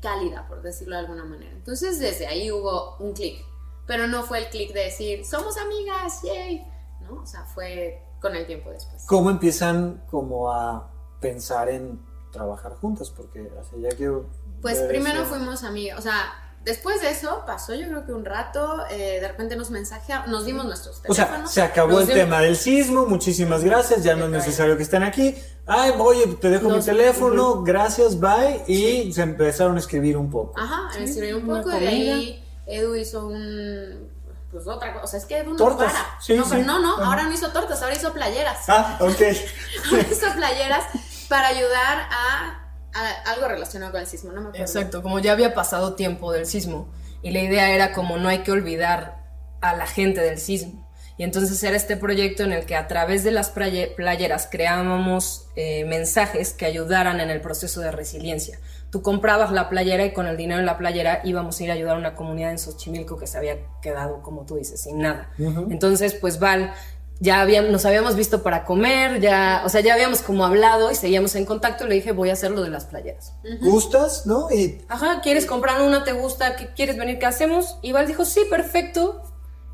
cálida, 0.00 0.46
por 0.46 0.62
decirlo 0.62 0.96
de 0.96 1.00
alguna 1.02 1.24
manera. 1.24 1.52
Entonces, 1.52 1.98
desde 1.98 2.26
ahí 2.26 2.50
hubo 2.50 2.96
un 2.98 3.12
clic, 3.12 3.44
pero 3.86 4.06
no 4.06 4.22
fue 4.22 4.38
el 4.38 4.48
clic 4.48 4.72
de 4.72 4.84
decir, 4.84 5.24
somos 5.24 5.56
amigas, 5.56 6.22
yay, 6.22 6.66
¿no? 7.00 7.22
O 7.22 7.26
sea, 7.26 7.44
fue 7.44 8.02
con 8.20 8.34
el 8.34 8.46
tiempo 8.46 8.70
después. 8.70 9.04
¿Cómo 9.06 9.30
empiezan 9.30 10.04
como 10.10 10.52
a 10.52 10.90
pensar 11.20 11.68
en 11.68 12.00
trabajar 12.32 12.74
juntas? 12.74 13.10
Porque 13.10 13.50
hace 13.58 13.80
ya 13.80 13.90
que... 13.90 14.12
Pues 14.60 14.80
primero 14.82 15.24
fuimos 15.24 15.62
amigas, 15.64 15.98
o 15.98 16.02
sea, 16.02 16.47
Después 16.64 17.00
de 17.00 17.10
eso 17.10 17.44
pasó 17.46 17.74
yo 17.74 17.86
creo 17.88 18.04
que 18.04 18.12
un 18.12 18.24
rato, 18.24 18.84
eh, 18.90 19.18
de 19.20 19.28
repente 19.28 19.56
nos 19.56 19.70
mensajearon, 19.70 20.30
nos 20.30 20.44
dimos 20.44 20.66
nuestros 20.66 21.00
teléfonos. 21.00 21.30
O 21.30 21.46
sea, 21.46 21.46
se 21.46 21.62
acabó 21.62 22.00
el 22.00 22.08
tema 22.08 22.40
del 22.40 22.56
sismo, 22.56 23.06
muchísimas 23.06 23.64
gracias, 23.64 24.02
ya 24.02 24.16
no 24.16 24.26
es 24.26 24.30
necesario 24.30 24.76
que 24.76 24.82
estén 24.82 25.02
aquí. 25.02 25.34
Ay, 25.66 25.92
oye, 25.98 26.26
te 26.40 26.50
dejo 26.50 26.68
mi 26.68 26.80
teléfono, 26.80 27.62
gracias, 27.62 28.18
bye. 28.18 28.64
Y 28.66 29.12
se 29.12 29.22
empezaron 29.22 29.76
a 29.76 29.78
escribir 29.78 30.16
un 30.16 30.30
poco. 30.30 30.58
Ajá, 30.60 30.90
a 30.94 30.98
escribir 30.98 31.36
un 31.36 31.46
poco 31.46 31.74
y 31.76 31.80
de 31.80 31.88
ahí 31.88 32.44
Edu 32.66 32.94
hizo 32.94 33.26
un... 33.26 34.08
Pues 34.50 34.66
otra 34.66 34.94
cosa, 34.94 35.04
o 35.04 35.08
sea, 35.08 35.18
es 35.18 35.26
que 35.26 35.38
Edu 35.38 35.54
no 35.54 35.76
para. 35.76 35.92
Sí, 36.20 36.34
no, 36.34 36.44
no, 36.46 36.80
no, 36.80 37.04
ahora 37.04 37.24
no 37.24 37.32
hizo 37.34 37.50
tortas, 37.50 37.82
ahora 37.82 37.94
hizo 37.94 38.12
playeras. 38.14 38.66
Ah, 38.68 38.96
ok. 39.00 39.20
ahora 39.90 40.06
hizo 40.10 40.32
playeras 40.34 40.84
para 41.28 41.48
ayudar 41.48 42.08
a 42.10 42.57
algo 42.92 43.48
relacionado 43.48 43.92
con 43.92 44.00
el 44.00 44.06
sismo, 44.06 44.32
no 44.32 44.40
me 44.40 44.48
acuerdo. 44.48 44.64
Exacto, 44.64 45.02
como 45.02 45.18
ya 45.18 45.32
había 45.32 45.54
pasado 45.54 45.94
tiempo 45.94 46.32
del 46.32 46.46
sismo 46.46 46.88
y 47.22 47.30
la 47.30 47.40
idea 47.40 47.70
era 47.70 47.92
como 47.92 48.16
no 48.18 48.28
hay 48.28 48.38
que 48.38 48.52
olvidar 48.52 49.24
a 49.60 49.74
la 49.74 49.86
gente 49.86 50.20
del 50.20 50.38
sismo. 50.38 50.88
Y 51.16 51.24
entonces 51.24 51.60
era 51.64 51.76
este 51.76 51.96
proyecto 51.96 52.44
en 52.44 52.52
el 52.52 52.64
que 52.64 52.76
a 52.76 52.86
través 52.86 53.24
de 53.24 53.32
las 53.32 53.50
playeras 53.50 54.48
creábamos 54.50 55.48
eh, 55.56 55.84
mensajes 55.84 56.52
que 56.52 56.64
ayudaran 56.64 57.20
en 57.20 57.28
el 57.28 57.40
proceso 57.40 57.80
de 57.80 57.90
resiliencia. 57.90 58.60
Tú 58.90 59.02
comprabas 59.02 59.50
la 59.50 59.68
playera 59.68 60.04
y 60.04 60.12
con 60.12 60.28
el 60.28 60.36
dinero 60.36 60.60
en 60.60 60.66
la 60.66 60.78
playera 60.78 61.20
íbamos 61.24 61.58
a 61.58 61.64
ir 61.64 61.70
a 61.72 61.74
ayudar 61.74 61.96
a 61.96 61.98
una 61.98 62.14
comunidad 62.14 62.52
en 62.52 62.58
Xochimilco 62.60 63.18
que 63.18 63.26
se 63.26 63.36
había 63.36 63.56
quedado, 63.82 64.22
como 64.22 64.46
tú 64.46 64.56
dices, 64.56 64.80
sin 64.80 64.98
nada. 64.98 65.28
Entonces, 65.38 66.14
pues 66.14 66.38
Val 66.38 66.72
ya 67.20 67.40
habíamos, 67.40 67.70
nos 67.70 67.84
habíamos 67.84 68.16
visto 68.16 68.42
para 68.42 68.64
comer, 68.64 69.20
ya, 69.20 69.62
o 69.64 69.68
sea, 69.68 69.80
ya 69.80 69.94
habíamos 69.94 70.22
como 70.22 70.44
hablado 70.44 70.90
y 70.90 70.94
seguíamos 70.94 71.34
en 71.34 71.44
contacto. 71.44 71.86
Le 71.86 71.96
dije, 71.96 72.12
voy 72.12 72.30
a 72.30 72.34
hacer 72.34 72.50
lo 72.50 72.62
de 72.62 72.70
las 72.70 72.84
playeras. 72.84 73.34
¿Gustas, 73.60 74.26
no? 74.26 74.50
Y... 74.50 74.82
Ajá, 74.88 75.20
¿quieres 75.22 75.46
comprar 75.46 75.82
una? 75.82 76.04
¿Te 76.04 76.12
gusta? 76.12 76.56
¿Quieres 76.76 76.96
venir? 76.96 77.18
¿Qué 77.18 77.26
hacemos? 77.26 77.78
Y 77.82 77.92
Val 77.92 78.06
dijo, 78.06 78.24
sí, 78.24 78.42
perfecto. 78.48 79.22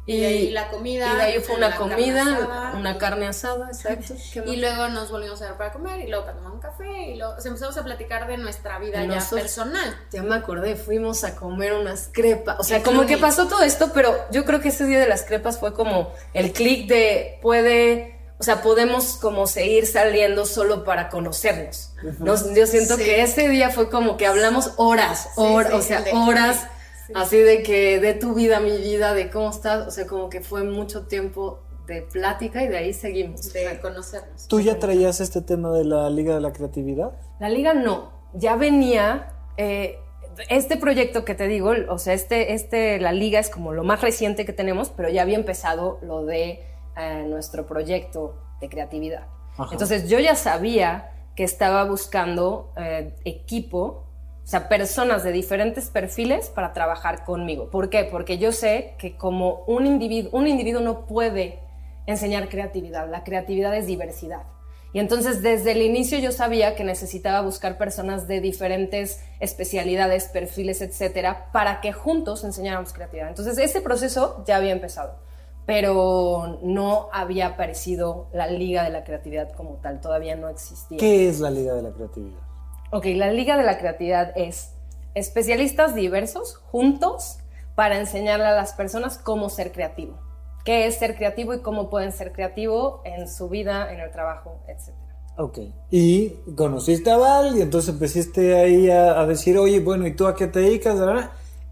Y, 0.07 0.51
la 0.51 0.69
comida. 0.69 1.13
Y 1.13 1.17
de 1.17 1.23
ahí 1.23 1.41
fue 1.41 1.57
una 1.57 1.77
comida, 1.77 2.73
una 2.77 2.99
carne 2.99 3.27
asada, 3.27 3.69
exacto. 3.69 4.15
y 4.45 4.57
luego 4.57 4.89
nos 4.89 5.11
volvimos 5.11 5.41
a 5.41 5.47
ver 5.47 5.57
para 5.57 5.73
comer 5.73 6.01
y 6.01 6.09
luego 6.09 6.27
para 6.27 6.37
tomar 6.37 6.53
un 6.53 6.61
café 6.61 7.07
y 7.09 7.17
luego 7.17 7.35
empezamos 7.43 7.77
a 7.79 7.85
platicar 7.85 8.27
de 8.27 8.37
nuestra 8.37 8.79
vida 8.79 9.03
ya 9.05 9.27
personal. 9.31 9.97
Ya 10.13 10.23
me 10.23 10.35
acordé, 10.35 10.77
fuimos 10.77 11.25
a 11.25 11.35
comer 11.35 11.73
unas 11.73 12.11
crepas. 12.13 12.57
O 12.61 12.65
sea, 12.65 12.83
como 12.83 13.07
que 13.07 13.17
pasó 13.17 13.49
todo 13.49 13.63
esto, 13.63 13.93
pero 13.95 14.15
yo 14.31 14.45
creo 14.45 14.61
que 14.61 14.69
ese 14.69 14.85
día 14.85 15.01
de 15.01 15.09
las 15.09 15.23
crepas 15.23 15.59
fue 15.59 15.73
como 15.73 16.13
el 16.35 16.53
clic 16.53 16.87
de 16.87 17.39
puede, 17.41 18.21
o 18.39 18.43
sea, 18.43 18.61
podemos 18.61 19.17
como 19.17 19.47
seguir 19.47 19.87
saliendo 19.87 20.45
solo 20.45 20.85
para 20.85 21.09
conocernos. 21.09 21.93
yo 22.25 22.67
siento 22.67 22.99
que 22.99 23.23
ese 23.23 23.49
día 23.49 23.71
fue 23.71 23.89
como 23.89 24.19
que 24.19 24.27
hablamos 24.27 24.73
horas, 24.77 25.31
horas, 25.37 25.73
o 25.73 25.81
sea, 25.81 26.05
horas 26.13 26.69
Así 27.15 27.39
de 27.39 27.63
que 27.63 28.01
de 28.01 28.15
tu 28.15 28.35
vida, 28.35 28.61
mi 28.61 28.77
vida, 28.77 29.15
de 29.15 29.31
cómo 29.31 29.51
estás, 29.51 29.87
o 29.87 29.91
sea, 29.91 30.07
como 30.07 30.29
que 30.29 30.41
fue 30.41 30.65
mucho 30.65 31.07
tiempo 31.07 31.61
de 31.87 32.03
plática 32.03 32.63
y 32.63 32.69
de 32.69 32.79
ahí 32.79 32.93
seguimos. 32.95 33.53
De 33.53 33.79
conocernos. 33.81 34.49
¿Tú 34.49 34.61
ya 34.61 34.79
traías 34.79 35.21
este 35.21 35.43
tema 35.43 35.71
de 35.73 35.85
la 35.85 36.09
Liga 36.09 36.35
de 36.35 36.41
la 36.41 36.53
Creatividad? 36.53 37.13
La 37.41 37.49
Liga 37.49 37.75
no, 37.75 38.13
ya 38.33 38.57
venía... 38.57 39.31
Eh, 39.57 39.99
este 40.49 40.77
proyecto 40.77 41.25
que 41.25 41.35
te 41.35 41.47
digo, 41.47 41.73
o 41.89 41.99
sea, 41.99 42.13
este, 42.13 42.55
este, 42.55 42.99
la 42.99 43.13
liga 43.13 43.39
es 43.39 43.51
como 43.51 43.73
lo 43.73 43.85
más 43.85 44.01
reciente 44.01 44.45
que 44.45 44.53
tenemos, 44.53 44.91
pero 44.91 45.09
ya 45.09 45.23
había 45.23 45.37
empezado 45.37 45.99
lo 46.03 46.25
de 46.25 46.65
eh, 46.97 47.25
nuestro 47.29 47.67
proyecto 47.67 48.37
de 48.61 48.69
creatividad. 48.69 49.27
Entonces 49.71 50.09
yo 50.09 50.19
ya 50.19 50.35
sabía 50.35 51.13
que 51.37 51.45
estaba 51.45 51.85
buscando 51.85 52.73
eh, 52.77 53.15
equipo 53.25 54.04
O 54.45 54.47
sea, 54.47 54.69
personas 54.69 55.25
de 55.25 55.33
diferentes 55.33 55.89
perfiles 55.89 56.51
para 56.51 56.75
trabajar 56.75 57.25
conmigo. 57.25 57.71
¿Por 57.71 57.89
qué? 57.89 58.05
Porque 58.05 58.37
yo 58.37 58.53
sé 58.53 58.95
que 58.99 59.17
como 59.17 59.65
un 59.67 59.87
individuo, 59.87 60.31
un 60.39 60.47
individuo 60.47 60.83
no 60.83 61.07
puede 61.07 61.61
enseñar 62.07 62.51
creatividad. 62.51 63.09
La 63.09 63.25
creatividad 63.25 63.75
es 63.75 63.87
diversidad. 63.87 64.43
Y 64.93 65.01
entonces 65.01 65.43
desde 65.43 65.73
el 65.73 65.83
inicio 65.83 66.19
yo 66.19 66.31
sabía 66.31 66.77
que 66.77 66.85
necesitaba 66.85 67.41
buscar 67.41 67.79
personas 67.79 68.29
de 68.29 68.41
diferentes 68.41 69.21
especialidades, 69.41 70.27
perfiles, 70.29 70.83
etcétera, 70.83 71.51
para 71.51 71.81
que 71.81 71.93
juntos 71.93 72.45
enseñáramos 72.45 72.93
creatividad. 72.93 73.29
Entonces 73.29 73.59
ese 73.59 73.81
proceso 73.81 74.45
ya 74.47 74.57
había 74.57 74.73
empezado, 74.73 75.19
pero 75.67 76.61
no 76.63 77.09
había 77.13 77.47
aparecido 77.47 78.29
la 78.33 78.47
Liga 78.47 78.85
de 78.85 78.91
la 78.91 79.03
Creatividad 79.03 79.51
como 79.53 79.79
tal, 79.83 80.01
todavía 80.01 80.37
no 80.37 80.49
existía. 80.49 80.99
¿Qué 80.99 81.29
es 81.29 81.41
la 81.41 81.51
Liga 81.51 81.75
de 81.75 81.83
la 81.83 81.91
Creatividad? 81.91 82.44
Ok, 82.95 83.07
la 83.17 83.31
Liga 83.31 83.59
de 83.59 83.65
la 83.65 83.77
Creatividad 83.77 84.33
es 84.37 84.73
especialistas 85.15 85.95
diversos 85.95 86.57
juntos 86.71 87.39
para 87.75 87.99
enseñarle 87.99 88.47
a 88.47 88.55
las 88.55 88.73
personas 88.73 89.19
cómo 89.19 89.51
ser 89.51 89.73
creativo 89.73 90.25
qué 90.65 90.87
es 90.87 90.97
ser 90.97 91.15
creativo 91.15 91.55
y 91.55 91.61
cómo 91.61 91.91
pueden 91.91 92.13
ser 92.13 92.33
creativos 92.33 93.01
en 93.05 93.29
su 93.29 93.49
vida, 93.49 93.93
en 93.93 94.01
el 94.01 94.11
trabajo, 94.11 94.61
etc. 94.67 94.95
Ok. 95.37 95.59
Y 95.91 96.31
conociste 96.57 97.11
a 97.11 97.17
Val 97.17 97.57
y 97.57 97.63
entonces 97.63 97.91
empezaste 97.91 98.55
ahí 98.55 98.91
a, 98.91 99.25
decir, 99.27 99.59
oye, 99.59 99.81
bueno, 99.81 100.07
¿y 100.07 100.15
tú 100.15 100.27
a 100.27 100.35
qué 100.35 100.47
te 100.47 100.61
dedicas? 100.61 100.99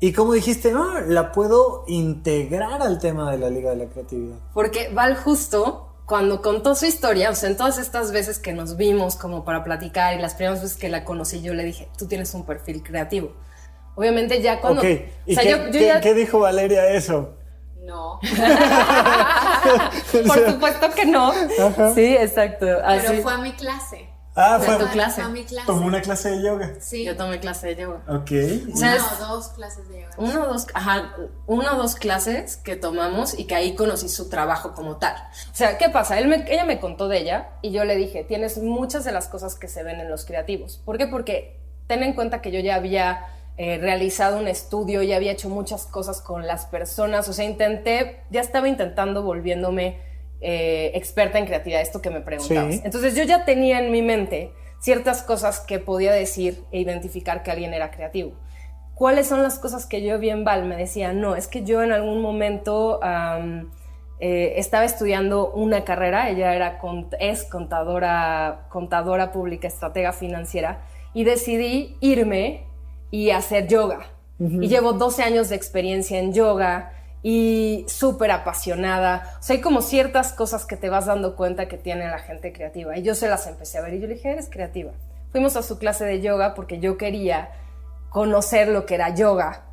Y 0.00 0.12
cómo 0.12 0.32
dijiste, 0.32 0.72
no, 0.72 1.00
la 1.00 1.32
puedo 1.32 1.84
integrar 1.86 2.82
al 2.82 2.98
tema 2.98 3.30
de 3.30 3.38
la 3.38 3.50
Liga 3.50 3.70
de 3.70 3.76
la 3.76 3.86
Creatividad. 3.86 4.36
Porque 4.52 4.90
Val 4.92 5.16
justo 5.16 5.91
cuando 6.12 6.42
contó 6.42 6.74
su 6.74 6.84
historia, 6.84 7.30
o 7.30 7.34
sea, 7.34 7.48
en 7.48 7.56
todas 7.56 7.78
estas 7.78 8.12
veces 8.12 8.38
que 8.38 8.52
nos 8.52 8.76
vimos 8.76 9.16
como 9.16 9.46
para 9.46 9.64
platicar 9.64 10.12
y 10.12 10.20
las 10.20 10.34
primeras 10.34 10.60
veces 10.60 10.76
que 10.76 10.90
la 10.90 11.06
conocí, 11.06 11.40
yo 11.40 11.54
le 11.54 11.64
dije, 11.64 11.88
tú 11.96 12.06
tienes 12.06 12.34
un 12.34 12.44
perfil 12.44 12.82
creativo. 12.82 13.32
Obviamente 13.94 14.42
ya 14.42 14.60
cuando... 14.60 14.82
Ok, 14.82 14.88
¿y 15.24 15.34
qué, 15.34 16.00
¿qué 16.02 16.12
dijo 16.12 16.40
Valeria 16.40 16.86
eso? 16.88 17.38
No. 17.80 18.20
Por 20.26 20.50
supuesto 20.50 20.90
que 20.90 21.06
no. 21.06 21.32
Sí, 21.94 22.14
exacto. 22.14 22.66
Pero 22.66 23.22
fue 23.22 23.32
a 23.32 23.38
mi 23.38 23.52
clase. 23.52 24.11
Ah, 24.34 24.58
fue, 24.62 24.76
tu 24.76 24.86
clase. 24.88 25.20
Fue 25.20 25.24
a 25.24 25.28
mi 25.28 25.44
clase. 25.44 25.66
Tomó 25.66 25.86
una 25.86 26.00
clase 26.00 26.30
de 26.30 26.42
yoga. 26.42 26.74
Sí. 26.80 27.04
Yo 27.04 27.16
tomé 27.16 27.38
clase 27.38 27.68
de 27.68 27.82
yoga. 27.82 28.02
Ok. 28.08 28.30
Una 28.74 28.96
o 28.96 29.26
dos 29.36 29.48
clases 29.48 29.88
de 29.88 30.02
yoga. 30.02 30.14
Una 30.16 30.42
o 30.42 30.46
dos, 30.52 30.66
ajá, 30.72 31.16
una 31.46 31.74
o 31.74 31.76
dos 31.76 31.96
clases 31.96 32.56
que 32.56 32.76
tomamos 32.76 33.38
y 33.38 33.44
que 33.44 33.54
ahí 33.54 33.74
conocí 33.74 34.08
su 34.08 34.30
trabajo 34.30 34.72
como 34.72 34.96
tal. 34.96 35.14
O 35.52 35.54
sea, 35.54 35.76
¿qué 35.76 35.90
pasa? 35.90 36.18
Él 36.18 36.32
ella 36.48 36.64
me 36.64 36.80
contó 36.80 37.08
de 37.08 37.18
ella 37.18 37.50
y 37.60 37.72
yo 37.72 37.84
le 37.84 37.96
dije, 37.96 38.24
tienes 38.24 38.58
muchas 38.58 39.04
de 39.04 39.12
las 39.12 39.28
cosas 39.28 39.54
que 39.54 39.68
se 39.68 39.82
ven 39.82 40.00
en 40.00 40.08
los 40.08 40.24
creativos. 40.24 40.80
¿Por 40.84 40.96
qué? 40.96 41.06
Porque 41.06 41.60
ten 41.86 42.02
en 42.02 42.14
cuenta 42.14 42.40
que 42.40 42.50
yo 42.50 42.60
ya 42.60 42.76
había 42.76 43.26
eh, 43.58 43.76
realizado 43.76 44.38
un 44.38 44.48
estudio, 44.48 45.02
ya 45.02 45.16
había 45.16 45.32
hecho 45.32 45.50
muchas 45.50 45.84
cosas 45.84 46.22
con 46.22 46.46
las 46.46 46.64
personas, 46.64 47.28
o 47.28 47.34
sea, 47.34 47.44
intenté, 47.44 48.22
ya 48.30 48.40
estaba 48.40 48.66
intentando 48.66 49.22
volviéndome 49.22 50.00
eh, 50.42 50.90
experta 50.94 51.38
en 51.38 51.46
creatividad, 51.46 51.80
esto 51.80 52.02
que 52.02 52.10
me 52.10 52.20
preguntabas. 52.20 52.80
Entonces 52.84 53.14
yo 53.14 53.22
ya 53.22 53.44
tenía 53.44 53.78
en 53.78 53.92
mi 53.92 54.02
mente 54.02 54.52
ciertas 54.80 55.22
cosas 55.22 55.60
que 55.60 55.78
podía 55.78 56.12
decir 56.12 56.64
e 56.72 56.80
identificar 56.80 57.44
que 57.44 57.52
alguien 57.52 57.72
era 57.72 57.92
creativo. 57.92 58.32
¿Cuáles 58.94 59.28
son 59.28 59.42
las 59.42 59.58
cosas 59.58 59.86
que 59.86 60.02
yo 60.02 60.18
vi 60.18 60.30
en 60.30 60.44
Val? 60.44 60.64
Me 60.64 60.76
decía, 60.76 61.12
no, 61.12 61.36
es 61.36 61.46
que 61.46 61.64
yo 61.64 61.82
en 61.82 61.92
algún 61.92 62.20
momento 62.20 63.00
eh, 64.18 64.54
estaba 64.56 64.84
estudiando 64.84 65.52
una 65.52 65.84
carrera, 65.84 66.28
ella 66.28 66.54
era, 66.54 66.80
es 67.20 67.44
contadora, 67.44 68.66
contadora 68.68 69.32
pública, 69.32 69.68
estratega 69.68 70.12
financiera, 70.12 70.82
y 71.14 71.24
decidí 71.24 71.96
irme 72.00 72.66
y 73.10 73.30
hacer 73.30 73.68
yoga. 73.68 74.00
Y 74.40 74.66
llevo 74.66 74.94
12 74.94 75.22
años 75.22 75.50
de 75.50 75.54
experiencia 75.54 76.18
en 76.18 76.32
yoga 76.32 76.92
y 77.22 77.84
súper 77.88 78.30
apasionada. 78.30 79.36
O 79.40 79.42
sea, 79.42 79.56
hay 79.56 79.62
como 79.62 79.80
ciertas 79.80 80.32
cosas 80.32 80.66
que 80.66 80.76
te 80.76 80.90
vas 80.90 81.06
dando 81.06 81.36
cuenta 81.36 81.68
que 81.68 81.78
tiene 81.78 82.08
la 82.08 82.18
gente 82.18 82.52
creativa. 82.52 82.96
Y 82.96 83.02
yo 83.02 83.14
se 83.14 83.28
las 83.28 83.46
empecé 83.46 83.78
a 83.78 83.82
ver 83.82 83.94
y 83.94 84.00
yo 84.00 84.06
le 84.06 84.14
dije, 84.14 84.32
eres 84.32 84.48
creativa. 84.50 84.92
Fuimos 85.30 85.56
a 85.56 85.62
su 85.62 85.78
clase 85.78 86.04
de 86.04 86.20
yoga 86.20 86.54
porque 86.54 86.78
yo 86.78 86.96
quería 86.96 87.50
conocer 88.10 88.68
lo 88.68 88.84
que 88.86 88.96
era 88.96 89.14
yoga 89.14 89.64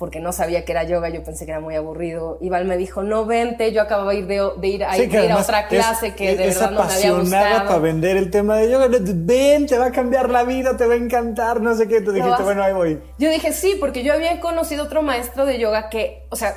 porque 0.00 0.18
no 0.18 0.32
sabía 0.32 0.64
que 0.64 0.72
era 0.72 0.84
yoga, 0.84 1.10
yo 1.10 1.22
pensé 1.22 1.44
que 1.44 1.50
era 1.50 1.60
muy 1.60 1.74
aburrido. 1.74 2.38
Y 2.40 2.48
Val 2.48 2.64
me 2.64 2.78
dijo, 2.78 3.02
no, 3.02 3.26
vente, 3.26 3.70
yo 3.70 3.82
acabo 3.82 4.08
de 4.08 4.16
ir, 4.16 4.26
de, 4.26 4.66
ir, 4.66 4.82
a, 4.82 4.96
ir 4.96 5.30
a 5.30 5.36
otra 5.36 5.68
clase 5.68 6.14
que 6.14 6.36
de 6.36 6.46
verdad 6.46 6.70
no 6.70 6.84
me 6.84 6.92
había 6.94 7.12
gustado. 7.12 7.66
para 7.66 7.78
vender 7.80 8.16
el 8.16 8.30
tema 8.30 8.56
de 8.56 8.70
yoga, 8.70 8.88
ven, 8.88 9.66
te 9.66 9.76
va 9.76 9.88
a 9.88 9.92
cambiar 9.92 10.30
la 10.30 10.44
vida, 10.44 10.74
te 10.74 10.86
va 10.86 10.94
a 10.94 10.96
encantar, 10.96 11.60
no 11.60 11.74
sé 11.74 11.86
qué. 11.86 12.00
Tú 12.00 12.12
dijiste, 12.12 12.42
bueno, 12.42 12.62
ahí 12.62 12.72
voy. 12.72 12.98
Yo 13.18 13.28
dije, 13.28 13.52
sí, 13.52 13.76
porque 13.78 14.02
yo 14.02 14.14
había 14.14 14.40
conocido 14.40 14.84
otro 14.84 15.02
maestro 15.02 15.44
de 15.44 15.58
yoga 15.58 15.90
que, 15.90 16.26
o 16.30 16.36
sea, 16.36 16.54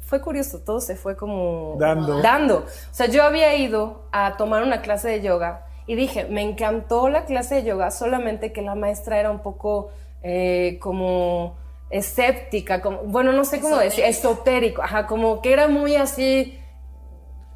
fue 0.00 0.20
curioso, 0.20 0.60
todo 0.60 0.80
se 0.80 0.96
fue 0.96 1.16
como 1.16 1.76
dando. 1.78 2.22
dando. 2.22 2.58
O 2.58 2.94
sea, 2.94 3.06
yo 3.06 3.22
había 3.22 3.54
ido 3.56 4.04
a 4.12 4.36
tomar 4.36 4.62
una 4.62 4.80
clase 4.80 5.08
de 5.08 5.20
yoga 5.20 5.66
y 5.86 5.94
dije, 5.94 6.24
me 6.24 6.42
encantó 6.42 7.08
la 7.08 7.24
clase 7.24 7.56
de 7.56 7.64
yoga, 7.64 7.90
solamente 7.90 8.52
que 8.52 8.62
la 8.62 8.74
maestra 8.74 9.18
era 9.20 9.30
un 9.30 9.40
poco 9.40 9.90
eh, 10.22 10.78
como 10.80 11.56
escéptica, 11.90 12.82
como, 12.82 12.98
bueno, 13.04 13.32
no 13.32 13.44
sé 13.44 13.60
cómo 13.60 13.76
decir, 13.76 14.04
esotérico, 14.04 14.82
ajá, 14.82 15.06
como 15.06 15.40
que 15.40 15.52
era 15.52 15.68
muy 15.68 15.94
así, 15.94 16.58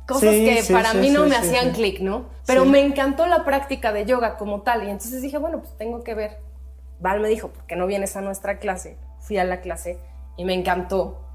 cosas 0.06 0.30
que 0.30 0.62
para 0.70 0.94
mí 0.94 1.10
no 1.10 1.26
me 1.26 1.34
hacían 1.36 1.72
clic, 1.72 2.00
¿no? 2.00 2.26
Pero 2.46 2.64
me 2.64 2.80
encantó 2.80 3.26
la 3.26 3.44
práctica 3.44 3.92
de 3.92 4.04
yoga 4.04 4.36
como 4.36 4.62
tal, 4.62 4.84
y 4.84 4.90
entonces 4.90 5.22
dije, 5.22 5.38
bueno, 5.38 5.60
pues 5.60 5.76
tengo 5.76 6.04
que 6.04 6.14
ver. 6.14 6.38
Val 7.00 7.20
me 7.20 7.28
dijo, 7.28 7.48
¿por 7.48 7.64
qué 7.64 7.76
no 7.76 7.86
vienes 7.86 8.14
a 8.16 8.20
nuestra 8.20 8.58
clase? 8.58 8.98
Fui 9.20 9.38
a 9.38 9.44
la 9.44 9.60
clase 9.60 9.98
y 10.36 10.44
me 10.44 10.54
encantó 10.54 11.29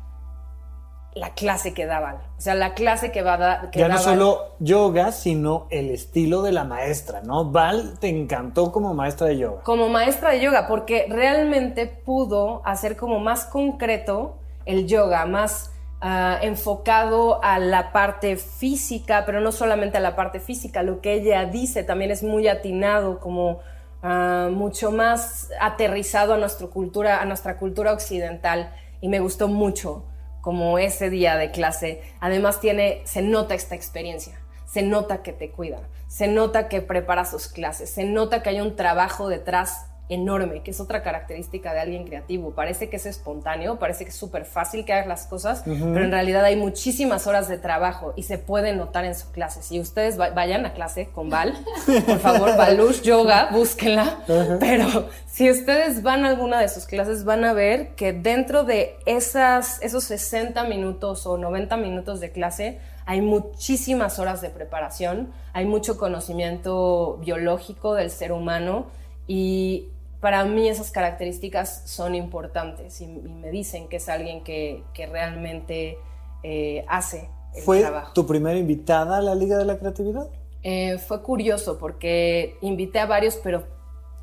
la 1.16 1.34
clase 1.34 1.74
que 1.74 1.86
daban. 1.86 2.18
O 2.38 2.42
sea, 2.42 2.56
la 2.56 2.74
clase 2.74 3.12
que 3.12 3.22
va 3.22 3.36
a 3.36 3.38
dar. 3.38 3.72
Ya 3.72 3.88
no 3.88 3.98
solo 3.98 4.56
yoga, 4.60 5.14
sino 5.14 5.66
el 5.70 5.90
estilo 5.90 6.42
de 6.42 6.52
la 6.52 6.66
maestra, 6.66 7.22
¿no? 7.22 7.52
Val 7.52 7.98
te 8.00 8.10
encantó 8.10 8.72
como 8.72 8.94
maestra 8.94 9.28
de 9.28 9.38
yoga. 9.38 9.64
Como 9.64 9.88
maestra 9.88 10.32
de 10.32 10.42
yoga, 10.42 10.68
porque 10.68 11.08
realmente 11.10 11.88
pudo 11.88 12.62
hacer 12.66 12.98
como 12.98 13.20
más 13.20 13.46
concreto 13.46 14.36
el 14.66 14.88
yoga, 14.88 15.26
más 15.26 15.72
ah, 16.02 16.38
enfocado 16.42 17.42
a 17.42 17.60
la 17.60 17.94
parte 17.94 18.36
física, 18.36 19.24
pero 19.26 19.40
no 19.40 19.54
solamente 19.54 19.98
a 19.98 20.02
la 20.02 20.18
parte 20.18 20.42
física. 20.42 20.84
Lo 20.84 21.00
que 21.00 21.14
ella 21.14 21.46
dice 21.46 21.84
también 21.84 22.12
es 22.12 22.24
muy 22.24 22.48
atinado, 22.48 23.20
como. 23.20 23.60
Ah, 24.08 24.50
mucho 24.52 24.92
más 24.92 25.50
aterrizado 25.60 26.36
a 26.36 26.38
nuestra 26.38 26.68
cultura, 26.68 27.24
a 27.24 27.26
nuestra 27.26 27.58
cultura 27.58 27.92
occidental 27.92 28.72
y 29.02 29.08
me 29.08 29.20
gustó 29.20 29.48
mucho 29.48 30.04
como 30.46 30.78
ese 30.78 31.10
día 31.10 31.38
de 31.38 31.50
clase, 31.50 32.04
además 32.20 32.60
tiene, 32.60 33.02
se 33.06 33.24
nota 33.24 33.56
esta 33.56 33.74
experiencia, 33.74 34.40
se 34.68 34.84
nota 34.84 35.24
que 35.24 35.34
te 35.34 35.50
cuida, 35.50 35.90
se 36.08 36.28
nota 36.28 36.70
que 36.70 36.84
prepara 36.84 37.26
sus 37.26 37.48
clases, 37.48 37.90
se 37.90 38.04
nota 38.04 38.44
que 38.44 38.50
hay 38.50 38.62
un 38.62 38.76
trabajo 38.76 39.28
detrás 39.28 39.88
enorme, 40.08 40.62
que 40.62 40.72
es 40.72 40.80
otra 40.80 41.02
característica 41.02 41.74
de 41.74 41.80
alguien 41.80 42.06
creativo. 42.06 42.52
Parece 42.52 42.90
que 42.90 42.98
es 42.98 43.06
espontáneo, 43.06 43.80
parece 43.80 44.04
que 44.04 44.12
es 44.12 44.16
súper 44.16 44.46
fácil 44.46 44.86
que 44.86 44.94
hagas 44.94 45.08
las 45.08 45.26
cosas, 45.26 45.64
pero 45.66 46.04
en 46.04 46.12
realidad 46.12 46.46
hay 46.46 46.56
muchísimas 46.56 47.26
horas 47.26 47.48
de 47.48 47.58
trabajo 47.58 48.14
y 48.16 48.24
se 48.24 48.38
puede 48.38 48.76
notar 48.76 49.06
en 49.06 49.16
su 49.16 49.32
clase. 49.32 49.64
Si 49.64 49.80
ustedes 49.80 50.18
vayan 50.18 50.66
a 50.66 50.74
clase 50.74 51.10
con 51.10 51.30
Val, 51.30 51.54
por 52.06 52.20
favor, 52.20 52.56
Balush 52.56 53.02
Yoga, 53.02 53.50
búsquenla. 53.52 54.20
Pero 54.60 55.10
si 55.26 55.50
ustedes 55.50 56.04
van 56.04 56.26
a 56.26 56.30
alguna 56.30 56.60
de 56.60 56.70
sus 56.70 56.86
clases, 56.86 57.24
van 57.24 57.44
a 57.44 57.54
ver 57.54 57.96
que 57.96 58.14
dentro 58.14 58.64
de 58.64 58.98
esas, 59.06 59.82
esos 59.82 60.04
60 60.04 60.64
minutos 60.66 61.26
o 61.26 61.38
90 61.38 61.78
minutos 61.78 62.20
de 62.20 62.32
clase, 62.32 62.80
hay 63.08 63.22
muchísimas 63.22 64.20
horas 64.20 64.42
de 64.42 64.50
preparación, 64.50 65.32
hay 65.54 65.66
mucho 65.66 65.98
conocimiento 65.98 67.18
biológico 67.22 67.94
del 67.94 68.10
ser 68.10 68.32
humano 68.32 68.88
y 69.28 69.90
para 70.26 70.44
mí 70.44 70.68
esas 70.68 70.90
características 70.90 71.84
son 71.86 72.16
importantes 72.16 73.00
y, 73.00 73.06
me 73.06 73.52
dicen 73.52 73.88
que 73.88 73.98
es 73.98 74.10
alguien 74.10 74.44
que, 74.44 74.84
realmente 75.12 76.00
eh, 76.42 76.84
hace 76.88 77.30
el 77.54 77.62
¿Fue 77.62 77.86
tu 78.16 78.26
primera 78.26 78.58
invitada 78.58 79.20
a 79.20 79.22
la 79.22 79.36
Liga 79.36 79.56
de 79.56 79.66
la 79.66 79.78
Creatividad? 79.78 80.28
Eh, 80.64 80.98
fue 80.98 81.22
curioso 81.22 81.78
porque 81.78 82.58
invité 82.62 82.98
a 82.98 83.06
varios, 83.06 83.36
pero 83.36 83.68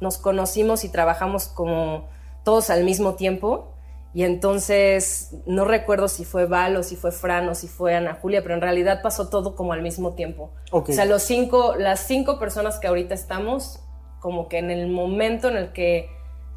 nos 0.01 0.19
conocimos 0.19 0.83
y 0.83 0.89
trabajamos 0.89 1.47
como 1.47 2.09
todos 2.43 2.71
al 2.71 2.83
mismo 2.83 3.15
tiempo. 3.15 3.73
Y 4.13 4.25
entonces 4.25 5.37
no 5.47 5.65
recuerdo 5.65 6.09
si 6.09 6.25
fue 6.25 6.47
Val 6.47 6.77
o 6.79 6.83
si 6.83 6.97
fue 6.97 7.13
Fran 7.13 7.49
o 7.49 7.55
si 7.55 7.69
fue 7.69 7.95
Ana 7.95 8.19
Julia, 8.21 8.43
pero 8.43 8.57
en 8.57 8.61
realidad 8.61 9.03
pasó 9.05 9.29
todo 9.29 9.55
como 9.55 9.73
al 9.73 9.83
mismo 9.83 10.15
tiempo. 10.15 10.51
O 10.73 10.85
sea, 10.85 11.05
los 11.05 11.23
cinco, 11.23 11.77
las 11.79 12.01
cinco 12.01 12.41
personas 12.41 12.81
que 12.81 12.89
ahorita 12.89 13.15
estamos 13.15 13.79
como 14.23 14.49
que 14.49 14.59
en 14.59 14.71
el 14.71 14.89
momento 14.89 15.49
en 15.49 15.57
el 15.57 15.73
que 15.73 16.09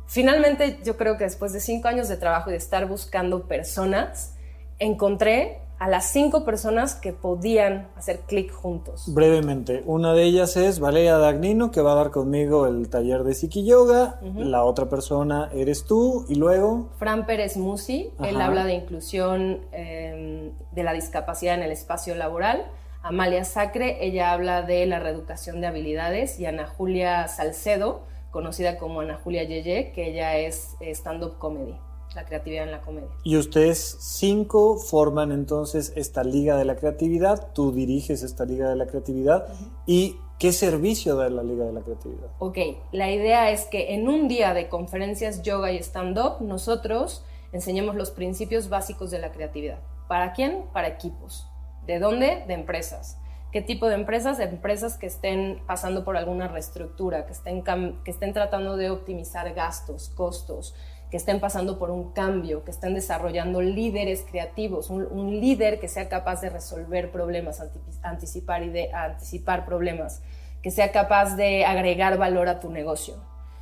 finalmente 0.06 0.80
yo 0.86 0.96
creo 0.98 1.18
que 1.18 1.24
después 1.24 1.52
de 1.52 1.60
cinco 1.60 1.88
años 1.88 2.08
de 2.08 2.16
trabajo 2.16 2.50
y 2.50 2.54
de 2.54 2.60
estar 2.60 2.88
buscando 2.88 3.48
personas, 3.48 4.36
encontré 4.78 5.62
a 5.80 5.90
las 5.90 6.12
cinco 6.12 6.46
personas 6.46 6.96
que 6.96 7.12
podían 7.12 7.90
hacer 7.98 8.20
clic 8.28 8.52
juntos. 8.52 9.14
Brevemente, 9.14 9.84
una 9.86 10.14
de 10.14 10.24
ellas 10.24 10.56
es 10.56 10.80
Valeria 10.80 11.18
Dagnino, 11.18 11.72
que 11.72 11.82
va 11.82 11.94
a 11.94 11.96
dar 11.96 12.12
conmigo 12.12 12.68
el 12.68 12.88
taller 12.88 13.24
de 13.24 13.34
Psiqui 13.34 13.66
Yoga. 13.66 14.20
La 14.36 14.64
otra 14.64 14.88
persona 14.88 15.50
eres 15.54 15.86
tú, 15.86 16.26
y 16.30 16.36
luego. 16.36 16.92
Fran 16.98 17.26
Pérez 17.26 17.58
Musi, 17.58 18.12
él 18.24 18.40
habla 18.40 18.64
de 18.64 18.76
inclusión 18.76 19.60
em, 19.74 20.52
de 20.72 20.84
la 20.84 20.94
discapacidad 20.94 21.56
en 21.56 21.64
el 21.64 21.72
espacio 21.72 22.16
laboral. 22.16 22.68
Amalia 23.06 23.46
Sacre, 23.46 24.04
ella 24.04 24.32
habla 24.34 24.64
de 24.64 24.84
la 24.88 25.00
reeducación 25.00 25.62
de 25.62 25.68
habilidades. 25.68 26.40
Y 26.40 26.48
Ana 26.48 26.66
Julia 26.66 27.28
Salcedo, 27.28 28.02
conocida 28.32 28.80
como 28.80 29.02
Ana 29.02 29.20
Julia 29.24 29.44
Yeye, 29.44 29.92
que 29.92 30.10
ella 30.10 30.38
es 30.38 30.76
stand-up 30.82 31.38
comedy 31.38 31.78
la 32.16 32.26
creatividad 32.26 32.64
en 32.64 32.72
la 32.72 32.82
comedia. 32.82 33.10
Y 33.24 33.38
ustedes 33.38 33.98
cinco 34.00 34.78
forman 34.78 35.32
entonces 35.32 35.94
esta 35.96 36.24
Liga 36.24 36.58
de 36.58 36.66
la 36.66 36.78
Creatividad, 36.78 37.52
tú 37.54 37.74
diriges 37.74 38.24
esta 38.24 38.46
Liga 38.46 38.70
de 38.70 38.76
la 38.78 38.88
Creatividad 38.88 39.48
y 39.86 40.16
¿qué 40.40 40.54
servicio 40.54 41.18
da 41.18 41.30
la 41.30 41.44
Liga 41.44 41.66
de 41.66 41.74
la 41.74 41.82
Creatividad? 41.82 42.30
Ok, 42.40 42.58
la 42.94 43.12
idea 43.12 43.52
es 43.52 43.66
que 43.66 43.94
en 43.94 44.08
un 44.08 44.30
día 44.30 44.54
de 44.54 44.70
conferencias 44.70 45.44
yoga 45.44 45.74
y 45.74 45.78
stand-up 45.78 46.38
nosotros 46.40 47.26
enseñemos 47.52 47.96
los 47.96 48.12
principios 48.12 48.70
básicos 48.70 49.12
de 49.12 49.20
la 49.20 49.32
creatividad. 49.32 49.80
¿Para 50.08 50.32
quién? 50.34 50.64
Para 50.72 50.88
equipos. 50.88 51.50
¿De 51.86 52.00
dónde? 52.00 52.44
De 52.48 52.54
empresas. 52.54 53.18
¿Qué 53.52 53.62
tipo 53.62 53.88
de 53.88 53.96
empresas? 53.96 54.40
Empresas 54.40 54.98
que 54.98 55.06
estén 55.06 55.62
pasando 55.66 56.04
por 56.04 56.18
alguna 56.18 56.48
reestructura, 56.48 57.26
que 57.26 57.32
estén, 57.32 57.64
que 58.04 58.12
estén 58.12 58.34
tratando 58.34 58.76
de 58.76 58.90
optimizar 58.90 59.54
gastos, 59.54 60.10
costos, 60.10 60.76
que 61.10 61.18
estén 61.18 61.40
pasando 61.40 61.80
por 61.80 61.92
un 61.92 62.12
cambio, 62.12 62.66
que 62.66 62.72
estén 62.72 62.94
desarrollando 62.94 63.62
líderes 63.62 64.26
creativos, 64.30 64.90
un, 64.90 65.40
líder 65.40 65.80
que 65.80 65.88
sea 65.88 66.10
capaz 66.10 66.42
de 66.42 66.50
resolver 66.50 67.12
problemas, 67.12 67.64
anticipar, 68.02 68.64
y 68.64 68.70
de, 68.70 68.92
anticipar 68.92 69.66
problemas, 69.66 70.22
que 70.62 70.72
sea 70.72 70.92
capaz 70.92 71.36
de 71.36 71.64
agregar 71.64 72.18
valor 72.18 72.50
a 72.50 72.60
tu 72.60 72.72
negocio. 72.72 73.16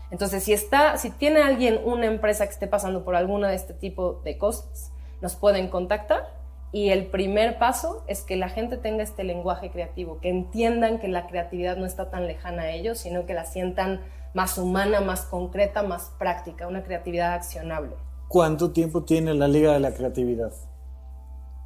Entonces, 0.09 0.43
si, 0.43 0.53
está, 0.53 0.97
si 0.97 1.11
tiene 1.11 1.41
alguien 1.41 1.79
una 1.83 2.05
empresa 2.05 2.45
que 2.45 2.53
esté 2.53 2.67
pasando 2.67 3.03
por 3.03 3.15
alguna 3.15 3.49
de 3.49 3.55
este 3.55 3.73
tipo 3.73 4.21
de 4.23 4.37
cosas, 4.37 4.91
nos 5.21 5.35
pueden 5.35 5.67
contactar 5.67 6.42
y 6.73 6.89
el 6.89 7.05
primer 7.05 7.59
paso 7.59 8.03
es 8.07 8.23
que 8.23 8.35
la 8.35 8.49
gente 8.49 8.77
tenga 8.77 9.03
este 9.03 9.23
lenguaje 9.23 9.69
creativo, 9.69 10.19
que 10.19 10.29
entiendan 10.29 10.97
que 10.97 11.07
la 11.07 11.27
creatividad 11.27 11.77
no 11.77 11.85
está 11.85 12.09
tan 12.09 12.25
lejana 12.25 12.63
a 12.63 12.71
ellos, 12.71 12.97
sino 12.97 13.27
que 13.27 13.35
la 13.35 13.45
sientan 13.45 14.01
más 14.33 14.57
humana, 14.57 14.99
más 14.99 15.21
concreta, 15.21 15.83
más 15.83 16.11
práctica, 16.17 16.67
una 16.67 16.83
creatividad 16.83 17.33
accionable. 17.33 17.91
¿Cuánto 18.27 18.71
tiempo 18.71 19.03
tiene 19.03 19.35
la 19.35 19.47
Liga 19.47 19.73
de 19.73 19.81
la 19.81 19.93
Creatividad? 19.93 20.51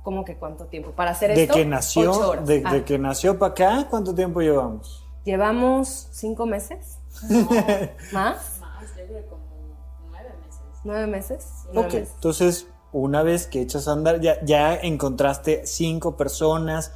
¿Cómo 0.04 0.26
que 0.26 0.36
cuánto 0.36 0.66
tiempo? 0.66 0.92
Para 0.92 1.12
hacer 1.12 1.34
de 1.34 1.44
esto, 1.44 1.54
que 1.54 1.66
nació, 1.66 2.42
De, 2.46 2.62
ah. 2.66 2.84
que 2.84 3.00
nació 3.00 3.40
para 3.40 3.52
acá, 3.52 3.88
¿cuánto 3.90 4.14
tiempo 4.14 4.42
llevamos? 4.42 5.08
Llevamos 5.24 6.10
cinco 6.12 6.46
meses. 6.46 7.00
¿Más? 8.12 8.60
Más, 8.60 8.92
como 9.30 9.46
nueve 10.10 10.34
meses. 10.42 10.62
¿Nueve 10.84 11.08
meses? 11.08 11.48
ok, 11.74 11.94
entonces 11.94 12.68
una 12.92 13.24
vez 13.24 13.48
que 13.48 13.62
echas 13.62 13.88
a 13.88 13.94
andar, 13.94 14.22
ya, 14.22 14.44
ya 14.44 14.76
encontraste 14.76 15.66
cinco 15.66 16.18
personas 16.18 16.92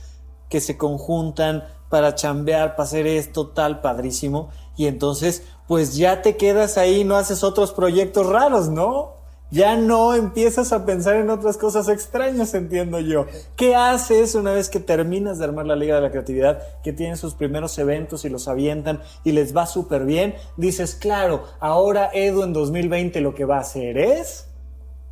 que 0.50 0.62
se 0.62 0.78
conjuntan 0.78 1.64
para 1.90 2.16
chambear, 2.16 2.76
para 2.76 2.84
hacer 2.84 3.08
esto, 3.08 3.50
tal, 3.50 3.82
padrísimo. 3.82 4.50
Y 4.78 4.88
entonces, 4.88 5.44
pues 5.68 5.96
ya 5.96 6.22
te 6.22 6.38
quedas 6.38 6.78
ahí, 6.78 7.04
no 7.04 7.18
haces 7.18 7.44
otros 7.44 7.72
proyectos 7.72 8.28
raros, 8.28 8.70
¿no? 8.70 9.22
Ya 9.52 9.76
no 9.76 10.14
empiezas 10.14 10.72
a 10.72 10.86
pensar 10.86 11.18
en 11.18 11.30
otras 11.30 11.58
cosas 11.58 11.90
extrañas, 11.90 12.54
entiendo 12.54 13.02
yo. 13.02 13.26
¿Qué 13.58 13.76
haces 13.76 14.34
una 14.34 14.54
vez 14.54 14.70
que 14.70 14.80
terminas 14.80 15.40
de 15.40 15.44
armar 15.44 15.68
la 15.68 15.76
Liga 15.76 15.96
de 15.96 16.02
la 16.02 16.10
Creatividad, 16.10 16.62
que 16.82 16.94
tienen 16.94 17.18
sus 17.18 17.34
primeros 17.34 17.78
eventos 17.78 18.24
y 18.24 18.30
los 18.30 18.48
avientan 18.48 19.02
y 19.26 19.34
les 19.34 19.56
va 19.56 19.66
súper 19.66 20.06
bien? 20.06 20.36
Dices, 20.56 20.96
claro, 20.96 21.44
ahora 21.60 22.12
Edu 22.14 22.44
en 22.44 22.54
2020 22.54 23.20
lo 23.20 23.36
que 23.36 23.44
va 23.44 23.58
a 23.58 23.62
hacer 23.62 23.98
es 23.98 24.48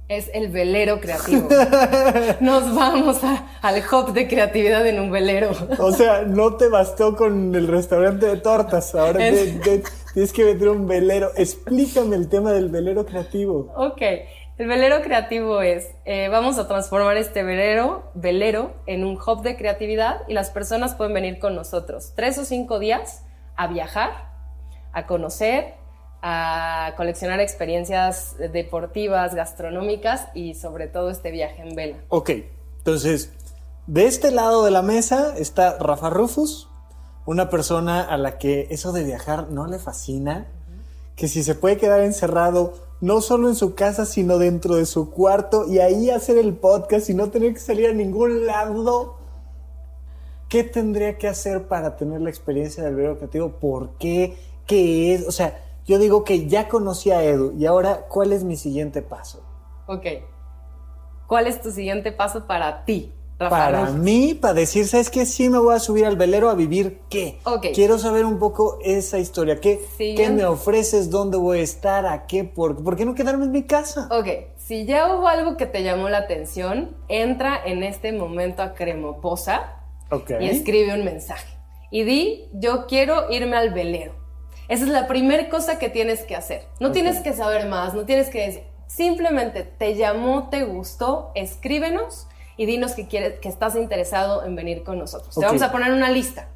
es 0.10 0.32
el 0.34 0.50
velero 0.50 1.00
creativo. 1.00 1.48
Nos 2.42 2.76
vamos 2.76 3.20
al 3.62 3.84
hub 3.92 4.12
de 4.12 4.28
creatividad 4.28 4.86
en 4.88 5.00
un 5.00 5.12
velero. 5.12 5.52
O 5.78 5.92
sea, 5.92 6.24
no 6.24 6.58
te 6.58 6.68
bastó 6.68 7.16
con 7.16 7.54
el 7.54 7.68
restaurante 7.68 8.26
de 8.26 8.38
tortas, 8.38 8.96
ahora 8.96 9.20
tienes 9.20 10.34
que 10.34 10.44
meter 10.44 10.70
un 10.70 10.88
velero. 10.88 11.30
Explícame 11.38 12.16
el 12.16 12.28
tema 12.28 12.52
del 12.52 12.70
velero 12.70 13.06
creativo. 13.06 13.72
Ok, 13.78 14.02
el 14.58 14.68
velero 14.68 15.02
creativo 15.04 15.62
es, 15.62 15.88
eh, 16.06 16.28
vamos 16.28 16.58
a 16.58 16.68
transformar 16.68 17.16
este 17.16 17.44
velero, 17.44 18.12
velero 18.16 18.74
en 18.88 19.06
un 19.06 19.16
hub 19.16 19.44
de 19.44 19.56
creatividad 19.58 20.24
y 20.28 20.34
las 20.34 20.50
personas 20.50 20.96
pueden 20.96 21.14
venir 21.14 21.38
con 21.38 21.54
nosotros 21.54 22.14
tres 22.16 22.38
o 22.40 22.46
cinco 22.46 22.80
días 22.80 23.24
a 23.56 23.68
viajar, 23.68 24.32
a 24.92 25.06
conocer, 25.06 25.76
a 26.22 26.94
coleccionar 26.98 27.40
experiencias 27.40 28.36
deportivas, 28.38 29.36
gastronómicas 29.36 30.28
y 30.34 30.56
sobre 30.56 30.88
todo 30.88 31.10
este 31.10 31.32
viaje 31.32 31.62
en 31.62 31.76
vela. 31.76 31.98
Ok, 32.10 32.32
entonces, 32.80 33.32
de 33.88 34.06
este 34.06 34.32
lado 34.32 34.64
de 34.66 34.72
la 34.72 34.82
mesa 34.82 35.34
está 35.38 35.78
Rafa 35.78 36.10
Rufus, 36.10 36.70
una 37.26 37.50
persona 37.50 38.02
a 38.02 38.18
la 38.18 38.38
que 38.38 38.68
eso 38.70 38.92
de 38.92 39.04
viajar 39.04 39.50
no 39.50 39.68
le 39.68 39.80
fascina, 39.80 40.48
que 41.16 41.28
si 41.28 41.44
se 41.44 41.56
puede 41.56 41.78
quedar 41.78 42.02
encerrado 42.02 42.74
no 43.02 43.22
solo 43.22 43.48
en 43.48 43.56
su 43.56 43.76
casa, 43.76 44.06
sino 44.06 44.38
dentro 44.38 44.76
de 44.76 44.86
su 44.86 45.10
cuarto 45.10 45.66
y 45.68 45.80
ahí 45.80 46.10
hacer 46.10 46.38
el 46.38 46.54
podcast 46.54 47.10
y 47.10 47.14
no 47.14 47.30
tener 47.30 47.54
que 47.54 47.60
salir 47.60 47.90
a 47.90 47.94
ningún 47.94 48.46
lado. 48.46 49.18
¿Qué 50.50 50.64
tendría 50.64 51.18
que 51.18 51.28
hacer 51.28 51.68
para 51.68 51.96
tener 51.96 52.22
la 52.22 52.30
experiencia 52.30 52.84
del 52.84 52.96
video 52.96 53.18
creativo? 53.18 53.52
¿Por 53.52 53.92
qué? 53.98 54.36
¿Qué 54.66 55.14
es? 55.14 55.28
O 55.28 55.32
sea, 55.32 55.69
yo 55.90 55.98
digo 55.98 56.24
que 56.24 56.48
ya 56.48 56.68
conocí 56.68 57.10
a 57.10 57.24
Edu 57.24 57.56
y 57.58 57.66
ahora, 57.66 58.06
¿cuál 58.10 58.32
es 58.32 58.44
mi 58.44 58.58
siguiente 58.58 59.02
paso? 59.02 59.42
Ok. 59.88 60.06
¿Cuál 61.26 61.48
es 61.48 61.62
tu 61.62 61.72
siguiente 61.72 62.12
paso 62.12 62.46
para 62.46 62.86
ti? 62.86 63.12
Para 63.40 63.90
mí, 63.90 64.36
para 64.36 64.54
decir, 64.54 64.86
¿sabes 64.86 65.10
qué? 65.10 65.26
Sí 65.26 65.50
me 65.50 65.58
voy 65.58 65.74
a 65.74 65.80
subir 65.80 66.06
al 66.06 66.16
velero 66.16 66.52
a 66.52 66.54
vivir 66.54 67.00
qué. 67.10 67.40
Ok. 67.44 67.68
Quiero 67.74 67.98
saber 67.98 68.26
un 68.26 68.38
poco 68.38 68.78
esa 68.84 69.18
historia. 69.18 69.60
¿Qué, 69.60 69.82
¿qué 69.98 70.30
me 70.30 70.46
ofreces? 70.46 71.10
¿Dónde 71.10 71.38
voy 71.38 71.60
a 71.60 71.64
estar? 71.64 72.06
¿A 72.06 72.28
qué? 72.28 72.44
¿Por, 72.44 72.84
¿Por 72.84 72.96
qué 72.96 73.06
no 73.06 73.16
quedarme 73.16 73.46
en 73.46 73.52
mi 73.52 73.64
casa? 73.64 74.10
Ok. 74.12 74.28
Si 74.58 74.86
ya 74.86 75.16
hubo 75.16 75.28
algo 75.28 75.58
que 75.58 75.66
te 75.66 75.82
llamó 75.82 76.08
la 76.10 76.20
atención, 76.20 76.98
entra 77.08 77.60
en 77.66 77.82
este 77.82 78.12
momento 78.12 78.62
a 78.62 78.76
Cremoposa 78.76 79.82
y 80.40 80.50
escribe 80.50 80.94
un 80.94 81.04
mensaje. 81.04 81.58
Y 81.90 82.04
di, 82.04 82.50
yo 82.54 82.86
quiero 82.86 83.32
irme 83.32 83.58
al 83.58 83.74
velero. 83.74 84.19
Esa 84.70 84.84
es 84.84 84.92
la 84.92 85.08
primera 85.08 85.50
cosa 85.50 85.80
que 85.80 85.90
tienes 85.90 86.22
que 86.22 86.36
hacer. 86.36 86.62
No 86.80 86.92
tienes 86.92 87.20
que 87.22 87.34
saber 87.34 87.68
más, 87.68 87.96
no 87.96 88.06
tienes 88.06 88.30
que 88.30 88.46
decir. 88.46 88.64
Simplemente 88.86 89.64
te 89.64 89.96
llamó, 89.96 90.50
te 90.50 90.64
gustó, 90.64 91.32
escríbenos 91.34 92.28
y 92.56 92.68
dinos 92.68 92.94
que, 92.94 93.08
quieres, 93.08 93.40
que 93.40 93.50
estás 93.50 93.76
interesado 93.76 94.46
en 94.46 94.56
venir 94.56 94.84
con 94.84 95.00
nosotros. 95.00 95.34
Te 95.34 95.44
vamos 95.44 95.64
a 95.64 95.72
poner 95.72 95.92
una 95.92 96.12
lista. 96.12 96.50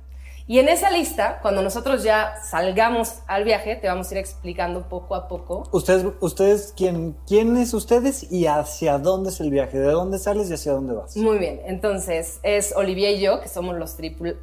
Y 0.46 0.60
en 0.60 0.70
esa 0.70 0.92
lista, 0.92 1.40
cuando 1.42 1.64
nosotros 1.64 2.04
ya 2.04 2.36
salgamos 2.44 3.20
al 3.28 3.46
viaje, 3.46 3.78
te 3.78 3.88
vamos 3.88 4.12
a 4.12 4.14
ir 4.14 4.18
explicando 4.20 4.88
poco 4.90 5.16
a 5.16 5.28
poco. 5.28 5.64
Ustedes, 5.72 6.06
ustedes 6.20 6.74
¿quién, 6.76 7.16
quiénes 7.26 7.74
ustedes 7.74 8.30
y 8.32 8.46
hacia 8.46 9.00
dónde 9.00 9.30
es 9.30 9.40
el 9.40 9.50
viaje? 9.50 9.80
¿De 9.80 9.90
dónde 9.90 10.20
sales 10.20 10.52
y 10.52 10.54
hacia 10.54 10.74
dónde 10.74 10.94
vas? 10.94 11.16
Muy 11.16 11.40
bien, 11.40 11.62
entonces 11.66 12.40
es 12.44 12.76
Olivier 12.76 13.16
y 13.16 13.22
yo, 13.22 13.40
que 13.40 13.48
somos 13.48 13.76
los 13.78 13.96
tripul, 13.96 14.38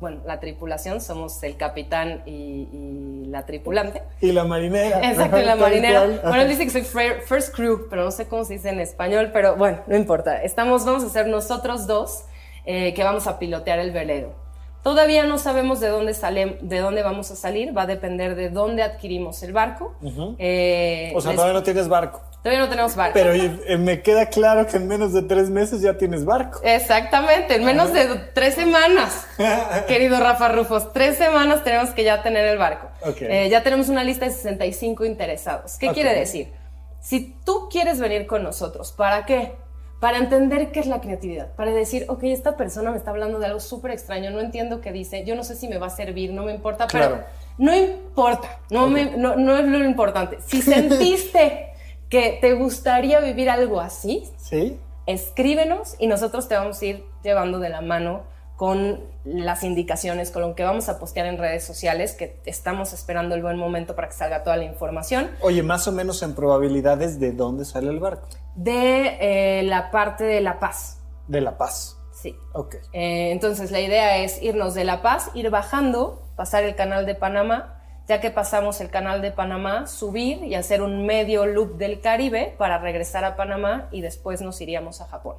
bueno, 0.00 0.20
la 0.26 0.40
tripulación, 0.40 1.00
somos 1.00 1.42
el 1.42 1.56
capitán 1.56 2.22
y, 2.26 3.24
la 3.28 3.46
tripulante. 3.46 4.02
Y 4.20 4.32
la 4.32 4.44
marinera. 4.44 5.10
Exacto, 5.10 5.38
y 5.38 5.44
la 5.44 5.56
marinera. 5.56 6.06
Bueno, 6.22 6.42
él 6.42 6.48
dice 6.48 6.64
que 6.64 6.70
soy 6.70 6.82
first 7.26 7.54
crew, 7.54 7.86
pero 7.90 8.04
no 8.04 8.10
sé 8.10 8.26
cómo 8.28 8.44
se 8.44 8.54
dice 8.54 8.68
en 8.68 8.80
español, 8.80 9.30
pero 9.32 9.56
bueno, 9.56 9.80
no 9.86 9.96
importa. 9.96 10.42
Estamos, 10.42 10.84
vamos 10.84 11.02
a 11.02 11.08
ser 11.08 11.26
nosotros 11.26 11.86
dos 11.86 12.24
eh, 12.64 12.94
que 12.94 13.02
vamos 13.02 13.26
a 13.26 13.38
pilotear 13.38 13.78
el 13.78 13.90
velero. 13.90 14.34
Todavía 14.82 15.24
no 15.24 15.38
sabemos 15.38 15.80
de 15.80 15.88
dónde, 15.88 16.12
sale, 16.12 16.58
de 16.60 16.78
dónde 16.78 17.02
vamos 17.02 17.30
a 17.30 17.36
salir, 17.36 17.76
va 17.76 17.82
a 17.82 17.86
depender 17.86 18.34
de 18.34 18.50
dónde 18.50 18.82
adquirimos 18.82 19.42
el 19.42 19.54
barco. 19.54 19.94
Eh, 20.38 21.10
o 21.16 21.20
sea, 21.22 21.32
todavía 21.32 21.54
no 21.54 21.62
tienes 21.62 21.88
barco. 21.88 22.20
Todavía 22.44 22.62
no 22.62 22.68
tenemos 22.68 22.94
barco. 22.94 23.14
Pero 23.14 23.32
eh, 23.32 23.78
me 23.78 24.02
queda 24.02 24.26
claro 24.26 24.66
que 24.66 24.76
en 24.76 24.86
menos 24.86 25.14
de 25.14 25.22
tres 25.22 25.48
meses 25.48 25.80
ya 25.80 25.96
tienes 25.96 26.26
barco. 26.26 26.60
Exactamente, 26.62 27.54
en 27.54 27.64
menos 27.64 27.90
de 27.94 28.04
tres 28.34 28.54
semanas, 28.54 29.26
querido 29.88 30.20
Rafa 30.20 30.50
Rufos, 30.50 30.92
tres 30.92 31.16
semanas 31.16 31.64
tenemos 31.64 31.88
que 31.92 32.04
ya 32.04 32.22
tener 32.22 32.44
el 32.44 32.58
barco. 32.58 32.90
Eh, 33.18 33.48
ya 33.48 33.62
tenemos 33.62 33.88
una 33.88 34.04
lista 34.04 34.26
de 34.26 34.32
65 34.32 35.06
interesados. 35.06 35.78
¿Qué 35.78 35.88
quiere 35.92 36.14
decir? 36.14 36.52
Si 37.00 37.34
tú 37.46 37.70
quieres 37.70 37.98
venir 37.98 38.26
con 38.26 38.42
nosotros, 38.42 38.92
¿para 38.92 39.24
qué? 39.24 39.54
Para 39.98 40.18
entender 40.18 40.70
qué 40.70 40.80
es 40.80 40.86
la 40.86 41.00
creatividad, 41.00 41.54
para 41.54 41.70
decir, 41.70 42.04
ok, 42.08 42.24
esta 42.24 42.58
persona 42.58 42.90
me 42.90 42.98
está 42.98 43.10
hablando 43.10 43.38
de 43.38 43.46
algo 43.46 43.60
súper 43.60 43.92
extraño, 43.92 44.30
no 44.32 44.40
entiendo 44.40 44.82
qué 44.82 44.92
dice, 44.92 45.24
yo 45.24 45.34
no 45.34 45.44
sé 45.44 45.56
si 45.56 45.66
me 45.66 45.78
va 45.78 45.86
a 45.86 45.90
servir, 45.90 46.34
no 46.34 46.42
me 46.42 46.52
importa, 46.52 46.88
pero 46.92 47.24
no 47.56 47.74
importa, 47.74 48.60
no, 48.68 48.90
no, 48.90 49.36
no 49.36 49.56
es 49.56 49.64
lo 49.64 49.82
importante. 49.82 50.40
Si 50.44 50.60
sentiste 50.60 51.70
que 52.08 52.38
te 52.40 52.54
gustaría 52.54 53.20
vivir 53.20 53.50
algo 53.50 53.80
así, 53.80 54.28
¿Sí? 54.36 54.78
escríbenos 55.06 55.96
y 55.98 56.06
nosotros 56.06 56.48
te 56.48 56.54
vamos 56.54 56.80
a 56.80 56.84
ir 56.84 57.04
llevando 57.22 57.58
de 57.58 57.68
la 57.68 57.80
mano 57.80 58.22
con 58.56 59.00
las 59.24 59.64
indicaciones, 59.64 60.30
con 60.30 60.42
lo 60.42 60.54
que 60.54 60.62
vamos 60.62 60.88
a 60.88 60.98
postear 61.00 61.26
en 61.26 61.38
redes 61.38 61.64
sociales, 61.64 62.12
que 62.12 62.40
estamos 62.44 62.92
esperando 62.92 63.34
el 63.34 63.42
buen 63.42 63.58
momento 63.58 63.96
para 63.96 64.08
que 64.08 64.14
salga 64.14 64.44
toda 64.44 64.56
la 64.56 64.64
información. 64.64 65.30
Oye, 65.40 65.62
más 65.62 65.88
o 65.88 65.92
menos 65.92 66.22
en 66.22 66.34
probabilidades 66.34 67.18
de 67.18 67.32
dónde 67.32 67.64
sale 67.64 67.90
el 67.90 67.98
barco. 67.98 68.28
De 68.54 69.16
eh, 69.20 69.62
la 69.64 69.90
parte 69.90 70.24
de 70.24 70.40
La 70.40 70.60
Paz. 70.60 71.00
De 71.26 71.40
La 71.40 71.58
Paz. 71.58 71.98
Sí. 72.12 72.36
Ok. 72.52 72.76
Eh, 72.92 73.32
entonces 73.32 73.70
la 73.72 73.80
idea 73.80 74.18
es 74.18 74.40
irnos 74.40 74.74
de 74.74 74.84
La 74.84 75.02
Paz, 75.02 75.30
ir 75.34 75.50
bajando, 75.50 76.22
pasar 76.36 76.62
el 76.62 76.76
canal 76.76 77.06
de 77.06 77.16
Panamá, 77.16 77.73
ya 78.06 78.20
que 78.20 78.30
pasamos 78.30 78.80
el 78.80 78.90
canal 78.90 79.22
de 79.22 79.32
Panamá, 79.32 79.86
subir 79.86 80.44
y 80.44 80.54
hacer 80.54 80.82
un 80.82 81.06
medio 81.06 81.46
loop 81.46 81.76
del 81.76 82.00
Caribe 82.00 82.54
para 82.58 82.78
regresar 82.78 83.24
a 83.24 83.36
Panamá 83.36 83.88
y 83.90 84.02
después 84.02 84.42
nos 84.42 84.60
iríamos 84.60 85.00
a 85.00 85.06
Japón. 85.06 85.36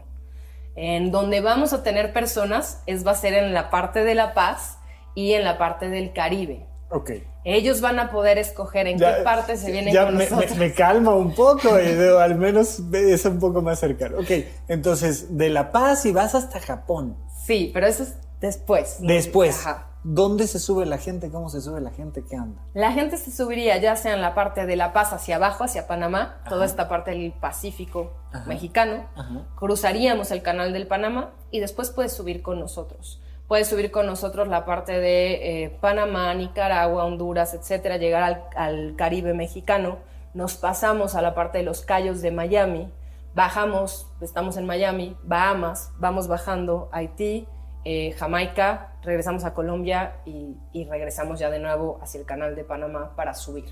En 0.76 1.12
donde 1.12 1.42
vamos 1.42 1.74
a 1.74 1.84
tener 1.84 2.12
personas 2.12 2.82
es 2.86 3.06
va 3.06 3.12
a 3.12 3.16
ser 3.16 3.34
en 3.34 3.54
la 3.54 3.70
parte 3.70 4.04
de 4.04 4.16
La 4.16 4.34
Paz 4.34 4.78
y 5.14 5.34
en 5.34 5.44
la 5.44 5.58
parte 5.58 5.90
del 5.90 6.12
Caribe. 6.12 6.66
Ok. 6.90 7.12
Ellos 7.44 7.80
van 7.80 8.00
a 8.00 8.12
poder 8.12 8.40
escoger 8.40 8.88
en 8.88 8.98
qué 8.98 9.22
parte 9.24 9.56
se 9.58 9.72
vienen 9.72 9.94
ya 9.94 10.06
con 10.06 10.18
me, 10.18 10.24
nosotros. 10.24 10.58
Me, 10.58 10.68
me 10.68 10.74
calma 10.74 11.14
un 11.14 11.34
poco, 11.34 11.80
y 11.80 11.96
veo, 11.96 12.20
al 12.20 12.36
menos 12.36 12.82
es 12.92 13.26
un 13.26 13.40
poco 13.40 13.62
más 13.62 13.80
cercano. 13.80 14.18
Ok, 14.18 14.32
entonces 14.68 15.38
de 15.38 15.50
La 15.50 15.72
Paz 15.72 16.06
y 16.06 16.12
vas 16.12 16.34
hasta 16.34 16.60
Japón. 16.60 17.16
Sí, 17.46 17.70
pero 17.74 17.86
eso 17.86 18.04
es 18.04 18.16
después. 18.42 18.98
Después. 19.00 19.60
Ajá. 19.60 19.95
¿Dónde 20.08 20.46
se 20.46 20.60
sube 20.60 20.86
la 20.86 21.00
gente? 21.00 21.32
¿Cómo 21.32 21.50
se 21.50 21.62
sube 21.62 21.82
la 21.82 21.90
gente? 21.90 22.24
¿Qué 22.24 22.36
anda? 22.36 22.62
La 22.76 22.92
gente 22.92 23.18
se 23.18 23.32
subiría 23.32 23.76
ya 23.78 23.96
sea 23.96 24.14
en 24.14 24.22
la 24.22 24.36
parte 24.36 24.68
de 24.68 24.76
La 24.76 24.94
Paz 24.94 25.14
hacia 25.14 25.38
abajo, 25.38 25.64
hacia 25.64 25.88
Panamá, 25.88 26.44
toda 26.48 26.64
esta 26.64 26.88
parte 26.88 27.10
del 27.10 27.32
Pacífico 27.32 28.14
Ajá. 28.32 28.46
mexicano. 28.46 29.08
Ajá. 29.16 29.48
Cruzaríamos 29.56 30.30
el 30.30 30.44
canal 30.44 30.74
del 30.74 30.86
Panamá 30.86 31.32
y 31.50 31.60
después 31.60 31.90
puedes 31.90 32.14
subir 32.14 32.44
con 32.44 32.60
nosotros. 32.60 33.20
Puedes 33.48 33.68
subir 33.68 33.90
con 33.90 34.06
nosotros 34.06 34.48
la 34.48 34.64
parte 34.64 34.92
de 34.92 35.64
eh, 35.64 35.70
Panamá, 35.82 36.32
Nicaragua, 36.36 37.04
Honduras, 37.06 37.56
etcétera, 37.56 37.98
llegar 37.98 38.22
al, 38.22 38.44
al 38.56 38.96
Caribe 38.96 39.34
mexicano. 39.34 39.98
Nos 40.36 40.54
pasamos 40.54 41.16
a 41.16 41.24
la 41.24 41.34
parte 41.34 41.58
de 41.58 41.64
los 41.64 41.82
Cayos 41.82 42.22
de 42.22 42.30
Miami, 42.30 42.92
bajamos, 43.34 44.08
estamos 44.22 44.56
en 44.58 44.68
Miami, 44.68 45.18
Bahamas, 45.24 45.94
vamos 45.98 46.28
bajando 46.28 46.90
Haití, 46.92 47.48
eh, 47.88 48.14
Jamaica, 48.18 48.95
regresamos 49.06 49.44
a 49.44 49.54
Colombia 49.54 50.18
y, 50.26 50.56
y 50.74 50.86
regresamos 50.86 51.40
ya 51.40 51.50
de 51.50 51.60
nuevo 51.60 52.00
hacia 52.02 52.20
el 52.20 52.26
canal 52.26 52.56
de 52.56 52.64
Panamá 52.64 53.16
para 53.16 53.34
subir. 53.34 53.66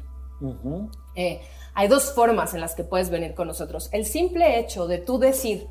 Eh, 1.16 1.42
hay 1.74 1.88
dos 1.88 2.14
formas 2.14 2.54
en 2.54 2.62
las 2.62 2.76
que 2.76 2.84
puedes 2.84 3.10
venir 3.10 3.34
con 3.34 3.48
nosotros. 3.48 3.90
El 3.92 4.06
simple 4.06 4.60
hecho 4.60 4.88
de 4.88 4.98
tú 4.98 5.18
decir, 5.20 5.68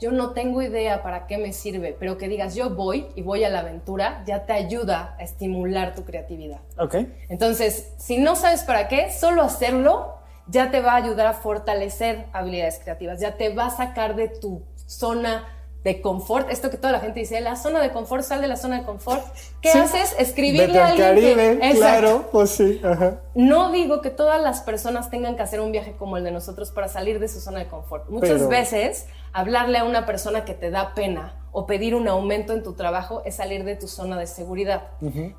yo 0.00 0.12
no 0.12 0.30
tengo 0.32 0.62
idea 0.62 1.02
para 1.02 1.26
qué 1.26 1.38
me 1.38 1.52
sirve, 1.52 1.96
pero 1.98 2.18
que 2.18 2.28
digas, 2.28 2.54
yo 2.54 2.70
voy 2.70 3.08
y 3.14 3.22
voy 3.22 3.44
a 3.44 3.50
la 3.50 3.60
aventura, 3.60 4.22
ya 4.26 4.46
te 4.46 4.52
ayuda 4.52 5.16
a 5.18 5.22
estimular 5.22 5.94
tu 5.94 6.04
creatividad. 6.04 6.60
Ok. 6.78 6.96
Entonces, 7.28 7.94
si 7.98 8.18
no 8.18 8.36
sabes 8.36 8.62
para 8.62 8.88
qué, 8.88 9.10
solo 9.12 9.42
hacerlo 9.42 10.14
ya 10.50 10.70
te 10.70 10.80
va 10.80 10.92
a 10.92 10.96
ayudar 10.96 11.26
a 11.26 11.34
fortalecer 11.34 12.26
habilidades 12.32 12.80
creativas, 12.82 13.20
ya 13.20 13.36
te 13.36 13.54
va 13.54 13.66
a 13.66 13.70
sacar 13.70 14.16
de 14.16 14.28
tu 14.28 14.64
zona 14.86 15.46
de 15.84 16.00
confort, 16.02 16.50
esto 16.50 16.70
que 16.70 16.76
toda 16.76 16.92
la 16.92 17.00
gente 17.00 17.20
dice, 17.20 17.40
la 17.40 17.54
zona 17.56 17.80
de 17.80 17.92
confort, 17.92 18.22
sal 18.24 18.40
de 18.40 18.48
la 18.48 18.56
zona 18.56 18.80
de 18.80 18.84
confort. 18.84 19.22
¿Qué 19.62 19.70
Sí. 19.70 19.78
haces? 19.78 20.14
Escribirle 20.18 20.66
Vete 20.66 20.78
a 20.80 20.86
al 20.88 21.00
alguien 21.02 21.36
Caribe, 21.36 21.76
claro, 21.76 22.28
pues 22.32 22.50
sí, 22.50 22.80
ajá. 22.84 23.20
No 23.34 23.70
digo 23.70 24.00
que 24.00 24.10
todas 24.10 24.42
las 24.42 24.60
personas 24.62 25.08
tengan 25.08 25.36
que 25.36 25.42
hacer 25.42 25.60
un 25.60 25.70
viaje 25.72 25.94
como 25.96 26.16
el 26.16 26.24
de 26.24 26.30
nosotros 26.32 26.72
para 26.72 26.88
salir 26.88 27.20
de 27.20 27.28
su 27.28 27.40
zona 27.40 27.60
de 27.60 27.68
confort. 27.68 28.08
Muchas 28.10 28.30
Pero- 28.30 28.48
veces 28.48 29.06
hablarle 29.32 29.78
a 29.78 29.84
una 29.84 30.04
persona 30.04 30.44
que 30.44 30.54
te 30.54 30.70
da 30.70 30.94
pena 30.94 31.36
o 31.52 31.64
pedir 31.66 31.94
un 31.94 32.08
aumento 32.08 32.52
en 32.52 32.62
tu 32.62 32.74
trabajo 32.74 33.22
es 33.24 33.36
salir 33.36 33.64
de 33.64 33.76
tu 33.76 33.88
zona 33.88 34.18
de 34.18 34.26
seguridad. 34.26 34.82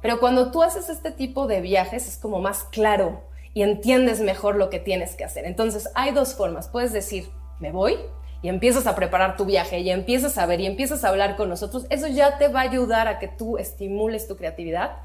Pero 0.01 0.19
cuando 0.19 0.51
tú 0.51 0.63
haces 0.63 0.89
este 0.89 1.11
tipo 1.11 1.47
de 1.47 1.61
viajes 1.61 2.07
es 2.07 2.17
como 2.17 2.39
más 2.39 2.63
claro 2.63 3.21
y 3.53 3.61
entiendes 3.63 4.19
mejor 4.21 4.55
lo 4.55 4.69
que 4.69 4.79
tienes 4.79 5.15
que 5.15 5.23
hacer. 5.25 5.45
Entonces 5.45 5.89
hay 5.95 6.11
dos 6.11 6.33
formas. 6.33 6.67
Puedes 6.69 6.93
decir, 6.93 7.29
me 7.59 7.71
voy 7.71 7.97
y 8.41 8.49
empiezas 8.49 8.87
a 8.87 8.95
preparar 8.95 9.35
tu 9.35 9.45
viaje 9.45 9.79
y 9.79 9.89
empiezas 9.89 10.37
a 10.37 10.45
ver 10.45 10.61
y 10.61 10.65
empiezas 10.65 11.03
a 11.03 11.09
hablar 11.09 11.35
con 11.35 11.49
nosotros. 11.49 11.85
Eso 11.89 12.07
ya 12.07 12.37
te 12.37 12.47
va 12.47 12.61
a 12.61 12.63
ayudar 12.63 13.07
a 13.07 13.19
que 13.19 13.27
tú 13.27 13.57
estimules 13.57 14.27
tu 14.27 14.37
creatividad. 14.37 14.97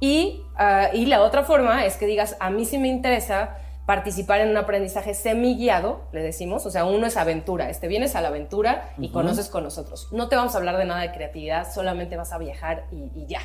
Y, 0.00 0.42
ah, 0.56 0.88
y 0.92 1.06
la 1.06 1.22
otra 1.22 1.44
forma 1.44 1.84
es 1.84 1.96
que 1.96 2.06
digas, 2.06 2.36
a 2.40 2.50
mí 2.50 2.64
sí 2.64 2.78
me 2.78 2.88
interesa 2.88 3.56
participar 3.86 4.40
en 4.40 4.50
un 4.50 4.56
aprendizaje 4.56 5.14
semi-guiado, 5.14 6.02
le 6.12 6.22
decimos, 6.22 6.64
o 6.66 6.70
sea, 6.70 6.84
uno 6.84 7.06
es 7.06 7.16
aventura, 7.16 7.68
este 7.68 7.88
vienes 7.88 8.14
a 8.14 8.20
la 8.20 8.28
aventura 8.28 8.90
y 8.98 9.10
conoces 9.10 9.48
con 9.48 9.64
nosotros. 9.64 10.08
No 10.12 10.28
te 10.28 10.36
vamos 10.36 10.54
a 10.54 10.58
hablar 10.58 10.76
de 10.76 10.84
nada 10.84 11.00
de 11.02 11.12
creatividad, 11.12 11.72
solamente 11.72 12.16
vas 12.16 12.32
a 12.32 12.38
viajar 12.38 12.86
y, 12.92 13.10
y 13.14 13.26
ya. 13.26 13.40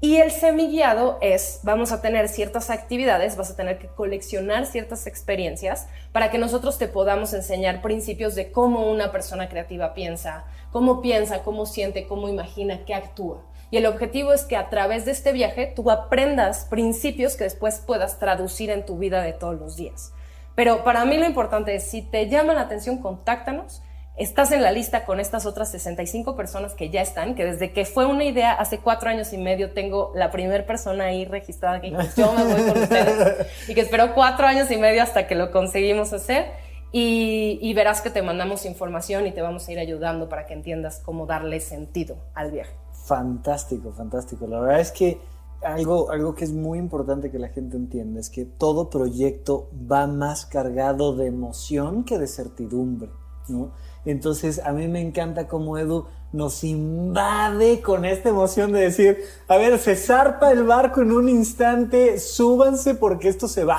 Y 0.00 0.16
el 0.16 0.30
semi-guiado 0.30 1.18
es, 1.22 1.60
vamos 1.62 1.90
a 1.90 2.02
tener 2.02 2.28
ciertas 2.28 2.68
actividades, 2.68 3.36
vas 3.36 3.50
a 3.50 3.56
tener 3.56 3.78
que 3.78 3.86
coleccionar 3.86 4.66
ciertas 4.66 5.06
experiencias 5.06 5.86
para 6.12 6.30
que 6.30 6.38
nosotros 6.38 6.76
te 6.76 6.88
podamos 6.88 7.32
enseñar 7.32 7.80
principios 7.80 8.34
de 8.34 8.52
cómo 8.52 8.90
una 8.90 9.12
persona 9.12 9.48
creativa 9.48 9.94
piensa, 9.94 10.44
cómo 10.72 11.00
piensa, 11.00 11.42
cómo 11.42 11.64
siente, 11.64 12.06
cómo 12.06 12.28
imagina, 12.28 12.84
qué 12.84 12.94
actúa. 12.94 13.42
Y 13.70 13.78
el 13.78 13.86
objetivo 13.86 14.32
es 14.32 14.44
que 14.44 14.56
a 14.56 14.68
través 14.68 15.04
de 15.04 15.12
este 15.12 15.32
viaje 15.32 15.72
tú 15.74 15.90
aprendas 15.90 16.66
principios 16.68 17.36
que 17.36 17.44
después 17.44 17.80
puedas 17.80 18.18
traducir 18.18 18.70
en 18.70 18.84
tu 18.84 18.98
vida 18.98 19.22
de 19.22 19.32
todos 19.32 19.58
los 19.58 19.76
días. 19.76 20.12
Pero 20.54 20.84
para 20.84 21.04
mí 21.04 21.16
lo 21.16 21.26
importante 21.26 21.74
es, 21.74 21.84
si 21.84 22.02
te 22.02 22.28
llama 22.28 22.54
la 22.54 22.62
atención, 22.62 22.98
contáctanos. 22.98 23.82
Estás 24.16 24.52
en 24.52 24.62
la 24.62 24.70
lista 24.70 25.04
con 25.04 25.18
estas 25.18 25.44
otras 25.44 25.72
65 25.72 26.36
personas 26.36 26.74
que 26.74 26.88
ya 26.88 27.02
están, 27.02 27.34
que 27.34 27.44
desde 27.44 27.72
que 27.72 27.84
fue 27.84 28.06
una 28.06 28.24
idea 28.24 28.52
hace 28.52 28.78
cuatro 28.78 29.10
años 29.10 29.32
y 29.32 29.38
medio 29.38 29.72
tengo 29.72 30.12
la 30.14 30.30
primera 30.30 30.64
persona 30.64 31.06
ahí 31.06 31.24
registrada 31.24 31.80
que 31.80 31.90
dijo, 31.90 32.00
yo 32.16 32.32
me 32.32 32.44
voy 32.44 32.70
con 32.70 32.82
ustedes. 32.82 33.46
Y 33.68 33.74
que 33.74 33.80
esperó 33.80 34.14
cuatro 34.14 34.46
años 34.46 34.70
y 34.70 34.76
medio 34.76 35.02
hasta 35.02 35.26
que 35.26 35.34
lo 35.34 35.50
conseguimos 35.50 36.12
hacer. 36.12 36.46
Y, 36.92 37.58
y 37.60 37.74
verás 37.74 38.02
que 38.02 38.10
te 38.10 38.22
mandamos 38.22 38.64
información 38.66 39.26
y 39.26 39.32
te 39.32 39.42
vamos 39.42 39.66
a 39.66 39.72
ir 39.72 39.80
ayudando 39.80 40.28
para 40.28 40.46
que 40.46 40.54
entiendas 40.54 41.00
cómo 41.04 41.26
darle 41.26 41.58
sentido 41.58 42.18
al 42.34 42.52
viaje. 42.52 42.72
Fantástico, 43.06 43.90
fantástico. 43.90 44.46
La 44.46 44.60
verdad 44.60 44.78
es 44.78 44.92
que 44.92 45.18
algo, 45.64 46.12
algo 46.12 46.36
que 46.36 46.44
es 46.44 46.52
muy 46.52 46.78
importante 46.78 47.32
que 47.32 47.40
la 47.40 47.48
gente 47.48 47.76
entienda 47.76 48.20
es 48.20 48.30
que 48.30 48.44
todo 48.44 48.90
proyecto 48.90 49.68
va 49.90 50.06
más 50.06 50.46
cargado 50.46 51.16
de 51.16 51.26
emoción 51.26 52.04
que 52.04 52.18
de 52.18 52.28
certidumbre, 52.28 53.10
¿no? 53.48 53.72
Entonces 54.04 54.60
a 54.64 54.72
mí 54.72 54.86
me 54.88 55.00
encanta 55.00 55.48
cómo 55.48 55.78
Edu 55.78 56.06
nos 56.32 56.64
invade 56.64 57.80
con 57.80 58.04
esta 58.04 58.28
emoción 58.28 58.72
de 58.72 58.80
decir, 58.80 59.18
a 59.48 59.56
ver, 59.56 59.78
se 59.78 59.96
zarpa 59.96 60.50
el 60.52 60.64
barco 60.64 61.00
en 61.02 61.12
un 61.12 61.28
instante, 61.28 62.18
súbanse 62.18 62.94
porque 62.94 63.28
esto 63.28 63.48
se 63.48 63.64
va. 63.64 63.78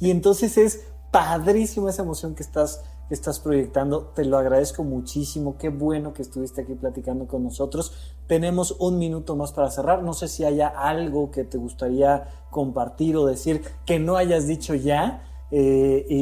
Y 0.00 0.10
entonces 0.10 0.58
es 0.58 0.84
padrísima 1.10 1.90
esa 1.90 2.02
emoción 2.02 2.34
que 2.34 2.42
estás, 2.42 2.82
que 3.08 3.14
estás 3.14 3.40
proyectando. 3.40 4.12
Te 4.14 4.24
lo 4.24 4.36
agradezco 4.36 4.84
muchísimo. 4.84 5.56
Qué 5.58 5.68
bueno 5.70 6.12
que 6.12 6.22
estuviste 6.22 6.60
aquí 6.62 6.74
platicando 6.74 7.26
con 7.26 7.42
nosotros. 7.44 7.92
Tenemos 8.26 8.76
un 8.80 8.98
minuto 8.98 9.34
más 9.36 9.52
para 9.52 9.70
cerrar. 9.70 10.02
No 10.02 10.12
sé 10.12 10.28
si 10.28 10.44
haya 10.44 10.68
algo 10.68 11.30
que 11.30 11.44
te 11.44 11.56
gustaría 11.56 12.28
compartir 12.50 13.16
o 13.16 13.26
decir 13.26 13.62
que 13.86 13.98
no 13.98 14.16
hayas 14.16 14.46
dicho 14.46 14.74
ya. 14.74 15.22
Eh, 15.50 16.04
y, 16.08 16.16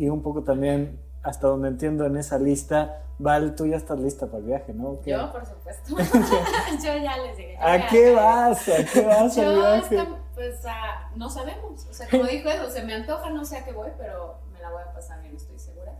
y- 0.00 0.04
y 0.04 0.08
un 0.08 0.20
poco 0.22 0.42
también, 0.42 0.98
hasta 1.24 1.48
donde 1.48 1.68
entiendo 1.68 2.04
en 2.06 2.16
esa 2.16 2.38
lista, 2.38 3.00
Val, 3.18 3.54
tú 3.54 3.66
ya 3.66 3.76
estás 3.76 3.98
lista 4.00 4.26
para 4.26 4.38
el 4.38 4.44
viaje, 4.44 4.72
¿no? 4.74 5.00
¿Qué- 5.00 5.12
Yo, 5.12 5.32
por 5.32 5.46
supuesto. 5.46 5.96
yo 6.84 6.96
ya 6.96 7.16
les 7.18 7.36
dije. 7.36 7.56
¿A 7.60 7.76
ya- 7.78 7.86
qué 7.88 8.12
vas? 8.14 8.68
¿A 8.68 8.84
qué 8.92 9.00
vas 9.06 9.38
al 9.38 9.44
Yo, 9.44 9.54
viaje? 9.56 9.96
esta- 9.96 10.16
pues, 10.34 10.60
no 11.14 11.30
sabemos. 11.30 11.86
O 11.88 11.94
sea, 11.94 12.08
como 12.10 12.24
dijo 12.24 12.48
Edu, 12.50 12.68
se 12.70 12.82
me 12.82 12.94
antoja, 12.94 13.30
no 13.30 13.44
sé 13.44 13.58
a 13.58 13.64
qué 13.64 13.72
voy, 13.72 13.90
pero 13.96 14.38
me 14.52 14.60
la 14.60 14.70
voy 14.70 14.82
a 14.82 14.92
pasar 14.92 15.20
bien, 15.22 15.36
estoy 15.36 15.58
segura. 15.58 15.92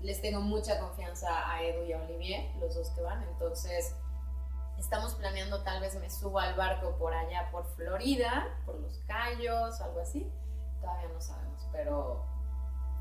Les 0.00 0.20
tengo 0.22 0.40
mucha 0.40 0.78
confianza 0.80 1.28
a 1.50 1.62
Edu 1.62 1.84
y 1.84 1.92
a 1.92 2.00
Olivier, 2.02 2.50
los 2.60 2.74
dos 2.74 2.88
que 2.90 3.02
van. 3.02 3.22
Entonces, 3.24 3.94
estamos 4.78 5.14
planeando, 5.14 5.62
tal 5.62 5.80
vez 5.82 5.94
me 6.00 6.08
suba 6.10 6.44
al 6.44 6.54
barco 6.54 6.96
por 6.98 7.12
allá, 7.14 7.50
por 7.52 7.66
Florida, 7.76 8.48
por 8.64 8.76
los 8.76 8.98
Cayos, 9.06 9.80
algo 9.82 10.00
así. 10.00 10.30
Todavía 10.80 11.08
no 11.12 11.20
sabemos, 11.20 11.68
pero 11.72 12.24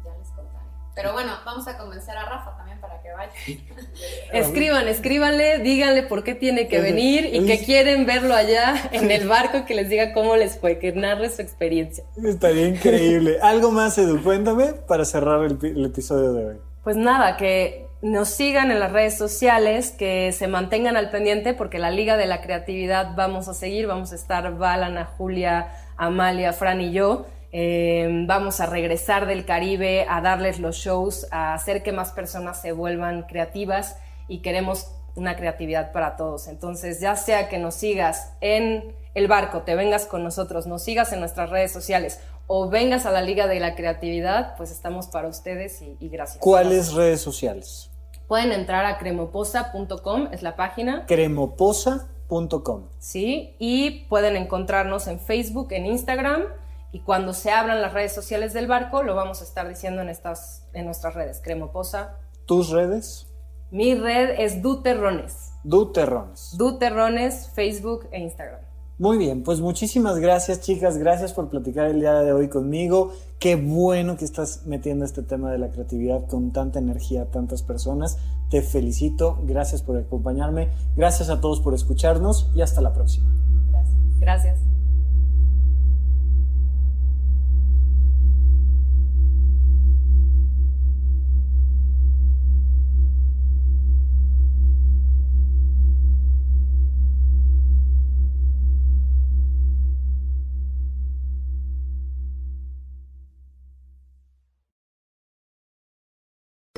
ya 0.03 0.13
les 0.17 0.27
contaré. 0.31 0.62
Pero 0.95 1.11
bueno, 1.13 1.31
vamos 1.45 1.67
a 1.67 1.77
convencer 1.77 2.15
a 2.15 2.25
Rafa 2.25 2.55
también 2.55 2.79
para 2.79 3.01
que 3.01 3.11
vaya. 3.11 3.31
Escriban, 4.31 4.87
escríbanle, 4.87 5.59
díganle 5.59 6.03
por 6.03 6.23
qué 6.23 6.35
tiene 6.35 6.67
que 6.67 6.79
venir 6.79 7.29
y 7.33 7.45
que 7.45 7.59
quieren 7.63 8.05
verlo 8.05 8.35
allá 8.35 8.75
en 8.91 9.09
el 9.09 9.27
barco 9.27 9.57
y 9.59 9.63
que 9.63 9.75
les 9.75 9.89
diga 9.89 10.13
cómo 10.13 10.35
les 10.35 10.57
fue, 10.59 10.77
que 10.79 10.91
narre 10.91 11.29
su 11.29 11.41
experiencia. 11.41 12.03
Estaría 12.23 12.67
increíble. 12.75 13.37
Algo 13.41 13.71
más, 13.71 13.97
Edu, 13.97 14.21
cuéntame 14.21 14.67
para 14.87 15.05
cerrar 15.05 15.43
el, 15.43 15.57
pi- 15.57 15.67
el 15.67 15.85
episodio 15.85 16.33
de 16.33 16.45
hoy. 16.45 16.57
Pues 16.83 16.95
nada, 16.95 17.37
que 17.37 17.87
nos 18.01 18.29
sigan 18.29 18.69
en 18.69 18.79
las 18.79 18.91
redes 18.91 19.17
sociales, 19.17 19.91
que 19.91 20.31
se 20.31 20.47
mantengan 20.47 20.97
al 20.97 21.09
pendiente 21.09 21.53
porque 21.53 21.79
la 21.79 21.89
Liga 21.89 22.17
de 22.17 22.27
la 22.27 22.41
Creatividad 22.41 23.15
vamos 23.15 23.47
a 23.47 23.53
seguir, 23.53 23.87
vamos 23.87 24.11
a 24.11 24.15
estar 24.15 24.57
Val, 24.57 24.83
Ana 24.83 25.05
Julia, 25.05 25.69
Amalia, 25.97 26.53
Fran 26.53 26.81
y 26.81 26.91
yo. 26.91 27.25
Eh, 27.55 28.25
vamos 28.25 28.59
a 28.61 28.65
regresar 28.65 29.27
del 29.27 29.45
Caribe 29.45 30.07
a 30.09 30.21
darles 30.21 30.59
los 30.59 30.75
shows, 30.75 31.27
a 31.29 31.53
hacer 31.53 31.83
que 31.83 31.91
más 31.91 32.11
personas 32.11 32.59
se 32.59 32.71
vuelvan 32.71 33.23
creativas 33.23 33.95
y 34.27 34.39
queremos 34.39 34.87
una 35.15 35.35
creatividad 35.35 35.91
para 35.91 36.15
todos. 36.15 36.47
Entonces, 36.47 36.99
ya 36.99 37.15
sea 37.15 37.49
que 37.49 37.59
nos 37.59 37.75
sigas 37.75 38.33
en 38.41 38.95
el 39.13 39.27
barco, 39.27 39.61
te 39.61 39.75
vengas 39.75 40.07
con 40.07 40.23
nosotros, 40.23 40.65
nos 40.65 40.83
sigas 40.83 41.13
en 41.13 41.19
nuestras 41.19 41.51
redes 41.51 41.71
sociales 41.71 42.19
o 42.47 42.69
vengas 42.69 43.05
a 43.05 43.11
la 43.11 43.21
Liga 43.21 43.45
de 43.45 43.59
la 43.59 43.75
Creatividad, 43.75 44.57
pues 44.57 44.71
estamos 44.71 45.05
para 45.05 45.27
ustedes 45.27 45.79
y, 45.83 46.09
gracias. 46.09 46.39
¿Cuáles 46.39 46.93
redes 46.93 47.21
sociales? 47.21 47.91
Pueden 48.27 48.51
entrar 48.51 48.85
a 48.85 48.97
cremoposa.com, 48.97 50.29
es 50.31 50.41
la 50.41 50.55
página. 50.55 51.05
Cremoposa.com. 51.05 52.87
Sí, 52.97 53.55
y 53.59 54.05
pueden 54.09 54.37
encontrarnos 54.37 55.05
en 55.05 55.19
Facebook, 55.19 55.67
en 55.71 55.85
Instagram, 55.85 56.45
y 56.93 56.99
cuando 56.99 57.33
se 57.33 57.49
abran 57.49 57.81
las 57.81 57.91
redes 57.91 58.13
sociales 58.13 58.53
del 58.53 58.67
barco, 58.67 59.01
lo 59.01 59.15
vamos 59.15 59.41
a 59.41 59.43
estar 59.43 59.67
diciendo 59.67 60.03
en, 60.03 60.09
estas, 60.09 60.67
en 60.73 60.85
nuestras 60.85 61.15
redes, 61.15 61.41
Cremoposa. 61.43 62.19
¿Tus 62.45 62.69
redes? 62.69 63.27
Mi 63.71 63.95
red 63.95 64.35
es 64.37 64.61
Duterrones. 64.61 65.53
Duterrones. 65.63 66.55
Duterrones, 66.55 67.49
Facebook 67.55 68.07
e 68.11 68.19
Instagram. 68.19 68.61
Muy 68.99 69.17
bien, 69.17 69.41
pues 69.41 69.59
muchísimas 69.59 70.19
gracias 70.19 70.61
chicas, 70.61 70.99
gracias 70.99 71.33
por 71.33 71.49
platicar 71.49 71.87
el 71.87 71.99
día 71.99 72.13
de 72.19 72.31
hoy 72.31 72.47
conmigo. 72.47 73.11
Qué 73.39 73.55
bueno 73.55 74.15
que 74.15 74.25
estás 74.25 74.67
metiendo 74.67 75.03
este 75.03 75.23
tema 75.23 75.51
de 75.51 75.57
la 75.57 75.69
creatividad 75.69 76.27
con 76.27 76.51
tanta 76.51 76.77
energía 76.77 77.23
a 77.23 77.25
tantas 77.25 77.63
personas. 77.63 78.19
Te 78.51 78.61
felicito, 78.61 79.39
gracias 79.45 79.81
por 79.81 79.97
acompañarme, 79.97 80.69
gracias 80.95 81.31
a 81.31 81.41
todos 81.41 81.59
por 81.59 81.73
escucharnos 81.73 82.51
y 82.53 82.61
hasta 82.61 82.81
la 82.81 82.93
próxima. 82.93 83.31
Gracias. 83.71 84.19
Gracias. 84.19 84.82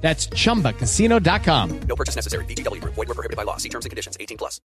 That's 0.00 0.28
chumbacasino.com. 0.30 1.80
No 1.86 1.96
purchase 1.96 2.16
necessary. 2.16 2.44
BGW. 2.46 2.80
Void 2.84 3.08
were 3.08 3.14
prohibited 3.14 3.36
by 3.36 3.44
law. 3.44 3.56
See 3.58 3.68
terms 3.68 3.86
and 3.86 3.90
conditions 3.90 4.16
18 4.18 4.36
plus. 4.36 4.60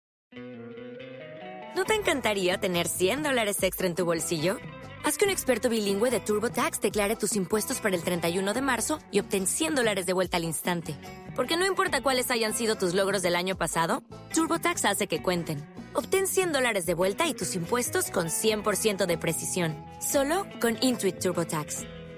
¿No 1.76 1.86
te 1.86 1.96
encantaría 1.96 2.60
tener 2.60 2.88
100 2.88 3.24
dólares 3.24 3.64
extra 3.64 3.88
en 3.88 3.96
tu 3.96 4.06
bolsillo? 4.06 4.58
Haz 5.04 5.18
que 5.18 5.26
un 5.26 5.32
experto 5.32 5.70
bilingüe 5.70 6.12
de 6.12 6.20
TurboTax 6.20 6.80
declare 6.80 7.16
tus 7.16 7.36
impuestos 7.36 7.80
para 7.80 7.96
el 7.96 8.04
31 8.04 8.54
de 8.54 8.62
marzo 8.62 9.00
y 9.12 9.20
obtén 9.20 9.48
100 9.48 9.76
dólares 9.76 10.06
de 10.06 10.14
vuelta 10.14 10.38
al 10.38 10.44
instante. 10.44 10.96
Porque 11.36 11.58
no 11.58 11.66
importa 11.66 12.02
cuáles 12.02 12.30
hayan 12.32 12.54
sido 12.54 12.76
tus 12.76 12.94
logros 12.94 13.22
del 13.22 13.36
año 13.36 13.58
pasado, 13.58 14.04
TurboTax 14.34 14.86
hace 14.86 15.08
que 15.08 15.22
cuenten. 15.22 15.68
Obtén 15.94 16.28
100 16.28 16.54
dólares 16.54 16.86
de 16.86 16.94
vuelta 16.94 17.28
y 17.28 17.34
tus 17.34 17.56
impuestos 17.56 18.12
con 18.12 18.28
100% 18.28 19.06
de 19.08 19.18
precisión. 19.18 19.76
Solo 20.00 20.46
con 20.62 20.78
Intuit 20.82 21.20
TurboTax. 21.20 21.84